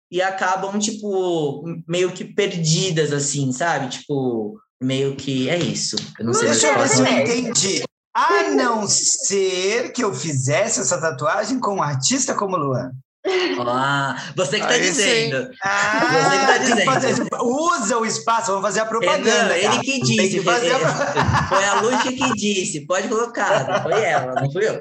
e 0.10 0.20
acabam, 0.20 0.80
tipo, 0.80 1.64
meio 1.88 2.12
que 2.12 2.26
perdidas, 2.26 3.14
assim, 3.14 3.52
sabe? 3.54 3.90
Tipo, 3.90 4.60
meio 4.82 5.16
que 5.16 5.48
é 5.48 5.58
isso. 5.58 5.96
Eu 6.20 6.26
não 6.26 6.34
sei 6.34 6.50
Deixa 6.50 6.68
eu 6.68 6.80
ver 6.80 6.90
se 6.90 7.02
eu 7.02 7.08
entendi. 7.08 7.84
A 8.14 8.50
não 8.50 8.86
ser 8.88 9.94
que 9.94 10.04
eu 10.04 10.14
fizesse 10.14 10.82
essa 10.82 11.00
tatuagem 11.00 11.60
com 11.60 11.76
um 11.76 11.84
artista 11.84 12.34
como 12.34 12.58
Luan. 12.58 12.92
Ah, 13.24 14.32
você 14.36 14.58
que 14.58 14.64
está 14.64 14.78
dizendo. 14.78 15.52
Ah, 15.64 16.06
você 16.12 16.40
que 16.40 16.46
tá 16.46 16.58
dizendo. 16.58 16.86
Fazer, 16.86 17.28
usa 17.42 17.98
o 18.00 18.06
espaço, 18.06 18.48
vamos 18.48 18.64
fazer 18.64 18.80
a 18.80 18.86
propaganda. 18.86 19.58
ele 19.58 19.80
que 19.80 20.02
disse. 20.02 20.40
Que 20.40 20.42
fazer. 20.42 20.74
Foi 21.48 21.64
a 21.64 21.82
Lúcia 21.82 22.12
que 22.12 22.34
disse. 22.34 22.86
Pode 22.88 23.08
colocar. 23.08 23.84
Foi 23.84 24.04
ela, 24.04 24.42
não 24.42 24.52
fui 24.52 24.68
eu. 24.68 24.80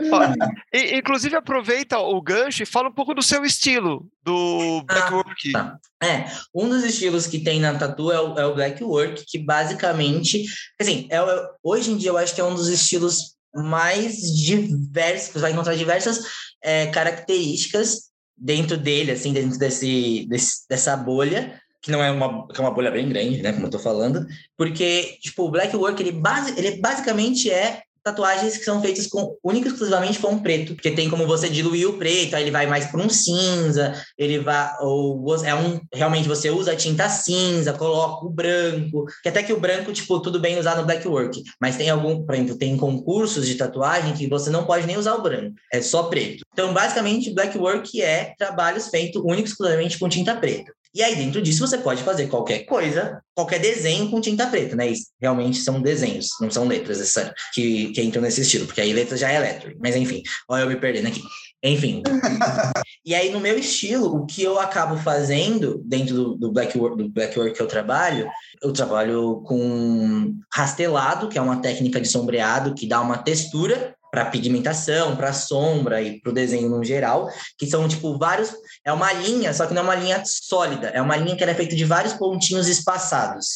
e, 0.72 0.96
inclusive, 0.96 1.36
aproveita 1.36 1.98
o 1.98 2.20
gancho 2.22 2.62
e 2.62 2.66
fala 2.66 2.88
um 2.88 2.92
pouco 2.92 3.12
do 3.12 3.22
seu 3.22 3.44
estilo, 3.44 4.06
do 4.24 4.82
Blackwork. 4.86 5.52
Ah, 5.54 5.76
tá. 5.98 6.06
É, 6.06 6.30
um 6.54 6.66
dos 6.66 6.82
estilos 6.82 7.26
que 7.26 7.40
tem 7.40 7.60
na 7.60 7.74
Tatu 7.74 8.10
é 8.10 8.20
o, 8.20 8.38
é 8.38 8.46
o 8.46 8.54
Blackwork, 8.54 9.24
que 9.26 9.38
basicamente. 9.38 10.44
Assim, 10.80 11.06
é, 11.10 11.20
hoje 11.62 11.90
em 11.90 11.96
dia 11.98 12.08
eu 12.08 12.16
acho 12.16 12.34
que 12.34 12.40
é 12.40 12.44
um 12.44 12.54
dos 12.54 12.68
estilos 12.68 13.36
mais 13.54 14.16
diversos, 14.32 15.32
você 15.32 15.40
vai 15.40 15.52
encontrar 15.52 15.74
diversas 15.74 16.20
é, 16.62 16.86
características 16.86 18.09
dentro 18.40 18.76
dele, 18.76 19.12
assim, 19.12 19.32
dentro 19.32 19.58
desse, 19.58 20.26
desse, 20.28 20.66
dessa 20.68 20.96
bolha, 20.96 21.60
que 21.82 21.90
não 21.90 22.02
é 22.02 22.10
uma, 22.10 22.48
que 22.48 22.58
é 22.58 22.64
uma 22.64 22.72
bolha 22.72 22.90
bem 22.90 23.08
grande, 23.08 23.42
né, 23.42 23.52
como 23.52 23.66
eu 23.66 23.70
tô 23.70 23.78
falando, 23.78 24.26
porque, 24.56 25.18
tipo, 25.20 25.44
o 25.44 25.50
Black 25.50 25.76
Work, 25.76 26.02
ele, 26.02 26.12
base, 26.12 26.58
ele 26.58 26.80
basicamente 26.80 27.50
é 27.50 27.82
tatuagens 28.02 28.56
que 28.56 28.64
são 28.64 28.80
feitas 28.80 29.06
com 29.06 29.36
única 29.42 29.68
e 29.68 29.70
exclusivamente 29.70 30.18
com 30.18 30.38
preto, 30.38 30.74
porque 30.74 30.90
tem 30.90 31.08
como 31.08 31.26
você 31.26 31.48
diluir 31.48 31.88
o 31.88 31.98
preto, 31.98 32.34
aí 32.34 32.42
ele 32.42 32.50
vai 32.50 32.66
mais 32.66 32.86
para 32.86 33.00
um 33.00 33.08
cinza, 33.08 33.92
ele 34.18 34.38
vai 34.38 34.70
ou 34.80 35.34
é 35.44 35.54
um 35.54 35.80
realmente 35.92 36.28
você 36.28 36.50
usa 36.50 36.72
a 36.72 36.76
tinta 36.76 37.08
cinza, 37.08 37.72
coloca 37.72 38.26
o 38.26 38.30
branco, 38.30 39.04
que 39.22 39.28
até 39.28 39.42
que 39.42 39.52
o 39.52 39.60
branco 39.60 39.92
tipo 39.92 40.20
tudo 40.20 40.40
bem 40.40 40.58
usar 40.58 40.76
no 40.76 40.84
black 40.84 41.06
work, 41.06 41.42
mas 41.60 41.76
tem 41.76 41.90
algum, 41.90 42.24
por 42.24 42.34
exemplo, 42.34 42.58
tem 42.58 42.76
concursos 42.76 43.46
de 43.46 43.54
tatuagem 43.54 44.14
que 44.14 44.28
você 44.28 44.50
não 44.50 44.64
pode 44.64 44.86
nem 44.86 44.96
usar 44.96 45.14
o 45.14 45.22
branco, 45.22 45.54
é 45.72 45.82
só 45.82 46.04
preto. 46.04 46.44
Então, 46.52 46.72
basicamente, 46.72 47.32
black 47.32 47.56
work 47.56 48.00
é 48.02 48.34
trabalhos 48.38 48.88
feitos 48.88 49.22
único 49.24 49.48
e 49.48 49.50
exclusivamente 49.50 49.98
com 49.98 50.08
tinta 50.08 50.36
preta. 50.36 50.72
E 50.92 51.02
aí, 51.02 51.14
dentro 51.14 51.40
disso, 51.40 51.66
você 51.66 51.78
pode 51.78 52.02
fazer 52.02 52.26
qualquer 52.26 52.60
coisa, 52.60 53.22
qualquer 53.34 53.60
desenho 53.60 54.10
com 54.10 54.20
tinta 54.20 54.46
preta, 54.46 54.74
né? 54.74 54.88
Isso 54.88 55.06
realmente 55.20 55.58
são 55.58 55.80
desenhos, 55.80 56.30
não 56.40 56.50
são 56.50 56.66
letras 56.66 57.00
essa, 57.00 57.32
que, 57.54 57.92
que 57.92 58.02
entram 58.02 58.22
nesse 58.22 58.40
estilo, 58.40 58.66
porque 58.66 58.80
aí 58.80 58.92
letras 58.92 59.20
já 59.20 59.30
é 59.30 59.36
elétrico. 59.36 59.78
Mas 59.80 59.94
enfim, 59.94 60.22
olha 60.48 60.62
eu 60.62 60.68
me 60.68 60.76
perdendo 60.76 61.06
aqui. 61.06 61.22
Enfim. 61.62 62.02
e 63.04 63.14
aí, 63.14 63.30
no 63.30 63.38
meu 63.38 63.56
estilo, 63.58 64.16
o 64.16 64.26
que 64.26 64.42
eu 64.42 64.58
acabo 64.58 64.96
fazendo 64.96 65.80
dentro 65.84 66.14
do, 66.14 66.36
do, 66.36 66.52
black 66.52 66.76
work, 66.76 66.96
do 66.96 67.08
black 67.08 67.38
work 67.38 67.54
que 67.54 67.62
eu 67.62 67.68
trabalho, 67.68 68.28
eu 68.62 68.72
trabalho 68.72 69.42
com 69.46 70.34
rastelado, 70.52 71.28
que 71.28 71.38
é 71.38 71.42
uma 71.42 71.60
técnica 71.60 72.00
de 72.00 72.08
sombreado 72.08 72.74
que 72.74 72.88
dá 72.88 73.00
uma 73.00 73.18
textura 73.18 73.94
para 74.10 74.26
pigmentação, 74.26 75.14
para 75.16 75.32
sombra 75.32 76.02
e 76.02 76.20
para 76.20 76.30
o 76.30 76.34
desenho 76.34 76.68
no 76.68 76.84
geral, 76.84 77.28
que 77.56 77.66
são 77.66 77.86
tipo 77.86 78.18
vários, 78.18 78.52
é 78.84 78.92
uma 78.92 79.12
linha, 79.12 79.52
só 79.52 79.66
que 79.66 79.74
não 79.74 79.82
é 79.82 79.84
uma 79.84 79.94
linha 79.94 80.22
sólida, 80.24 80.88
é 80.88 81.00
uma 81.00 81.16
linha 81.16 81.36
que 81.36 81.44
é 81.44 81.54
feita 81.54 81.76
de 81.76 81.84
vários 81.84 82.14
pontinhos 82.14 82.68
espaçados. 82.68 83.48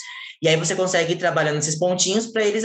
E 0.43 0.49
aí 0.49 0.57
você 0.57 0.75
consegue 0.75 1.15
ir 1.15 1.19
trabalhando 1.19 1.59
esses 1.59 1.79
pontinhos 1.79 2.27
para 2.27 2.45
eles 2.45 2.65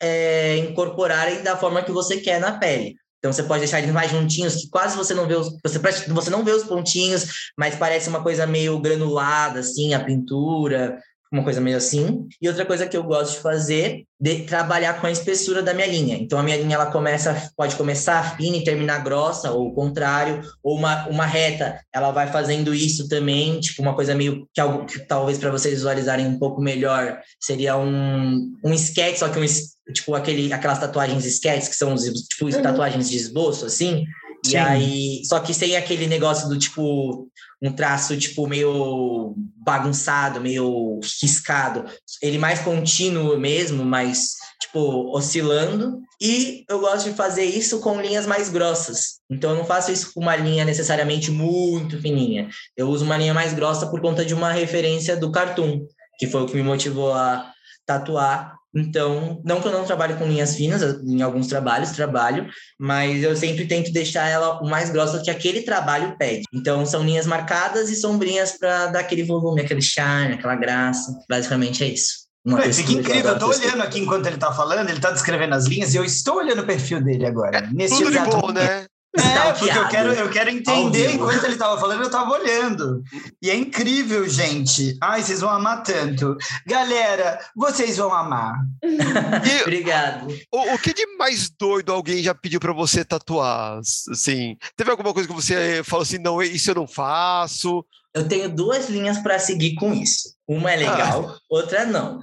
é, 0.00 0.56
incorporarem 0.58 1.42
da 1.42 1.56
forma 1.56 1.82
que 1.82 1.92
você 1.92 2.16
quer 2.16 2.40
na 2.40 2.58
pele. 2.58 2.96
Então 3.18 3.32
você 3.32 3.44
pode 3.44 3.60
deixar 3.60 3.78
eles 3.78 3.92
mais 3.92 4.10
juntinhos, 4.10 4.56
que 4.56 4.68
quase 4.68 4.96
você 4.96 5.14
não 5.14 5.28
vê 5.28 5.36
os, 5.36 5.48
você, 5.62 5.78
você 6.08 6.30
não 6.30 6.44
vê 6.44 6.50
os 6.50 6.64
pontinhos, 6.64 7.52
mas 7.56 7.76
parece 7.76 8.08
uma 8.08 8.20
coisa 8.20 8.48
meio 8.48 8.80
granulada, 8.80 9.60
assim, 9.60 9.94
a 9.94 10.02
pintura 10.02 10.98
uma 11.32 11.42
coisa 11.42 11.60
meio 11.60 11.78
assim. 11.78 12.28
E 12.40 12.46
outra 12.46 12.66
coisa 12.66 12.86
que 12.86 12.96
eu 12.96 13.02
gosto 13.02 13.36
de 13.36 13.40
fazer, 13.40 14.04
de 14.20 14.42
trabalhar 14.42 15.00
com 15.00 15.06
a 15.06 15.10
espessura 15.10 15.62
da 15.62 15.72
minha 15.72 15.86
linha. 15.86 16.16
Então 16.16 16.38
a 16.38 16.42
minha 16.42 16.56
linha 16.58 16.74
ela 16.74 16.92
começa, 16.92 17.50
pode 17.56 17.74
começar 17.74 18.36
fina 18.36 18.58
e 18.58 18.64
terminar 18.64 19.02
grossa, 19.02 19.50
ou 19.50 19.68
o 19.68 19.74
contrário, 19.74 20.42
ou 20.62 20.76
uma, 20.76 21.08
uma 21.08 21.24
reta, 21.24 21.80
ela 21.92 22.10
vai 22.10 22.30
fazendo 22.30 22.74
isso 22.74 23.08
também, 23.08 23.58
tipo 23.60 23.80
uma 23.80 23.94
coisa 23.94 24.14
meio 24.14 24.46
que, 24.52 24.60
algo, 24.60 24.84
que 24.84 24.98
talvez 25.00 25.38
para 25.38 25.50
vocês 25.50 25.74
visualizarem 25.74 26.26
um 26.26 26.38
pouco 26.38 26.60
melhor, 26.60 27.18
seria 27.40 27.76
um, 27.78 28.52
um 28.62 28.74
sketch, 28.74 29.16
só 29.16 29.28
que 29.28 29.38
um 29.38 29.44
tipo 29.92 30.14
aquele, 30.14 30.52
aquelas 30.52 30.78
tatuagens 30.78 31.24
sketches 31.24 31.68
que 31.68 31.76
são 31.76 31.94
tipo 31.96 32.44
uhum. 32.44 32.62
tatuagens 32.62 33.08
de 33.08 33.16
esboço 33.16 33.64
assim. 33.64 34.04
Sim. 34.44 34.52
E 34.54 34.56
aí, 34.56 35.22
só 35.24 35.38
que 35.38 35.54
sem 35.54 35.76
aquele 35.76 36.06
negócio 36.06 36.48
do 36.48 36.58
tipo 36.58 37.28
um 37.62 37.72
traço 37.72 38.18
tipo 38.18 38.46
meio 38.48 39.34
bagunçado, 39.56 40.40
meio 40.40 40.98
riscado, 41.22 41.84
ele 42.20 42.36
mais 42.36 42.58
contínuo 42.60 43.38
mesmo, 43.38 43.84
mais 43.84 44.32
tipo 44.60 45.16
oscilando. 45.16 46.00
E 46.20 46.64
eu 46.68 46.80
gosto 46.80 47.08
de 47.08 47.16
fazer 47.16 47.44
isso 47.44 47.80
com 47.80 48.00
linhas 48.00 48.26
mais 48.26 48.48
grossas. 48.48 49.20
Então 49.30 49.50
eu 49.50 49.56
não 49.56 49.64
faço 49.64 49.92
isso 49.92 50.12
com 50.12 50.20
uma 50.20 50.34
linha 50.34 50.64
necessariamente 50.64 51.30
muito 51.30 52.00
fininha. 52.00 52.48
Eu 52.76 52.88
uso 52.88 53.04
uma 53.04 53.16
linha 53.16 53.34
mais 53.34 53.52
grossa 53.52 53.86
por 53.86 54.00
conta 54.00 54.24
de 54.24 54.34
uma 54.34 54.50
referência 54.50 55.16
do 55.16 55.30
cartoon, 55.30 55.86
que 56.18 56.26
foi 56.26 56.42
o 56.42 56.46
que 56.46 56.56
me 56.56 56.62
motivou 56.62 57.12
a 57.12 57.52
tatuar 57.86 58.56
então, 58.74 59.40
não 59.44 59.60
que 59.60 59.68
eu 59.68 59.72
não 59.72 59.84
trabalhe 59.84 60.14
com 60.14 60.26
linhas 60.26 60.56
finas, 60.56 60.82
em 61.04 61.20
alguns 61.20 61.46
trabalhos 61.46 61.90
trabalho, 61.90 62.48
mas 62.78 63.22
eu 63.22 63.36
sempre 63.36 63.66
tento 63.66 63.92
deixar 63.92 64.28
ela 64.28 64.60
o 64.62 64.68
mais 64.68 64.90
grossa 64.90 65.22
que 65.22 65.30
aquele 65.30 65.62
trabalho 65.62 66.16
pede. 66.18 66.44
Então, 66.52 66.86
são 66.86 67.02
linhas 67.02 67.26
marcadas 67.26 67.90
e 67.90 67.96
sombrinhas 67.96 68.56
para 68.58 68.86
dar 68.86 69.00
aquele 69.00 69.24
volume, 69.24 69.60
aquele 69.60 69.82
charme, 69.82 70.34
aquela 70.34 70.56
graça. 70.56 71.12
Basicamente 71.28 71.84
é 71.84 71.88
isso. 71.88 72.22
Ué, 72.44 72.72
fica 72.72 72.92
incrível, 72.92 73.32
eu 73.32 73.38
tô 73.38 73.48
olhando 73.48 73.82
aqui 73.82 74.00
enquanto 74.00 74.26
ele 74.26 74.36
tá 74.36 74.52
falando, 74.52 74.88
ele 74.88 74.98
tá 74.98 75.12
descrevendo 75.12 75.54
as 75.54 75.66
linhas 75.66 75.94
e 75.94 75.96
eu 75.96 76.04
estou 76.04 76.38
olhando 76.38 76.62
o 76.62 76.66
perfil 76.66 77.00
dele 77.00 77.24
agora. 77.24 77.58
É, 77.58 77.68
nesse 77.72 77.98
tudo 77.98 78.10
de 78.10 78.18
bom, 78.18 78.50
né? 78.50 78.86
É, 79.14 79.52
porque 79.52 79.78
eu 79.78 79.88
quero, 79.88 80.12
eu 80.12 80.30
quero 80.30 80.48
entender 80.48 81.12
enquanto 81.12 81.44
ele 81.44 81.52
estava 81.52 81.78
falando, 81.78 82.00
eu 82.00 82.06
estava 82.06 82.30
olhando. 82.30 83.02
E 83.42 83.50
é 83.50 83.54
incrível, 83.54 84.26
gente. 84.26 84.96
Ai, 85.02 85.22
vocês 85.22 85.40
vão 85.40 85.50
amar 85.50 85.82
tanto. 85.82 86.36
Galera, 86.66 87.38
vocês 87.54 87.96
vão 87.96 88.12
amar. 88.12 88.54
E, 89.42 89.62
Obrigado. 89.62 90.28
O, 90.52 90.74
o, 90.74 90.78
que 90.78 90.94
de 90.94 91.06
mais 91.16 91.50
doido 91.50 91.92
alguém 91.92 92.22
já 92.22 92.34
pediu 92.34 92.60
para 92.60 92.72
você 92.72 93.04
tatuar? 93.04 93.78
Assim, 94.10 94.56
teve 94.76 94.90
alguma 94.90 95.12
coisa 95.12 95.28
que 95.28 95.34
você 95.34 95.82
falou 95.84 96.02
assim, 96.02 96.18
não, 96.18 96.42
isso 96.42 96.70
eu 96.70 96.74
não 96.74 96.86
faço? 96.86 97.84
Eu 98.14 98.28
tenho 98.28 98.48
duas 98.48 98.88
linhas 98.88 99.18
para 99.18 99.38
seguir 99.38 99.74
com 99.74 99.92
isso. 99.92 100.34
Uma 100.46 100.72
é 100.72 100.76
legal, 100.76 101.30
ah. 101.30 101.38
outra 101.48 101.84
não. 101.84 102.20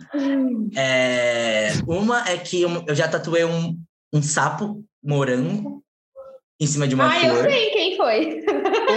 É, 0.75 1.73
uma 1.87 2.27
é 2.29 2.37
que 2.37 2.61
eu, 2.61 2.85
eu 2.87 2.95
já 2.95 3.07
tatuei 3.07 3.43
um, 3.43 3.77
um 4.13 4.21
sapo 4.21 4.83
morango 5.03 5.83
em 6.60 6.68
cima 6.68 6.88
de 6.88 6.93
uma 6.93 7.07
ah, 7.07 7.20
flor. 7.20 7.32
Ah, 7.32 7.36
eu 7.36 7.43
sei 7.49 7.70
quem 7.70 7.97
foi. 7.97 8.43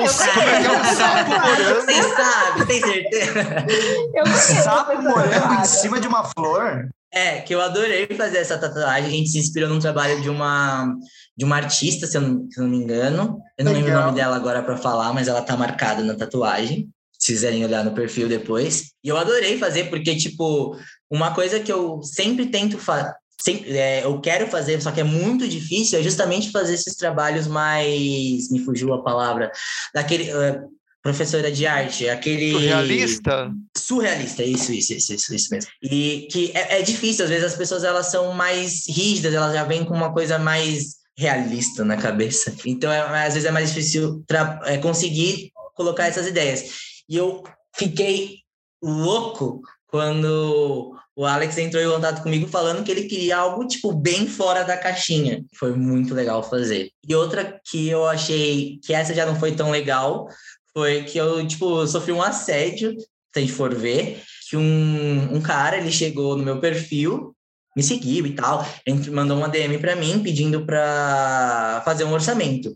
O 0.03 0.09
sapo 0.09 0.41
é 0.41 0.81
um 0.81 0.97
sapo 0.97 1.31
morango. 1.31 1.81
Você 1.81 2.03
sabe, 2.03 2.67
tem 2.67 2.81
certeza? 2.81 3.67
Eu 4.15 4.25
um 4.25 4.37
sapo 4.37 5.03
morango 5.03 5.55
em 5.61 5.65
cima 5.65 6.01
de 6.01 6.09
uma 6.09 6.25
flor? 6.25 6.89
É, 7.15 7.41
que 7.41 7.55
eu 7.55 7.61
adorei 7.61 8.07
fazer 8.07 8.39
essa 8.39 8.59
tatuagem. 8.59 9.07
A 9.07 9.11
gente 9.11 9.29
se 9.29 9.39
inspirou 9.39 9.69
num 9.69 9.79
trabalho 9.79 10.21
de 10.21 10.29
uma, 10.29 10.93
de 11.37 11.45
uma 11.45 11.57
artista, 11.57 12.07
se 12.07 12.17
eu 12.17 12.23
não, 12.23 12.51
se 12.51 12.59
eu 12.59 12.65
não 12.65 12.71
me 12.71 12.79
engano. 12.79 13.39
Eu 13.57 13.65
não 13.65 13.73
Legal. 13.73 13.87
lembro 13.87 14.01
o 14.01 14.05
nome 14.07 14.17
dela 14.17 14.35
agora 14.35 14.63
para 14.63 14.77
falar, 14.77 15.13
mas 15.13 15.29
ela 15.29 15.43
tá 15.43 15.57
marcada 15.57 16.03
na 16.03 16.15
tatuagem. 16.15 16.89
Se 17.19 17.33
quiserem 17.33 17.65
olhar 17.65 17.85
no 17.85 17.93
perfil 17.93 18.29
depois. 18.29 18.93
E 19.05 19.09
eu 19.09 19.17
adorei 19.17 19.57
fazer, 19.57 19.85
porque, 19.85 20.17
tipo, 20.17 20.77
uma 21.09 21.33
coisa 21.33 21.61
que 21.61 21.71
eu 21.71 22.03
sempre 22.03 22.47
tento 22.47 22.79
fazer 22.79 23.13
sempre, 23.43 23.77
é, 23.77 24.05
eu 24.05 24.21
quero 24.21 24.47
fazer, 24.49 24.81
só 24.81 24.91
que 24.93 25.01
é 25.01 25.05
muito 25.05 25.49
difícil, 25.49 25.99
é 25.99 26.03
justamente 26.03 26.51
fazer 26.51 26.75
esses 26.75 26.95
trabalhos 26.95 27.47
mais. 27.47 28.51
Me 28.51 28.65
fugiu 28.65 28.93
a 28.95 29.03
palavra. 29.03 29.51
Daquele. 29.95 30.33
Uh, 30.33 30.83
professora 31.03 31.51
de 31.51 31.67
arte, 31.67 32.09
aquele. 32.09 32.53
Surrealista? 32.53 33.53
Surrealista, 33.77 34.45
isso, 34.45 34.73
isso, 34.73 34.93
isso, 34.93 35.13
isso, 35.15 35.35
isso 35.35 35.49
mesmo. 35.51 35.71
E 35.83 36.29
que 36.31 36.53
é, 36.55 36.79
é 36.79 36.83
difícil, 36.83 37.25
às 37.25 37.31
vezes 37.31 37.45
as 37.45 37.57
pessoas 37.57 37.83
elas 37.83 38.07
são 38.07 38.33
mais 38.33 38.85
rígidas, 38.89 39.35
elas 39.35 39.53
já 39.53 39.65
vêm 39.65 39.85
com 39.85 39.95
uma 39.95 40.13
coisa 40.13 40.39
mais 40.39 41.03
realista 41.19 41.85
na 41.85 41.97
cabeça. 41.97 42.55
Então, 42.65 42.91
é, 42.91 43.27
às 43.27 43.35
vezes 43.35 43.49
é 43.49 43.51
mais 43.51 43.71
difícil 43.71 44.25
é, 44.65 44.79
conseguir 44.79 45.51
colocar 45.75 46.07
essas 46.07 46.27
ideias. 46.27 46.65
E 47.09 47.17
eu 47.17 47.43
fiquei 47.75 48.37
louco 48.81 49.61
quando 49.89 50.97
o 51.15 51.27
Alex 51.27 51.59
entrou 51.59 51.83
em 51.83 51.91
contato 51.91 52.23
comigo 52.23 52.47
falando 52.49 52.83
que 52.83 52.91
ele 52.91 53.05
queria 53.05 53.37
algo, 53.37 53.67
tipo, 53.67 53.93
bem 53.93 54.27
fora 54.27 54.65
da 54.65 54.77
caixinha. 54.77 55.45
Foi 55.55 55.73
muito 55.77 56.15
legal 56.15 56.43
fazer. 56.43 56.91
E 57.07 57.15
outra 57.15 57.61
que 57.65 57.89
eu 57.89 58.07
achei 58.07 58.79
que 58.83 58.95
essa 58.95 59.15
já 59.15 59.27
não 59.27 59.39
foi 59.39 59.53
tão 59.53 59.71
legal 59.71 60.27
foi 60.73 61.05
que 61.05 61.19
eu, 61.19 61.47
tipo, 61.47 61.87
sofri 61.87 62.13
um 62.13 62.23
assédio, 62.23 62.99
se 62.99 63.07
a 63.37 63.41
gente 63.41 63.53
for 63.53 63.75
ver, 63.75 64.23
que 64.49 64.57
um, 64.57 65.35
um 65.35 65.41
cara, 65.41 65.77
ele 65.77 65.93
chegou 65.93 66.37
no 66.37 66.43
meu 66.43 66.61
perfil, 66.61 67.37
me 67.77 67.83
seguiu 67.83 68.27
e 68.27 68.35
tal, 68.35 68.67
ele 68.87 69.11
mandou 69.11 69.37
uma 69.37 69.49
DM 69.49 69.79
para 69.79 69.97
mim 69.97 70.23
pedindo 70.23 70.65
para 70.65 71.83
fazer 71.85 72.05
um 72.05 72.13
orçamento. 72.13 72.75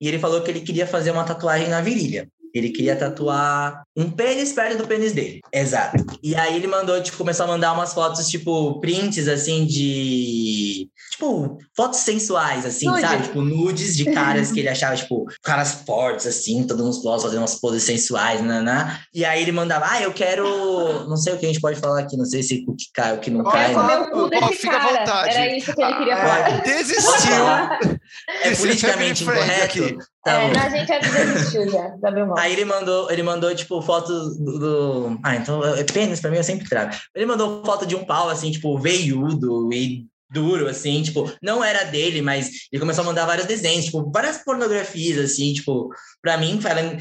E 0.00 0.08
ele 0.08 0.18
falou 0.18 0.42
que 0.42 0.50
ele 0.50 0.60
queria 0.60 0.86
fazer 0.86 1.10
uma 1.10 1.24
tatuagem 1.24 1.68
na 1.68 1.80
virilha. 1.80 2.28
Ele 2.54 2.70
queria 2.70 2.96
tatuar 2.96 3.82
um 3.96 4.10
pênis 4.10 4.52
perto 4.52 4.78
do 4.78 4.86
pênis 4.86 5.12
dele. 5.12 5.40
Exato. 5.52 6.04
E 6.22 6.34
aí 6.34 6.56
ele 6.56 6.66
mandou, 6.66 7.00
tipo, 7.02 7.18
começou 7.18 7.44
a 7.44 7.48
mandar 7.48 7.72
umas 7.72 7.92
fotos, 7.92 8.28
tipo, 8.28 8.80
prints, 8.80 9.28
assim, 9.28 9.66
de... 9.66 10.88
Tipo, 11.12 11.58
fotos 11.76 12.00
sensuais, 12.00 12.64
assim, 12.64 12.86
Nude. 12.86 13.00
sabe? 13.00 13.22
Tipo, 13.24 13.42
nudes 13.42 13.96
de 13.96 14.10
caras 14.12 14.50
que 14.50 14.60
ele 14.60 14.68
achava, 14.68 14.96
tipo, 14.96 15.26
caras 15.42 15.82
fortes, 15.86 16.26
assim, 16.26 16.66
todos 16.66 16.84
musculosos, 16.84 17.24
fazendo 17.24 17.40
umas 17.40 17.56
poses 17.56 17.82
sensuais, 17.82 18.40
né, 18.40 18.60
né? 18.60 19.00
E 19.12 19.24
aí 19.24 19.42
ele 19.42 19.52
mandava, 19.52 19.86
ah, 19.88 20.02
eu 20.02 20.12
quero... 20.12 21.08
Não 21.08 21.16
sei 21.16 21.34
o 21.34 21.38
que 21.38 21.46
a 21.46 21.48
gente 21.48 21.60
pode 21.60 21.78
falar 21.78 22.00
aqui, 22.00 22.16
não 22.16 22.24
sei 22.24 22.42
se 22.42 22.64
o 22.66 22.74
que 22.74 22.86
cai, 22.94 23.14
o 23.14 23.20
que 23.20 23.30
não 23.30 23.44
cai. 23.44 23.74
Né? 23.74 24.10
Oh, 24.14 24.52
fica 24.52 24.76
à 24.76 24.88
vontade. 24.88 25.36
Era 25.36 25.56
isso 25.56 25.74
que 25.74 25.82
ele 25.82 25.94
queria 25.94 26.16
falar. 26.16 26.46
Ah, 26.46 26.60
desistiu. 26.62 27.99
É 28.42 28.54
politicamente 28.54 29.22
incorreto. 29.24 29.98
Tá 30.24 30.42
é, 30.42 30.58
a 30.58 30.68
gente 30.68 30.88
já 30.88 30.98
desistiu 30.98 31.70
já, 31.70 31.88
da 31.96 32.10
Aí 32.38 32.52
ele 32.52 32.64
mandou, 32.64 33.10
ele 33.10 33.22
mandou, 33.22 33.54
tipo, 33.54 33.80
foto 33.80 34.12
do, 34.36 34.58
do... 34.58 35.20
Ah, 35.22 35.36
então, 35.36 35.64
é 35.64 35.82
pênis 35.84 36.20
pra 36.20 36.30
mim 36.30 36.36
eu 36.36 36.44
sempre 36.44 36.68
trago. 36.68 36.94
Ele 37.14 37.26
mandou 37.26 37.64
foto 37.64 37.86
de 37.86 37.96
um 37.96 38.04
pau, 38.04 38.28
assim, 38.28 38.50
tipo, 38.50 38.78
veiudo 38.78 39.72
e 39.72 40.06
duro, 40.30 40.68
assim, 40.68 41.02
tipo, 41.02 41.32
não 41.42 41.62
era 41.62 41.84
dele, 41.84 42.22
mas 42.22 42.50
ele 42.70 42.80
começou 42.80 43.02
a 43.02 43.06
mandar 43.06 43.26
vários 43.26 43.46
desenhos, 43.46 43.86
tipo, 43.86 44.10
várias 44.12 44.38
pornografias, 44.44 45.18
assim, 45.18 45.52
tipo, 45.52 45.88
pra 46.22 46.38
mim, 46.38 46.60
falando, 46.60 46.98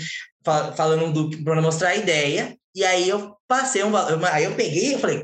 falando 0.75 1.13
do, 1.13 1.43
pra 1.43 1.61
mostrar 1.61 1.89
a 1.89 1.95
ideia, 1.95 2.57
e 2.75 2.83
aí 2.83 3.07
eu 3.07 3.35
passei 3.47 3.83
um 3.83 3.91
valor, 3.91 4.23
aí 4.25 4.45
eu 4.45 4.55
peguei 4.55 4.95
e 4.95 4.97
falei, 4.97 5.23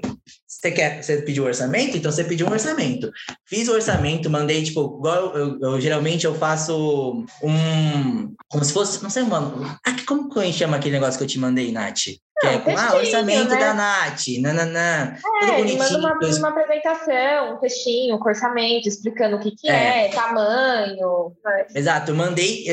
você 0.66 0.72
quer, 0.72 1.04
você 1.04 1.22
pediu 1.22 1.44
um 1.44 1.48
orçamento? 1.48 1.98
Então 1.98 2.12
você 2.12 2.24
pediu 2.24 2.48
um 2.48 2.52
orçamento. 2.52 3.12
Fiz 3.46 3.68
o 3.68 3.74
orçamento, 3.74 4.30
mandei, 4.30 4.64
tipo, 4.64 4.98
igual 4.98 5.36
eu, 5.36 5.38
eu, 5.38 5.60
eu 5.62 5.82
geralmente 5.82 6.26
eu 6.26 6.34
faço 6.34 7.26
um. 7.44 8.34
Como 8.50 8.64
se 8.64 8.74
fosse, 8.74 9.04
não 9.04 9.10
sei, 9.10 9.24
mano. 9.24 9.64
Ah, 9.86 9.96
como 10.08 10.30
que 10.30 10.40
a 10.40 10.44
gente 10.44 10.58
chama 10.58 10.78
aquele 10.78 10.96
negócio 10.96 11.18
que 11.18 11.24
eu 11.24 11.28
te 11.28 11.40
mandei, 11.40 11.72
Nath? 11.72 12.06
Que 12.40 12.48
é, 12.48 12.58
com, 12.58 12.78
ah, 12.78 12.96
orçamento 12.96 13.50
né? 13.50 13.60
da 13.60 13.74
Nath, 13.74 14.28
nananã. 14.42 15.16
É, 15.44 15.62
ele 15.62 15.78
manda 15.78 15.98
uma, 15.98 16.18
uma, 16.20 16.50
apresentação, 16.50 17.56
um 17.56 17.58
textinho, 17.60 18.18
um 18.18 18.22
orçamento, 18.22 18.90
explicando 18.90 19.38
o 19.38 19.40
que, 19.40 19.52
que 19.52 19.70
é. 19.70 20.08
é 20.08 20.10
tamanho. 20.10 21.32
Exato, 21.74 22.12
eu 22.12 22.16
mandei 22.16 22.66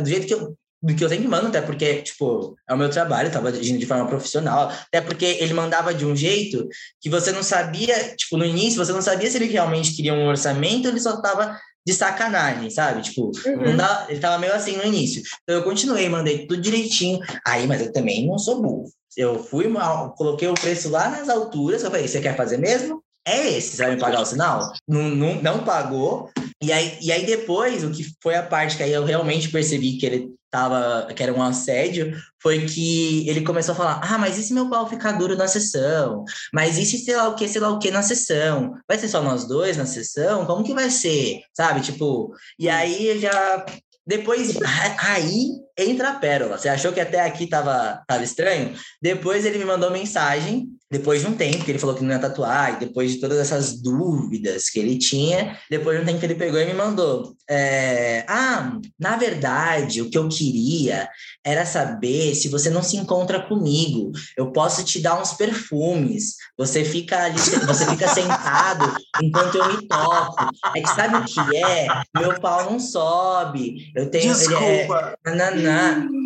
do 0.00 0.08
jeito 0.08 0.26
que 0.26 0.34
eu, 0.34 0.54
do 0.82 0.94
que 0.94 1.04
eu 1.04 1.08
sempre 1.08 1.28
mando, 1.28 1.48
até 1.48 1.60
porque, 1.60 2.02
tipo, 2.02 2.56
é 2.68 2.72
o 2.72 2.76
meu 2.76 2.88
trabalho, 2.88 3.28
eu 3.28 3.32
tava 3.32 3.48
agindo 3.48 3.78
de 3.78 3.86
forma 3.86 4.06
profissional, 4.06 4.72
até 4.86 5.00
porque 5.00 5.24
ele 5.24 5.52
mandava 5.52 5.92
de 5.92 6.06
um 6.06 6.16
jeito 6.16 6.66
que 7.00 7.10
você 7.10 7.32
não 7.32 7.42
sabia, 7.42 8.14
tipo, 8.16 8.36
no 8.36 8.44
início, 8.44 8.82
você 8.84 8.92
não 8.92 9.02
sabia 9.02 9.30
se 9.30 9.36
ele 9.36 9.46
realmente 9.46 9.94
queria 9.94 10.14
um 10.14 10.26
orçamento 10.26 10.86
ou 10.86 10.92
ele 10.92 11.00
só 11.00 11.20
tava 11.20 11.58
de 11.86 11.94
sacanagem, 11.94 12.70
sabe? 12.70 13.02
Tipo, 13.02 13.30
uhum. 13.46 13.76
dá, 13.76 14.06
ele 14.08 14.20
tava 14.20 14.38
meio 14.38 14.54
assim 14.54 14.76
no 14.76 14.84
início. 14.84 15.22
Então 15.42 15.56
eu 15.56 15.64
continuei, 15.64 16.08
mandei 16.08 16.46
tudo 16.46 16.60
direitinho. 16.60 17.20
Aí, 17.46 17.66
mas 17.66 17.80
eu 17.80 17.92
também 17.92 18.26
não 18.26 18.38
sou 18.38 18.60
burro. 18.60 18.84
Eu 19.16 19.42
fui, 19.42 19.66
mal, 19.66 20.14
coloquei 20.14 20.48
o 20.48 20.54
preço 20.54 20.88
lá 20.88 21.10
nas 21.10 21.28
alturas, 21.28 21.82
eu 21.82 21.90
falei, 21.90 22.06
você 22.06 22.20
quer 22.20 22.36
fazer 22.36 22.58
mesmo? 22.58 23.02
É 23.26 23.48
esse, 23.48 23.76
você 23.76 23.82
vai 23.82 23.94
me 23.94 24.00
pagar 24.00 24.22
o 24.22 24.26
sinal? 24.26 24.72
Não, 24.88 25.08
não, 25.08 25.42
não 25.42 25.64
pagou. 25.64 26.30
E 26.62 26.72
aí, 26.72 26.96
e 27.00 27.12
aí 27.12 27.26
depois, 27.26 27.84
o 27.84 27.90
que 27.90 28.04
foi 28.22 28.34
a 28.34 28.42
parte 28.42 28.76
que 28.76 28.82
aí 28.82 28.92
eu 28.92 29.04
realmente 29.04 29.50
percebi 29.50 29.98
que 29.98 30.06
ele 30.06 30.34
tava, 30.50 31.12
que 31.14 31.22
era 31.22 31.32
um 31.32 31.42
assédio, 31.42 32.16
foi 32.42 32.66
que 32.66 33.28
ele 33.28 33.42
começou 33.42 33.72
a 33.72 33.76
falar: 33.76 34.00
ah, 34.02 34.18
mas 34.18 34.38
e 34.38 34.42
se 34.42 34.52
meu 34.52 34.68
pau 34.68 34.88
ficar 34.88 35.12
duro 35.12 35.36
na 35.36 35.46
sessão? 35.46 36.24
Mas 36.52 36.76
e 36.78 36.84
se 36.84 36.98
sei 36.98 37.16
lá 37.16 37.28
o 37.28 37.34
que, 37.34 37.48
sei 37.48 37.60
lá 37.60 37.70
o 37.70 37.78
que 37.78 37.90
na 37.90 38.02
sessão? 38.02 38.74
Vai 38.88 38.98
ser 38.98 39.08
só 39.08 39.22
nós 39.22 39.46
dois 39.46 39.76
na 39.76 39.86
sessão? 39.86 40.46
Como 40.46 40.64
que 40.64 40.74
vai 40.74 40.90
ser? 40.90 41.42
Sabe? 41.54 41.80
Tipo, 41.80 42.34
e 42.58 42.68
aí 42.68 43.18
já. 43.20 43.64
Depois, 44.06 44.56
aí 44.98 45.50
entra 45.82 46.10
a 46.10 46.14
pérola. 46.14 46.58
Você 46.58 46.68
achou 46.68 46.92
que 46.92 47.00
até 47.00 47.20
aqui 47.20 47.46
tava, 47.46 48.02
tava 48.06 48.22
estranho? 48.22 48.74
Depois 49.00 49.44
ele 49.44 49.58
me 49.58 49.64
mandou 49.64 49.90
mensagem 49.90 50.68
depois 50.90 51.20
de 51.20 51.28
um 51.28 51.36
tempo 51.36 51.64
que 51.64 51.70
ele 51.70 51.78
falou 51.78 51.94
que 51.94 52.02
não 52.02 52.10
ia 52.10 52.18
tatuar, 52.18 52.74
e 52.74 52.80
depois 52.80 53.12
de 53.12 53.20
todas 53.20 53.38
essas 53.38 53.80
dúvidas 53.80 54.68
que 54.68 54.80
ele 54.80 54.98
tinha, 54.98 55.56
depois 55.70 55.96
de 55.96 56.02
um 56.02 56.06
tempo 56.06 56.18
que 56.18 56.26
ele 56.26 56.34
pegou 56.34 56.58
e 56.58 56.66
me 56.66 56.74
mandou. 56.74 57.36
É, 57.48 58.24
ah, 58.26 58.76
na 58.98 59.16
verdade, 59.16 60.02
o 60.02 60.10
que 60.10 60.18
eu 60.18 60.28
queria 60.28 61.08
era 61.44 61.64
saber 61.64 62.34
se 62.34 62.48
você 62.48 62.68
não 62.70 62.82
se 62.82 62.96
encontra 62.96 63.40
comigo. 63.40 64.10
Eu 64.36 64.50
posso 64.50 64.84
te 64.84 65.00
dar 65.00 65.20
uns 65.20 65.32
perfumes. 65.32 66.34
Você 66.58 66.84
fica 66.84 67.24
ali, 67.24 67.38
você 67.38 67.86
fica 67.86 68.08
sentado 68.12 68.92
enquanto 69.22 69.58
eu 69.58 69.68
me 69.68 69.86
toco. 69.86 70.50
É 70.74 70.80
que 70.80 70.88
sabe 70.88 71.16
o 71.16 71.24
que 71.24 71.56
é? 71.56 71.86
Meu 72.16 72.40
pau 72.40 72.70
não 72.70 72.80
sobe. 72.80 73.92
Eu 73.94 74.10
tenho. 74.10 74.34
Desculpa. 74.34 75.16
É, 75.24 75.30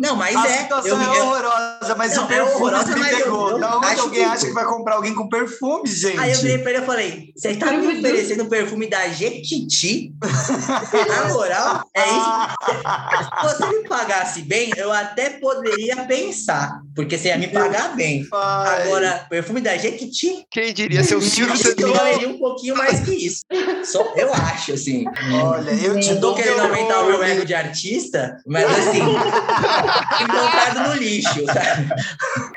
Não, 0.01 0.15
mas 0.15 0.35
A 0.35 0.47
é. 0.47 0.57
situação 0.61 1.01
eu, 1.01 1.13
é 1.13 1.21
horrorosa, 1.21 1.95
mas 1.97 2.15
não, 2.15 2.25
o 2.25 2.27
perfume 2.27 2.71
é 2.73 2.95
me 2.95 3.17
pegou. 3.17 3.49
Eu, 3.49 3.55
eu, 3.55 3.59
da 3.59 3.77
onde 3.77 3.99
alguém 3.99 4.23
que... 4.23 4.29
acha 4.29 4.45
que 4.45 4.53
vai 4.53 4.65
comprar 4.65 4.95
alguém 4.95 5.13
com 5.13 5.27
perfume, 5.27 5.87
gente? 5.87 6.19
Aí 6.19 6.31
eu 6.31 6.39
virei 6.39 6.57
pra 6.59 6.71
ele 6.71 6.81
e 6.81 6.85
falei: 6.85 7.33
você 7.35 7.55
tá 7.55 7.71
me 7.71 7.87
oferecendo 7.87 8.45
perfume 8.45 8.89
da 8.89 9.07
Jequiti? 9.09 10.13
Na 11.07 11.33
moral, 11.33 11.89
é 11.93 12.05
isso. 12.07 12.35
Se 13.25 13.57
você 13.57 13.65
me 13.67 13.87
pagasse 13.87 14.41
bem, 14.41 14.71
eu 14.77 14.91
até 14.91 15.29
poderia 15.31 16.05
pensar, 16.05 16.79
porque 16.95 17.17
você 17.17 17.27
ia 17.27 17.37
me 17.37 17.49
pagar 17.49 17.93
bem. 17.95 18.25
Pai. 18.25 18.83
Agora, 18.83 19.25
perfume 19.29 19.59
da 19.59 19.75
Jequiti. 19.75 20.45
Quem 20.49 20.73
diria 20.73 21.03
ser 21.03 21.15
o 21.15 21.21
Silvio 21.21 21.53
Eu 21.77 21.93
valeria 21.93 22.29
um 22.29 22.39
pouquinho 22.39 22.77
mais 22.77 23.01
que 23.01 23.13
isso. 23.13 23.41
Só, 23.83 24.13
eu 24.15 24.33
acho, 24.33 24.73
assim. 24.73 25.03
Olha, 25.43 25.71
eu 25.71 25.99
te 25.99 26.13
não 26.13 26.21
tô 26.21 26.35
querendo 26.35 26.61
aumentar 26.61 27.01
o 27.01 27.07
meu 27.07 27.21
ego 27.21 27.45
de 27.45 27.53
artista, 27.53 28.37
mas 28.47 28.65
assim, 28.65 29.01
encontrado 30.23 30.89
no 30.89 30.95
lixo, 30.95 31.45
sabe? 31.45 31.89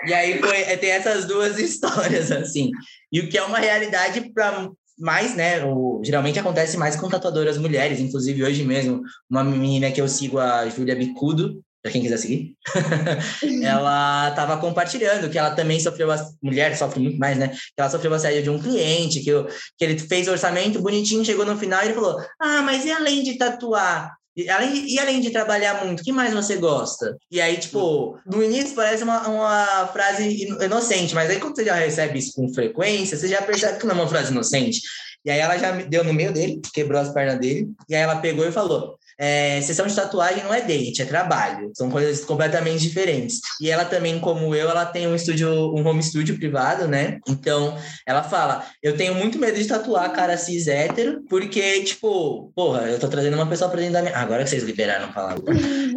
E 0.07 0.15
aí 0.15 0.39
foi, 0.39 0.63
tem 0.77 0.91
essas 0.91 1.25
duas 1.25 1.59
histórias, 1.59 2.31
assim. 2.31 2.71
E 3.13 3.19
o 3.21 3.29
que 3.29 3.37
é 3.37 3.43
uma 3.43 3.59
realidade 3.59 4.33
para 4.33 4.71
mais, 4.97 5.35
né? 5.35 5.65
O, 5.65 6.01
geralmente 6.05 6.39
acontece 6.39 6.77
mais 6.77 6.95
com 6.95 7.09
tatuadoras 7.09 7.59
mulheres, 7.59 7.99
inclusive 7.99 8.45
hoje 8.45 8.65
mesmo, 8.65 9.03
uma 9.29 9.43
menina 9.43 9.91
que 9.91 10.01
eu 10.01 10.09
sigo, 10.09 10.39
a 10.39 10.69
Júlia 10.69 10.95
Bicudo, 10.95 11.61
para 11.83 11.93
quem 11.93 12.03
quiser 12.03 12.19
seguir, 12.19 12.55
ela 13.63 14.31
estava 14.31 14.57
compartilhando 14.59 15.31
que 15.31 15.39
ela 15.39 15.53
também 15.53 15.79
sofreu, 15.79 16.09
mulher 16.43 16.77
sofre 16.77 17.01
muito 17.01 17.19
mais, 17.19 17.39
né? 17.39 17.49
Que 17.49 17.81
ela 17.81 17.91
sofreu 17.91 18.13
assédio 18.15 18.43
de 18.43 18.51
um 18.51 18.61
cliente, 18.61 19.21
que, 19.21 19.31
eu, 19.31 19.47
que 19.77 19.85
ele 19.85 19.99
fez 19.99 20.27
orçamento 20.27 20.83
bonitinho, 20.83 21.25
chegou 21.25 21.45
no 21.45 21.57
final 21.57 21.81
e 21.83 21.87
ele 21.87 21.95
falou: 21.95 22.19
Ah, 22.41 22.63
mas 22.63 22.85
e 22.85 22.91
além 22.91 23.23
de 23.23 23.39
tatuar? 23.39 24.17
E 24.37 24.49
além, 24.49 24.89
e 24.89 24.99
além 25.01 25.21
de 25.21 25.31
trabalhar 25.31 25.85
muito, 25.85 26.01
o 26.01 26.05
que 26.05 26.13
mais 26.13 26.33
você 26.33 26.57
gosta? 26.57 27.17
E 27.29 27.41
aí, 27.41 27.57
tipo, 27.57 28.17
no 28.25 28.41
início 28.41 28.75
parece 28.75 29.03
uma, 29.03 29.27
uma 29.27 29.89
frase 29.89 30.47
inocente, 30.63 31.13
mas 31.13 31.29
aí 31.29 31.41
quando 31.41 31.57
você 31.57 31.65
já 31.65 31.75
recebe 31.75 32.21
isso 32.21 32.35
com 32.35 32.53
frequência, 32.55 33.17
você 33.17 33.27
já 33.27 33.43
percebe 33.43 33.81
que 33.81 33.87
não 33.87 33.97
é 33.97 33.99
uma 33.99 34.09
frase 34.09 34.31
inocente. 34.31 34.81
E 35.25 35.31
aí 35.31 35.41
ela 35.41 35.59
já 35.59 35.73
deu 35.73 36.05
no 36.05 36.15
meio 36.15 36.33
dele, 36.33 36.61
quebrou 36.73 37.01
as 37.01 37.13
pernas 37.13 37.41
dele, 37.41 37.69
e 37.89 37.97
aí 37.97 38.03
ela 38.03 38.21
pegou 38.21 38.47
e 38.47 38.53
falou: 38.53 38.97
é, 39.19 39.61
sessão 39.63 39.87
de 39.87 39.97
tatuagem 39.97 40.45
não 40.45 40.55
é 40.55 40.61
date, 40.61 41.03
é 41.03 41.05
trabalho. 41.05 41.73
São 41.75 41.91
coisas 41.91 42.25
completamente 42.25 42.81
diferentes. 42.81 43.41
E 43.61 43.69
ela 43.69 43.85
também, 43.85 44.21
como 44.21 44.55
eu, 44.55 44.71
ela 44.71 44.87
tem 44.87 45.09
um 45.09 45.15
estúdio, 45.15 45.51
um 45.75 45.85
home 45.85 46.03
studio 46.03 46.39
privado, 46.39 46.87
né? 46.87 47.19
Então, 47.29 47.77
ela 48.07 48.23
fala: 48.23 48.65
eu 48.81 48.97
tenho 48.97 49.15
muito 49.17 49.39
medo 49.39 49.59
de 49.59 49.67
tatuar 49.67 50.13
cara 50.13 50.37
cis 50.37 50.69
hétero, 50.69 51.25
porque, 51.29 51.83
tipo, 51.83 52.53
porra, 52.55 52.83
eu 52.83 53.01
tô 53.01 53.09
trazendo 53.09 53.35
uma 53.35 53.47
pessoa 53.47 53.69
pra 53.69 53.81
dentro 53.81 53.95
da 53.95 54.03
minha. 54.03 54.17
agora 54.17 54.45
que 54.45 54.51
vocês 54.51 54.63
liberaram 54.63 55.07
a 55.07 55.13
palavra. 55.13 55.43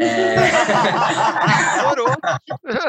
É... 0.01 0.35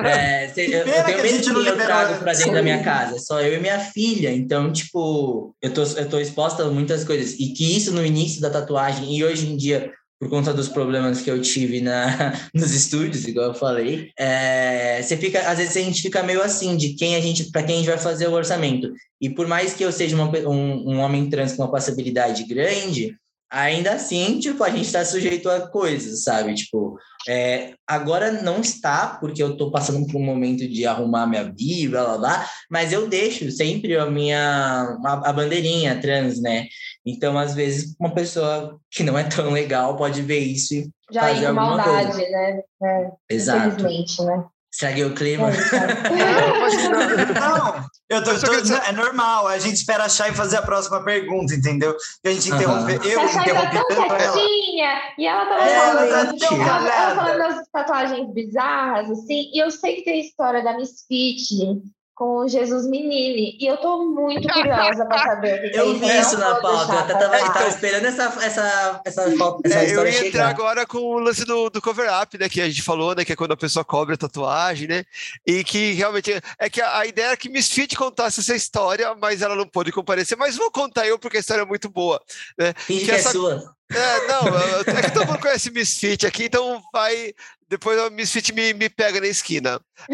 é, 0.09 0.53
eu, 0.57 0.87
eu 0.87 1.05
tenho 1.05 1.23
medo 1.23 1.63
que 1.63 1.69
eu 1.69 1.77
trago 1.77 2.15
pra 2.21 2.33
dentro 2.33 2.53
da 2.55 2.63
minha 2.63 2.83
casa. 2.83 3.19
Só 3.19 3.41
eu 3.43 3.55
e 3.55 3.61
minha 3.61 3.79
filha. 3.79 4.33
Então, 4.33 4.73
tipo, 4.73 5.55
eu 5.61 5.75
tô, 5.75 5.83
eu 5.83 6.09
tô 6.09 6.19
exposta 6.19 6.63
a 6.63 6.71
muitas 6.71 7.05
coisas. 7.05 7.35
E 7.39 7.53
que 7.53 7.77
isso 7.77 7.93
no 7.93 8.05
início 8.05 8.41
da 8.41 8.49
tatuagem 8.49 9.15
e 9.15 9.23
hoje 9.23 9.47
em 9.47 9.57
dia 9.57 9.93
por 10.23 10.29
conta 10.29 10.55
dos 10.55 10.69
problemas 10.69 11.21
que 11.21 11.29
eu 11.29 11.43
tive 11.43 11.81
na, 11.81 12.33
nos 12.55 12.71
estúdios, 12.71 13.27
igual 13.27 13.47
eu 13.47 13.55
falei, 13.55 14.13
é, 14.17 15.03
você 15.03 15.17
fica, 15.17 15.41
às 15.51 15.59
vezes 15.59 15.77
a 15.77 15.81
gente 15.81 16.01
fica 16.01 16.23
meio 16.23 16.41
assim 16.41 16.77
de 16.77 16.95
quem 16.95 17.17
a 17.17 17.21
gente, 17.21 17.51
para 17.51 17.65
quem 17.65 17.75
a 17.75 17.79
gente 17.79 17.89
vai 17.89 17.99
fazer 17.99 18.29
o 18.29 18.33
orçamento. 18.33 18.93
E 19.21 19.29
por 19.29 19.49
mais 19.49 19.73
que 19.73 19.85
eu 19.85 19.91
seja 19.91 20.15
uma, 20.15 20.31
um, 20.49 20.93
um 20.93 20.99
homem 21.01 21.29
trans 21.29 21.57
com 21.57 21.65
uma 21.65 21.73
passabilidade 21.73 22.45
grande, 22.45 23.17
ainda 23.53 23.93
assim, 23.93 24.41
tipo, 24.41 24.65
a 24.65 24.71
gente 24.71 24.87
está 24.87 25.05
sujeito 25.05 25.49
a 25.51 25.69
coisas, 25.69 26.25
sabe? 26.25 26.55
Tipo, 26.55 26.99
é, 27.29 27.75
agora 27.87 28.33
não 28.43 28.61
está, 28.61 29.19
porque 29.21 29.43
eu 29.43 29.53
estou 29.53 29.71
passando 29.71 30.07
por 30.07 30.17
um 30.19 30.25
momento 30.25 30.67
de 30.67 30.87
arrumar 30.87 31.27
minha 31.27 31.45
vida, 31.45 31.91
blá, 31.91 32.05
blá, 32.05 32.19
blá, 32.19 32.51
mas 32.71 32.93
eu 32.93 33.07
deixo 33.07 33.51
sempre 33.53 33.97
a 33.97 34.07
minha, 34.07 34.97
a, 35.05 35.31
a 35.31 35.33
bandeirinha 35.33 36.01
trans, 36.01 36.41
né? 36.41 36.67
Então, 37.05 37.37
às 37.37 37.55
vezes, 37.55 37.95
uma 38.01 38.15
pessoa 38.15 38.81
que 38.91 39.03
não 39.03 39.19
é 39.19 39.25
tão 39.25 39.51
legal 39.51 39.97
pode 39.97 40.23
ver 40.23 40.39
isso 40.39 40.75
e 40.75 40.91
Já 41.13 41.21
fazer 41.21 41.47
alguma 41.47 41.77
maldade, 41.77 42.13
coisa. 42.13 42.31
né? 42.31 42.61
É, 42.83 43.11
Exato. 43.29 43.69
Infelizmente, 43.69 44.23
né? 44.25 44.45
Estraguei 44.73 45.05
o 45.05 45.15
clima. 45.15 45.51
É, 45.51 45.53
não, 47.39 47.85
eu 48.09 48.25
tô, 48.25 48.31
tô, 48.41 48.75
é 48.75 48.93
normal, 48.93 49.47
a 49.47 49.59
gente 49.59 49.75
espera 49.75 50.05
achar 50.05 50.31
e 50.31 50.35
fazer 50.35 50.57
a 50.57 50.63
próxima 50.63 51.05
pergunta, 51.05 51.55
entendeu? 51.55 51.95
E 52.25 52.29
a 52.29 52.33
gente 52.33 52.49
interrompe. 52.49 52.93
Eu 52.93 53.23
interrompi 53.23 53.77
tá 53.77 53.85
tão 53.89 54.09
quietinha, 54.09 55.03
e 55.19 55.27
ela 55.27 55.45
tava 55.45 55.63
é, 55.63 55.79
falando, 55.79 55.99
ela, 55.99 56.39
tá 56.39 56.47
ela, 56.55 56.95
ela 56.95 57.15
falando 57.15 57.39
das 57.39 57.69
tatuagens 57.71 58.33
bizarras, 58.33 59.11
assim, 59.11 59.51
e 59.53 59.63
eu 59.63 59.71
sei 59.71 59.97
que 59.97 60.05
tem 60.05 60.15
a 60.15 60.25
história 60.25 60.65
da 60.65 60.75
Misfit, 60.75 61.83
com 62.23 62.47
Jesus 62.47 62.87
Menini. 62.87 63.57
E 63.59 63.67
eu 63.67 63.77
tô 63.79 64.05
muito 64.05 64.47
curiosa 64.49 65.05
para 65.07 65.19
saber 65.19 65.67
o 65.67 65.71
que 65.73 65.77
Eu 65.77 65.99
vi 65.99 66.07
isso 66.21 66.39
na 66.39 66.55
pauta, 66.55 66.93
eu 66.93 66.99
até 67.01 67.15
tava, 67.15 67.53
tava 67.53 67.69
esperando 67.69 68.05
essa, 68.05 68.23
essa, 68.41 69.01
essa, 69.05 69.29
essa 69.65 69.77
é, 69.81 69.97
Eu 69.97 70.07
ia 70.07 70.29
entrar 70.29 70.49
agora 70.49 70.87
com 70.87 70.99
o 70.99 71.19
lance 71.19 71.45
do, 71.45 71.69
do 71.69 71.83
cover-up, 71.83 72.39
né, 72.39 72.49
que 72.49 72.61
a 72.61 72.69
gente 72.69 72.81
falou, 72.81 73.17
né, 73.17 73.25
que 73.25 73.33
é 73.33 73.37
quando 73.37 73.51
a 73.51 73.57
pessoa 73.57 73.85
cobre 73.85 74.15
a 74.15 74.17
tatuagem, 74.19 74.87
né, 74.87 75.05
e 75.45 75.65
que 75.65 75.95
realmente, 75.95 76.41
é 76.61 76.71
que 76.71 76.81
a, 76.81 76.99
a 76.99 77.07
ideia 77.07 77.27
era 77.27 77.37
que 77.37 77.49
Misfit 77.49 77.97
contasse 77.97 78.39
essa 78.39 78.55
história, 78.55 79.17
mas 79.17 79.43
ela 79.43 79.57
não 79.57 79.67
pôde 79.67 79.91
comparecer, 79.91 80.39
mas 80.39 80.57
vou 80.57 80.71
contar 80.71 81.09
eu, 81.09 81.19
porque 81.19 81.39
a 81.39 81.41
história 81.41 81.63
é 81.63 81.67
muito 81.67 81.89
boa. 81.89 82.23
Né? 82.57 82.73
Finge 82.77 83.01
que, 83.01 83.07
que 83.07 83.11
é 83.11 83.15
essa... 83.17 83.31
é 83.31 83.33
sua. 83.33 83.75
É, 83.95 84.27
não, 84.27 84.97
é 84.97 85.03
que 85.03 85.11
todo 85.11 85.27
mundo 85.27 85.41
conhece 85.41 85.71
Misfit 85.71 86.27
aqui, 86.27 86.45
então 86.45 86.81
vai 86.93 87.35
depois 87.73 87.99
a 87.99 88.11
Misfit 88.11 88.53
me, 88.53 88.75
me 88.75 88.91
pega 88.91 89.19
na 89.19 89.27
esquina. 89.27 89.81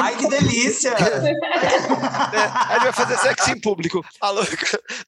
Ai, 0.00 0.16
que 0.16 0.28
delícia! 0.28 0.90
é, 0.90 0.94
a 0.94 2.74
gente 2.74 2.82
vai 2.84 2.92
fazer 2.92 3.18
sexo 3.18 3.50
em 3.50 3.60
público. 3.60 4.00
Alô? 4.20 4.42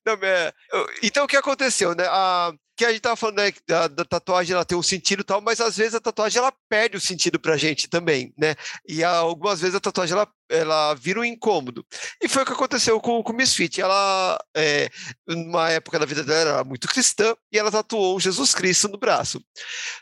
Não, 0.04 0.14
é, 0.20 0.52
então, 1.00 1.24
o 1.24 1.28
que 1.28 1.36
aconteceu, 1.36 1.94
né? 1.94 2.04
A, 2.08 2.52
que 2.76 2.84
a 2.84 2.90
gente 2.90 3.02
tava 3.02 3.16
falando 3.16 3.36
né, 3.36 3.52
da, 3.68 3.86
da, 3.86 4.04
tatuagem 4.04 4.54
ela 4.54 4.64
tem 4.64 4.76
um 4.76 4.82
sentido 4.82 5.20
e 5.20 5.24
tal, 5.24 5.40
mas 5.40 5.60
às 5.60 5.76
vezes 5.76 5.94
a 5.94 6.00
tatuagem 6.00 6.38
ela 6.38 6.52
perde 6.68 6.96
o 6.96 7.00
sentido 7.00 7.38
pra 7.38 7.56
gente 7.56 7.88
também, 7.88 8.32
né? 8.36 8.56
E 8.88 9.04
algumas 9.04 9.60
vezes 9.60 9.76
a 9.76 9.80
tatuagem 9.80 10.16
ela, 10.16 10.28
ela 10.50 10.94
vira 10.94 11.20
um 11.20 11.24
incômodo. 11.24 11.84
E 12.20 12.28
foi 12.28 12.42
o 12.42 12.46
que 12.46 12.52
aconteceu 12.52 13.00
com, 13.00 13.22
com 13.22 13.32
Misfit. 13.32 13.80
Ela, 13.80 14.38
é, 14.56 14.90
numa 15.28 15.70
época 15.70 15.98
da 15.98 16.06
vida 16.06 16.24
dela, 16.24 16.50
era 16.50 16.64
muito 16.64 16.88
cristã 16.88 17.36
e 17.52 17.58
ela 17.58 17.70
tatuou 17.70 18.18
Jesus 18.18 18.54
Cristo 18.54 18.88
no 18.88 18.98
braço. 18.98 19.40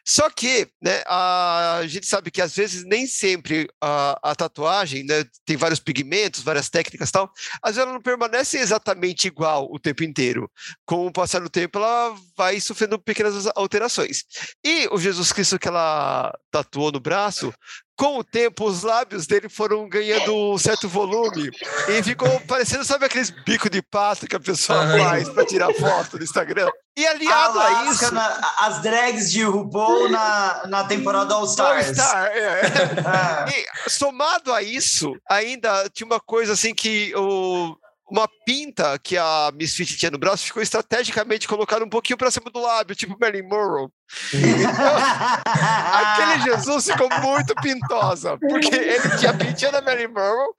Só 0.07 0.31
que, 0.31 0.69
né, 0.81 1.03
a 1.07 1.83
gente 1.91 2.07
sabe 2.07 2.31
que 2.31 2.41
às 2.41 2.55
vezes 2.55 2.85
nem 2.85 3.07
sempre 3.07 3.69
a, 3.81 4.31
a 4.31 4.35
tatuagem, 4.35 5.05
né, 5.05 5.25
tem 5.45 5.57
vários 5.57 5.81
pigmentos, 5.81 6.43
várias 6.43 6.69
técnicas 6.69 7.09
e 7.09 7.13
tal, 7.13 7.33
às 7.63 7.75
vezes 7.75 7.83
ela 7.83 7.93
não 7.93 8.03
permanece 8.03 8.59
exatamente 8.59 9.27
igual 9.27 9.69
o 9.71 9.79
tempo 9.79 10.05
inteiro. 10.05 10.51
Com 10.87 11.07
o 11.07 11.13
passar 11.13 11.41
do 11.41 11.51
tempo, 11.51 11.79
ela 11.79 12.15
vai 12.37 12.61
sofrendo 12.61 12.99
pequenas 12.99 13.47
alterações. 13.55 14.25
E 14.65 14.89
o 14.91 14.99
Jesus 14.99 15.33
Cristo 15.33 15.59
que 15.59 15.69
ela 15.69 16.33
tatuou 16.51 16.93
no 16.93 17.01
braço, 17.01 17.53
com 18.01 18.17
o 18.17 18.25
tempo, 18.25 18.65
os 18.65 18.83
lábios 18.83 19.27
dele 19.27 19.47
foram 19.47 19.87
ganhando 19.87 20.35
um 20.35 20.57
certo 20.57 20.89
volume 20.89 21.51
e 21.87 22.03
ficou 22.03 22.41
parecendo, 22.49 22.83
sabe, 22.83 23.05
aqueles 23.05 23.29
bico 23.29 23.69
de 23.69 23.83
pato 23.83 24.27
que 24.27 24.35
a 24.35 24.41
pessoa 24.41 24.87
faz 24.99 25.29
para 25.29 25.45
tirar 25.45 25.71
foto 25.75 26.17
no 26.17 26.25
Instagram? 26.25 26.71
E 26.97 27.07
aliado 27.07 27.61
a, 27.61 27.67
a 27.67 27.85
isso. 27.91 28.15
Na, 28.15 28.55
as 28.61 28.81
drags 28.81 29.31
de 29.31 29.43
RuPaul 29.43 30.09
na, 30.09 30.63
na 30.67 30.85
temporada 30.85 31.35
All 31.35 31.45
Stars. 31.45 31.89
All 31.89 31.95
Star, 31.95 32.27
é. 32.33 33.51
E 33.51 33.91
somado 33.91 34.51
a 34.51 34.63
isso, 34.63 35.15
ainda 35.29 35.87
tinha 35.93 36.07
uma 36.07 36.21
coisa 36.21 36.55
assim 36.55 36.75
que 36.75 37.15
o 37.15 37.77
uma 38.11 38.29
pinta 38.45 38.99
que 38.99 39.17
a 39.17 39.51
Misfit 39.55 39.97
tinha 39.97 40.11
no 40.11 40.19
braço 40.19 40.45
ficou 40.45 40.63
estrategicamente 40.63 41.47
colocada 41.47 41.85
um 41.85 41.89
pouquinho 41.89 42.17
para 42.17 42.31
cima 42.31 42.51
do 42.51 42.61
lábio, 42.61 42.97
tipo 42.97 43.17
Marilyn 43.21 43.49
Monroe. 43.49 43.89
Então, 44.35 44.97
aquele 45.95 46.43
Jesus 46.51 46.87
ficou 46.87 47.09
muito 47.21 47.55
pintosa, 47.63 48.37
porque 48.39 48.75
ele 48.75 49.17
tinha 49.19 49.31
a 49.31 49.37
pintinha 49.37 49.71
da 49.71 49.81
Marilyn 49.81 50.13
Monroe, 50.13 50.53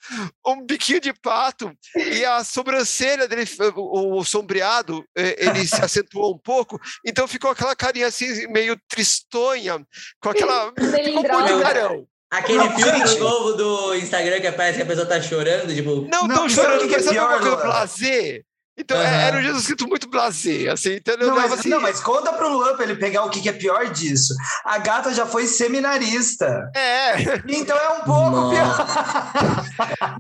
um 0.48 0.66
biquinho 0.66 1.02
de 1.02 1.14
pato 1.14 1.72
e 1.96 2.24
a 2.24 2.44
sobrancelha 2.44 3.28
dele, 3.28 3.46
o, 3.76 4.20
o 4.20 4.24
sombreado, 4.24 5.04
ele 5.16 5.68
se 5.68 5.84
acentuou 5.84 6.34
um 6.34 6.40
pouco, 6.40 6.80
então 7.06 7.28
ficou 7.28 7.52
aquela 7.52 7.76
carinha 7.76 8.08
assim, 8.08 8.48
meio 8.48 8.80
tristonha, 8.88 9.86
com 10.22 10.30
aquela... 10.30 10.72
ficou 10.72 11.24
muito 11.24 11.62
carão. 11.62 12.08
Aquele 12.32 12.60
não, 12.60 12.76
filme 12.78 13.06
gente. 13.06 13.20
novo 13.20 13.54
do 13.54 13.94
Instagram 13.96 14.40
que 14.40 14.50
parece 14.54 14.78
que 14.78 14.84
a 14.84 14.86
pessoa 14.86 15.06
tá 15.06 15.22
chorando, 15.22 15.76
tipo. 15.76 16.08
Não, 16.10 16.26
não, 16.26 16.48
chorando, 16.48 16.88
que 16.88 16.96
é 16.96 17.04
pior, 17.04 17.42
coisa 17.42 17.58
blazer. 17.58 18.46
Então, 18.82 18.98
uhum. 18.98 19.04
era 19.04 19.38
um 19.38 19.42
Jesus 19.42 19.66
Cristo 19.68 19.88
muito 19.88 20.10
blasé, 20.10 20.68
assim, 20.70 20.96
entendeu? 20.96 21.28
Não, 21.28 21.36
mas, 21.36 21.52
assim... 21.54 21.70
não, 21.70 21.80
mas 21.80 22.00
conta 22.00 22.34
pro 22.34 22.52
Luan 22.52 22.76
pra 22.76 22.86
ele 22.86 22.96
pegar 22.96 23.24
o 23.24 23.30
que, 23.30 23.40
que 23.40 23.50
é 23.50 23.54
pior 23.54 23.88
disso. 23.92 24.34
A 24.66 24.80
gata 24.80 25.14
já 25.14 25.26
foi 25.26 25.46
seminarista. 25.46 26.72
É. 26.76 27.42
Então 27.48 27.78
é 27.78 27.90
um 27.90 28.02
pouco 28.02 28.32
não. 28.32 28.50
pior. 28.50 28.88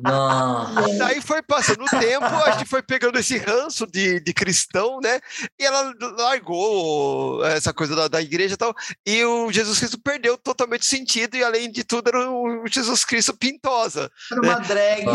Não. 0.03 0.97
Daí 0.99 1.21
foi 1.21 1.41
passando 1.41 1.83
o 1.83 1.89
tempo, 1.89 2.25
a 2.25 2.51
gente 2.51 2.65
foi 2.65 2.83
pegando 2.83 3.17
esse 3.17 3.37
ranço 3.37 3.87
de, 3.87 4.19
de 4.19 4.33
cristão, 4.33 4.99
né? 5.01 5.19
E 5.59 5.65
ela 5.65 5.93
largou 6.17 7.43
essa 7.45 7.73
coisa 7.73 7.95
da, 7.95 8.07
da 8.07 8.21
igreja 8.21 8.53
e 8.53 8.57
tal. 8.57 8.75
E 9.05 9.23
o 9.25 9.51
Jesus 9.51 9.79
Cristo 9.79 9.99
perdeu 9.99 10.37
totalmente 10.37 10.85
sentido, 10.85 11.35
e 11.35 11.43
além 11.43 11.71
de 11.71 11.83
tudo, 11.83 12.07
era 12.09 12.29
o 12.29 12.63
Jesus 12.67 13.03
Cristo 13.03 13.35
pintosa. 13.35 14.11
Era 14.31 14.41
né? 14.41 14.49
uma 14.49 14.59
drag. 14.59 15.05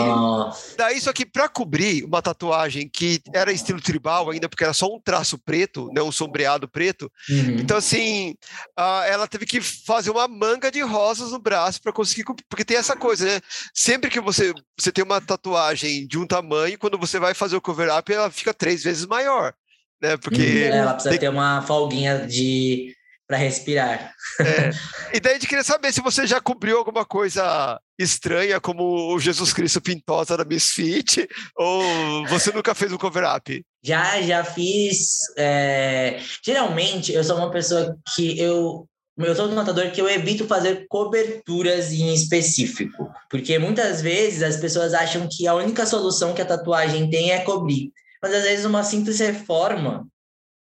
Daí, 0.76 1.00
só 1.00 1.12
que 1.12 1.24
pra 1.24 1.48
cobrir 1.48 2.04
uma 2.04 2.20
tatuagem 2.20 2.88
que 2.88 3.20
era 3.36 3.52
estilo 3.52 3.80
tribal 3.80 4.30
ainda, 4.30 4.48
porque 4.48 4.64
era 4.64 4.72
só 4.72 4.86
um 4.86 5.00
traço 5.00 5.38
preto, 5.38 5.90
né, 5.92 6.02
um 6.02 6.10
sombreado 6.10 6.68
preto. 6.68 7.10
Uhum. 7.28 7.56
Então, 7.60 7.76
assim, 7.76 8.34
uh, 8.78 9.04
ela 9.06 9.26
teve 9.26 9.46
que 9.46 9.60
fazer 9.60 10.10
uma 10.10 10.26
manga 10.26 10.70
de 10.70 10.80
rosas 10.80 11.32
no 11.32 11.38
braço 11.38 11.80
para 11.82 11.92
conseguir. 11.92 12.24
Porque 12.48 12.64
tem 12.64 12.76
essa 12.76 12.96
coisa, 12.96 13.26
né? 13.26 13.40
Sempre 13.74 14.10
que 14.10 14.20
você, 14.20 14.52
você 14.78 14.90
tem 14.90 15.04
uma 15.04 15.20
tatuagem 15.20 16.06
de 16.06 16.18
um 16.18 16.26
tamanho, 16.26 16.78
quando 16.78 16.98
você 16.98 17.18
vai 17.18 17.34
fazer 17.34 17.56
o 17.56 17.60
cover-up, 17.60 18.12
ela 18.12 18.30
fica 18.30 18.54
três 18.54 18.82
vezes 18.82 19.06
maior. 19.06 19.52
Né? 20.00 20.16
Porque 20.16 20.68
uhum. 20.68 20.74
ela 20.74 20.92
precisa 20.94 21.10
tem... 21.10 21.20
ter 21.20 21.28
uma 21.28 21.62
folguinha 21.62 22.26
de 22.26 22.94
para 23.26 23.36
respirar. 23.36 24.12
É. 24.40 24.70
E 25.14 25.20
daí 25.20 25.32
a 25.32 25.34
gente 25.36 25.46
queria 25.46 25.64
saber 25.64 25.92
se 25.92 26.02
você 26.02 26.26
já 26.26 26.40
cobriu 26.40 26.76
alguma 26.76 27.04
coisa 27.04 27.80
estranha, 27.98 28.60
como 28.60 29.14
o 29.14 29.18
Jesus 29.18 29.52
Cristo 29.52 29.80
Pintosa 29.80 30.36
da 30.36 30.44
Misfit, 30.44 31.26
ou 31.56 32.26
você 32.26 32.52
nunca 32.52 32.74
fez 32.74 32.92
um 32.92 32.98
cover-up? 32.98 33.64
Já, 33.82 34.20
já 34.20 34.44
fiz. 34.44 35.18
É... 35.38 36.20
Geralmente, 36.44 37.12
eu 37.12 37.24
sou 37.24 37.36
uma 37.36 37.50
pessoa 37.50 37.96
que 38.14 38.38
eu 38.38 38.86
eu 39.18 39.34
sou 39.34 39.46
um 39.46 39.54
notador 39.54 39.90
que 39.92 40.00
eu 40.00 40.10
evito 40.10 40.46
fazer 40.46 40.84
coberturas 40.88 41.90
em 41.90 42.12
específico, 42.12 43.10
porque 43.30 43.58
muitas 43.58 44.02
vezes 44.02 44.42
as 44.42 44.58
pessoas 44.58 44.92
acham 44.92 45.26
que 45.30 45.46
a 45.46 45.54
única 45.54 45.86
solução 45.86 46.34
que 46.34 46.42
a 46.42 46.46
tatuagem 46.46 47.08
tem 47.08 47.30
é 47.30 47.38
cobrir. 47.38 47.90
Mas 48.22 48.34
às 48.34 48.42
vezes 48.42 48.66
uma 48.66 48.82
simples 48.82 49.18
reforma 49.18 50.06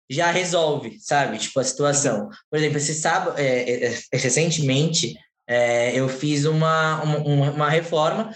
já 0.09 0.31
resolve, 0.31 0.97
sabe? 0.99 1.37
Tipo, 1.37 1.59
a 1.59 1.63
situação. 1.63 2.29
Por 2.49 2.57
exemplo, 2.57 2.77
esse 2.77 2.93
sábado, 2.93 3.37
é, 3.37 3.45
é, 3.45 3.93
é, 4.11 4.17
recentemente, 4.17 5.15
é, 5.47 5.97
eu 5.97 6.07
fiz 6.07 6.45
uma, 6.45 7.01
uma, 7.03 7.51
uma, 7.51 7.69
reforma 7.69 8.31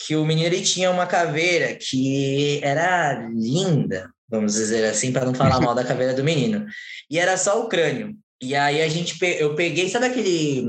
que 0.00 0.16
o 0.16 0.24
menino 0.24 0.46
ele 0.46 0.62
tinha 0.62 0.90
uma 0.90 1.06
caveira 1.06 1.76
que 1.76 2.60
era 2.62 3.28
linda, 3.34 4.10
vamos 4.28 4.54
dizer 4.54 4.84
assim, 4.84 5.12
para 5.12 5.24
não 5.24 5.34
falar 5.34 5.60
mal 5.60 5.74
da 5.74 5.84
caveira 5.84 6.14
do 6.14 6.24
menino. 6.24 6.66
E 7.10 7.18
era 7.18 7.36
só 7.36 7.62
o 7.62 7.68
crânio. 7.68 8.16
E 8.40 8.54
aí 8.54 8.80
a 8.80 8.88
gente, 8.88 9.18
eu 9.38 9.54
peguei, 9.54 9.88
sabe 9.88 10.06
aquele. 10.06 10.62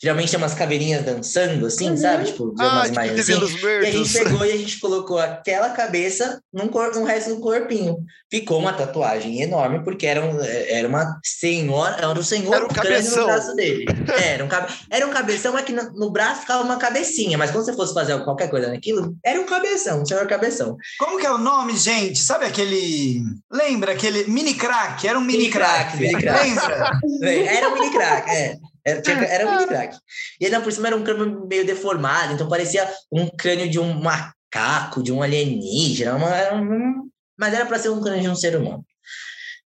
Geralmente 0.00 0.30
tem 0.30 0.38
umas 0.38 0.54
caveirinhas 0.54 1.04
dançando, 1.04 1.66
assim, 1.66 1.90
uhum. 1.90 1.96
sabe? 1.96 2.24
Tipo, 2.24 2.44
umas 2.50 2.84
ah, 2.84 2.88
imagens 2.88 3.26
tipo 3.26 3.44
assim. 3.44 3.66
E 3.82 3.86
a 3.86 3.90
gente 3.90 4.12
pegou 4.12 4.44
e 4.44 4.52
a 4.52 4.56
gente 4.56 4.80
colocou 4.80 5.18
aquela 5.18 5.70
cabeça 5.70 6.40
num, 6.52 6.68
cor, 6.68 6.94
num 6.94 7.04
resto 7.04 7.34
do 7.34 7.40
corpinho. 7.40 7.96
Ficou 8.30 8.58
uma 8.58 8.72
tatuagem 8.72 9.40
enorme, 9.40 9.84
porque 9.84 10.06
era, 10.06 10.24
um, 10.24 10.40
era 10.42 10.88
uma 10.88 11.18
senhora, 11.22 11.96
era 11.96 12.08
um 12.08 12.22
senhor 12.22 12.54
era 12.54 12.64
um 12.64 12.68
cabeção. 12.68 13.20
no 13.20 13.26
braço 13.26 13.54
dele. 13.54 13.84
Era 14.20 14.44
um, 14.44 14.48
cabe, 14.48 14.72
era 14.90 15.06
um 15.06 15.10
cabeção, 15.10 15.52
mas 15.52 15.64
que 15.64 15.72
no, 15.72 15.92
no, 15.92 16.10
braço 16.10 16.40
ficava 16.40 16.62
uma 16.62 16.76
cabecinha. 16.76 17.38
Mas 17.38 17.50
quando 17.50 17.64
você 17.64 17.74
fosse 17.74 17.94
fazer 17.94 18.18
qualquer 18.24 18.50
coisa 18.50 18.68
naquilo, 18.68 19.16
era 19.24 19.40
um 19.40 19.46
cabeção, 19.46 20.02
um 20.02 20.06
senhor 20.06 20.26
cabeção. 20.26 20.76
Como 20.98 21.18
que 21.18 21.26
é 21.26 21.30
o 21.30 21.38
nome, 21.38 21.76
gente? 21.76 22.18
Sabe 22.18 22.46
aquele. 22.46 23.22
Lembra 23.50 23.92
aquele 23.92 24.24
mini 24.24 24.54
crack? 24.54 25.06
Era 25.06 25.18
um 25.18 25.22
mini, 25.22 25.38
mini 25.38 25.50
crack. 25.50 25.96
crack. 25.96 25.98
Mini 25.98 26.20
crack. 26.20 26.48
Lembra? 26.48 27.00
Era 27.56 27.68
um 27.68 27.74
mini 27.74 27.90
crack, 27.90 28.30
é. 28.30 28.56
Era, 28.86 29.24
era 29.26 29.48
um 29.48 29.52
mini 29.56 29.66
crack. 29.66 29.98
E 30.40 30.44
ainda 30.44 30.60
por 30.60 30.72
cima 30.72 30.86
era 30.86 30.96
um 30.96 31.02
crânio 31.02 31.44
meio 31.48 31.66
deformado, 31.66 32.32
então 32.32 32.48
parecia 32.48 32.88
um 33.10 33.28
crânio 33.28 33.68
de 33.68 33.80
um 33.80 33.92
macaco, 33.94 35.02
de 35.02 35.10
um 35.10 35.22
alienígena, 35.22 36.14
uma, 36.14 36.54
um, 36.54 37.10
mas 37.36 37.52
era 37.52 37.66
para 37.66 37.80
ser 37.80 37.88
um 37.88 38.00
crânio 38.00 38.22
de 38.22 38.28
um 38.28 38.36
ser 38.36 38.56
humano. 38.56 38.84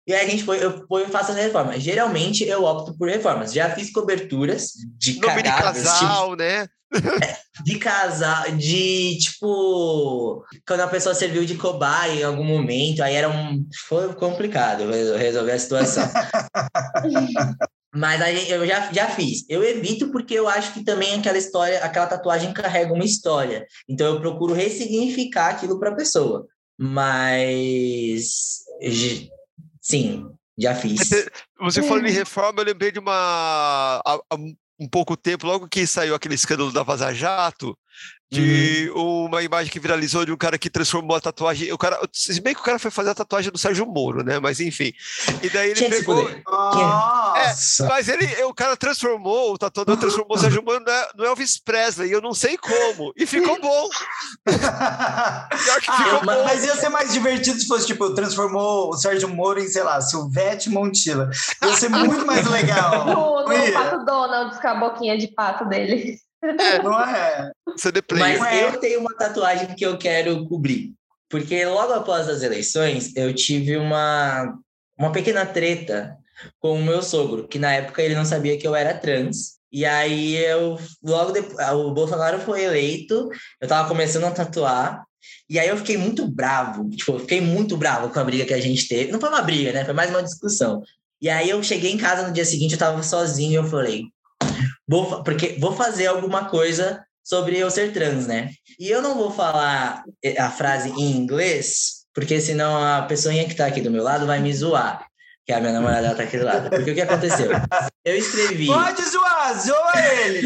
E 0.07 0.15
aí 0.15 0.27
a 0.27 0.28
gente 0.28 0.45
foi, 0.45 0.62
eu, 0.62 0.87
eu 0.89 1.09
faço 1.09 1.32
essa 1.32 1.41
reforma. 1.41 1.78
Geralmente 1.78 2.45
eu 2.45 2.65
opto 2.65 2.97
por 2.97 3.09
reformas. 3.09 3.53
Já 3.53 3.70
fiz 3.70 3.93
coberturas 3.93 4.73
de 4.97 5.20
Nome 5.20 5.43
de 5.43 5.49
casal, 5.49 6.31
tipo, 6.31 6.37
né? 6.37 6.69
de 7.65 7.78
casal, 7.78 8.51
de 8.53 9.19
tipo, 9.19 10.45
quando 10.66 10.81
a 10.81 10.89
pessoa 10.89 11.15
serviu 11.15 11.45
de 11.45 11.57
cobaia 11.57 12.20
em 12.20 12.24
algum 12.24 12.45
momento, 12.45 13.03
aí 13.03 13.15
era 13.15 13.28
um. 13.28 13.65
Foi 13.89 14.12
complicado 14.15 14.91
resolver 15.16 15.53
a 15.53 15.59
situação. 15.59 16.09
Mas 17.93 18.23
aí 18.23 18.49
eu 18.51 18.65
já, 18.67 18.93
já 18.93 19.09
fiz. 19.09 19.45
Eu 19.49 19.65
evito 19.65 20.12
porque 20.12 20.35
eu 20.35 20.49
acho 20.49 20.73
que 20.73 20.85
também 20.85 21.19
aquela 21.19 21.39
história, 21.39 21.83
aquela 21.85 22.07
tatuagem 22.07 22.53
carrega 22.53 22.93
uma 22.93 23.05
história. 23.05 23.67
Então 23.89 24.15
eu 24.15 24.21
procuro 24.21 24.55
ressignificar 24.55 25.49
aquilo 25.49 25.79
para 25.79 25.91
a 25.91 25.97
pessoa. 25.97 26.47
Mas 26.79 28.61
sim, 29.81 30.27
já 30.57 30.75
fiz. 30.75 31.01
Você 31.61 31.83
falou 31.83 32.07
em 32.07 32.12
reforma, 32.12 32.61
eu 32.61 32.67
lembrei 32.67 32.93
de 32.93 32.99
uma 32.99 34.01
um 34.81 34.89
pouco 34.89 35.15
tempo, 35.15 35.47
logo 35.47 35.69
que 35.69 35.87
saiu 35.87 36.15
aquele 36.15 36.35
escândalo 36.35 36.73
da 36.73 36.83
Vaza 36.83 37.12
Jato, 37.12 37.77
de 38.31 38.89
uhum. 38.94 39.27
uma 39.27 39.43
imagem 39.43 39.73
que 39.73 39.81
viralizou 39.81 40.24
de 40.24 40.31
um 40.31 40.36
cara 40.36 40.57
que 40.57 40.70
transformou 40.70 41.16
a 41.16 41.20
tatuagem. 41.20 41.73
O 41.73 41.78
cara, 41.78 41.98
se 42.12 42.40
bem 42.40 42.55
que 42.55 42.61
o 42.61 42.65
cara 42.65 42.78
foi 42.78 42.90
fazer 42.90 43.11
a 43.11 43.15
tatuagem 43.15 43.51
do 43.51 43.59
Sérgio 43.59 43.85
Moro, 43.85 44.23
né? 44.23 44.39
Mas 44.39 44.61
enfim. 44.61 44.93
E 45.43 45.51
daí 45.51 45.70
ele 45.70 45.89
pegou. 45.89 46.28
É, 46.28 47.55
mas 47.89 48.09
ele, 48.09 48.44
o 48.44 48.55
cara 48.55 48.77
transformou, 48.77 49.55
o 49.55 49.59
tatuador 49.59 49.97
transformou 49.97 50.36
o 50.36 50.40
Sérgio 50.40 50.62
Moro 50.62 50.85
no 51.16 51.24
Elvis 51.24 51.59
Presley, 51.59 52.12
eu 52.12 52.20
não 52.20 52.32
sei 52.32 52.57
como. 52.57 53.12
E 53.16 53.27
ficou 53.27 53.59
bom. 53.61 53.89
ah, 54.47 55.48
ficou 55.81 56.24
mas, 56.24 56.36
bom. 56.36 56.44
mas 56.44 56.65
ia 56.65 56.77
ser 56.77 56.89
mais 56.89 57.12
divertido 57.12 57.59
se 57.59 57.66
fosse, 57.66 57.86
tipo, 57.89 58.15
transformou 58.15 58.90
o 58.90 58.97
Sérgio 58.97 59.28
Moro 59.28 59.59
em, 59.59 59.66
sei 59.66 59.82
lá, 59.82 60.01
Silvete 60.01 60.70
Montila. 60.70 61.28
Ia 61.65 61.74
ser 61.74 61.89
muito 61.89 62.24
mais 62.24 62.47
legal. 62.47 63.07
no, 63.12 63.40
no 63.40 63.73
Pato 63.73 64.05
Donald, 64.05 64.61
com 64.61 64.69
a 64.69 64.74
boquinha 64.77 65.19
de 65.19 65.27
pato 65.27 65.65
dele. 65.69 66.20
É, 66.43 66.83
não 66.83 66.99
é? 66.99 67.53
CD 67.77 68.03
Mas 68.12 68.43
é. 68.43 68.65
eu 68.65 68.81
tenho 68.81 69.01
uma 69.01 69.15
tatuagem 69.15 69.75
que 69.75 69.85
eu 69.85 69.99
quero 69.99 70.47
cobrir. 70.49 70.93
Porque 71.29 71.65
logo 71.65 71.93
após 71.93 72.29
as 72.29 72.43
eleições, 72.43 73.15
eu 73.15 73.33
tive 73.35 73.77
uma, 73.77 74.59
uma 74.99 75.12
pequena 75.12 75.47
treta 75.47 76.17
com 76.59 76.75
o 76.75 76.83
meu 76.83 77.03
sogro, 77.03 77.47
que 77.47 77.59
na 77.59 77.73
época 77.73 78.03
ele 78.03 78.15
não 78.15 78.25
sabia 78.25 78.59
que 78.59 78.67
eu 78.67 78.75
era 78.75 78.99
trans. 78.99 79.61
E 79.73 79.85
aí 79.85 80.37
eu 80.37 80.77
logo 81.03 81.31
depois, 81.31 81.69
o 81.71 81.93
Bolsonaro 81.93 82.41
foi 82.41 82.65
eleito, 82.65 83.29
eu 83.61 83.69
tava 83.69 83.89
começando 83.89 84.25
a 84.25 84.33
tatuar, 84.33 85.05
e 85.49 85.59
aí 85.59 85.69
eu 85.69 85.77
fiquei 85.77 85.97
muito 85.97 86.27
bravo, 86.27 86.89
tipo, 86.91 87.12
eu 87.12 87.21
fiquei 87.21 87.41
muito 87.41 87.77
bravo 87.77 88.09
com 88.09 88.19
a 88.19 88.25
briga 88.25 88.45
que 88.45 88.55
a 88.55 88.61
gente 88.61 88.89
teve. 88.89 89.12
Não 89.12 89.21
foi 89.21 89.29
uma 89.29 89.43
briga, 89.43 89.73
né? 89.73 89.85
Foi 89.85 89.95
mais 89.95 90.11
uma 90.11 90.23
discussão. 90.23 90.83
E 91.21 91.29
aí 91.29 91.51
eu 91.51 91.62
cheguei 91.62 91.93
em 91.93 91.99
casa 91.99 92.27
no 92.27 92.33
dia 92.33 92.45
seguinte, 92.45 92.73
eu 92.73 92.79
tava 92.79 93.03
sozinho, 93.03 93.53
e 93.53 93.55
eu 93.55 93.65
falei, 93.65 94.05
Vou, 94.91 95.23
porque 95.23 95.57
vou 95.61 95.73
fazer 95.73 96.09
alguma 96.09 96.47
coisa 96.47 97.01
sobre 97.23 97.57
eu 97.57 97.71
ser 97.71 97.93
trans, 97.93 98.27
né? 98.27 98.51
E 98.77 98.91
eu 98.91 99.01
não 99.01 99.15
vou 99.15 99.31
falar 99.31 100.03
a 100.37 100.51
frase 100.51 100.91
em 100.91 101.12
inglês, 101.12 102.07
porque 102.12 102.41
senão 102.41 102.77
a 102.77 103.03
pessoinha 103.03 103.47
que 103.47 103.55
tá 103.55 103.67
aqui 103.67 103.81
do 103.81 103.91
meu 103.91 104.03
lado 104.03 104.27
vai 104.27 104.41
me 104.41 104.53
zoar. 104.53 105.07
Que 105.47 105.53
a 105.53 105.61
minha 105.61 105.73
namorada 105.73 106.12
tá 106.17 106.25
aqui 106.25 106.37
do 106.39 106.45
lado. 106.45 106.71
Porque 106.71 106.91
o 106.91 106.95
que 106.95 107.01
aconteceu? 107.03 107.51
Eu 108.05 108.17
escrevi. 108.17 108.67
Pode 108.67 109.03
zoar, 109.05 109.61
zoa 109.61 109.93
ele! 110.25 110.43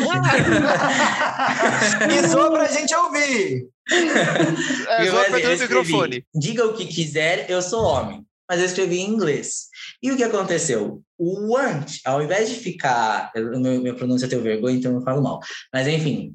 Me 2.06 2.20
zoa 2.28 2.50
pra 2.50 2.68
gente 2.68 2.94
ouvir! 2.94 3.66
É, 3.90 5.10
zoa 5.10 5.26
o 5.28 5.58
microfone. 5.58 6.24
Diga 6.34 6.66
o 6.66 6.74
que 6.74 6.84
quiser, 6.84 7.50
eu 7.50 7.62
sou 7.62 7.82
homem. 7.82 8.26
Mas 8.48 8.60
eu 8.60 8.66
escrevi 8.66 8.98
em 9.00 9.08
inglês. 9.08 9.68
E 10.04 10.12
o 10.12 10.16
que 10.18 10.22
aconteceu? 10.22 11.02
O 11.18 11.54
want, 11.54 12.00
ao 12.04 12.22
invés 12.22 12.50
de 12.50 12.56
ficar. 12.56 13.32
Eu, 13.34 13.58
minha 13.58 13.94
pronúncia 13.94 14.28
tem 14.28 14.38
vergonha, 14.38 14.76
então 14.76 14.92
eu 14.92 15.00
falo 15.00 15.22
mal. 15.22 15.40
Mas 15.72 15.88
enfim, 15.88 16.34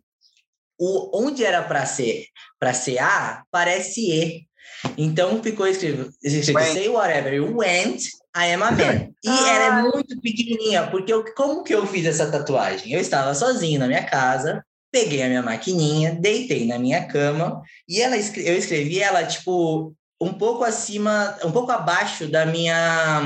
o, 0.80 1.24
onde 1.24 1.46
era 1.46 1.62
para 1.62 1.86
ser 1.86 2.26
para 2.60 2.74
ser 2.74 2.98
A, 2.98 3.44
parece 3.52 4.12
E. 4.12 4.50
Então 4.98 5.44
ficou 5.44 5.68
escrito, 5.68 6.10
escrito 6.24 6.74
say 6.74 6.90
whatever 6.90 7.32
you 7.32 7.56
want, 7.56 8.02
I 8.36 8.54
am 8.54 8.64
a 8.64 8.72
man. 8.72 9.12
E 9.24 9.30
ela 9.30 9.80
é 9.80 9.82
muito 9.84 10.20
pequenininha, 10.20 10.88
porque 10.90 11.14
eu, 11.14 11.24
como 11.36 11.64
que 11.64 11.76
eu 11.76 11.86
fiz 11.86 12.08
essa 12.08 12.32
tatuagem? 12.32 12.92
Eu 12.92 13.00
estava 13.00 13.36
sozinho 13.36 13.80
na 13.80 13.88
minha 13.88 14.04
casa, 14.04 14.66
peguei 14.92 15.22
a 15.22 15.28
minha 15.28 15.44
maquininha, 15.44 16.18
deitei 16.20 16.66
na 16.66 16.80
minha 16.80 17.06
cama 17.06 17.62
e 17.88 18.02
ela 18.02 18.16
eu 18.16 18.58
escrevi 18.58 19.00
ela 19.00 19.26
tipo 19.26 19.94
um 20.22 20.34
pouco 20.34 20.64
acima, 20.64 21.38
um 21.44 21.52
pouco 21.52 21.72
abaixo 21.72 22.28
da 22.28 22.46
minha 22.46 23.22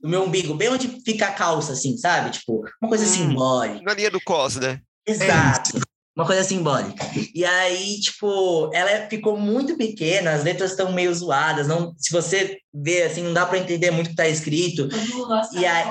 do 0.00 0.08
meu 0.08 0.24
umbigo, 0.24 0.54
bem 0.54 0.70
onde 0.70 0.88
fica 1.04 1.26
a 1.26 1.32
calça, 1.32 1.72
assim, 1.72 1.96
sabe? 1.96 2.30
Tipo, 2.30 2.62
uma 2.80 2.88
coisa 2.88 3.04
hum, 3.04 3.08
simbólica. 3.08 3.82
Na 3.84 3.94
linha 3.94 4.10
do 4.10 4.20
cos, 4.20 4.56
né? 4.56 4.80
Exato. 5.06 5.78
Uma 6.16 6.24
coisa 6.24 6.44
simbólica. 6.44 7.04
E 7.34 7.44
aí, 7.44 7.98
tipo, 7.98 8.70
ela 8.72 9.08
ficou 9.08 9.36
muito 9.36 9.76
pequena, 9.76 10.30
as 10.30 10.44
letras 10.44 10.70
estão 10.70 10.92
meio 10.92 11.12
zoadas, 11.12 11.66
não, 11.66 11.92
se 11.98 12.12
você 12.12 12.56
vê 12.72 13.02
assim, 13.02 13.24
não 13.24 13.32
dá 13.32 13.44
para 13.44 13.58
entender 13.58 13.90
muito 13.90 14.06
o 14.06 14.10
que 14.10 14.16
tá 14.16 14.28
escrito. 14.28 14.88
E 15.52 15.66
aí, 15.66 15.84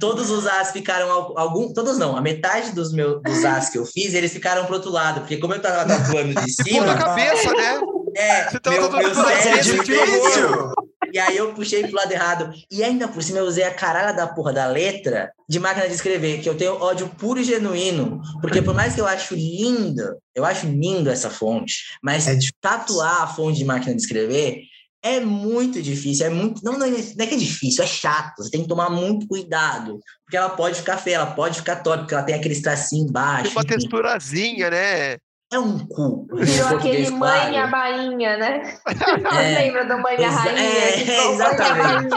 todos 0.00 0.30
os 0.30 0.46
as 0.46 0.72
ficaram 0.72 1.10
algum, 1.36 1.70
todos 1.74 1.98
não, 1.98 2.16
a 2.16 2.20
metade 2.22 2.72
dos 2.72 2.92
meus 2.94 3.22
dos 3.22 3.44
as 3.44 3.68
que 3.68 3.76
eu 3.76 3.84
fiz, 3.84 4.14
eles 4.14 4.32
ficaram 4.32 4.64
pro 4.64 4.76
outro 4.76 4.90
lado, 4.90 5.20
porque 5.20 5.36
como 5.36 5.52
eu 5.52 5.60
tava 5.60 5.86
tatuando 5.86 6.34
de 6.40 6.50
cima, 6.50 6.86
na 6.86 6.96
cabeça, 6.96 7.52
né? 7.52 7.78
É, 8.18 8.50
Você 8.50 8.58
meu, 8.68 8.90
meu 8.90 9.28
é 9.28 9.58
difícil. 9.58 10.72
E 11.12 11.18
aí 11.20 11.36
eu 11.36 11.54
puxei 11.54 11.86
pro 11.86 11.94
lado 11.94 12.10
errado. 12.10 12.52
E 12.68 12.82
ainda 12.82 13.06
por 13.06 13.22
cima 13.22 13.38
eu 13.38 13.44
usei 13.44 13.62
a 13.62 13.72
caralho 13.72 14.16
da 14.16 14.26
porra 14.26 14.52
da 14.52 14.66
letra 14.66 15.30
de 15.48 15.60
máquina 15.60 15.86
de 15.86 15.94
escrever, 15.94 16.42
que 16.42 16.48
eu 16.48 16.56
tenho 16.56 16.82
ódio 16.82 17.08
puro 17.16 17.38
e 17.38 17.44
genuíno. 17.44 18.20
Porque 18.40 18.60
por 18.60 18.74
mais 18.74 18.94
que 18.94 19.00
eu 19.00 19.06
acho 19.06 19.36
lindo, 19.36 20.16
eu 20.34 20.44
acho 20.44 20.66
lindo 20.66 21.08
essa 21.08 21.30
fonte, 21.30 21.76
mas 22.02 22.26
é 22.26 22.36
tatuar 22.60 23.22
a 23.22 23.26
fonte 23.28 23.58
de 23.58 23.64
máquina 23.64 23.94
de 23.94 24.02
escrever 24.02 24.62
é 25.00 25.20
muito 25.20 25.80
difícil, 25.80 26.26
é 26.26 26.28
muito. 26.28 26.62
Não, 26.64 26.76
não, 26.76 26.84
é, 26.84 26.90
não 26.90 27.24
é 27.24 27.26
que 27.26 27.34
é 27.34 27.38
difícil, 27.38 27.84
é 27.84 27.86
chato. 27.86 28.42
Você 28.42 28.50
tem 28.50 28.62
que 28.62 28.68
tomar 28.68 28.90
muito 28.90 29.28
cuidado. 29.28 30.00
Porque 30.24 30.36
ela 30.36 30.50
pode 30.50 30.74
ficar 30.74 30.98
feia, 30.98 31.16
ela 31.16 31.34
pode 31.34 31.58
ficar 31.58 31.76
top, 31.76 31.98
porque 31.98 32.14
ela 32.14 32.24
tem 32.24 32.34
aqueles 32.34 32.60
tracinhos 32.60 33.08
embaixo. 33.08 33.44
Tem 33.44 33.52
uma 33.52 33.64
texturazinha, 33.64 34.70
né? 34.70 35.16
É 35.52 35.58
um 35.58 35.78
cu. 35.86 36.26
Virou 36.32 36.76
aquele 36.76 37.10
mãe 37.10 37.54
e 37.54 37.56
a 37.56 37.66
bainha, 37.66 38.36
né? 38.36 38.62
É, 39.38 39.58
Lembra 39.60 39.84
do 39.86 39.98
mãe 39.98 40.16
e 40.18 40.24
a 40.24 40.30
rainha? 40.30 40.60
É, 40.60 41.32
exatamente. 41.32 42.16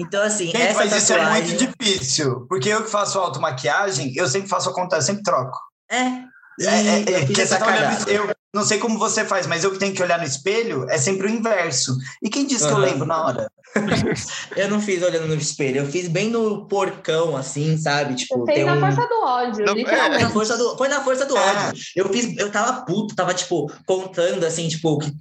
Então, 0.00 0.22
assim, 0.22 0.46
Gente, 0.46 0.62
essa 0.62 0.78
mas 0.84 0.90
tatuagem... 0.90 0.98
isso 0.98 1.12
é 1.12 1.30
muito 1.30 1.56
difícil, 1.56 2.46
porque 2.48 2.68
eu 2.68 2.84
que 2.84 2.90
faço 2.90 3.18
automaquiagem, 3.18 4.12
eu 4.14 4.28
sempre 4.28 4.48
faço 4.48 4.68
ao 4.68 4.74
contrário, 4.74 5.04
sempre 5.04 5.22
troco. 5.22 5.58
É, 5.90 5.96
é, 6.60 6.66
é, 6.66 7.00
é, 7.00 7.26
porque 7.26 7.46
você 7.46 7.58
tá 7.58 7.66
eu 8.06 8.30
não 8.54 8.64
sei 8.64 8.78
como 8.78 8.98
você 8.98 9.24
faz, 9.24 9.46
mas 9.46 9.62
eu 9.62 9.70
que 9.70 9.78
tenho 9.78 9.94
que 9.94 10.02
olhar 10.02 10.18
no 10.18 10.24
espelho 10.24 10.88
é 10.88 10.96
sempre 10.96 11.26
o 11.26 11.30
inverso. 11.30 11.96
E 12.22 12.30
quem 12.30 12.46
disse 12.46 12.64
uhum. 12.64 12.70
que 12.70 12.74
eu 12.76 12.78
lembro 12.80 13.06
na 13.06 13.22
hora? 13.22 13.52
eu 14.56 14.70
não 14.70 14.80
fiz 14.80 15.02
olhando 15.02 15.28
no 15.28 15.34
espelho, 15.34 15.78
eu 15.78 15.86
fiz 15.86 16.08
bem 16.08 16.30
no 16.30 16.66
porcão, 16.66 17.36
assim, 17.36 17.76
sabe? 17.76 18.14
Tipo, 18.14 18.44
tem 18.44 18.64
na 18.64 18.74
um... 18.74 18.80
força 18.80 19.06
do 19.06 19.22
ódio, 19.22 19.66
não, 19.66 19.74
literalmente. 19.74 20.24
Na 20.24 20.30
força 20.30 20.56
do, 20.56 20.76
foi 20.78 20.88
na 20.88 21.04
força 21.04 21.26
do 21.26 21.36
é. 21.36 21.40
ódio. 21.40 21.82
Eu 21.94 22.08
fiz, 22.08 22.36
eu 22.38 22.50
tava 22.50 22.84
puto, 22.86 23.14
tava, 23.14 23.34
tipo, 23.34 23.70
contando, 23.86 24.44
assim, 24.44 24.66
tipo, 24.68 24.98
que, 24.98 25.12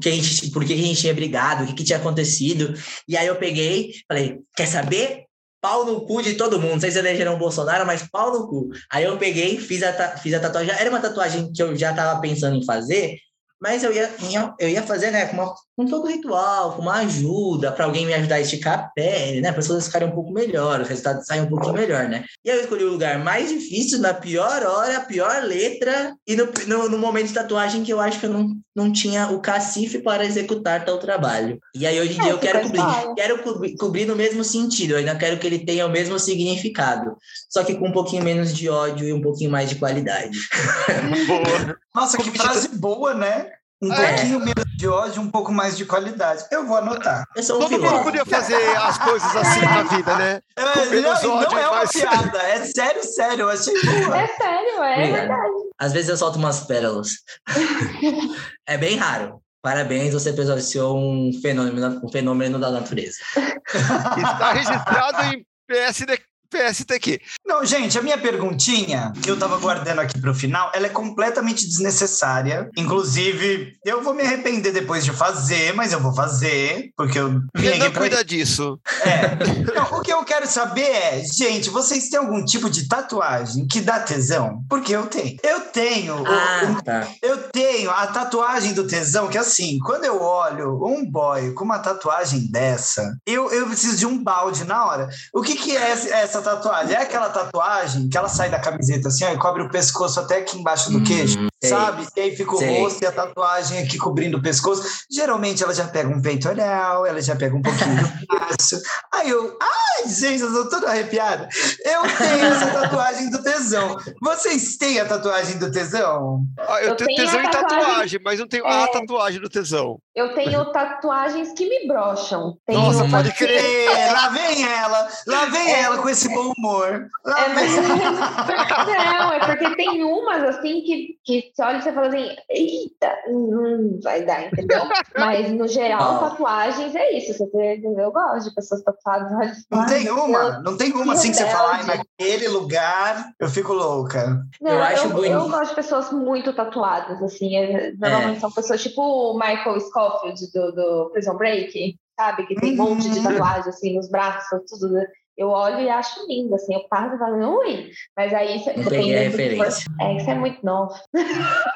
que 0.00 0.08
a 0.08 0.12
gente, 0.12 0.50
por 0.50 0.64
que 0.64 0.72
a 0.72 0.76
gente 0.76 1.00
tinha 1.00 1.14
brigado, 1.14 1.64
o 1.64 1.66
que, 1.66 1.74
que 1.74 1.84
tinha 1.84 1.98
acontecido. 1.98 2.74
E 3.06 3.16
aí 3.16 3.26
eu 3.26 3.36
peguei, 3.36 3.92
falei, 4.08 4.38
quer 4.56 4.66
saber? 4.66 5.26
Pau 5.60 5.84
no 5.84 6.06
cu 6.06 6.22
de 6.22 6.34
todo 6.34 6.60
mundo. 6.60 6.72
Não 6.72 6.80
sei 6.80 6.90
se 6.90 6.98
elegeram 6.98 7.34
o 7.34 7.38
Bolsonaro, 7.38 7.86
mas 7.86 8.02
pau 8.08 8.32
no 8.32 8.48
cu. 8.48 8.70
Aí 8.90 9.04
eu 9.04 9.18
peguei, 9.18 9.58
fiz 9.58 9.82
a, 9.82 10.16
fiz 10.16 10.34
a 10.34 10.40
tatuagem. 10.40 10.74
Era 10.78 10.90
uma 10.90 11.00
tatuagem 11.00 11.52
que 11.52 11.62
eu 11.62 11.76
já 11.76 11.90
estava 11.90 12.20
pensando 12.20 12.56
em 12.56 12.64
fazer, 12.64 13.18
mas 13.60 13.84
eu 13.84 13.92
ia, 13.92 14.10
eu 14.58 14.68
ia 14.68 14.82
fazer, 14.82 15.10
né, 15.10 15.26
com, 15.26 15.36
uma, 15.36 15.54
com 15.76 15.86
todo 15.86 16.08
ritual, 16.08 16.74
com 16.74 16.82
uma 16.82 16.94
ajuda, 17.00 17.70
para 17.70 17.84
alguém 17.84 18.06
me 18.06 18.14
ajudar 18.14 18.36
a 18.36 18.40
esticar 18.40 18.78
a 18.78 18.82
pele, 18.94 19.42
né, 19.42 19.50
para 19.52 19.60
as 19.60 19.66
coisas 19.66 19.86
ficarem 19.86 20.08
um 20.08 20.12
pouco 20.12 20.32
melhor, 20.32 20.80
o 20.80 20.84
resultado 20.84 21.24
sair 21.24 21.42
um 21.42 21.48
pouquinho 21.48 21.74
melhor, 21.74 22.08
né. 22.08 22.24
E 22.42 22.50
aí 22.50 22.56
eu 22.56 22.62
escolhi 22.62 22.84
o 22.84 22.92
lugar 22.92 23.18
mais 23.22 23.50
difícil, 23.50 23.98
na 23.98 24.14
pior 24.14 24.62
hora, 24.62 24.96
a 24.96 25.00
pior 25.00 25.42
letra, 25.42 26.14
e 26.26 26.34
no, 26.34 26.48
no, 26.66 26.88
no, 26.88 26.98
momento 26.98 27.28
de 27.28 27.34
tatuagem 27.34 27.84
que 27.84 27.92
eu 27.92 28.00
acho 28.00 28.18
que 28.18 28.26
eu 28.26 28.30
não, 28.30 28.56
não 28.74 28.90
tinha 28.90 29.28
o 29.28 29.40
cacife 29.40 29.98
para 29.98 30.24
executar 30.24 30.84
tal 30.84 30.98
trabalho. 30.98 31.60
E 31.74 31.86
aí 31.86 32.00
hoje 32.00 32.14
em 32.14 32.20
é, 32.20 32.22
dia 32.22 32.32
eu 32.32 32.38
quero 32.38 32.62
cobrir, 32.62 33.14
quero 33.14 33.42
cobrir, 33.42 33.76
cobrir 33.76 34.06
no 34.06 34.16
mesmo 34.16 34.42
sentido, 34.42 34.92
eu 34.92 34.98
ainda 34.98 35.14
quero 35.16 35.38
que 35.38 35.46
ele 35.46 35.58
tenha 35.58 35.86
o 35.86 35.90
mesmo 35.90 36.18
significado, 36.18 37.14
só 37.50 37.62
que 37.62 37.74
com 37.74 37.88
um 37.88 37.92
pouquinho 37.92 38.24
menos 38.24 38.54
de 38.54 38.70
ódio 38.70 39.06
e 39.06 39.12
um 39.12 39.20
pouquinho 39.20 39.50
mais 39.50 39.68
de 39.68 39.76
qualidade. 39.76 40.38
Boa. 41.26 41.76
Nossa, 41.94 42.18
que 42.18 42.30
frase 42.30 42.68
boa, 42.68 43.14
né? 43.14 43.50
Um 43.82 43.92
é. 43.92 44.12
pouquinho 44.12 44.40
menos 44.40 44.76
de 44.76 44.86
ódio, 44.86 45.22
um 45.22 45.30
pouco 45.30 45.50
mais 45.50 45.74
de 45.76 45.86
qualidade. 45.86 46.44
Eu 46.50 46.66
vou 46.66 46.76
anotar. 46.76 47.24
Eu 47.34 47.42
sou 47.42 47.56
um 47.56 47.60
Todo 47.60 47.80
mundo 47.80 48.02
podia 48.02 48.26
fazer 48.26 48.76
as 48.76 48.98
coisas 48.98 49.36
assim 49.36 49.60
na 49.60 49.82
vida, 49.84 50.16
né? 50.16 50.40
É, 50.54 51.00
não, 51.00 51.40
não 51.40 51.58
é 51.58 51.66
uma 51.66 51.76
mais... 51.76 51.90
piada, 51.90 52.38
é 52.38 52.64
sério, 52.66 53.02
sério. 53.02 53.42
Eu 53.44 53.48
achei 53.48 53.72
boa. 53.82 54.18
É 54.18 54.26
sério, 54.26 54.82
é 54.82 54.92
Obrigado. 54.92 55.12
verdade. 55.12 55.54
Às 55.78 55.92
vezes 55.94 56.10
eu 56.10 56.16
solto 56.18 56.38
umas 56.38 56.60
pérolas. 56.60 57.08
é 58.68 58.76
bem 58.76 58.96
raro. 58.96 59.40
Parabéns, 59.62 60.12
você 60.12 60.32
presenciou 60.32 60.98
um 60.98 61.32
fenômeno, 61.40 62.00
um 62.04 62.08
fenômeno 62.10 62.58
da 62.58 62.70
natureza. 62.70 63.18
Está 63.34 64.52
registrado 64.52 65.22
em 65.34 65.46
PSD 65.66 66.18
PSTQ. 66.50 67.20
Não, 67.46 67.64
gente, 67.64 67.98
a 67.98 68.02
minha 68.02 68.18
perguntinha, 68.18 69.12
que 69.22 69.30
eu 69.30 69.38
tava 69.38 69.56
guardando 69.58 70.00
aqui 70.00 70.20
pro 70.20 70.34
final, 70.34 70.70
ela 70.74 70.86
é 70.86 70.90
completamente 70.90 71.66
desnecessária. 71.66 72.68
Inclusive, 72.76 73.76
eu 73.84 74.02
vou 74.02 74.12
me 74.12 74.22
arrepender 74.22 74.72
depois 74.72 75.04
de 75.04 75.12
fazer, 75.12 75.72
mas 75.74 75.92
eu 75.92 76.00
vou 76.00 76.12
fazer, 76.12 76.90
porque 76.96 77.18
eu 77.18 77.40
vim 77.54 77.78
não 77.78 77.90
pra... 77.90 78.00
cuida 78.00 78.24
disso. 78.24 78.78
É. 79.02 79.70
Não, 79.74 79.98
o 79.98 80.02
que 80.02 80.12
eu 80.12 80.24
quero 80.24 80.46
saber 80.46 80.82
é, 80.82 81.22
gente, 81.24 81.70
vocês 81.70 82.08
têm 82.08 82.18
algum 82.18 82.44
tipo 82.44 82.68
de 82.68 82.88
tatuagem 82.88 83.66
que 83.66 83.80
dá 83.80 84.00
tesão? 84.00 84.64
Porque 84.68 84.94
eu 84.94 85.06
tenho. 85.06 85.38
Eu 85.42 85.60
tenho. 85.60 86.26
Ah, 86.26 86.76
o, 86.78 86.82
tá. 86.82 87.08
Eu 87.22 87.38
tenho 87.50 87.90
a 87.90 88.06
tatuagem 88.08 88.72
do 88.72 88.86
tesão, 88.86 89.28
que 89.28 89.38
assim, 89.38 89.78
quando 89.78 90.04
eu 90.04 90.20
olho 90.20 90.84
um 90.84 91.08
boy 91.08 91.52
com 91.52 91.64
uma 91.64 91.78
tatuagem 91.78 92.50
dessa, 92.50 93.16
eu, 93.26 93.50
eu 93.50 93.66
preciso 93.66 93.96
de 93.96 94.06
um 94.06 94.22
balde 94.22 94.64
na 94.64 94.84
hora. 94.84 95.08
O 95.32 95.42
que, 95.42 95.54
que 95.54 95.76
é 95.76 95.90
essa 95.90 96.39
essa 96.40 96.56
tatuagem? 96.56 96.94
É 96.94 97.02
aquela 97.02 97.28
tatuagem 97.28 98.08
que 98.08 98.16
ela 98.16 98.28
sai 98.28 98.50
da 98.50 98.58
camiseta 98.58 99.08
assim, 99.08 99.24
ó, 99.24 99.32
e 99.32 99.38
cobre 99.38 99.62
o 99.62 99.70
pescoço 99.70 100.18
até 100.18 100.38
aqui 100.38 100.58
embaixo 100.58 100.90
do 100.90 101.02
queixo? 101.02 101.38
Sabe? 101.68 102.06
E 102.16 102.20
aí 102.20 102.36
fica 102.36 102.54
o 102.54 102.58
Sei. 102.58 102.80
rosto 102.80 103.02
e 103.02 103.06
a 103.06 103.12
tatuagem 103.12 103.78
aqui 103.80 103.98
cobrindo 103.98 104.38
o 104.38 104.42
pescoço. 104.42 104.82
Geralmente 105.10 105.62
ela 105.62 105.74
já 105.74 105.86
pega 105.86 106.08
um 106.08 106.22
peitoral, 106.22 107.04
ela 107.04 107.20
já 107.20 107.36
pega 107.36 107.54
um 107.54 107.62
pouquinho 107.62 107.96
do 107.96 108.26
braço. 108.26 108.80
Aí 109.12 109.28
eu, 109.28 109.56
ai, 109.60 110.08
gente, 110.08 110.42
eu 110.42 110.52
tô 110.52 110.70
toda 110.70 110.88
arrepiada. 110.88 111.48
Eu 111.84 112.02
tenho 112.02 112.44
essa 112.44 112.66
tatuagem 112.72 113.30
do 113.30 113.42
tesão. 113.42 113.96
Vocês 114.20 114.76
têm 114.76 115.00
a 115.00 115.04
tatuagem 115.04 115.58
do 115.58 115.70
tesão? 115.70 116.42
Ah, 116.58 116.80
eu, 116.82 116.90
eu, 116.90 116.96
tenho, 116.96 117.16
tesão 117.16 117.42
em 117.42 117.50
tatuagem, 117.50 117.78
tatuagem, 117.78 118.20
mas 118.24 118.40
não 118.40 118.48
tenho 118.48 118.66
é... 118.66 118.84
a 118.84 118.88
tatuagem 118.88 119.40
do 119.40 119.48
tesão. 119.48 119.98
Eu 120.14 120.34
tenho 120.34 120.64
tatuagens 120.72 121.52
que 121.52 121.68
me 121.68 121.86
brocham. 121.86 122.56
Tenho 122.66 122.80
Nossa, 122.80 123.06
pode 123.08 123.32
crer! 123.32 124.12
lá 124.12 124.28
vem 124.30 124.66
ela! 124.66 125.08
Lá 125.26 125.44
vem 125.46 125.72
é... 125.72 125.80
ela 125.82 125.98
com 125.98 126.08
esse 126.08 126.28
bom 126.28 126.52
humor. 126.56 127.08
Lá 127.24 127.40
é, 127.40 127.54
vem. 127.54 127.70
Não, 127.76 129.32
é 129.32 129.38
porque 129.40 129.76
tem 129.76 130.02
umas 130.04 130.42
assim 130.44 130.80
que, 130.82 131.18
que 131.24 131.49
você 131.52 131.62
olha 131.62 131.78
e 131.78 131.82
você 131.82 131.92
fala 131.92 132.08
assim, 132.08 132.36
eita, 132.48 133.18
não 133.28 133.98
vai 134.02 134.24
dar, 134.24 134.46
entendeu? 134.46 134.80
Mas 135.16 135.52
no 135.52 135.66
geral, 135.68 136.16
ah. 136.16 136.30
tatuagens 136.30 136.94
é 136.94 137.16
isso. 137.16 137.32
Você, 137.36 137.82
eu 137.84 138.12
gosto 138.12 138.48
de 138.48 138.54
pessoas 138.54 138.82
tatuadas. 138.82 139.30
Não 139.70 139.86
tem 139.86 140.10
uma, 140.10 140.60
não 140.60 140.76
tem 140.76 140.92
uma 140.92 141.12
assim 141.14 141.30
que 141.30 141.36
você 141.36 141.46
fala, 141.46 141.82
naquele 141.82 142.48
lugar 142.48 143.32
eu 143.38 143.48
fico 143.48 143.72
louca. 143.72 144.44
Não, 144.60 144.72
eu, 144.72 144.82
acho 144.82 145.06
eu, 145.06 145.10
bonito. 145.10 145.32
Eu 145.32 145.48
gosto 145.48 145.70
de 145.70 145.74
pessoas 145.76 146.12
muito 146.12 146.52
tatuadas, 146.52 147.22
assim. 147.22 147.56
É, 147.56 147.92
normalmente 147.92 148.38
é. 148.38 148.40
são 148.40 148.50
pessoas 148.50 148.82
tipo 148.82 149.02
o 149.02 149.34
Michael 149.34 149.80
Scofield 149.80 150.40
do, 150.52 150.72
do 150.72 151.10
Prison 151.12 151.36
Break, 151.36 151.96
sabe? 152.18 152.46
Que 152.46 152.54
tem 152.54 152.72
um 152.72 152.84
monte 152.84 153.10
de 153.10 153.18
uhum. 153.18 153.24
tatuagem 153.24 153.68
assim 153.68 153.96
nos 153.96 154.08
braços, 154.10 154.60
tudo. 154.68 154.92
Né? 154.92 155.06
Eu 155.36 155.48
olho 155.48 155.80
e 155.80 155.88
acho 155.88 156.26
lindo, 156.26 156.54
assim, 156.54 156.74
eu 156.74 156.86
passo 156.88 157.14
e 157.14 157.18
falo, 157.18 157.58
ui, 157.58 157.90
mas 158.16 158.32
aí 158.34 158.58
você 158.58 158.72
tem 158.74 159.10
referência. 159.10 159.84
é, 160.00 160.16
isso 160.16 160.30
é 160.30 160.34
muito 160.34 160.64
novo. 160.64 160.94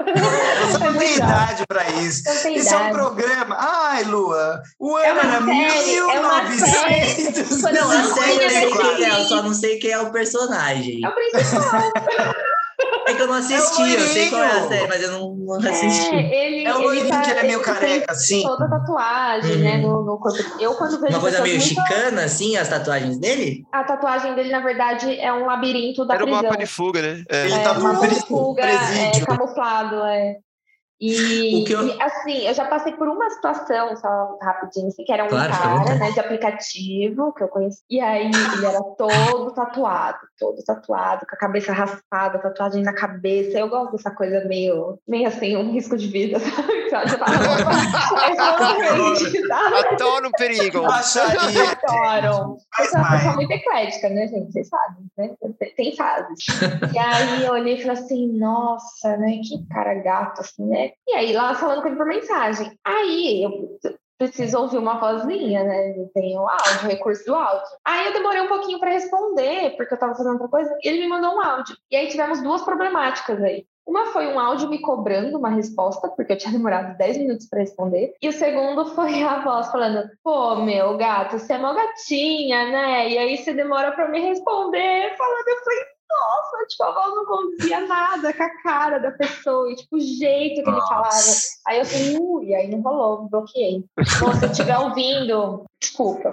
Você 0.64 0.78
não 0.78 0.98
tem 0.98 1.16
idade 1.16 1.64
para 1.66 1.88
isso. 1.90 2.22
Isso 2.48 2.74
é 2.74 2.78
um 2.78 2.90
programa. 2.90 3.56
Ai, 3.58 4.04
Lua, 4.04 4.62
o 4.78 4.96
ano 4.96 5.20
é 5.20 5.24
era 5.24 5.40
1900. 5.40 7.62
Não, 7.62 7.90
a 7.90 8.04
série 8.04 8.44
eu 8.44 8.50
sei 8.50 8.70
quem 8.70 9.04
é, 9.04 9.10
eu 9.10 9.24
só 9.24 9.42
não 9.42 9.54
sei 9.54 9.78
quem 9.78 9.90
é 9.90 10.00
o 10.00 10.10
personagem. 10.10 11.04
É 11.04 11.08
o 11.08 11.14
principal. 11.14 11.92
É 13.06 13.14
que 13.14 13.22
eu 13.22 13.26
não 13.26 13.34
assisti, 13.34 13.82
é 13.82 13.96
eu 13.96 14.00
sei 14.00 14.30
qual 14.30 14.42
é 14.42 14.46
a 14.46 14.68
série, 14.68 14.88
mas 14.88 15.02
eu 15.02 15.12
não, 15.12 15.34
não 15.34 15.70
assisti. 15.70 16.14
É, 16.14 16.46
ele, 16.46 16.64
é 16.64 16.74
o 16.74 16.80
Loirinho 16.80 17.08
tá, 17.08 17.20
que 17.20 17.30
ele 17.30 17.40
é 17.40 17.42
meio 17.42 17.62
careca, 17.62 18.12
assim. 18.12 18.42
Toda 18.42 18.68
tatuagem, 18.68 19.56
né, 19.56 19.72
uhum. 19.72 19.76
né, 19.76 19.86
no, 19.86 20.04
no 20.04 20.18
corpo. 20.18 20.38
Eu, 20.58 20.74
quando 20.74 21.00
vejo 21.00 21.12
Uma 21.12 21.20
coisa 21.20 21.42
meio 21.42 21.58
muito... 21.58 21.68
chicana, 21.68 22.24
assim, 22.24 22.56
as 22.56 22.68
tatuagens 22.68 23.18
dele? 23.18 23.64
A 23.72 23.84
tatuagem 23.84 24.34
dele, 24.34 24.50
na 24.50 24.60
verdade, 24.60 25.18
é 25.20 25.32
um 25.32 25.44
labirinto 25.44 26.04
da 26.04 26.14
Era 26.14 26.24
prisão. 26.24 26.38
Era 26.38 26.48
um 26.48 26.50
mapa 26.50 26.64
de 26.64 26.70
fuga, 26.70 27.02
né? 27.02 27.24
É. 27.28 27.44
Ele 27.44 27.54
é, 27.54 27.58
tá 27.58 27.72
um 27.72 27.82
mapa 27.82 28.06
de 28.08 28.20
fuga, 28.26 28.62
é, 28.64 29.20
camuflado, 29.20 29.96
é. 30.04 30.36
E, 31.04 31.70
eu... 31.70 31.86
e, 31.86 32.02
assim, 32.02 32.46
eu 32.46 32.54
já 32.54 32.64
passei 32.64 32.92
por 32.92 33.06
uma 33.08 33.28
situação, 33.28 33.94
só 33.96 34.38
rapidinho, 34.40 34.88
assim, 34.88 35.04
que 35.04 35.12
era 35.12 35.24
um 35.24 35.28
claro, 35.28 35.52
cara 35.52 35.94
né, 35.96 36.10
de 36.12 36.20
aplicativo 36.20 37.32
que 37.34 37.44
eu 37.44 37.48
conheci. 37.48 37.82
E 37.90 38.00
aí 38.00 38.30
ele 38.56 38.66
era 38.66 38.80
todo 38.96 39.52
tatuado, 39.52 40.18
todo 40.38 40.64
tatuado, 40.64 41.26
com 41.28 41.36
a 41.36 41.38
cabeça 41.38 41.72
raspada, 41.72 42.38
tatuagem 42.38 42.82
na 42.82 42.94
cabeça. 42.94 43.58
Eu 43.58 43.68
gosto 43.68 43.92
dessa 43.92 44.10
coisa 44.10 44.44
meio, 44.46 44.98
meio 45.06 45.28
assim, 45.28 45.54
um 45.56 45.72
risco 45.72 45.96
de 45.96 46.08
vida, 46.08 46.38
sabe? 46.88 47.18
Adoro 49.90 50.28
o 50.28 50.32
perigo. 50.32 50.84
Adoram. 51.84 52.56
Eu 52.78 52.86
sou 52.86 52.98
uma 52.98 53.10
pessoa 53.10 53.34
muito 53.34 53.50
eclética, 53.50 54.08
né, 54.08 54.26
gente? 54.26 54.52
Vocês 54.52 54.68
sabem, 54.68 55.04
né? 55.18 55.30
Tem 55.76 55.94
fases. 55.94 56.38
E 56.94 56.98
aí 56.98 57.44
eu 57.44 57.52
olhei 57.52 57.74
e 57.74 57.82
falei 57.82 58.02
assim, 58.02 58.38
nossa, 58.38 59.16
né? 59.18 59.40
Que 59.42 59.66
cara 59.68 59.94
gato, 59.94 60.40
assim, 60.40 60.64
né? 60.66 60.93
E 61.06 61.14
aí, 61.14 61.32
lá 61.32 61.54
falando 61.54 61.82
com 61.82 61.88
ele 61.88 61.96
por 61.96 62.06
mensagem. 62.06 62.78
Aí, 62.84 63.42
eu 63.42 63.78
preciso 64.18 64.58
ouvir 64.58 64.78
uma 64.78 64.98
vozinha, 64.98 65.64
né? 65.64 65.98
Eu 65.98 66.10
tenho 66.14 66.40
áudio, 66.40 66.88
recurso 66.88 67.24
do 67.26 67.34
áudio. 67.34 67.66
Aí 67.84 68.06
eu 68.06 68.12
demorei 68.12 68.40
um 68.40 68.48
pouquinho 68.48 68.78
para 68.78 68.90
responder, 68.90 69.76
porque 69.76 69.94
eu 69.94 69.98
tava 69.98 70.14
fazendo 70.14 70.34
outra 70.34 70.48
coisa, 70.48 70.76
e 70.82 70.88
ele 70.88 71.00
me 71.00 71.08
mandou 71.08 71.34
um 71.34 71.40
áudio. 71.40 71.76
E 71.90 71.96
aí 71.96 72.08
tivemos 72.08 72.42
duas 72.42 72.62
problemáticas 72.62 73.42
aí. 73.42 73.66
Uma 73.86 74.06
foi 74.06 74.26
um 74.28 74.40
áudio 74.40 74.70
me 74.70 74.80
cobrando 74.80 75.36
uma 75.36 75.50
resposta, 75.50 76.08
porque 76.08 76.32
eu 76.32 76.38
tinha 76.38 76.52
demorado 76.52 76.96
10 76.96 77.18
minutos 77.18 77.46
para 77.46 77.60
responder. 77.60 78.14
E 78.22 78.28
o 78.28 78.32
segundo 78.32 78.86
foi 78.94 79.22
a 79.22 79.40
voz 79.40 79.70
falando: 79.70 80.08
pô, 80.22 80.56
meu 80.56 80.96
gato, 80.96 81.38
você 81.38 81.52
é 81.52 81.58
uma 81.58 81.74
gatinha, 81.74 82.70
né? 82.70 83.10
E 83.10 83.18
aí 83.18 83.36
você 83.36 83.52
demora 83.52 83.92
para 83.92 84.08
me 84.08 84.20
responder, 84.20 85.14
falando. 85.18 85.48
Eu 85.48 85.64
falei: 85.64 85.84
nossa, 86.20 86.66
tipo, 86.68 86.84
a 86.84 86.92
voz 86.92 87.14
não 87.14 87.24
conduzia 87.26 87.80
nada 87.86 88.32
com 88.32 88.42
a 88.42 88.62
cara 88.62 88.98
da 88.98 89.10
pessoa, 89.10 89.70
e, 89.70 89.76
tipo, 89.76 89.96
o 89.96 90.00
jeito 90.00 90.62
que 90.62 90.70
ele 90.70 90.80
falava. 90.80 91.16
Aí 91.66 91.78
eu 91.78 91.84
falei, 91.84 92.18
ui, 92.18 92.54
aí 92.54 92.70
não 92.70 92.80
rolou, 92.80 93.28
bloqueei. 93.28 93.84
Bom, 94.20 94.32
se 94.34 94.46
estiver 94.46 94.78
ouvindo, 94.78 95.64
desculpa. 95.80 96.30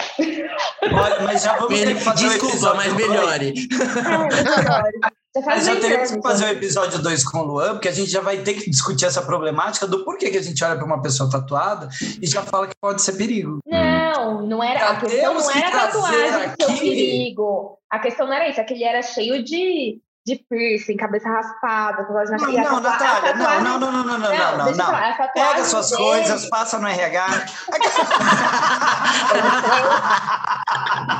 Olha, 0.82 1.22
mas 1.22 1.44
já 1.44 1.58
vamos 1.58 1.80
ter 1.80 1.96
que 1.96 2.02
fazer 2.02 2.30
Desculpa, 2.30 2.74
mas 2.76 2.94
melhore. 2.94 3.54
É, 3.54 4.54
melhore. 4.54 5.00
Mas 5.46 5.66
já 5.66 5.80
teremos 5.80 6.12
que 6.12 6.22
fazer 6.22 6.46
o 6.46 6.50
episódio 6.50 7.02
2 7.02 7.24
com 7.24 7.40
o 7.40 7.44
Luan, 7.44 7.72
porque 7.74 7.88
a 7.88 7.92
gente 7.92 8.12
já 8.12 8.20
vai 8.20 8.40
ter 8.40 8.56
que 8.56 8.70
discutir 8.70 9.06
essa 9.06 9.22
problemática 9.22 9.88
do 9.88 10.04
porquê 10.04 10.30
que 10.30 10.38
a 10.38 10.42
gente 10.42 10.62
olha 10.64 10.76
para 10.76 10.86
uma 10.86 11.02
pessoa 11.02 11.30
tatuada 11.30 11.88
e 12.22 12.28
já 12.28 12.42
fala 12.42 12.68
que 12.68 12.76
pode 12.82 13.02
ser 13.02 13.14
perigo. 13.14 13.60
Não, 13.66 14.46
não 14.46 14.64
era. 14.64 14.90
a 14.90 15.00
questão 15.00 15.34
não 15.34 15.52
era 15.52 15.72
tatuagem 15.72 16.44
aqui... 16.44 16.64
ser 16.66 16.80
perigo. 16.80 17.78
A 17.90 18.00
questão 18.00 18.28
não 18.28 18.34
era 18.34 18.50
isso, 18.50 18.60
é 18.60 18.64
que 18.64 18.74
ele 18.74 18.84
era 18.84 19.02
cheio 19.02 19.42
de 19.44 20.02
de 20.26 20.36
piercing, 20.48 20.98
cabeça 20.98 21.28
raspada, 21.28 22.04
tatuagem 22.04 22.38
na 22.38 22.48
Não, 22.48 22.72
não, 22.74 22.80
Natália, 22.82 23.34
não, 23.34 23.62
não, 23.62 23.80
não, 23.80 23.92
não, 23.92 24.04
não, 24.04 24.20
não, 24.20 24.58
não, 24.58 24.72
não. 24.72 25.32
Pega 25.34 25.66
suas 25.66 25.90
dele... 25.90 26.04
coisas, 26.04 26.46
passa 26.48 26.78
no 26.78 26.88
RH. 26.88 27.26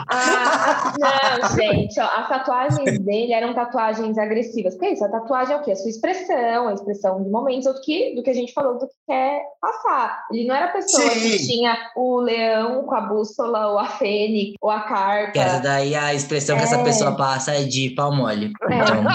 ah, 0.08 0.94
não, 1.42 1.50
gente, 1.56 2.00
ó, 2.00 2.06
as 2.06 2.28
tatuagens 2.28 3.00
dele 3.00 3.34
eram 3.34 3.56
tatuagens 3.56 4.20
agressivas. 4.20 4.76
Porque 4.76 4.86
é 4.86 4.94
isso, 4.94 5.04
a 5.04 5.10
tatuagem 5.10 5.56
é 5.56 5.58
o 5.58 5.64
quê? 5.64 5.72
A 5.72 5.76
sua 5.76 5.90
expressão, 5.90 6.68
a 6.68 6.74
expressão 6.74 7.24
de 7.24 7.30
momentos, 7.30 7.66
do 7.66 7.82
que, 7.82 8.14
do 8.14 8.22
que 8.22 8.30
a 8.30 8.36
gente 8.36 8.54
falou, 8.54 8.78
do 8.78 8.88
que 8.88 8.94
quer 9.08 9.42
passar. 9.60 10.26
Ele 10.32 10.48
não 10.48 10.54
era 10.54 10.66
a 10.66 10.74
pessoa 10.74 11.10
Sim. 11.10 11.20
que 11.22 11.48
tinha 11.48 11.76
o 11.96 12.20
leão 12.20 12.84
com 12.84 12.96
a 12.96 13.02
bússola, 13.02 13.68
ou 13.68 13.80
a 13.80 13.88
fênix, 13.88 14.54
ou 14.62 14.70
a 14.70 14.82
carta. 14.82 15.32
Que 15.32 15.40
essa 15.40 15.60
daí 15.60 15.96
a 15.96 16.14
expressão 16.14 16.56
é. 16.56 16.60
que 16.60 16.66
essa 16.66 16.78
é. 16.78 16.84
pessoa 16.84 17.16
passa 17.16 17.56
é 17.56 17.64
de 17.64 17.90
pau 17.92 18.14
mole. 18.14 18.54
É. 18.70 18.91
Um, 18.92 19.08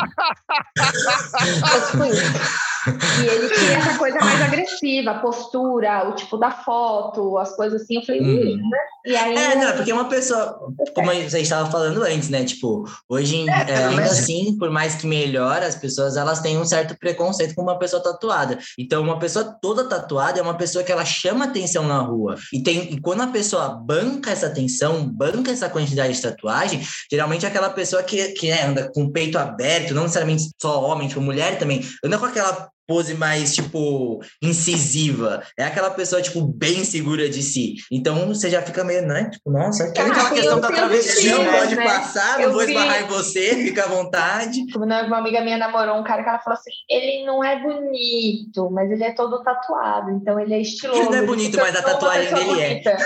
E 2.86 3.26
ele 3.26 3.48
tinha 3.48 3.78
essa 3.78 3.98
coisa 3.98 4.18
mais 4.18 4.40
agressiva, 4.42 5.10
a 5.10 5.18
postura, 5.18 6.08
o 6.08 6.14
tipo 6.14 6.36
da 6.36 6.50
foto, 6.50 7.36
as 7.38 7.54
coisas 7.56 7.82
assim. 7.82 7.96
Eu 7.96 8.02
falei, 8.02 8.20
hum. 8.22 8.68
né? 8.70 8.78
E 9.06 9.16
aí, 9.16 9.36
é, 9.36 9.54
não, 9.54 9.76
porque 9.76 9.92
uma 9.92 10.08
pessoa, 10.08 10.58
como 10.92 11.10
a 11.10 11.14
gente 11.14 11.36
estava 11.36 11.70
falando 11.70 12.02
antes, 12.02 12.28
né? 12.28 12.44
Tipo, 12.44 12.84
hoje, 13.08 13.48
é, 13.48 13.70
é, 13.70 13.84
ainda 13.84 14.02
assim, 14.02 14.56
por 14.58 14.70
mais 14.70 14.96
que 14.96 15.06
melhore, 15.06 15.64
as 15.64 15.76
pessoas 15.76 16.16
elas 16.16 16.40
têm 16.40 16.58
um 16.58 16.64
certo 16.64 16.96
preconceito 16.98 17.54
com 17.54 17.62
uma 17.62 17.78
pessoa 17.78 18.02
tatuada. 18.02 18.58
Então, 18.76 19.02
uma 19.02 19.18
pessoa 19.18 19.56
toda 19.62 19.88
tatuada 19.88 20.40
é 20.40 20.42
uma 20.42 20.56
pessoa 20.56 20.82
que 20.82 20.90
ela 20.90 21.04
chama 21.04 21.44
atenção 21.44 21.86
na 21.86 22.00
rua. 22.00 22.36
E, 22.52 22.62
tem, 22.62 22.94
e 22.94 23.00
quando 23.00 23.22
a 23.22 23.28
pessoa 23.28 23.68
banca 23.68 24.30
essa 24.30 24.46
atenção, 24.46 25.06
banca 25.08 25.52
essa 25.52 25.68
quantidade 25.68 26.14
de 26.14 26.22
tatuagem, 26.22 26.80
geralmente 27.10 27.44
é 27.44 27.48
aquela 27.48 27.70
pessoa 27.70 28.02
que, 28.02 28.28
que 28.32 28.48
né, 28.48 28.64
anda 28.64 28.90
com 28.92 29.04
o 29.04 29.12
peito 29.12 29.38
aberto, 29.38 29.94
não 29.94 30.02
necessariamente 30.02 30.50
só 30.60 30.82
homem, 30.82 31.08
tipo 31.08 31.20
mulher 31.20 31.58
também, 31.58 31.84
anda 32.04 32.18
com 32.18 32.26
aquela 32.26 32.68
pose 32.86 33.14
mais, 33.14 33.54
tipo, 33.54 34.20
incisiva. 34.42 35.42
É 35.58 35.64
aquela 35.64 35.90
pessoa, 35.90 36.22
tipo, 36.22 36.42
bem 36.42 36.84
segura 36.84 37.28
de 37.28 37.42
si. 37.42 37.74
Então 37.90 38.28
você 38.28 38.48
já 38.48 38.62
fica 38.62 38.84
meio, 38.84 39.02
né? 39.02 39.30
Tipo, 39.30 39.50
nossa, 39.50 39.84
aquela, 39.84 40.10
aquela 40.10 40.30
questão 40.30 40.60
da 40.60 40.68
travesti, 40.68 41.30
não 41.30 41.44
pode 41.44 41.74
né? 41.74 41.84
passar, 41.84 42.40
eu 42.40 42.48
não 42.48 42.54
vou 42.54 42.66
vi... 42.66 42.72
esbarrar 42.72 43.02
em 43.02 43.06
você, 43.06 43.56
fica 43.56 43.84
à 43.84 43.88
vontade. 43.88 44.64
Uma 44.76 45.18
amiga 45.18 45.40
minha 45.40 45.58
namorou 45.58 45.98
um 45.98 46.04
cara 46.04 46.22
que 46.22 46.28
ela 46.28 46.38
falou 46.38 46.58
assim: 46.58 46.70
ele 46.88 47.24
não 47.24 47.42
é 47.42 47.60
bonito, 47.60 48.70
mas 48.70 48.90
ele 48.90 49.04
é 49.04 49.12
todo 49.12 49.42
tatuado, 49.42 50.10
então 50.10 50.38
ele 50.38 50.54
é 50.54 50.60
estiloso. 50.60 51.00
Ele 51.00 51.10
não 51.10 51.18
é 51.18 51.22
bonito, 51.22 51.56
mas 51.58 51.74
a 51.76 51.82
tatuagem 51.82 52.32
dele 52.32 52.60
é. 52.60 52.82
é. 52.82 52.96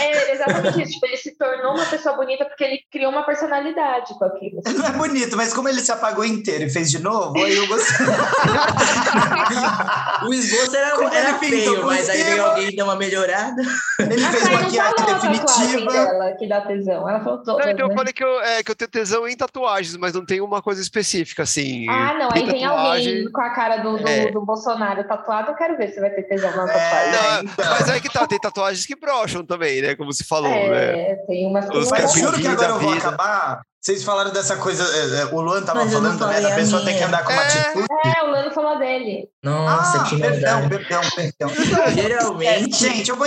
É, 0.00 0.32
exatamente 0.32 0.82
isso. 0.82 0.92
Tipo, 0.92 1.06
ele 1.06 1.16
se 1.16 1.36
tornou 1.36 1.74
uma 1.74 1.86
pessoa 1.86 2.16
bonita 2.16 2.44
porque 2.44 2.64
ele 2.64 2.80
criou 2.90 3.12
uma 3.12 3.24
personalidade 3.24 4.14
com 4.18 4.24
aquilo. 4.24 4.60
Não 4.64 4.86
é 4.86 4.92
bonito, 4.92 5.36
mas 5.36 5.52
como 5.52 5.68
ele 5.68 5.80
se 5.80 5.92
apagou 5.92 6.24
inteiro 6.24 6.64
e 6.64 6.70
fez 6.70 6.90
de 6.90 6.98
novo, 6.98 7.36
aí 7.36 7.56
eu 7.56 7.66
gostei. 7.66 8.06
o 10.26 10.34
esboço 10.34 10.76
era, 10.76 11.14
era 11.14 11.38
feio, 11.38 11.84
mas 11.84 12.08
aí 12.08 12.22
veio 12.22 12.44
alguém 12.44 12.74
dar 12.74 12.84
uma 12.84 12.96
melhorada. 12.96 13.62
Ele 14.00 14.20
fez 14.20 14.46
uma 14.46 14.60
maquiagem 14.60 15.04
definitiva. 15.06 15.92
Dela, 15.92 16.32
que 16.32 16.48
dá 16.48 16.60
tesão. 16.62 17.08
Ela 17.08 17.20
falou 17.22 17.42
todas, 17.42 17.64
não, 17.64 17.72
então 17.72 17.86
né? 17.88 17.92
eu 17.92 17.96
falei 17.96 18.12
que 18.12 18.24
eu, 18.24 18.40
é, 18.40 18.62
que 18.62 18.70
eu 18.70 18.74
tenho 18.74 18.90
tesão 18.90 19.28
em 19.28 19.36
tatuagens, 19.36 19.96
mas 19.96 20.12
não 20.14 20.24
tem 20.24 20.40
uma 20.40 20.62
coisa 20.62 20.80
específica, 20.80 21.42
assim. 21.42 21.88
Ah, 21.88 22.14
não. 22.14 22.28
Aí 22.32 22.46
tem 22.46 22.64
alguém 22.64 23.30
com 23.30 23.40
a 23.40 23.50
cara 23.50 23.78
do, 23.78 23.98
do, 23.98 24.08
é. 24.08 24.30
do, 24.30 24.44
Bolsonaro 24.44 25.04
tatuado, 25.04 25.50
eu 25.50 25.56
quero 25.56 25.76
ver 25.76 25.88
se 25.88 26.00
vai 26.00 26.10
ter 26.10 26.22
tesão 26.22 26.50
na 26.56 26.66
tatuagem. 26.66 27.12
Não, 27.12 27.42
então. 27.42 27.64
Mas 27.70 27.90
aí 27.90 28.00
que 28.00 28.12
tá, 28.12 28.26
tem 28.26 28.38
tatuagens 28.38 28.86
que 28.86 28.96
brocham 28.96 29.44
também, 29.44 29.82
né? 29.82 29.94
Como 29.94 30.12
se 30.12 30.24
falou, 30.24 30.50
é, 30.50 30.68
né? 30.68 31.14
tem 31.26 31.46
umas 31.46 31.68
Os, 31.70 31.90
Mas 31.90 32.12
juro 32.12 32.38
que 32.38 32.46
agora 32.46 32.70
eu 32.70 32.78
vou 32.78 32.92
acabar 32.92 33.62
Vocês 33.88 34.04
falaram 34.04 34.30
dessa 34.30 34.54
coisa, 34.56 34.84
é, 34.84 35.22
é, 35.22 35.24
o 35.34 35.40
Luan 35.40 35.62
tava 35.62 35.82
Mas 35.82 35.94
falando 35.94 36.18
também, 36.18 36.42
da 36.42 36.54
pessoa 36.54 36.84
ter 36.84 36.92
que 36.92 37.02
andar 37.02 37.24
com 37.24 37.32
uma 37.32 37.42
é... 37.42 37.46
atitude. 37.46 37.86
É, 38.04 38.22
o 38.22 38.26
Luan 38.26 38.50
falou 38.50 38.78
dele. 38.78 39.30
Nossa, 39.42 40.02
ah, 40.02 40.04
que 40.04 40.20
perdão, 40.20 40.68
perdão, 40.68 41.00
perdão. 41.16 41.50
Geralmente. 41.96 42.76
Gente, 42.76 43.08
eu 43.08 43.16
vou. 43.16 43.26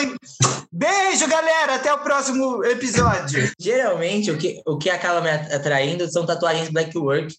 Beijo, 0.71 1.27
galera! 1.27 1.73
Até 1.73 1.91
o 1.91 1.97
próximo 1.97 2.63
episódio. 2.63 3.51
Geralmente, 3.59 4.29
o 4.29 4.37
que, 4.37 4.61
o 4.63 4.77
que 4.77 4.91
acaba 4.91 5.19
me 5.19 5.31
atraindo 5.31 6.07
são 6.11 6.27
tatuagens 6.27 6.69
black 6.69 6.95
work 6.95 7.33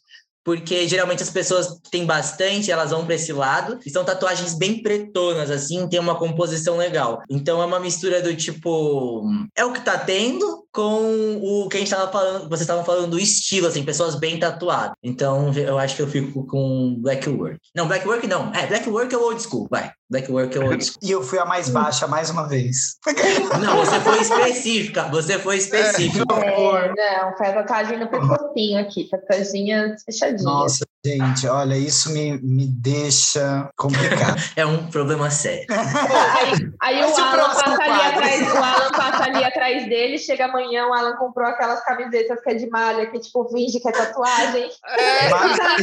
porque 0.45 0.87
geralmente 0.89 1.23
as 1.23 1.31
pessoas 1.31 1.79
que 1.83 1.91
têm 1.91 2.05
bastante, 2.05 2.71
elas 2.71 2.91
vão 2.91 3.05
para 3.05 3.15
esse 3.15 3.33
lado, 3.33 3.79
e 3.85 3.91
são 3.91 4.05
tatuagens 4.05 4.55
bem 4.55 4.83
pretonas, 4.83 5.51
assim, 5.51 5.89
tem 5.89 6.01
uma 6.01 6.19
composição 6.19 6.77
legal. 6.77 7.23
Então 7.31 7.63
é 7.63 7.65
uma 7.65 7.81
mistura 7.81 8.21
do 8.21 8.35
tipo, 8.35 9.25
é 9.57 9.65
o 9.65 9.73
que 9.73 9.81
tá 9.81 9.99
tendo 9.99 10.65
com 10.73 11.39
o 11.43 11.69
que 11.69 11.77
a 11.77 11.81
gente 11.81 11.91
tava 11.91 12.11
falando, 12.11 12.49
vocês 12.49 12.63
estavam 12.63 12.85
falando 12.85 13.11
do 13.11 13.19
estilo, 13.19 13.67
assim, 13.67 13.85
pessoas 13.85 14.15
bem 14.15 14.39
tatuadas. 14.39 14.95
Então 15.03 15.53
eu 15.53 15.79
acho 15.79 15.97
que 15.97 16.03
eu 16.03 16.09
fico 16.09 16.47
com 16.47 16.97
Black 16.99 17.29
Work. 17.29 17.59
Não, 17.75 17.87
Black 17.87 18.07
Work 18.07 18.27
não. 18.27 18.53
É, 18.55 18.67
Black 18.67 18.89
Work 18.89 19.15
é 19.15 19.19
o 19.19 19.23
old 19.23 19.43
school, 19.43 19.69
vai. 19.71 19.91
Black 20.11 20.31
Work 20.31 20.57
é 20.57 20.61
o 20.61 20.67
old 20.67 20.85
school. 20.85 20.99
E 21.03 21.11
eu 21.11 21.23
fui 21.23 21.39
a 21.39 21.45
mais 21.45 21.69
baixa 21.69 22.07
mais 22.07 22.31
uma 22.31 22.49
vez. 22.49 22.97
Não, 23.61 23.77
você 23.77 24.01
foi 24.01 24.21
específica, 24.21 25.09
você 25.09 25.39
foi 25.39 25.57
específica. 25.57 26.25
É, 26.35 27.23
não, 27.23 27.37
foi 27.37 27.47
a 27.49 27.53
tatuagem 27.55 27.99
no 27.99 28.09
pescocinho 28.09 28.81
aqui, 28.81 29.09
tatuagem 29.09 29.97
fechadinha. 30.05 30.32
Nossa, 30.41 30.85
Gente, 31.05 31.49
olha, 31.49 31.77
isso 31.77 32.13
me, 32.13 32.41
me 32.41 32.65
deixa 32.65 33.69
complicado. 33.77 34.41
é 34.55 34.65
um 34.65 34.87
problema 34.87 35.29
sério. 35.33 35.67
aí, 35.75 36.53
aí 36.81 37.05
o, 37.05 37.17
Alan 37.17 37.55
passa 37.57 37.83
ali 37.83 38.01
atrás, 38.01 38.53
o 38.53 38.57
Alan 38.57 38.91
passa 38.93 39.25
ali 39.25 39.45
atrás 39.45 39.89
dele, 39.89 40.17
chega 40.17 40.45
amanhã, 40.45 40.87
o 40.87 40.95
Alan 40.95 41.17
comprou 41.17 41.49
aquelas 41.49 41.85
camisetas 41.85 42.41
que 42.41 42.51
é 42.51 42.55
de 42.55 42.71
malha, 42.71 43.11
que 43.11 43.19
tipo, 43.19 43.49
finge 43.49 43.81
que 43.81 43.89
é 43.89 43.91
tatuagem. 43.91 44.71
É. 44.97 45.29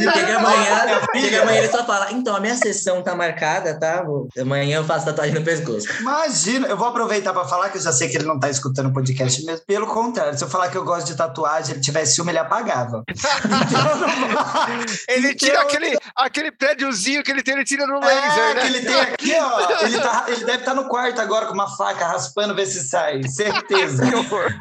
chega 0.10 0.38
amanhã, 0.38 1.00
chega 1.14 1.42
amanhã 1.42 1.58
ele 1.58 1.68
só 1.68 1.84
fala, 1.84 2.12
então, 2.12 2.34
a 2.34 2.40
minha 2.40 2.56
sessão 2.56 3.02
tá 3.02 3.14
marcada, 3.14 3.78
tá? 3.78 4.02
Amanhã 4.40 4.78
eu 4.78 4.84
faço 4.84 5.04
tatuagem 5.04 5.34
no 5.34 5.44
pescoço. 5.44 5.86
Imagina, 6.00 6.66
eu 6.66 6.78
vou 6.78 6.88
aproveitar 6.88 7.34
para 7.34 7.44
falar, 7.44 7.68
que 7.68 7.76
eu 7.76 7.82
já 7.82 7.92
sei 7.92 8.08
que 8.08 8.16
ele 8.16 8.24
não 8.24 8.40
tá 8.40 8.48
escutando 8.48 8.86
o 8.86 8.92
podcast 8.94 9.44
mesmo. 9.44 9.66
Pelo 9.66 9.86
contrário, 9.86 10.38
se 10.38 10.42
eu 10.42 10.48
falar 10.48 10.70
que 10.70 10.78
eu 10.78 10.84
gosto 10.84 11.08
de 11.08 11.14
tatuagem, 11.14 11.74
ele 11.74 11.82
tivesse 11.82 12.14
ciúme, 12.14 12.32
ele 12.32 12.38
apagava. 12.38 13.04
Então, 13.06 14.39
ele 15.08 15.34
tira 15.34 15.52
então, 15.52 15.62
aquele, 15.62 15.98
aquele 16.16 16.50
prédiozinho 16.50 17.22
que 17.22 17.30
ele 17.30 17.42
tem, 17.42 17.54
ele 17.54 17.64
tira 17.64 17.86
no 17.86 17.96
é, 17.96 18.00
laser, 18.00 18.54
né? 18.54 18.60
Que 18.60 18.66
ele 18.66 18.80
tem 18.80 19.00
aqui, 19.00 19.34
ó. 19.40 19.60
Ele, 19.90 19.98
tá, 19.98 20.24
ele 20.28 20.44
deve 20.44 20.58
estar 20.58 20.74
tá 20.74 20.74
no 20.74 20.88
quarto 20.88 21.20
agora 21.20 21.46
com 21.46 21.54
uma 21.54 21.68
faca 21.76 22.06
raspando, 22.06 22.54
ver 22.54 22.66
se 22.66 22.86
sai. 22.86 23.22
Certeza. 23.22 24.04
que 24.06 24.14
horror. 24.14 24.52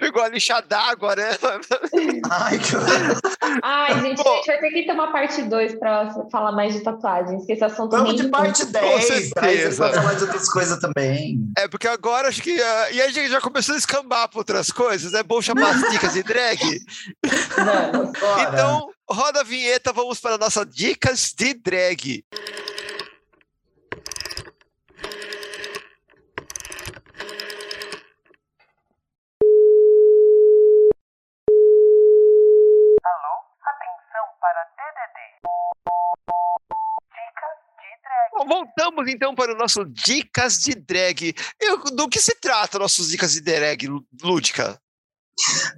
Pegou 0.00 0.22
a 0.22 0.28
lixa 0.28 0.60
d'água, 0.60 1.14
né? 1.14 1.30
Ai, 2.30 2.58
que 2.58 2.76
horror. 2.76 3.20
Ai, 3.62 4.00
gente, 4.00 4.20
a 4.20 4.34
gente 4.34 4.46
vai 4.46 4.58
ter 4.58 4.70
que 4.70 4.86
ter 4.86 4.92
uma 4.92 5.12
parte 5.12 5.42
2 5.42 5.74
para 5.76 6.12
falar 6.30 6.52
mais 6.52 6.74
de 6.74 6.80
tatuagens, 6.80 7.46
que 7.46 7.52
esse 7.52 7.64
assunto 7.64 7.90
Vamos 7.90 8.16
de 8.16 8.28
parte 8.28 8.66
10, 8.66 9.30
traz 9.30 9.76
pra 9.76 9.92
falar 9.92 10.14
de 10.14 10.24
outras 10.24 10.48
coisas 10.48 10.78
também. 10.78 11.38
É, 11.56 11.68
porque 11.68 11.88
agora 11.88 12.28
acho 12.28 12.42
que. 12.42 12.54
Uh, 12.54 12.92
e 12.92 13.02
a 13.02 13.08
gente 13.08 13.30
já 13.30 13.40
começou 13.40 13.74
a 13.74 13.78
escambar 13.78 14.28
para 14.28 14.38
outras 14.38 14.70
coisas, 14.70 15.14
é 15.14 15.22
bom 15.22 15.40
chamar 15.40 15.70
as 15.70 15.90
dicas 15.90 16.12
de 16.12 16.22
drag. 16.22 16.58
Não, 17.56 18.12
então, 18.48 18.92
roda 19.08 19.40
a 19.40 19.44
vinheta, 19.44 19.92
vamos 19.92 20.20
para 20.20 20.38
nossas 20.38 20.66
dicas 20.68 21.32
de 21.36 21.54
drag. 21.54 22.24
Alô, 33.04 33.34
atenção 33.62 34.26
para 34.40 34.64
DDD. 34.76 35.18
Dicas 37.12 37.58
de 37.78 37.90
drag. 38.02 38.30
Bom, 38.32 38.46
voltamos 38.46 39.08
então 39.08 39.34
para 39.34 39.52
o 39.52 39.56
nosso 39.56 39.84
dicas 39.84 40.58
de 40.58 40.74
drag. 40.74 41.34
Eu, 41.60 41.78
do 41.84 42.08
que 42.08 42.20
se 42.20 42.34
trata 42.40 42.78
nossos 42.78 43.08
dicas 43.10 43.32
de 43.32 43.40
drag, 43.40 43.88
Lúdica? 44.22 44.80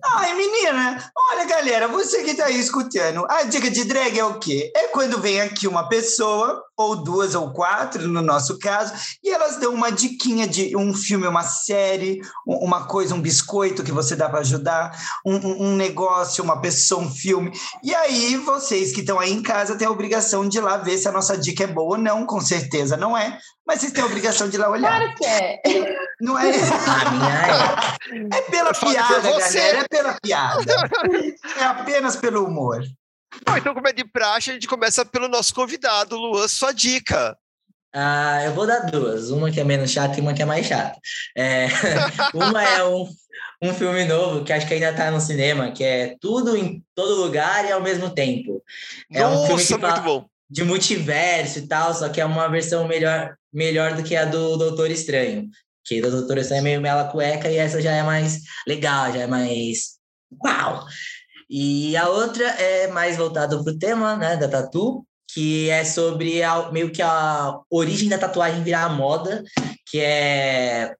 Ai, 0.04 0.34
menina, 0.34 1.12
olha, 1.32 1.44
galera, 1.46 1.88
você 1.88 2.22
que 2.22 2.34
tá 2.34 2.46
aí 2.46 2.58
escutando, 2.58 3.26
a 3.28 3.42
dica 3.44 3.70
de 3.70 3.84
drag 3.84 4.18
é 4.18 4.24
o 4.24 4.38
quê? 4.38 4.70
É 4.76 4.88
quando 4.88 5.20
vem 5.20 5.40
aqui 5.40 5.66
uma 5.66 5.88
pessoa, 5.88 6.62
ou 6.76 6.96
duas 6.96 7.34
ou 7.34 7.52
quatro, 7.52 8.06
no 8.06 8.20
nosso 8.20 8.58
caso, 8.58 8.92
e 9.24 9.30
elas 9.30 9.56
dão 9.56 9.72
uma 9.72 9.90
diquinha 9.90 10.46
de 10.46 10.76
um 10.76 10.92
filme, 10.92 11.26
uma 11.26 11.42
série, 11.42 12.20
uma 12.46 12.86
coisa, 12.86 13.14
um 13.14 13.20
biscoito 13.20 13.82
que 13.82 13.92
você 13.92 14.14
dá 14.14 14.28
para 14.28 14.40
ajudar, 14.40 14.92
um, 15.24 15.36
um, 15.68 15.76
negócio, 15.76 16.44
uma 16.44 16.60
pessoa, 16.60 17.02
um 17.02 17.10
filme. 17.10 17.50
E 17.82 17.94
aí, 17.94 18.36
vocês 18.36 18.92
que 18.92 19.00
estão 19.00 19.18
aí 19.18 19.32
em 19.32 19.42
casa 19.42 19.76
têm 19.76 19.86
a 19.86 19.90
obrigação 19.90 20.46
de 20.46 20.58
ir 20.58 20.60
lá 20.60 20.76
ver 20.76 20.98
se 20.98 21.08
a 21.08 21.12
nossa 21.12 21.36
dica 21.36 21.64
é 21.64 21.66
boa 21.66 21.96
ou 21.96 22.02
não, 22.02 22.26
com 22.26 22.40
certeza 22.40 22.96
não 22.96 23.16
é, 23.16 23.38
mas 23.66 23.80
vocês 23.80 23.92
têm 23.92 24.02
a 24.02 24.06
obrigação 24.06 24.48
de 24.48 24.56
ir 24.56 24.58
lá 24.58 24.68
olhar. 24.68 24.98
Claro 24.98 25.14
que 25.14 25.24
é. 25.24 25.60
Não 26.20 26.38
é? 26.38 26.50
A 26.50 27.10
minha 27.10 28.26
é. 28.32 28.38
É 28.38 28.42
pela 28.42 28.72
piada, 28.72 29.20
galera, 29.20 29.78
é 29.78 29.88
pela 29.88 30.16
piada. 30.20 30.64
É 31.58 31.64
apenas 31.64 32.16
pelo 32.16 32.44
humor. 32.44 32.82
Bom, 33.44 33.56
então, 33.56 33.74
como 33.74 33.88
é 33.88 33.92
de 33.92 34.04
praxe, 34.04 34.50
a 34.50 34.54
gente 34.54 34.68
começa 34.68 35.04
pelo 35.04 35.28
nosso 35.28 35.54
convidado, 35.54 36.16
Luan, 36.16 36.46
sua 36.48 36.72
dica. 36.72 37.36
Ah, 37.94 38.42
eu 38.44 38.54
vou 38.54 38.66
dar 38.66 38.80
duas. 38.80 39.30
Uma 39.30 39.50
que 39.50 39.60
é 39.60 39.64
menos 39.64 39.90
chata 39.90 40.18
e 40.18 40.20
uma 40.20 40.34
que 40.34 40.42
é 40.42 40.44
mais 40.44 40.66
chata. 40.66 40.98
É, 41.36 41.66
uma 42.34 42.62
é 42.62 42.84
um, 42.84 43.08
um 43.62 43.74
filme 43.74 44.04
novo 44.04 44.44
que 44.44 44.52
acho 44.52 44.66
que 44.66 44.74
ainda 44.74 44.90
está 44.90 45.10
no 45.10 45.20
cinema, 45.20 45.72
que 45.72 45.82
é 45.82 46.16
Tudo 46.20 46.56
em 46.56 46.84
Todo 46.94 47.22
Lugar 47.22 47.64
e 47.64 47.72
ao 47.72 47.82
mesmo 47.82 48.10
tempo. 48.10 48.62
É 49.12 49.20
Nossa, 49.20 49.52
um 49.52 49.58
filme 49.58 49.64
que 49.64 49.86
muito 49.86 50.02
bom 50.02 50.28
de 50.48 50.64
multiverso 50.64 51.58
e 51.58 51.66
tal, 51.66 51.92
só 51.92 52.08
que 52.08 52.20
é 52.20 52.24
uma 52.24 52.48
versão 52.48 52.86
melhor, 52.86 53.36
melhor 53.52 53.96
do 53.96 54.02
que 54.02 54.14
a 54.14 54.24
do 54.24 54.56
Doutor 54.56 54.90
Estranho. 54.90 55.48
Que 55.84 56.00
do 56.00 56.10
Doutor 56.10 56.38
Estranho 56.38 56.60
é 56.60 56.62
meio 56.62 56.80
mela 56.80 57.10
cueca 57.10 57.50
e 57.50 57.56
essa 57.56 57.80
já 57.80 57.92
é 57.92 58.02
mais 58.02 58.42
legal, 58.66 59.12
já 59.12 59.20
é 59.20 59.26
mais. 59.26 59.96
Uau! 60.44 60.86
E 61.48 61.96
a 61.96 62.08
outra 62.08 62.44
é 62.44 62.88
mais 62.88 63.16
voltada 63.16 63.62
para 63.62 63.72
o 63.72 63.78
tema 63.78 64.16
né, 64.16 64.36
da 64.36 64.48
tatu, 64.48 65.06
que 65.32 65.68
é 65.70 65.84
sobre 65.84 66.42
a, 66.42 66.70
meio 66.72 66.90
que 66.90 67.02
a 67.02 67.58
origem 67.70 68.08
da 68.08 68.18
tatuagem 68.18 68.62
virar 68.62 68.88
moda, 68.88 69.44
que 69.86 70.00
é 70.00 70.94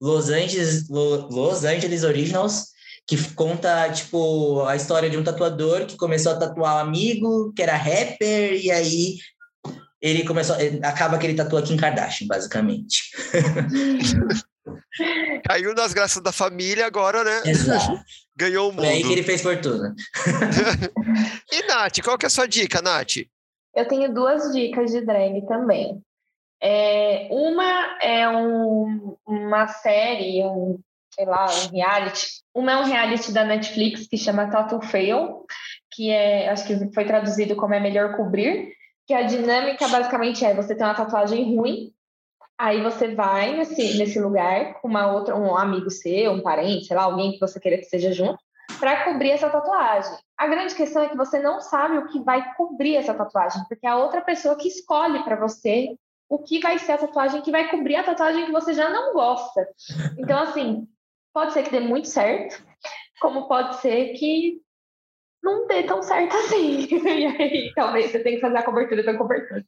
Los 0.00 0.28
Angeles, 0.28 0.88
Los 0.88 1.64
Angeles 1.64 2.02
Originals, 2.02 2.72
que 3.06 3.16
conta, 3.34 3.90
tipo, 3.90 4.64
a 4.64 4.76
história 4.76 5.10
de 5.10 5.16
um 5.16 5.24
tatuador 5.24 5.86
que 5.86 5.96
começou 5.96 6.32
a 6.32 6.36
tatuar 6.36 6.76
um 6.76 6.88
amigo, 6.88 7.52
que 7.54 7.62
era 7.62 7.76
rapper, 7.76 8.54
e 8.64 8.70
aí 8.70 9.18
ele 10.00 10.24
começou, 10.24 10.56
acaba 10.82 11.18
que 11.18 11.26
ele 11.26 11.34
tatua 11.34 11.62
Kim 11.62 11.76
Kardashian, 11.76 12.26
basicamente. 12.26 13.10
Caiu 15.44 15.74
nas 15.74 15.92
graças 15.92 16.22
da 16.22 16.32
família 16.32 16.86
agora, 16.86 17.24
né? 17.24 17.42
Exato. 17.44 18.00
Ganhou 18.36 18.70
o 18.70 18.72
mundo. 18.72 18.84
Foi 18.84 18.94
aí 18.94 19.02
que 19.02 19.12
ele 19.12 19.22
fez 19.22 19.42
fortuna. 19.42 19.94
e 21.52 21.66
Nath, 21.66 22.00
qual 22.02 22.16
que 22.16 22.26
é 22.26 22.28
a 22.28 22.30
sua 22.30 22.46
dica, 22.46 22.80
Nath? 22.80 23.16
Eu 23.74 23.88
tenho 23.88 24.12
duas 24.12 24.52
dicas 24.52 24.90
de 24.90 25.00
drag 25.00 25.46
também. 25.46 26.00
É, 26.60 27.28
uma 27.30 27.98
é 28.00 28.28
um, 28.28 29.16
uma 29.26 29.66
série, 29.66 30.44
um 30.44 30.78
sei 31.14 31.26
lá, 31.26 31.46
um 31.46 31.68
reality. 31.70 32.26
Uma 32.54 32.72
é 32.72 32.76
um 32.76 32.84
reality 32.84 33.32
da 33.32 33.44
Netflix 33.44 34.06
que 34.06 34.16
chama 34.16 34.50
Tattoo 34.50 34.82
Fail, 34.82 35.44
que 35.90 36.10
é, 36.10 36.48
acho 36.48 36.66
que 36.66 36.92
foi 36.92 37.04
traduzido 37.04 37.54
como 37.56 37.74
é 37.74 37.80
melhor 37.80 38.16
cobrir, 38.16 38.72
que 39.06 39.14
a 39.14 39.22
dinâmica 39.22 39.88
basicamente 39.88 40.44
é 40.44 40.54
você 40.54 40.74
tem 40.74 40.86
uma 40.86 40.94
tatuagem 40.94 41.56
ruim, 41.56 41.92
aí 42.58 42.82
você 42.82 43.14
vai 43.14 43.56
nesse, 43.56 43.98
nesse 43.98 44.20
lugar 44.20 44.80
com 44.80 44.88
uma 44.88 45.12
outra, 45.12 45.36
um 45.36 45.56
amigo 45.56 45.90
seu, 45.90 46.32
um 46.32 46.42
parente, 46.42 46.86
sei 46.86 46.96
lá, 46.96 47.04
alguém 47.04 47.32
que 47.32 47.40
você 47.40 47.58
queira 47.58 47.78
que 47.78 47.84
esteja 47.84 48.12
junto, 48.12 48.38
para 48.78 49.04
cobrir 49.04 49.30
essa 49.30 49.50
tatuagem. 49.50 50.16
A 50.36 50.46
grande 50.46 50.74
questão 50.74 51.02
é 51.02 51.08
que 51.08 51.16
você 51.16 51.38
não 51.38 51.60
sabe 51.60 51.98
o 51.98 52.08
que 52.08 52.20
vai 52.20 52.54
cobrir 52.54 52.96
essa 52.96 53.14
tatuagem, 53.14 53.62
porque 53.68 53.86
é 53.86 53.90
a 53.90 53.96
outra 53.96 54.20
pessoa 54.20 54.56
que 54.56 54.68
escolhe 54.68 55.22
para 55.24 55.36
você 55.36 55.96
o 56.28 56.38
que 56.38 56.60
vai 56.60 56.78
ser 56.78 56.92
a 56.92 56.98
tatuagem 56.98 57.42
que 57.42 57.50
vai 57.50 57.68
cobrir 57.68 57.96
a 57.96 58.04
tatuagem 58.04 58.46
que 58.46 58.52
você 58.52 58.72
já 58.72 58.88
não 58.88 59.12
gosta. 59.12 59.68
Então, 60.16 60.38
assim, 60.38 60.88
Pode 61.32 61.54
ser 61.54 61.62
que 61.62 61.70
dê 61.70 61.80
muito 61.80 62.08
certo, 62.08 62.62
como 63.20 63.48
pode 63.48 63.76
ser 63.76 64.12
que 64.14 64.60
não 65.42 65.66
dê 65.66 65.82
tão 65.82 66.02
certo 66.02 66.36
assim. 66.36 66.86
e 66.90 67.26
aí, 67.26 67.72
talvez 67.74 68.10
você 68.10 68.20
tenha 68.20 68.36
que 68.36 68.42
fazer 68.42 68.58
a 68.58 68.62
cobertura 68.62 69.02
da 69.02 69.16
cobertura. 69.16 69.64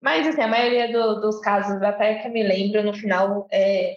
Mas, 0.00 0.26
assim, 0.26 0.40
a 0.40 0.48
maioria 0.48 0.90
do, 0.92 1.20
dos 1.20 1.40
casos, 1.40 1.82
até 1.82 2.16
que 2.16 2.28
eu 2.28 2.32
me 2.32 2.42
lembro, 2.42 2.82
no 2.82 2.94
final, 2.94 3.46
é, 3.52 3.96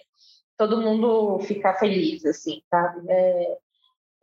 todo 0.56 0.80
mundo 0.80 1.38
fica 1.40 1.74
feliz, 1.74 2.24
assim, 2.24 2.62
sabe? 2.70 3.00
É, 3.08 3.58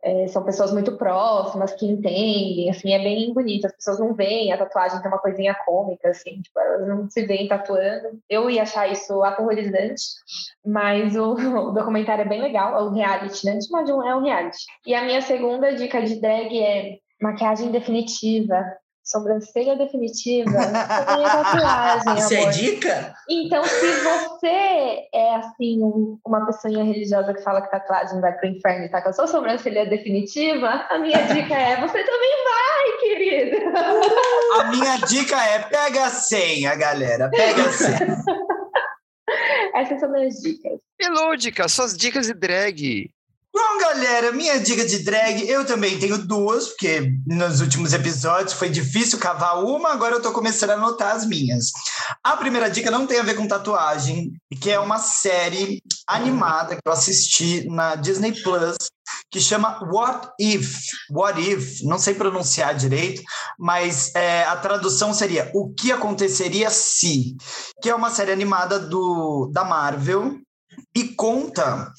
é, 0.04 0.26
são 0.26 0.42
pessoas 0.42 0.72
muito 0.72 0.96
próximas, 0.96 1.72
que 1.72 1.86
entendem, 1.86 2.68
assim, 2.70 2.92
é 2.92 2.98
bem 2.98 3.32
bonito. 3.32 3.66
As 3.66 3.72
pessoas 3.72 4.00
não 4.00 4.12
veem 4.14 4.52
a 4.52 4.58
tatuagem 4.58 5.00
tem 5.00 5.10
uma 5.10 5.20
coisinha 5.20 5.54
cômica, 5.64 6.08
assim, 6.08 6.40
tipo, 6.40 6.58
elas 6.58 6.88
não 6.88 7.08
se 7.08 7.24
veem 7.24 7.46
tatuando. 7.46 8.18
Eu 8.28 8.50
ia 8.50 8.62
achar 8.62 8.90
isso 8.90 9.22
aterrorizante, 9.22 10.02
mas 10.66 11.16
o, 11.16 11.34
o 11.68 11.72
documentário 11.72 12.22
é 12.22 12.28
bem 12.28 12.42
legal, 12.42 12.74
é 12.76 12.82
o 12.82 12.90
reality, 12.90 13.46
né? 13.46 13.58
Mas 13.70 13.88
é 13.88 13.94
um 13.94 14.22
reality. 14.22 14.58
E 14.86 14.94
a 14.94 15.04
minha 15.04 15.20
segunda 15.20 15.72
dica 15.72 16.02
de 16.02 16.20
drag 16.20 16.58
é 16.60 16.98
maquiagem 17.20 17.70
definitiva 17.70 18.64
sobrancelha 19.04 19.76
definitiva, 19.76 20.50
minha 20.50 21.28
tatuagem, 21.30 22.14
Isso 22.18 22.34
amor. 22.34 22.48
é 22.48 22.50
dica? 22.50 23.14
Então, 23.28 23.64
se 23.64 23.92
você 24.00 25.08
é, 25.12 25.36
assim, 25.36 25.82
um, 25.82 26.18
uma 26.24 26.46
pessoa 26.46 26.82
religiosa 26.84 27.34
que 27.34 27.42
fala 27.42 27.62
que 27.62 27.70
tatuagem 27.70 28.20
vai 28.20 28.32
pro 28.32 28.48
inferno 28.48 28.86
e 28.86 28.90
tá 28.90 29.02
com 29.02 29.08
a 29.08 29.12
sua 29.12 29.26
sobrancelha 29.26 29.86
definitiva, 29.86 30.68
a 30.88 30.98
minha 30.98 31.18
dica 31.34 31.54
é, 31.54 31.80
você 31.80 32.04
também 32.04 32.44
vai, 32.44 32.98
querida! 33.00 33.58
A 34.60 34.64
minha 34.70 34.96
dica 34.98 35.42
é, 35.42 35.58
pega 35.60 36.04
a 36.06 36.10
senha, 36.10 36.74
galera, 36.74 37.28
pega 37.30 37.62
a 37.62 37.72
senha. 37.72 38.16
Essas 39.74 40.00
são 40.00 40.12
minhas 40.12 40.34
dicas. 40.34 40.78
Melódica, 41.00 41.68
suas 41.68 41.96
dicas 41.96 42.26
de 42.26 42.34
drag. 42.34 43.10
Bom, 43.54 43.78
galera, 43.78 44.32
minha 44.32 44.58
dica 44.58 44.82
de 44.82 45.00
drag, 45.00 45.46
eu 45.46 45.66
também 45.66 45.98
tenho 45.98 46.16
duas, 46.16 46.68
porque 46.68 47.12
nos 47.26 47.60
últimos 47.60 47.92
episódios 47.92 48.54
foi 48.54 48.70
difícil 48.70 49.18
cavar 49.18 49.62
uma, 49.62 49.90
agora 49.90 50.14
eu 50.14 50.22
tô 50.22 50.32
começando 50.32 50.70
a 50.70 50.74
anotar 50.74 51.14
as 51.14 51.26
minhas. 51.26 51.66
A 52.24 52.34
primeira 52.34 52.70
dica 52.70 52.90
não 52.90 53.06
tem 53.06 53.20
a 53.20 53.22
ver 53.22 53.34
com 53.34 53.46
tatuagem, 53.46 54.32
que 54.58 54.70
é 54.70 54.80
uma 54.80 54.98
série 54.98 55.82
animada 56.08 56.76
que 56.76 56.80
eu 56.86 56.92
assisti 56.92 57.68
na 57.68 57.94
Disney 57.94 58.32
Plus, 58.32 58.76
que 59.30 59.38
chama 59.38 59.78
What 59.84 60.28
If? 60.40 60.86
What 61.10 61.38
If? 61.38 61.82
Não 61.82 61.98
sei 61.98 62.14
pronunciar 62.14 62.74
direito, 62.74 63.22
mas 63.58 64.14
é, 64.14 64.44
a 64.44 64.56
tradução 64.56 65.12
seria 65.12 65.50
O 65.54 65.74
que 65.74 65.92
aconteceria 65.92 66.70
se? 66.70 67.36
Que 67.82 67.90
é 67.90 67.94
uma 67.94 68.10
série 68.10 68.32
animada 68.32 68.78
do, 68.78 69.50
da 69.52 69.62
Marvel 69.62 70.38
e 70.94 71.04
conta 71.04 71.92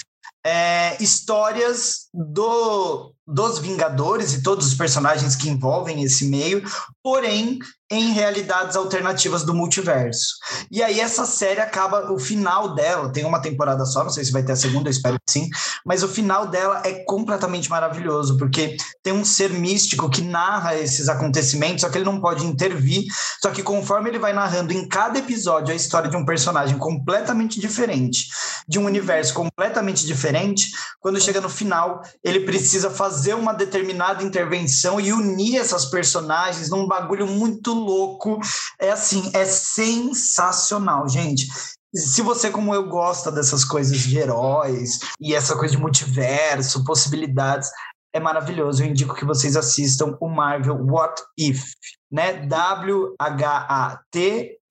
é, 0.43 1.01
histórias 1.01 2.09
do, 2.13 3.12
dos 3.33 3.59
Vingadores 3.59 4.33
e 4.33 4.43
todos 4.43 4.67
os 4.67 4.73
personagens 4.75 5.35
que 5.35 5.49
envolvem 5.49 6.03
esse 6.03 6.25
meio, 6.25 6.63
porém 7.01 7.59
em 7.93 8.11
realidades 8.11 8.75
alternativas 8.75 9.43
do 9.43 9.53
multiverso. 9.53 10.35
E 10.71 10.81
aí 10.81 10.99
essa 10.99 11.25
série 11.25 11.59
acaba, 11.59 12.11
o 12.11 12.17
final 12.17 12.73
dela, 12.73 13.11
tem 13.11 13.23
uma 13.23 13.39
temporada 13.39 13.85
só, 13.85 14.03
não 14.03 14.09
sei 14.09 14.25
se 14.25 14.31
vai 14.31 14.41
ter 14.41 14.53
a 14.53 14.55
segunda, 14.55 14.87
eu 14.87 14.91
espero 14.91 15.17
que 15.17 15.31
sim, 15.31 15.47
mas 15.85 16.01
o 16.01 16.07
final 16.07 16.47
dela 16.47 16.81
é 16.83 17.03
completamente 17.05 17.69
maravilhoso, 17.69 18.37
porque 18.37 18.75
tem 19.03 19.13
um 19.13 19.23
ser 19.23 19.51
místico 19.51 20.09
que 20.09 20.21
narra 20.21 20.75
esses 20.75 21.07
acontecimentos, 21.07 21.81
só 21.81 21.89
que 21.89 21.97
ele 21.97 22.05
não 22.05 22.19
pode 22.19 22.45
intervir, 22.45 23.05
só 23.39 23.51
que 23.51 23.61
conforme 23.61 24.09
ele 24.09 24.17
vai 24.17 24.33
narrando 24.33 24.73
em 24.73 24.87
cada 24.87 25.19
episódio 25.19 25.71
a 25.71 25.75
história 25.75 26.09
de 26.09 26.17
um 26.17 26.25
personagem 26.25 26.77
completamente 26.79 27.59
diferente, 27.59 28.27
de 28.67 28.79
um 28.79 28.85
universo 28.85 29.35
completamente 29.35 30.05
diferente, 30.05 30.71
quando 30.99 31.21
chega 31.21 31.39
no 31.39 31.49
final, 31.49 32.01
ele 32.23 32.39
precisa 32.39 32.89
fazer 32.89 33.22
uma 33.31 33.53
determinada 33.53 34.23
intervenção 34.23 34.99
e 34.99 35.13
unir 35.13 35.57
essas 35.57 35.85
personagens 35.85 36.69
num 36.69 36.87
bagulho 36.87 37.27
muito 37.27 37.73
louco. 37.73 38.39
É 38.79 38.91
assim, 38.91 39.31
é 39.33 39.45
sensacional, 39.45 41.07
gente. 41.07 41.47
Se 41.95 42.23
você, 42.23 42.49
como 42.49 42.73
eu, 42.73 42.87
gosta 42.89 43.31
dessas 43.31 43.63
coisas 43.63 43.99
de 43.99 44.17
heróis 44.17 44.99
e 45.21 45.35
essa 45.35 45.55
coisa 45.55 45.75
de 45.75 45.81
multiverso, 45.81 46.83
possibilidades, 46.83 47.69
é 48.13 48.19
maravilhoso. 48.19 48.83
Eu 48.83 48.87
indico 48.87 49.15
que 49.15 49.25
vocês 49.25 49.55
assistam 49.55 50.17
o 50.19 50.27
Marvel 50.27 50.77
What 50.85 51.21
If, 51.37 51.63
né? 52.11 52.45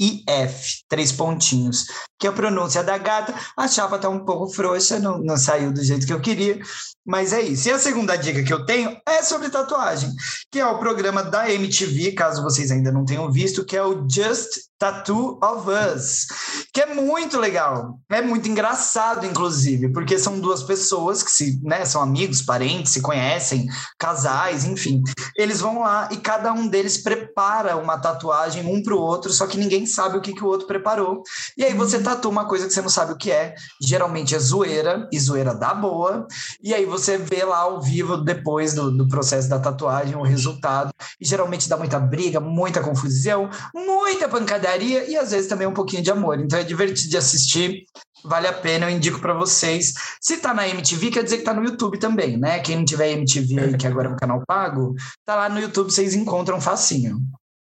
W-H-A-T-I-F, 0.02 0.84
três 0.88 1.12
pontinhos. 1.12 1.86
Que 2.18 2.26
a 2.26 2.32
pronúncia 2.32 2.82
da 2.82 2.98
gata. 2.98 3.34
A 3.56 3.68
chapa 3.68 3.98
tá 3.98 4.08
um 4.08 4.24
pouco 4.24 4.52
frouxa, 4.52 4.98
não, 4.98 5.18
não 5.18 5.36
saiu 5.36 5.72
do 5.72 5.82
jeito 5.82 6.06
que 6.06 6.12
eu 6.12 6.20
queria. 6.20 6.60
Mas 7.04 7.32
é 7.32 7.40
isso. 7.42 7.68
E 7.68 7.72
a 7.72 7.78
segunda 7.78 8.16
dica 8.16 8.42
que 8.42 8.52
eu 8.52 8.64
tenho 8.64 8.96
é 9.06 9.22
sobre 9.22 9.50
tatuagem, 9.50 10.12
que 10.50 10.60
é 10.60 10.66
o 10.66 10.78
programa 10.78 11.22
da 11.22 11.50
MTV, 11.50 12.12
caso 12.12 12.42
vocês 12.42 12.70
ainda 12.70 12.92
não 12.92 13.04
tenham 13.04 13.30
visto, 13.30 13.64
que 13.64 13.76
é 13.76 13.82
o 13.82 14.06
Just 14.08 14.72
Tattoo 14.82 15.38
of 15.42 15.68
Us, 15.70 16.26
que 16.72 16.80
é 16.80 16.92
muito 16.92 17.38
legal, 17.38 18.00
é 18.10 18.20
muito 18.20 18.48
engraçado, 18.48 19.24
inclusive, 19.24 19.92
porque 19.92 20.18
são 20.18 20.40
duas 20.40 20.64
pessoas 20.64 21.22
que 21.22 21.30
se, 21.30 21.60
né, 21.62 21.84
são 21.84 22.02
amigos, 22.02 22.42
parentes, 22.42 22.92
se 22.92 23.00
conhecem, 23.00 23.68
casais, 23.96 24.64
enfim. 24.64 25.00
Eles 25.36 25.60
vão 25.60 25.82
lá 25.82 26.08
e 26.10 26.16
cada 26.16 26.52
um 26.52 26.66
deles 26.66 26.98
prepara 26.98 27.76
uma 27.76 27.96
tatuagem 27.96 28.66
um 28.66 28.82
para 28.82 28.94
o 28.94 29.00
outro, 29.00 29.32
só 29.32 29.46
que 29.46 29.56
ninguém 29.56 29.86
sabe 29.92 30.16
o 30.16 30.20
que, 30.20 30.32
que 30.32 30.44
o 30.44 30.46
outro 30.46 30.66
preparou. 30.66 31.22
E 31.56 31.64
aí 31.64 31.74
você 31.74 32.00
tatua 32.00 32.30
uma 32.30 32.46
coisa 32.46 32.66
que 32.66 32.72
você 32.72 32.82
não 32.82 32.88
sabe 32.88 33.12
o 33.12 33.16
que 33.16 33.30
é, 33.30 33.54
geralmente 33.80 34.34
é 34.34 34.38
zoeira, 34.38 35.08
e 35.12 35.18
zoeira 35.18 35.54
dá 35.54 35.74
boa, 35.74 36.26
e 36.62 36.74
aí 36.74 36.84
você 36.84 37.18
vê 37.18 37.44
lá 37.44 37.58
ao 37.58 37.80
vivo, 37.80 38.16
depois 38.16 38.74
do, 38.74 38.90
do 38.90 39.08
processo 39.08 39.48
da 39.48 39.58
tatuagem, 39.58 40.16
o 40.16 40.22
resultado, 40.22 40.92
e 41.20 41.24
geralmente 41.24 41.68
dá 41.68 41.76
muita 41.76 41.98
briga, 41.98 42.40
muita 42.40 42.80
confusão, 42.80 43.48
muita 43.74 44.28
pancadaria 44.28 45.08
e 45.08 45.16
às 45.16 45.30
vezes 45.30 45.48
também 45.48 45.66
um 45.66 45.74
pouquinho 45.74 46.02
de 46.02 46.10
amor. 46.10 46.38
Então 46.40 46.58
é 46.58 46.64
divertido 46.64 47.10
de 47.10 47.16
assistir, 47.16 47.84
vale 48.24 48.46
a 48.46 48.52
pena, 48.52 48.86
eu 48.86 48.96
indico 48.96 49.20
para 49.20 49.34
vocês. 49.34 49.92
Se 50.20 50.36
tá 50.38 50.54
na 50.54 50.68
MTV, 50.68 51.10
quer 51.10 51.24
dizer 51.24 51.38
que 51.38 51.44
tá 51.44 51.54
no 51.54 51.64
YouTube 51.64 51.98
também, 51.98 52.36
né? 52.36 52.60
Quem 52.60 52.76
não 52.76 52.84
tiver 52.84 53.10
MTV 53.12 53.76
que 53.76 53.86
agora 53.86 54.08
é 54.08 54.12
um 54.12 54.16
canal 54.16 54.42
pago, 54.46 54.94
tá 55.24 55.34
lá 55.34 55.48
no 55.48 55.60
YouTube, 55.60 55.90
vocês 55.90 56.14
encontram 56.14 56.60
facinho. 56.60 57.20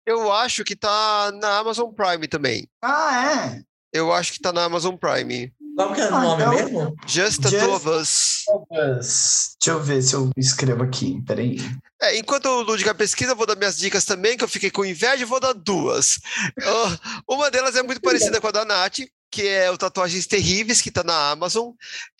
Eu 0.09 0.32
acho 0.32 0.64
que 0.64 0.74
tá 0.74 1.30
na 1.39 1.59
Amazon 1.59 1.90
Prime 1.93 2.26
também. 2.26 2.66
Ah, 2.82 3.52
é? 3.55 3.62
Eu 3.93 4.10
acho 4.12 4.32
que 4.32 4.40
tá 4.40 4.52
na 4.52 4.64
Amazon 4.64 4.97
Prime. 4.97 5.52
Qual 5.76 5.93
que 5.93 6.01
é 6.01 6.10
o 6.10 6.14
Ah, 6.14 6.20
nome 6.22 6.43
então- 6.43 6.55
mesmo? 6.55 6.97
Just 7.06 7.44
a 7.44 7.51
Just- 7.51 7.62
Two 7.64 7.74
of 7.74 7.89
Us. 7.89 8.44
Deixa 8.80 9.51
eu 9.68 9.82
ver 9.82 10.02
se 10.02 10.14
eu 10.14 10.30
escrevo 10.36 10.82
aqui, 10.82 11.22
peraí. 11.26 11.59
É, 12.01 12.16
enquanto 12.18 12.47
o 12.47 12.62
Ludwig 12.62 12.93
pesquisa, 12.94 13.32
eu 13.32 13.36
vou 13.36 13.47
dar 13.47 13.55
minhas 13.56 13.76
dicas 13.76 14.05
também, 14.05 14.36
que 14.36 14.43
eu 14.44 14.48
fiquei 14.48 14.70
com 14.70 14.85
inveja, 14.85 15.22
e 15.22 15.26
vou 15.26 15.40
dar 15.40 15.52
duas. 15.52 16.18
Ah, 16.62 17.20
uma 17.28 17.51
delas 17.51 17.76
é 17.76 17.82
muito 17.82 18.01
parecida 18.01 18.40
com 18.40 18.47
a 18.48 18.51
da 18.51 18.64
Nath, 18.64 19.01
que 19.30 19.46
é 19.46 19.70
o 19.70 19.76
Tatuagens 19.78 20.26
Terríveis, 20.26 20.80
que 20.80 20.88
está 20.88 21.02
na 21.02 21.30
Amazon, 21.30 21.72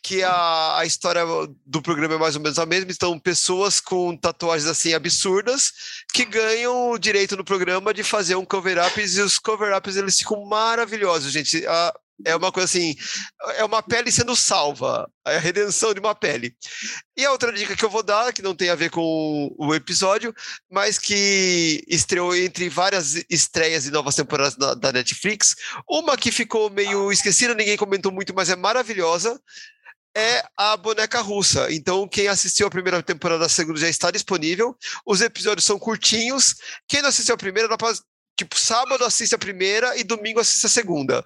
que 0.03 0.23
a, 0.23 0.77
a 0.77 0.85
história 0.85 1.23
do 1.65 1.81
programa 1.81 2.15
é 2.15 2.17
mais 2.17 2.35
ou 2.35 2.41
menos 2.41 2.59
a 2.59 2.65
mesma. 2.65 2.91
Então, 2.91 3.19
pessoas 3.19 3.79
com 3.79 4.15
tatuagens 4.15 4.69
assim 4.69 4.93
absurdas 4.93 5.73
que 6.13 6.25
ganham 6.25 6.91
o 6.91 6.97
direito 6.99 7.35
no 7.35 7.43
programa 7.43 7.93
de 7.93 8.03
fazer 8.03 8.35
um 8.35 8.45
cover-ups, 8.45 9.17
e 9.17 9.21
os 9.21 9.37
cover-ups 9.39 9.95
eles 9.95 10.17
ficam 10.19 10.45
maravilhosos, 10.45 11.31
gente. 11.31 11.65
A- 11.65 11.93
é 12.25 12.35
uma 12.35 12.51
coisa 12.51 12.65
assim, 12.65 12.95
é 13.55 13.63
uma 13.63 13.81
pele 13.81 14.11
sendo 14.11 14.35
salva, 14.35 15.09
a 15.25 15.37
redenção 15.37 15.93
de 15.93 15.99
uma 15.99 16.15
pele. 16.15 16.55
E 17.15 17.25
a 17.25 17.31
outra 17.31 17.51
dica 17.51 17.75
que 17.75 17.83
eu 17.83 17.89
vou 17.89 18.03
dar, 18.03 18.33
que 18.33 18.41
não 18.41 18.55
tem 18.55 18.69
a 18.69 18.75
ver 18.75 18.89
com 18.89 19.53
o 19.57 19.73
episódio, 19.73 20.33
mas 20.69 20.97
que 20.97 21.83
estreou 21.87 22.35
entre 22.35 22.69
várias 22.69 23.23
estreias 23.29 23.85
e 23.85 23.91
novas 23.91 24.15
temporadas 24.15 24.55
da, 24.55 24.73
da 24.73 24.91
Netflix, 24.91 25.55
uma 25.87 26.17
que 26.17 26.31
ficou 26.31 26.69
meio 26.69 27.11
esquecida, 27.11 27.53
ninguém 27.53 27.77
comentou 27.77 28.11
muito, 28.11 28.33
mas 28.33 28.49
é 28.49 28.55
maravilhosa, 28.55 29.39
é 30.15 30.43
a 30.57 30.75
boneca 30.75 31.21
russa. 31.21 31.71
Então, 31.71 32.07
quem 32.07 32.27
assistiu 32.27 32.67
a 32.67 32.71
primeira 32.71 33.01
temporada, 33.01 33.45
a 33.45 33.49
segunda 33.49 33.79
já 33.79 33.87
está 33.87 34.11
disponível. 34.11 34.75
Os 35.05 35.21
episódios 35.21 35.65
são 35.65 35.79
curtinhos. 35.79 36.55
Quem 36.87 37.01
não 37.01 37.09
assistiu 37.09 37.35
a 37.35 37.37
primeira, 37.37 37.69
dá 37.69 37.77
pra, 37.77 37.93
tipo, 38.39 38.57
sábado 38.57 39.03
assiste 39.03 39.35
a 39.35 39.37
primeira 39.37 39.97
e 39.97 40.03
domingo 40.03 40.39
assiste 40.39 40.65
a 40.65 40.69
segunda. 40.69 41.25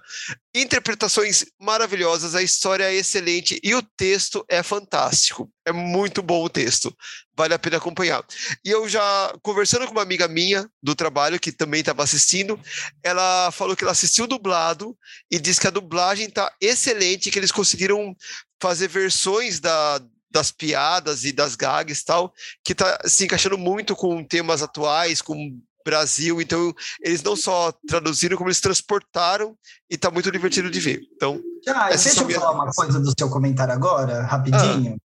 Interpretações 0.52 1.44
maravilhosas, 1.60 2.34
a 2.34 2.42
história 2.42 2.84
é 2.84 2.94
excelente 2.94 3.60
e 3.62 3.72
o 3.74 3.82
texto 3.96 4.44
é 4.48 4.62
fantástico. 4.64 5.48
É 5.64 5.70
muito 5.70 6.22
bom 6.22 6.44
o 6.44 6.50
texto. 6.50 6.94
Vale 7.36 7.54
a 7.54 7.58
pena 7.58 7.76
acompanhar. 7.76 8.24
E 8.64 8.70
eu 8.70 8.88
já, 8.88 9.32
conversando 9.42 9.86
com 9.86 9.92
uma 9.92 10.02
amiga 10.02 10.26
minha 10.26 10.68
do 10.82 10.94
trabalho, 10.94 11.38
que 11.38 11.52
também 11.52 11.80
estava 11.80 12.02
assistindo, 12.02 12.58
ela 13.02 13.50
falou 13.52 13.76
que 13.76 13.84
ela 13.84 13.92
assistiu 13.92 14.26
dublado 14.26 14.96
e 15.30 15.38
disse 15.38 15.60
que 15.60 15.68
a 15.68 15.70
dublagem 15.70 16.26
está 16.26 16.52
excelente, 16.60 17.30
que 17.30 17.38
eles 17.38 17.52
conseguiram 17.52 18.16
fazer 18.60 18.88
versões 18.88 19.60
da, 19.60 20.00
das 20.32 20.50
piadas 20.50 21.24
e 21.24 21.30
das 21.30 21.54
gags 21.54 22.00
e 22.00 22.04
tal, 22.04 22.34
que 22.64 22.72
está 22.72 22.98
se 23.06 23.24
encaixando 23.24 23.56
muito 23.56 23.94
com 23.94 24.24
temas 24.24 24.62
atuais, 24.62 25.22
com 25.22 25.60
Brasil, 25.84 26.40
então 26.40 26.74
eles 27.02 27.22
não 27.22 27.36
só 27.36 27.72
traduziram, 27.86 28.36
como 28.36 28.48
eles 28.48 28.60
transportaram 28.60 29.54
e 29.90 29.96
tá 29.98 30.10
muito 30.10 30.30
divertido 30.32 30.70
de 30.70 30.80
ver. 30.80 31.00
Então, 31.14 31.40
Ah, 31.68 31.88
deixa 31.90 32.20
eu 32.22 32.30
falar 32.30 32.52
uma 32.52 32.72
coisa 32.72 32.98
do 32.98 33.12
seu 33.18 33.28
comentário 33.28 33.74
agora, 33.74 34.22
rapidinho. 34.22 34.96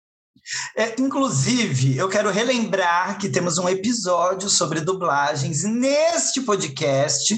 É, 0.76 0.94
inclusive, 1.00 1.96
eu 1.96 2.08
quero 2.08 2.30
relembrar 2.30 3.18
que 3.18 3.28
temos 3.28 3.58
um 3.58 3.68
episódio 3.68 4.48
sobre 4.48 4.80
dublagens 4.80 5.62
neste 5.64 6.40
podcast, 6.40 7.36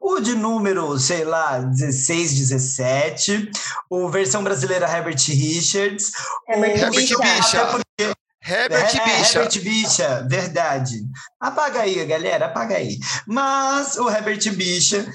o 0.00 0.18
de 0.20 0.34
número, 0.34 0.98
sei 0.98 1.24
lá, 1.24 1.58
16, 1.58 2.32
17, 2.32 3.50
o 3.90 4.08
versão 4.08 4.42
brasileira 4.42 4.86
Herbert 4.88 5.18
Richards, 5.28 6.12
Herbert 6.48 6.88
o- 6.88 6.90
Richards. 6.90 7.84
Herbert 8.46 8.94
É, 8.94 9.04
Bicha. 9.04 9.38
Herbert 9.38 9.62
Bicha, 9.62 10.26
verdade. 10.28 11.02
Apaga 11.40 11.80
aí, 11.80 12.04
galera, 12.04 12.46
apaga 12.46 12.76
aí. 12.76 12.98
Mas 13.26 13.96
o 13.96 14.08
Herbert 14.10 14.52
Bicha, 14.54 15.06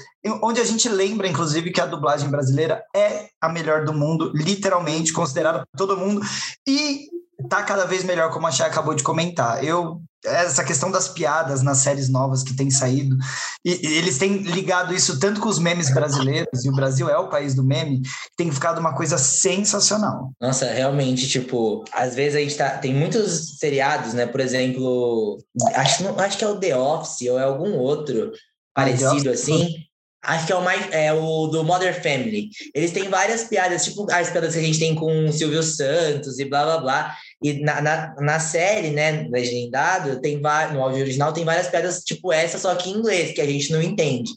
onde 0.42 0.60
a 0.60 0.64
gente 0.64 0.88
lembra, 0.88 1.28
inclusive, 1.28 1.70
que 1.70 1.80
a 1.80 1.86
dublagem 1.86 2.28
brasileira 2.28 2.82
é 2.94 3.28
a 3.40 3.48
melhor 3.48 3.84
do 3.84 3.92
mundo, 3.92 4.32
literalmente, 4.34 5.12
considerada 5.12 5.60
por 5.60 5.78
todo 5.78 5.96
mundo. 5.96 6.20
E 6.66 7.08
tá 7.48 7.62
cada 7.62 7.84
vez 7.86 8.04
melhor, 8.04 8.30
como 8.30 8.46
a 8.46 8.50
Chay 8.50 8.66
acabou 8.66 8.94
de 8.94 9.02
comentar. 9.02 9.64
Eu 9.64 10.02
essa 10.24 10.62
questão 10.62 10.90
das 10.90 11.08
piadas 11.08 11.62
nas 11.62 11.78
séries 11.78 12.08
novas 12.08 12.42
que 12.42 12.54
têm 12.54 12.70
saído, 12.70 13.16
e, 13.64 13.86
e 13.86 13.94
eles 13.98 14.18
têm 14.18 14.38
ligado 14.38 14.94
isso 14.94 15.18
tanto 15.18 15.40
com 15.40 15.48
os 15.48 15.58
memes 15.58 15.92
brasileiros, 15.92 16.64
e 16.64 16.68
o 16.68 16.74
Brasil 16.74 17.08
é 17.08 17.16
o 17.16 17.28
país 17.28 17.54
do 17.54 17.64
meme, 17.64 18.02
tem 18.36 18.50
ficado 18.52 18.78
uma 18.78 18.94
coisa 18.94 19.16
sensacional. 19.18 20.32
Nossa, 20.40 20.66
realmente, 20.66 21.28
tipo, 21.28 21.84
às 21.92 22.14
vezes 22.14 22.36
a 22.36 22.40
gente 22.40 22.56
tá. 22.56 22.70
Tem 22.78 22.94
muitos 22.94 23.58
seriados, 23.58 24.14
né? 24.14 24.26
Por 24.26 24.40
exemplo, 24.40 25.38
acho, 25.74 26.08
acho 26.20 26.38
que 26.38 26.44
é 26.44 26.48
o 26.48 26.58
The 26.58 26.76
Office 26.76 27.28
ou 27.28 27.38
é 27.38 27.44
algum 27.44 27.76
outro 27.76 28.32
Ah, 28.74 28.82
parecido 28.82 29.30
Office. 29.30 29.42
assim. 29.42 29.74
Acho 30.22 30.46
que 30.46 30.52
é 30.52 30.56
o 30.56 30.62
mais 30.62 30.86
é 30.92 31.12
o 31.12 31.46
do 31.46 31.64
Mother 31.64 32.02
Family. 32.02 32.50
Eles 32.74 32.92
têm 32.92 33.08
várias 33.08 33.44
piadas, 33.44 33.84
tipo 33.84 34.06
as 34.12 34.30
piadas 34.30 34.52
que 34.52 34.60
a 34.60 34.62
gente 34.62 34.78
tem 34.78 34.94
com 34.94 35.26
o 35.26 35.32
Silvio 35.32 35.62
Santos 35.62 36.38
e 36.38 36.44
blá 36.44 36.64
blá 36.64 36.78
blá. 36.78 37.16
E 37.42 37.54
na, 37.62 37.80
na, 37.80 38.14
na 38.18 38.38
série, 38.40 38.90
né, 38.90 39.26
legendado, 39.30 40.20
tem 40.20 40.38
no 40.38 40.82
áudio 40.82 41.00
original 41.02 41.32
tem 41.32 41.44
várias 41.44 41.68
piadas 41.68 42.02
tipo 42.04 42.32
essa, 42.32 42.58
só 42.58 42.74
que 42.74 42.90
em 42.90 42.94
inglês, 42.94 43.32
que 43.32 43.40
a 43.40 43.46
gente 43.46 43.72
não 43.72 43.80
entende. 43.80 44.30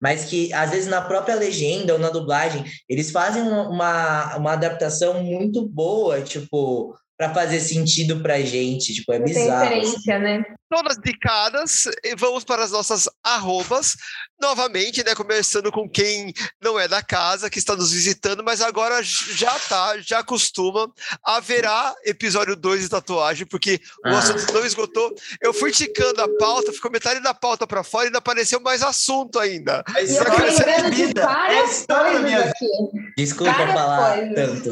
Mas 0.00 0.24
que, 0.24 0.52
às 0.52 0.70
vezes, 0.70 0.88
na 0.88 1.00
própria 1.00 1.34
legenda 1.34 1.92
ou 1.92 1.98
na 1.98 2.10
dublagem, 2.10 2.64
eles 2.88 3.10
fazem 3.10 3.42
uma- 3.42 4.36
uma, 4.36 4.52
adaptação 4.52 5.22
muito 5.22 5.66
boa, 5.66 6.20
tipo, 6.20 6.96
para 7.16 7.34
fazer 7.34 7.58
sentido 7.58 8.20
pra 8.22 8.40
gente. 8.40 8.94
Tipo, 8.94 9.12
é 9.12 9.18
Não 9.18 9.24
tem 9.26 9.34
bizarro. 9.34 9.64
referência, 9.64 10.18
né? 10.20 10.44
Todas 10.70 10.98
indicadas, 10.98 11.84
e 12.04 12.14
vamos 12.14 12.44
para 12.44 12.62
as 12.62 12.70
nossas 12.70 13.08
arrobas. 13.24 13.96
Novamente, 14.40 15.04
né? 15.04 15.14
Começando 15.16 15.72
com 15.72 15.88
quem 15.88 16.32
não 16.62 16.78
é 16.78 16.86
da 16.86 17.02
casa, 17.02 17.50
que 17.50 17.58
está 17.58 17.74
nos 17.74 17.92
visitando, 17.92 18.42
mas 18.44 18.60
agora 18.60 19.00
já 19.02 19.58
tá, 19.58 19.98
já 19.98 20.22
costuma. 20.22 20.88
Haverá 21.24 21.94
episódio 22.04 22.54
2 22.54 22.82
de 22.82 22.88
tatuagem, 22.88 23.46
porque 23.46 23.80
o 24.04 24.08
Ah. 24.08 24.18
assunto 24.18 24.52
não 24.52 24.64
esgotou. 24.64 25.12
Eu 25.40 25.52
fui 25.52 25.72
ticando 25.72 26.22
a 26.22 26.28
pauta, 26.38 26.72
ficou 26.72 26.90
metade 26.90 27.20
da 27.20 27.34
pauta 27.34 27.66
para 27.66 27.82
fora 27.82 28.04
e 28.04 28.06
ainda 28.08 28.18
apareceu 28.18 28.60
mais 28.60 28.82
assunto 28.82 29.38
ainda. 29.40 29.82
A 29.94 30.00
E 30.00 30.04
eu 30.04 30.22
história 30.22 30.50
lembrando 30.52 30.90
de 30.90 30.96
vida 31.06 31.20
é 31.20 31.24
a 31.24 31.26
várias 31.26 31.70
história 31.80 32.04
da 32.04 32.10
coisas 32.20 32.22
minha 32.22 32.38
vida. 32.38 32.50
aqui. 32.50 33.12
Desculpa 33.16 33.52
Várias 33.52 33.74
falar 33.74 34.18
coisas. 34.18 34.34
tanto. 34.34 34.70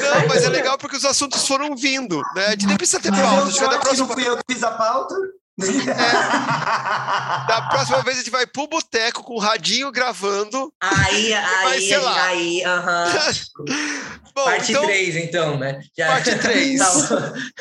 Não, 0.00 0.28
mas 0.28 0.44
é 0.44 0.48
legal 0.50 0.76
porque 0.78 0.96
os 0.96 1.04
assuntos 1.04 1.46
foram 1.46 1.74
vindo, 1.74 2.20
né? 2.34 2.46
A 2.46 2.50
gente 2.50 2.66
nem 2.66 2.76
precisa 2.76 3.00
ter 3.00 3.10
Mas 3.10 3.20
pauta. 3.20 3.50
eu 3.74 3.80
próxima, 3.80 4.08
fui 4.14 4.28
eu 4.28 4.36
que 4.36 4.42
fiz 4.52 4.62
a 4.62 4.70
pauta. 5.56 7.44
da 7.46 7.62
próxima 7.70 8.02
vez 8.02 8.16
a 8.16 8.20
gente 8.20 8.30
vai 8.30 8.46
pro 8.46 8.66
boteco 8.66 9.22
com 9.22 9.34
o 9.34 9.38
radinho 9.38 9.90
gravando. 9.92 10.72
Aí, 10.80 11.32
aí, 11.32 11.88
sei 11.88 11.98
lá. 11.98 12.24
aí, 12.26 12.64
aham. 12.64 13.12
Bom, 14.34 14.44
Parte 14.44 14.72
então, 14.72 14.84
3, 14.84 15.16
então, 15.16 15.56
né? 15.56 15.80
Já- 15.96 16.08
Parte 16.08 16.36
três. 16.40 16.80
Tá 16.82 16.90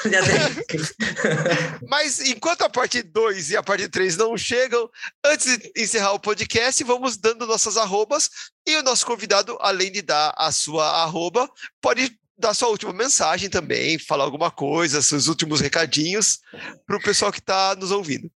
Mas 1.88 2.20
enquanto 2.20 2.64
a 2.64 2.70
parte 2.70 3.04
2 3.04 3.52
e 3.52 3.58
a 3.58 3.62
parte 3.62 3.88
3 3.88 4.18
não 4.18 4.36
chegam, 4.36 4.90
antes 5.24 5.56
de 5.60 5.72
encerrar 5.78 6.14
o 6.14 6.20
podcast, 6.20 6.84
vamos 6.84 7.16
dando 7.16 7.46
nossas 7.46 7.78
arrobas. 7.78 8.30
E 8.66 8.76
o 8.76 8.82
nosso 8.82 9.06
convidado, 9.06 9.56
além 9.62 9.92
de 9.92 10.02
dar 10.02 10.34
a 10.36 10.52
sua 10.52 11.04
arroba, 11.04 11.48
pode 11.80 12.18
dar 12.38 12.54
sua 12.54 12.70
última 12.70 12.94
mensagem 12.94 13.50
também, 13.50 14.00
falar 14.00 14.24
alguma 14.24 14.52
coisa, 14.52 15.02
seus 15.02 15.28
últimos 15.28 15.62
recadinhos 15.62 16.40
para 16.86 16.98
o 16.98 17.02
pessoal 17.02 17.32
que 17.32 17.40
está 17.40 17.76
nos 17.76 17.92
ouvindo. 17.92 18.30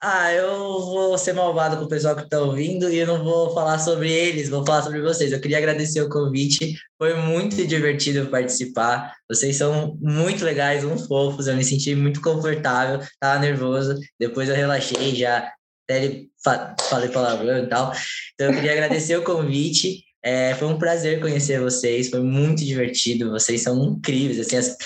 Ah, 0.00 0.32
eu 0.32 0.80
vou 0.80 1.18
ser 1.18 1.32
malvado 1.32 1.76
com 1.76 1.84
o 1.84 1.88
pessoal 1.88 2.14
que 2.14 2.22
está 2.22 2.40
ouvindo 2.40 2.88
e 2.88 2.98
eu 2.98 3.06
não 3.06 3.24
vou 3.24 3.52
falar 3.52 3.80
sobre 3.80 4.12
eles, 4.12 4.48
vou 4.48 4.64
falar 4.64 4.82
sobre 4.82 5.00
vocês. 5.02 5.32
Eu 5.32 5.40
queria 5.40 5.58
agradecer 5.58 6.00
o 6.00 6.08
convite, 6.08 6.76
foi 6.96 7.14
muito 7.14 7.66
divertido 7.66 8.30
participar. 8.30 9.12
Vocês 9.28 9.56
são 9.56 9.98
muito 10.00 10.44
legais, 10.44 10.84
uns 10.84 11.04
fofos, 11.06 11.48
eu 11.48 11.56
me 11.56 11.64
senti 11.64 11.96
muito 11.96 12.20
confortável, 12.20 13.04
tava 13.18 13.40
nervoso, 13.40 13.98
depois 14.20 14.48
eu 14.48 14.54
relaxei, 14.54 15.16
já 15.16 15.52
até 15.90 16.26
fa- 16.44 16.76
falei 16.88 17.08
palavrão 17.08 17.58
e 17.58 17.66
tal. 17.66 17.92
Então 18.34 18.48
eu 18.48 18.54
queria 18.54 18.72
agradecer 18.72 19.16
o 19.16 19.24
convite. 19.24 20.04
É, 20.22 20.54
foi 20.54 20.66
um 20.68 20.78
prazer 20.78 21.20
conhecer 21.20 21.60
vocês, 21.60 22.10
foi 22.10 22.20
muito 22.20 22.64
divertido, 22.64 23.30
vocês 23.30 23.62
são 23.62 23.82
incríveis, 23.84 24.40
assim, 24.40 24.56
as- 24.56 24.76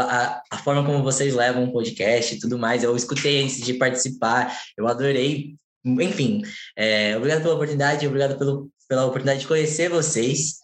a, 0.00 0.42
a 0.50 0.58
forma 0.58 0.84
como 0.84 1.02
vocês 1.02 1.34
levam 1.34 1.64
o 1.64 1.72
podcast 1.72 2.34
e 2.34 2.38
tudo 2.38 2.58
mais, 2.58 2.82
eu 2.84 2.94
escutei 2.94 3.42
antes 3.42 3.60
de 3.62 3.74
participar, 3.74 4.54
eu 4.76 4.86
adorei, 4.86 5.54
enfim, 5.84 6.42
é, 6.76 7.16
obrigado 7.16 7.42
pela 7.42 7.54
oportunidade, 7.54 8.06
obrigado 8.06 8.38
pelo, 8.38 8.68
pela 8.88 9.06
oportunidade 9.06 9.40
de 9.40 9.46
conhecer 9.48 9.88
vocês, 9.88 10.58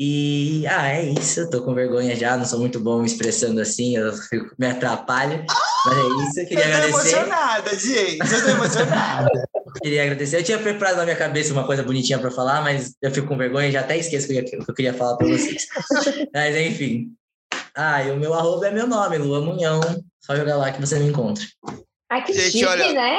e, 0.00 0.64
ah, 0.68 0.88
é 0.88 1.10
isso, 1.10 1.40
eu 1.40 1.50
tô 1.50 1.62
com 1.64 1.74
vergonha 1.74 2.14
já, 2.14 2.36
não 2.36 2.44
sou 2.44 2.58
muito 2.60 2.78
bom 2.80 3.00
me 3.00 3.06
expressando 3.06 3.60
assim, 3.60 3.96
eu 3.96 4.12
fico- 4.12 4.54
me 4.58 4.66
atrapalho, 4.66 5.44
mas 5.86 5.96
é 5.96 6.00
isso, 6.28 6.38
eu 6.38 6.42
Eu 6.42 6.48
queria 6.48 6.64
tô 6.64 6.70
agradecer. 6.70 7.16
emocionada, 7.16 7.78
gente. 7.78 8.18
Eu 8.32 8.42
tô 8.42 8.48
emocionada. 8.50 9.48
Queria 9.82 10.02
agradecer. 10.02 10.38
Eu 10.38 10.44
tinha 10.44 10.58
preparado 10.58 10.96
na 10.96 11.04
minha 11.04 11.16
cabeça 11.16 11.52
uma 11.52 11.66
coisa 11.66 11.82
bonitinha 11.82 12.18
para 12.18 12.30
falar, 12.30 12.62
mas 12.62 12.94
eu 13.02 13.10
fico 13.10 13.26
com 13.28 13.36
vergonha 13.36 13.68
e 13.68 13.72
já 13.72 13.80
até 13.80 13.96
esqueço 13.96 14.26
o 14.26 14.28
que 14.30 14.56
eu 14.56 14.64
eu 14.68 14.74
queria 14.74 14.94
falar 14.94 15.16
para 15.16 15.26
vocês. 15.28 15.66
mas 16.34 16.56
enfim. 16.56 17.12
Ah, 17.74 18.02
e 18.02 18.10
o 18.10 18.16
meu 18.16 18.34
arroba 18.34 18.66
é 18.66 18.70
meu 18.70 18.86
nome, 18.86 19.18
Lua 19.18 19.40
Munhão. 19.40 19.80
Só 20.20 20.34
jogar 20.36 20.56
lá 20.56 20.72
que 20.72 20.80
você 20.80 20.98
me 20.98 21.06
encontra. 21.08 21.44
Ai, 22.10 22.24
que 22.24 22.32
Gente, 22.32 22.52
chique, 22.52 22.64
olha- 22.66 22.92
né? 22.92 23.18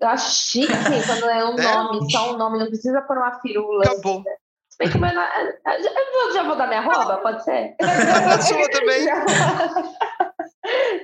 Eu 0.00 0.08
acho 0.08 0.30
chique 0.34 0.72
quando 1.06 1.28
é 1.28 1.44
um 1.44 1.54
Né? 1.56 1.62
nome, 1.74 2.10
só 2.10 2.34
um 2.34 2.38
nome, 2.38 2.58
não 2.58 2.66
precisa 2.68 3.00
pôr 3.02 3.16
uma 3.18 3.38
firula. 3.40 3.84
Acabou. 3.84 4.22
Se 4.70 4.78
bem 4.78 4.90
que 4.90 4.96
o 4.96 5.00
meu 5.00 5.12
na- 5.12 5.28
eu 5.40 6.12
vou- 6.12 6.32
já 6.34 6.42
vou 6.44 6.56
dar 6.56 6.68
minha 6.68 6.80
roupa, 6.80 7.16
pode 7.18 7.44
ser? 7.44 7.74
A 7.80 8.40
sua 8.40 8.68
também. 8.70 9.06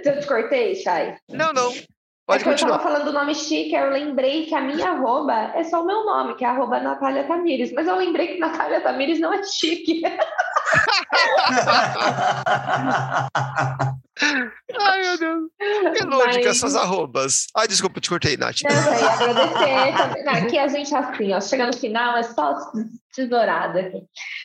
Eu 0.05 0.21
te 0.21 0.27
cortei, 0.27 0.75
Chay? 0.77 1.17
Não, 1.31 1.53
não. 1.53 1.73
É 2.27 2.33
Pode 2.33 2.43
eu 2.45 2.51
continuar. 2.53 2.79
tava 2.79 2.89
falando 2.91 3.05
do 3.05 3.13
nome 3.13 3.35
chique, 3.35 3.75
eu 3.75 3.91
lembrei 3.91 4.47
que 4.47 4.55
a 4.55 4.61
minha 4.63 4.89
arroba 4.93 5.53
é 5.55 5.63
só 5.65 5.83
o 5.83 5.87
meu 5.87 6.07
nome, 6.07 6.35
que 6.37 6.45
é 6.45 6.49
arroba 6.49 6.81
Natália 6.81 7.25
Tamires. 7.25 7.71
Mas 7.75 7.87
eu 7.87 7.97
lembrei 7.97 8.29
que 8.29 8.39
Natália 8.39 8.81
Tamires 8.81 9.21
não 9.21 9.31
é 9.35 9.43
chique. 9.43 10.03
Ai, 14.81 15.03
meu 15.03 15.19
Deus. 15.19 15.51
Que 15.97 16.05
lógica 16.05 16.47
Mas- 16.47 16.57
essas 16.57 16.75
arrobas. 16.77 17.47
Ai, 17.57 17.69
desculpa, 17.69 18.01
te 18.01 18.09
cortei, 18.09 18.37
Nath. 18.37 18.61
Não, 18.63 18.71
eu 18.71 18.99
ia 19.01 19.11
agradecer 19.11 20.29
Aqui 20.29 20.59
a 20.59 20.69
gente 20.69 20.95
assim, 20.95 21.33
ó, 21.33 21.41
chega 21.41 21.67
no 21.67 21.73
final, 21.77 22.17
é 22.17 22.23
só 22.23 22.55
tesourada 23.15 23.81
aqui. 23.81 24.03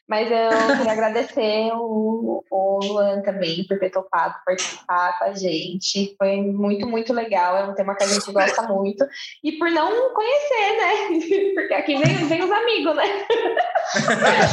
Mas 0.07 0.29
eu 0.31 0.77
queria 0.77 0.91
agradecer 0.91 1.71
o, 1.73 2.43
o 2.49 2.79
Luan 2.83 3.21
também 3.21 3.65
por 3.67 3.79
ter 3.79 3.89
topado 3.89 4.35
participar 4.45 5.17
com 5.17 5.25
a 5.25 5.33
gente. 5.33 6.15
Foi 6.17 6.37
muito, 6.41 6.87
muito 6.87 7.13
legal. 7.13 7.57
É 7.57 7.65
um 7.65 7.73
tema 7.73 7.95
que 7.95 8.03
a 8.03 8.07
gente 8.07 8.31
gosta 8.31 8.63
muito. 8.63 9.05
E 9.43 9.53
por 9.53 9.69
não 9.71 10.13
conhecer, 10.13 10.77
né? 10.77 11.53
Porque 11.55 11.73
aqui 11.73 11.97
vem, 11.97 12.27
vem 12.27 12.43
os 12.43 12.51
amigos, 12.51 12.95
né? 12.95 13.03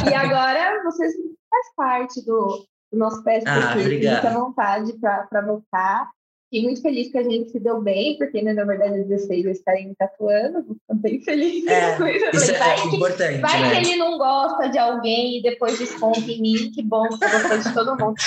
e 0.09 0.13
agora 0.13 0.83
vocês 0.83 1.13
faz 1.49 1.75
parte 1.75 2.25
do, 2.25 2.65
do 2.91 2.97
nosso 2.97 3.23
PSP. 3.23 3.47
Ah, 3.47 3.73
obrigado. 3.79 4.15
Fique 4.15 4.27
à 4.27 4.39
vontade 4.39 4.93
para 4.99 5.41
voltar. 5.41 6.09
Fiquei 6.49 6.63
muito 6.63 6.81
feliz 6.81 7.11
que 7.11 7.17
a 7.17 7.23
gente 7.23 7.51
se 7.51 7.59
deu 7.59 7.81
bem, 7.81 8.17
porque 8.17 8.41
né, 8.41 8.53
na 8.53 8.63
verdade, 8.63 9.03
16 9.03 9.45
eu 9.45 9.51
estarei 9.51 9.85
me 9.85 9.93
tatuando. 9.95 10.59
Estou 10.59 10.95
bem 10.95 11.21
feliz 11.21 11.67
É, 11.67 11.97
com 11.97 12.07
isso. 12.07 12.51
É 12.51 12.57
vai 12.57 12.81
que, 12.81 12.95
importante, 12.95 13.41
vai 13.41 13.61
né? 13.61 13.69
que 13.69 13.75
ele 13.75 13.97
não 13.97 14.17
gosta 14.17 14.69
de 14.69 14.77
alguém 14.77 15.39
e 15.39 15.41
depois 15.41 15.77
desconta 15.77 16.21
em 16.21 16.41
mim. 16.41 16.71
Que 16.73 16.81
bom 16.81 17.03
que 17.09 17.17
você 17.17 17.29
gostou 17.29 17.57
de 17.57 17.73
todo 17.73 17.97
mundo. 17.97 18.15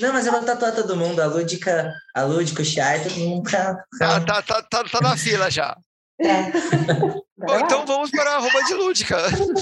Não, 0.00 0.12
mas 0.12 0.26
eu 0.26 0.32
vou 0.32 0.42
tatuar 0.42 0.74
todo 0.74 0.96
mundo. 0.96 1.20
A 1.20 1.26
Lúdica, 1.26 1.94
a 2.14 2.22
Lúdica, 2.24 2.60
o 2.60 2.64
Char, 2.64 3.02
todo 3.02 3.16
mundo. 3.18 3.48
Tá, 3.48 4.20
tá, 4.20 4.42
tá, 4.42 4.62
tá, 4.62 4.84
tá 4.84 5.00
na 5.00 5.16
fila 5.16 5.48
já. 5.48 5.76
É. 6.20 6.52
Bom, 7.38 7.58
então 7.58 7.84
vamos 7.84 8.10
para 8.10 8.30
a 8.30 8.36
arroba 8.36 8.64
de 8.64 8.72
lúdica. 8.72 9.18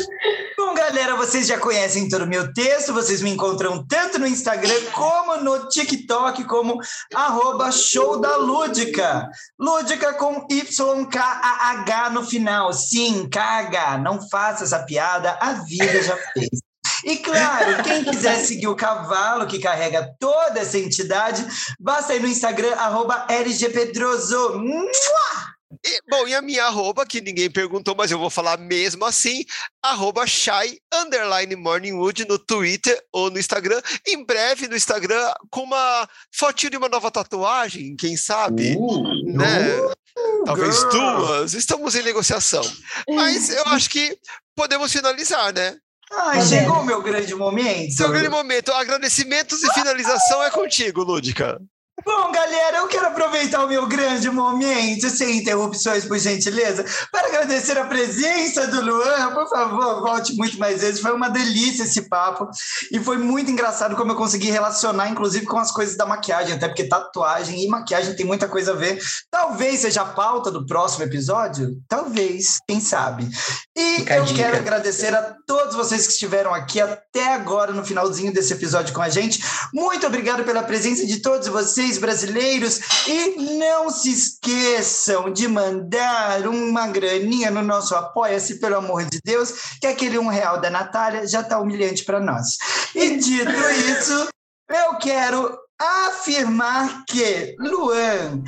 Bom, 0.56 0.74
galera, 0.74 1.16
vocês 1.16 1.48
já 1.48 1.58
conhecem 1.58 2.08
todo 2.08 2.22
o 2.22 2.26
meu 2.26 2.52
texto, 2.54 2.94
vocês 2.94 3.20
me 3.20 3.30
encontram 3.30 3.84
tanto 3.84 4.16
no 4.16 4.28
Instagram 4.28 4.80
como 4.92 5.38
no 5.38 5.68
TikTok, 5.68 6.44
como 6.44 6.78
arroba 7.12 7.72
show 7.72 8.20
da 8.20 8.36
Lúdica. 8.36 9.28
Lúdica 9.58 10.14
com 10.14 10.46
Y-K-A-H 10.48 12.10
no 12.10 12.24
final. 12.24 12.72
Sim, 12.72 13.28
KH. 13.28 13.98
Não 14.00 14.20
faça 14.28 14.62
essa 14.62 14.78
piada, 14.84 15.36
a 15.40 15.54
vida 15.54 16.00
já 16.00 16.16
fez. 16.32 16.60
E 17.04 17.16
claro, 17.16 17.82
quem 17.82 18.04
quiser 18.04 18.36
seguir 18.38 18.68
o 18.68 18.76
cavalo 18.76 19.48
que 19.48 19.58
carrega 19.58 20.14
toda 20.18 20.60
essa 20.60 20.78
entidade, 20.78 21.44
basta 21.78 22.14
ir 22.14 22.20
no 22.20 22.28
Instagram, 22.28 22.74
arroba 22.76 23.26
LGPedroso. 23.28 24.58
Mua! 24.58 25.53
E, 25.84 26.00
bom, 26.08 26.26
e 26.28 26.34
a 26.34 26.42
minha 26.42 26.64
arroba, 26.64 27.06
que 27.06 27.20
ninguém 27.20 27.50
perguntou, 27.50 27.94
mas 27.96 28.10
eu 28.10 28.18
vou 28.18 28.30
falar 28.30 28.58
mesmo 28.58 29.04
assim, 29.04 29.44
arroba 29.82 30.26
shy, 30.26 30.78
underline 30.92 31.56
morningwood 31.56 32.26
no 32.28 32.38
Twitter 32.38 33.00
ou 33.12 33.30
no 33.30 33.38
Instagram. 33.38 33.80
Em 34.06 34.24
breve 34.24 34.68
no 34.68 34.76
Instagram, 34.76 35.32
com 35.50 35.62
uma 35.62 36.08
fotinho 36.32 36.70
de 36.70 36.76
uma 36.76 36.88
nova 36.88 37.10
tatuagem, 37.10 37.96
quem 37.96 38.16
sabe, 38.16 38.76
Uh, 38.76 39.02
né? 39.36 39.80
uh, 39.80 40.44
Talvez 40.44 40.76
girl. 40.78 40.90
duas. 40.90 41.54
Estamos 41.54 41.94
em 41.94 42.02
negociação. 42.02 42.62
Mas 43.08 43.50
eu 43.50 43.64
acho 43.68 43.90
que 43.90 44.16
podemos 44.54 44.92
finalizar, 44.92 45.52
né? 45.52 45.76
Ai, 46.12 46.46
chegou 46.46 46.76
o 46.80 46.84
meu 46.84 47.02
grande 47.02 47.34
momento. 47.34 47.92
Seu 47.92 48.08
grande 48.10 48.28
momento, 48.28 48.70
agradecimentos 48.72 49.62
e 49.62 49.72
finalização 49.72 50.42
é 50.44 50.50
contigo, 50.50 51.02
Lúdica. 51.02 51.60
Bom, 52.02 52.32
galera, 52.32 52.78
eu 52.78 52.88
quero 52.88 53.06
aproveitar 53.06 53.64
o 53.64 53.68
meu 53.68 53.86
grande 53.86 54.28
momento, 54.28 55.08
sem 55.08 55.38
interrupções, 55.38 56.04
por 56.04 56.18
gentileza, 56.18 56.84
para 57.10 57.28
agradecer 57.28 57.78
a 57.78 57.84
presença 57.84 58.66
do 58.66 58.80
Luan. 58.84 59.32
Por 59.32 59.48
favor, 59.48 60.00
volte 60.00 60.34
muito 60.34 60.58
mais 60.58 60.80
vezes. 60.80 61.00
Foi 61.00 61.12
uma 61.12 61.30
delícia 61.30 61.84
esse 61.84 62.08
papo. 62.08 62.48
E 62.90 62.98
foi 62.98 63.16
muito 63.16 63.50
engraçado 63.50 63.94
como 63.96 64.12
eu 64.12 64.16
consegui 64.16 64.50
relacionar, 64.50 65.08
inclusive, 65.08 65.46
com 65.46 65.58
as 65.58 65.70
coisas 65.70 65.96
da 65.96 66.04
maquiagem, 66.04 66.54
até 66.54 66.66
porque 66.66 66.84
tatuagem 66.84 67.62
e 67.62 67.68
maquiagem 67.68 68.16
tem 68.16 68.26
muita 68.26 68.48
coisa 68.48 68.72
a 68.72 68.76
ver. 68.76 69.00
Talvez 69.30 69.80
seja 69.80 70.02
a 70.02 70.06
pauta 70.06 70.50
do 70.50 70.66
próximo 70.66 71.04
episódio. 71.04 71.76
Talvez, 71.88 72.58
quem 72.68 72.80
sabe. 72.80 73.28
E 73.76 73.96
Fica 73.96 74.16
eu 74.16 74.24
quero 74.26 74.56
agradecer 74.56 75.14
a 75.14 75.34
todos 75.46 75.74
vocês 75.74 76.06
que 76.06 76.12
estiveram 76.12 76.52
aqui 76.52 76.80
até 76.80 77.34
agora, 77.34 77.72
no 77.72 77.84
finalzinho 77.84 78.32
desse 78.32 78.52
episódio 78.52 78.94
com 78.94 79.02
a 79.02 79.08
gente. 79.08 79.42
Muito 79.72 80.06
obrigado 80.06 80.44
pela 80.44 80.62
presença 80.62 81.06
de 81.06 81.20
todos 81.20 81.48
vocês, 81.48 81.83
brasileiros. 81.98 82.80
E 83.06 83.56
não 83.58 83.90
se 83.90 84.10
esqueçam 84.12 85.32
de 85.32 85.46
mandar 85.46 86.46
uma 86.46 86.86
graninha 86.86 87.50
no 87.50 87.62
nosso 87.62 87.94
Apoia-se, 87.94 88.58
pelo 88.58 88.76
amor 88.76 89.04
de 89.04 89.20
Deus, 89.24 89.76
que 89.80 89.86
aquele 89.86 90.18
um 90.18 90.28
real 90.28 90.60
da 90.60 90.70
Natália 90.70 91.26
já 91.26 91.40
está 91.40 91.58
humilhante 91.58 92.04
para 92.04 92.20
nós. 92.20 92.56
E 92.94 93.16
dito 93.16 93.50
isso, 93.90 94.28
eu 94.68 94.96
quero 94.96 95.58
afirmar 95.78 97.04
que 97.06 97.54
Luan, 97.58 98.42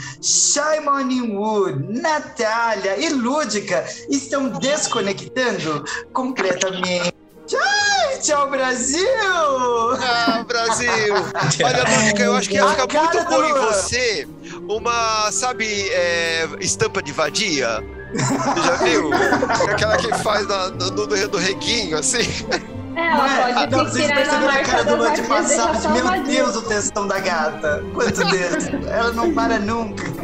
Morning 0.85 1.37
Wood, 1.37 2.01
Natália 2.01 2.97
e 2.97 3.09
Lúdica 3.11 3.85
estão 4.09 4.49
desconectando 4.49 5.85
completamente. 6.13 7.15
Ai, 7.55 7.96
tchau, 8.21 8.49
Brasil! 8.51 9.07
Ah, 10.03 10.45
Brasil! 10.47 11.15
Olha, 11.65 11.85
Lúdica, 11.99 12.23
eu 12.23 12.37
acho 12.37 12.49
que 12.49 12.55
ia 12.57 12.67
ficar 12.69 13.03
muito 13.03 13.19
do 13.25 13.31
bom 13.31 13.45
em 13.45 13.53
você 13.53 14.29
uma, 14.69 15.31
sabe, 15.33 15.89
é, 15.91 16.47
estampa 16.61 17.03
de 17.03 17.13
vadia. 17.13 17.83
Você 18.15 18.63
já 18.63 18.75
viu? 18.77 19.11
Aquela 19.71 19.97
que 19.97 20.13
faz 20.23 20.47
na- 20.47 20.69
no, 20.71 20.91
no, 20.91 21.07
no 21.07 21.39
reguinho, 21.39 21.99
assim. 21.99 22.21
É, 22.97 23.09
ela 23.11 23.17
Não 23.17 23.27
é? 23.27 23.53
pode 23.67 23.91
se 23.91 23.97
vocês 23.99 24.13
perceberam 24.13 24.49
a 24.49 24.59
cara 24.65 24.85
do 24.85 24.91
das 24.91 24.99
Luan 24.99 25.13
de 25.13 25.21
artistas 25.21 25.47
deixar 25.49 25.67
passagem? 25.67 25.83
só 25.83 25.91
Meu 25.91 26.05
uma 26.05 26.19
Deus, 26.21 26.57
o 26.57 26.63
textão 26.63 27.07
da 27.07 27.19
gata. 27.21 27.85
Quanto 27.95 28.25
dedo. 28.25 28.87
Ela 28.89 29.13
não 29.13 29.35
para 29.35 29.59
nunca. 29.59 30.05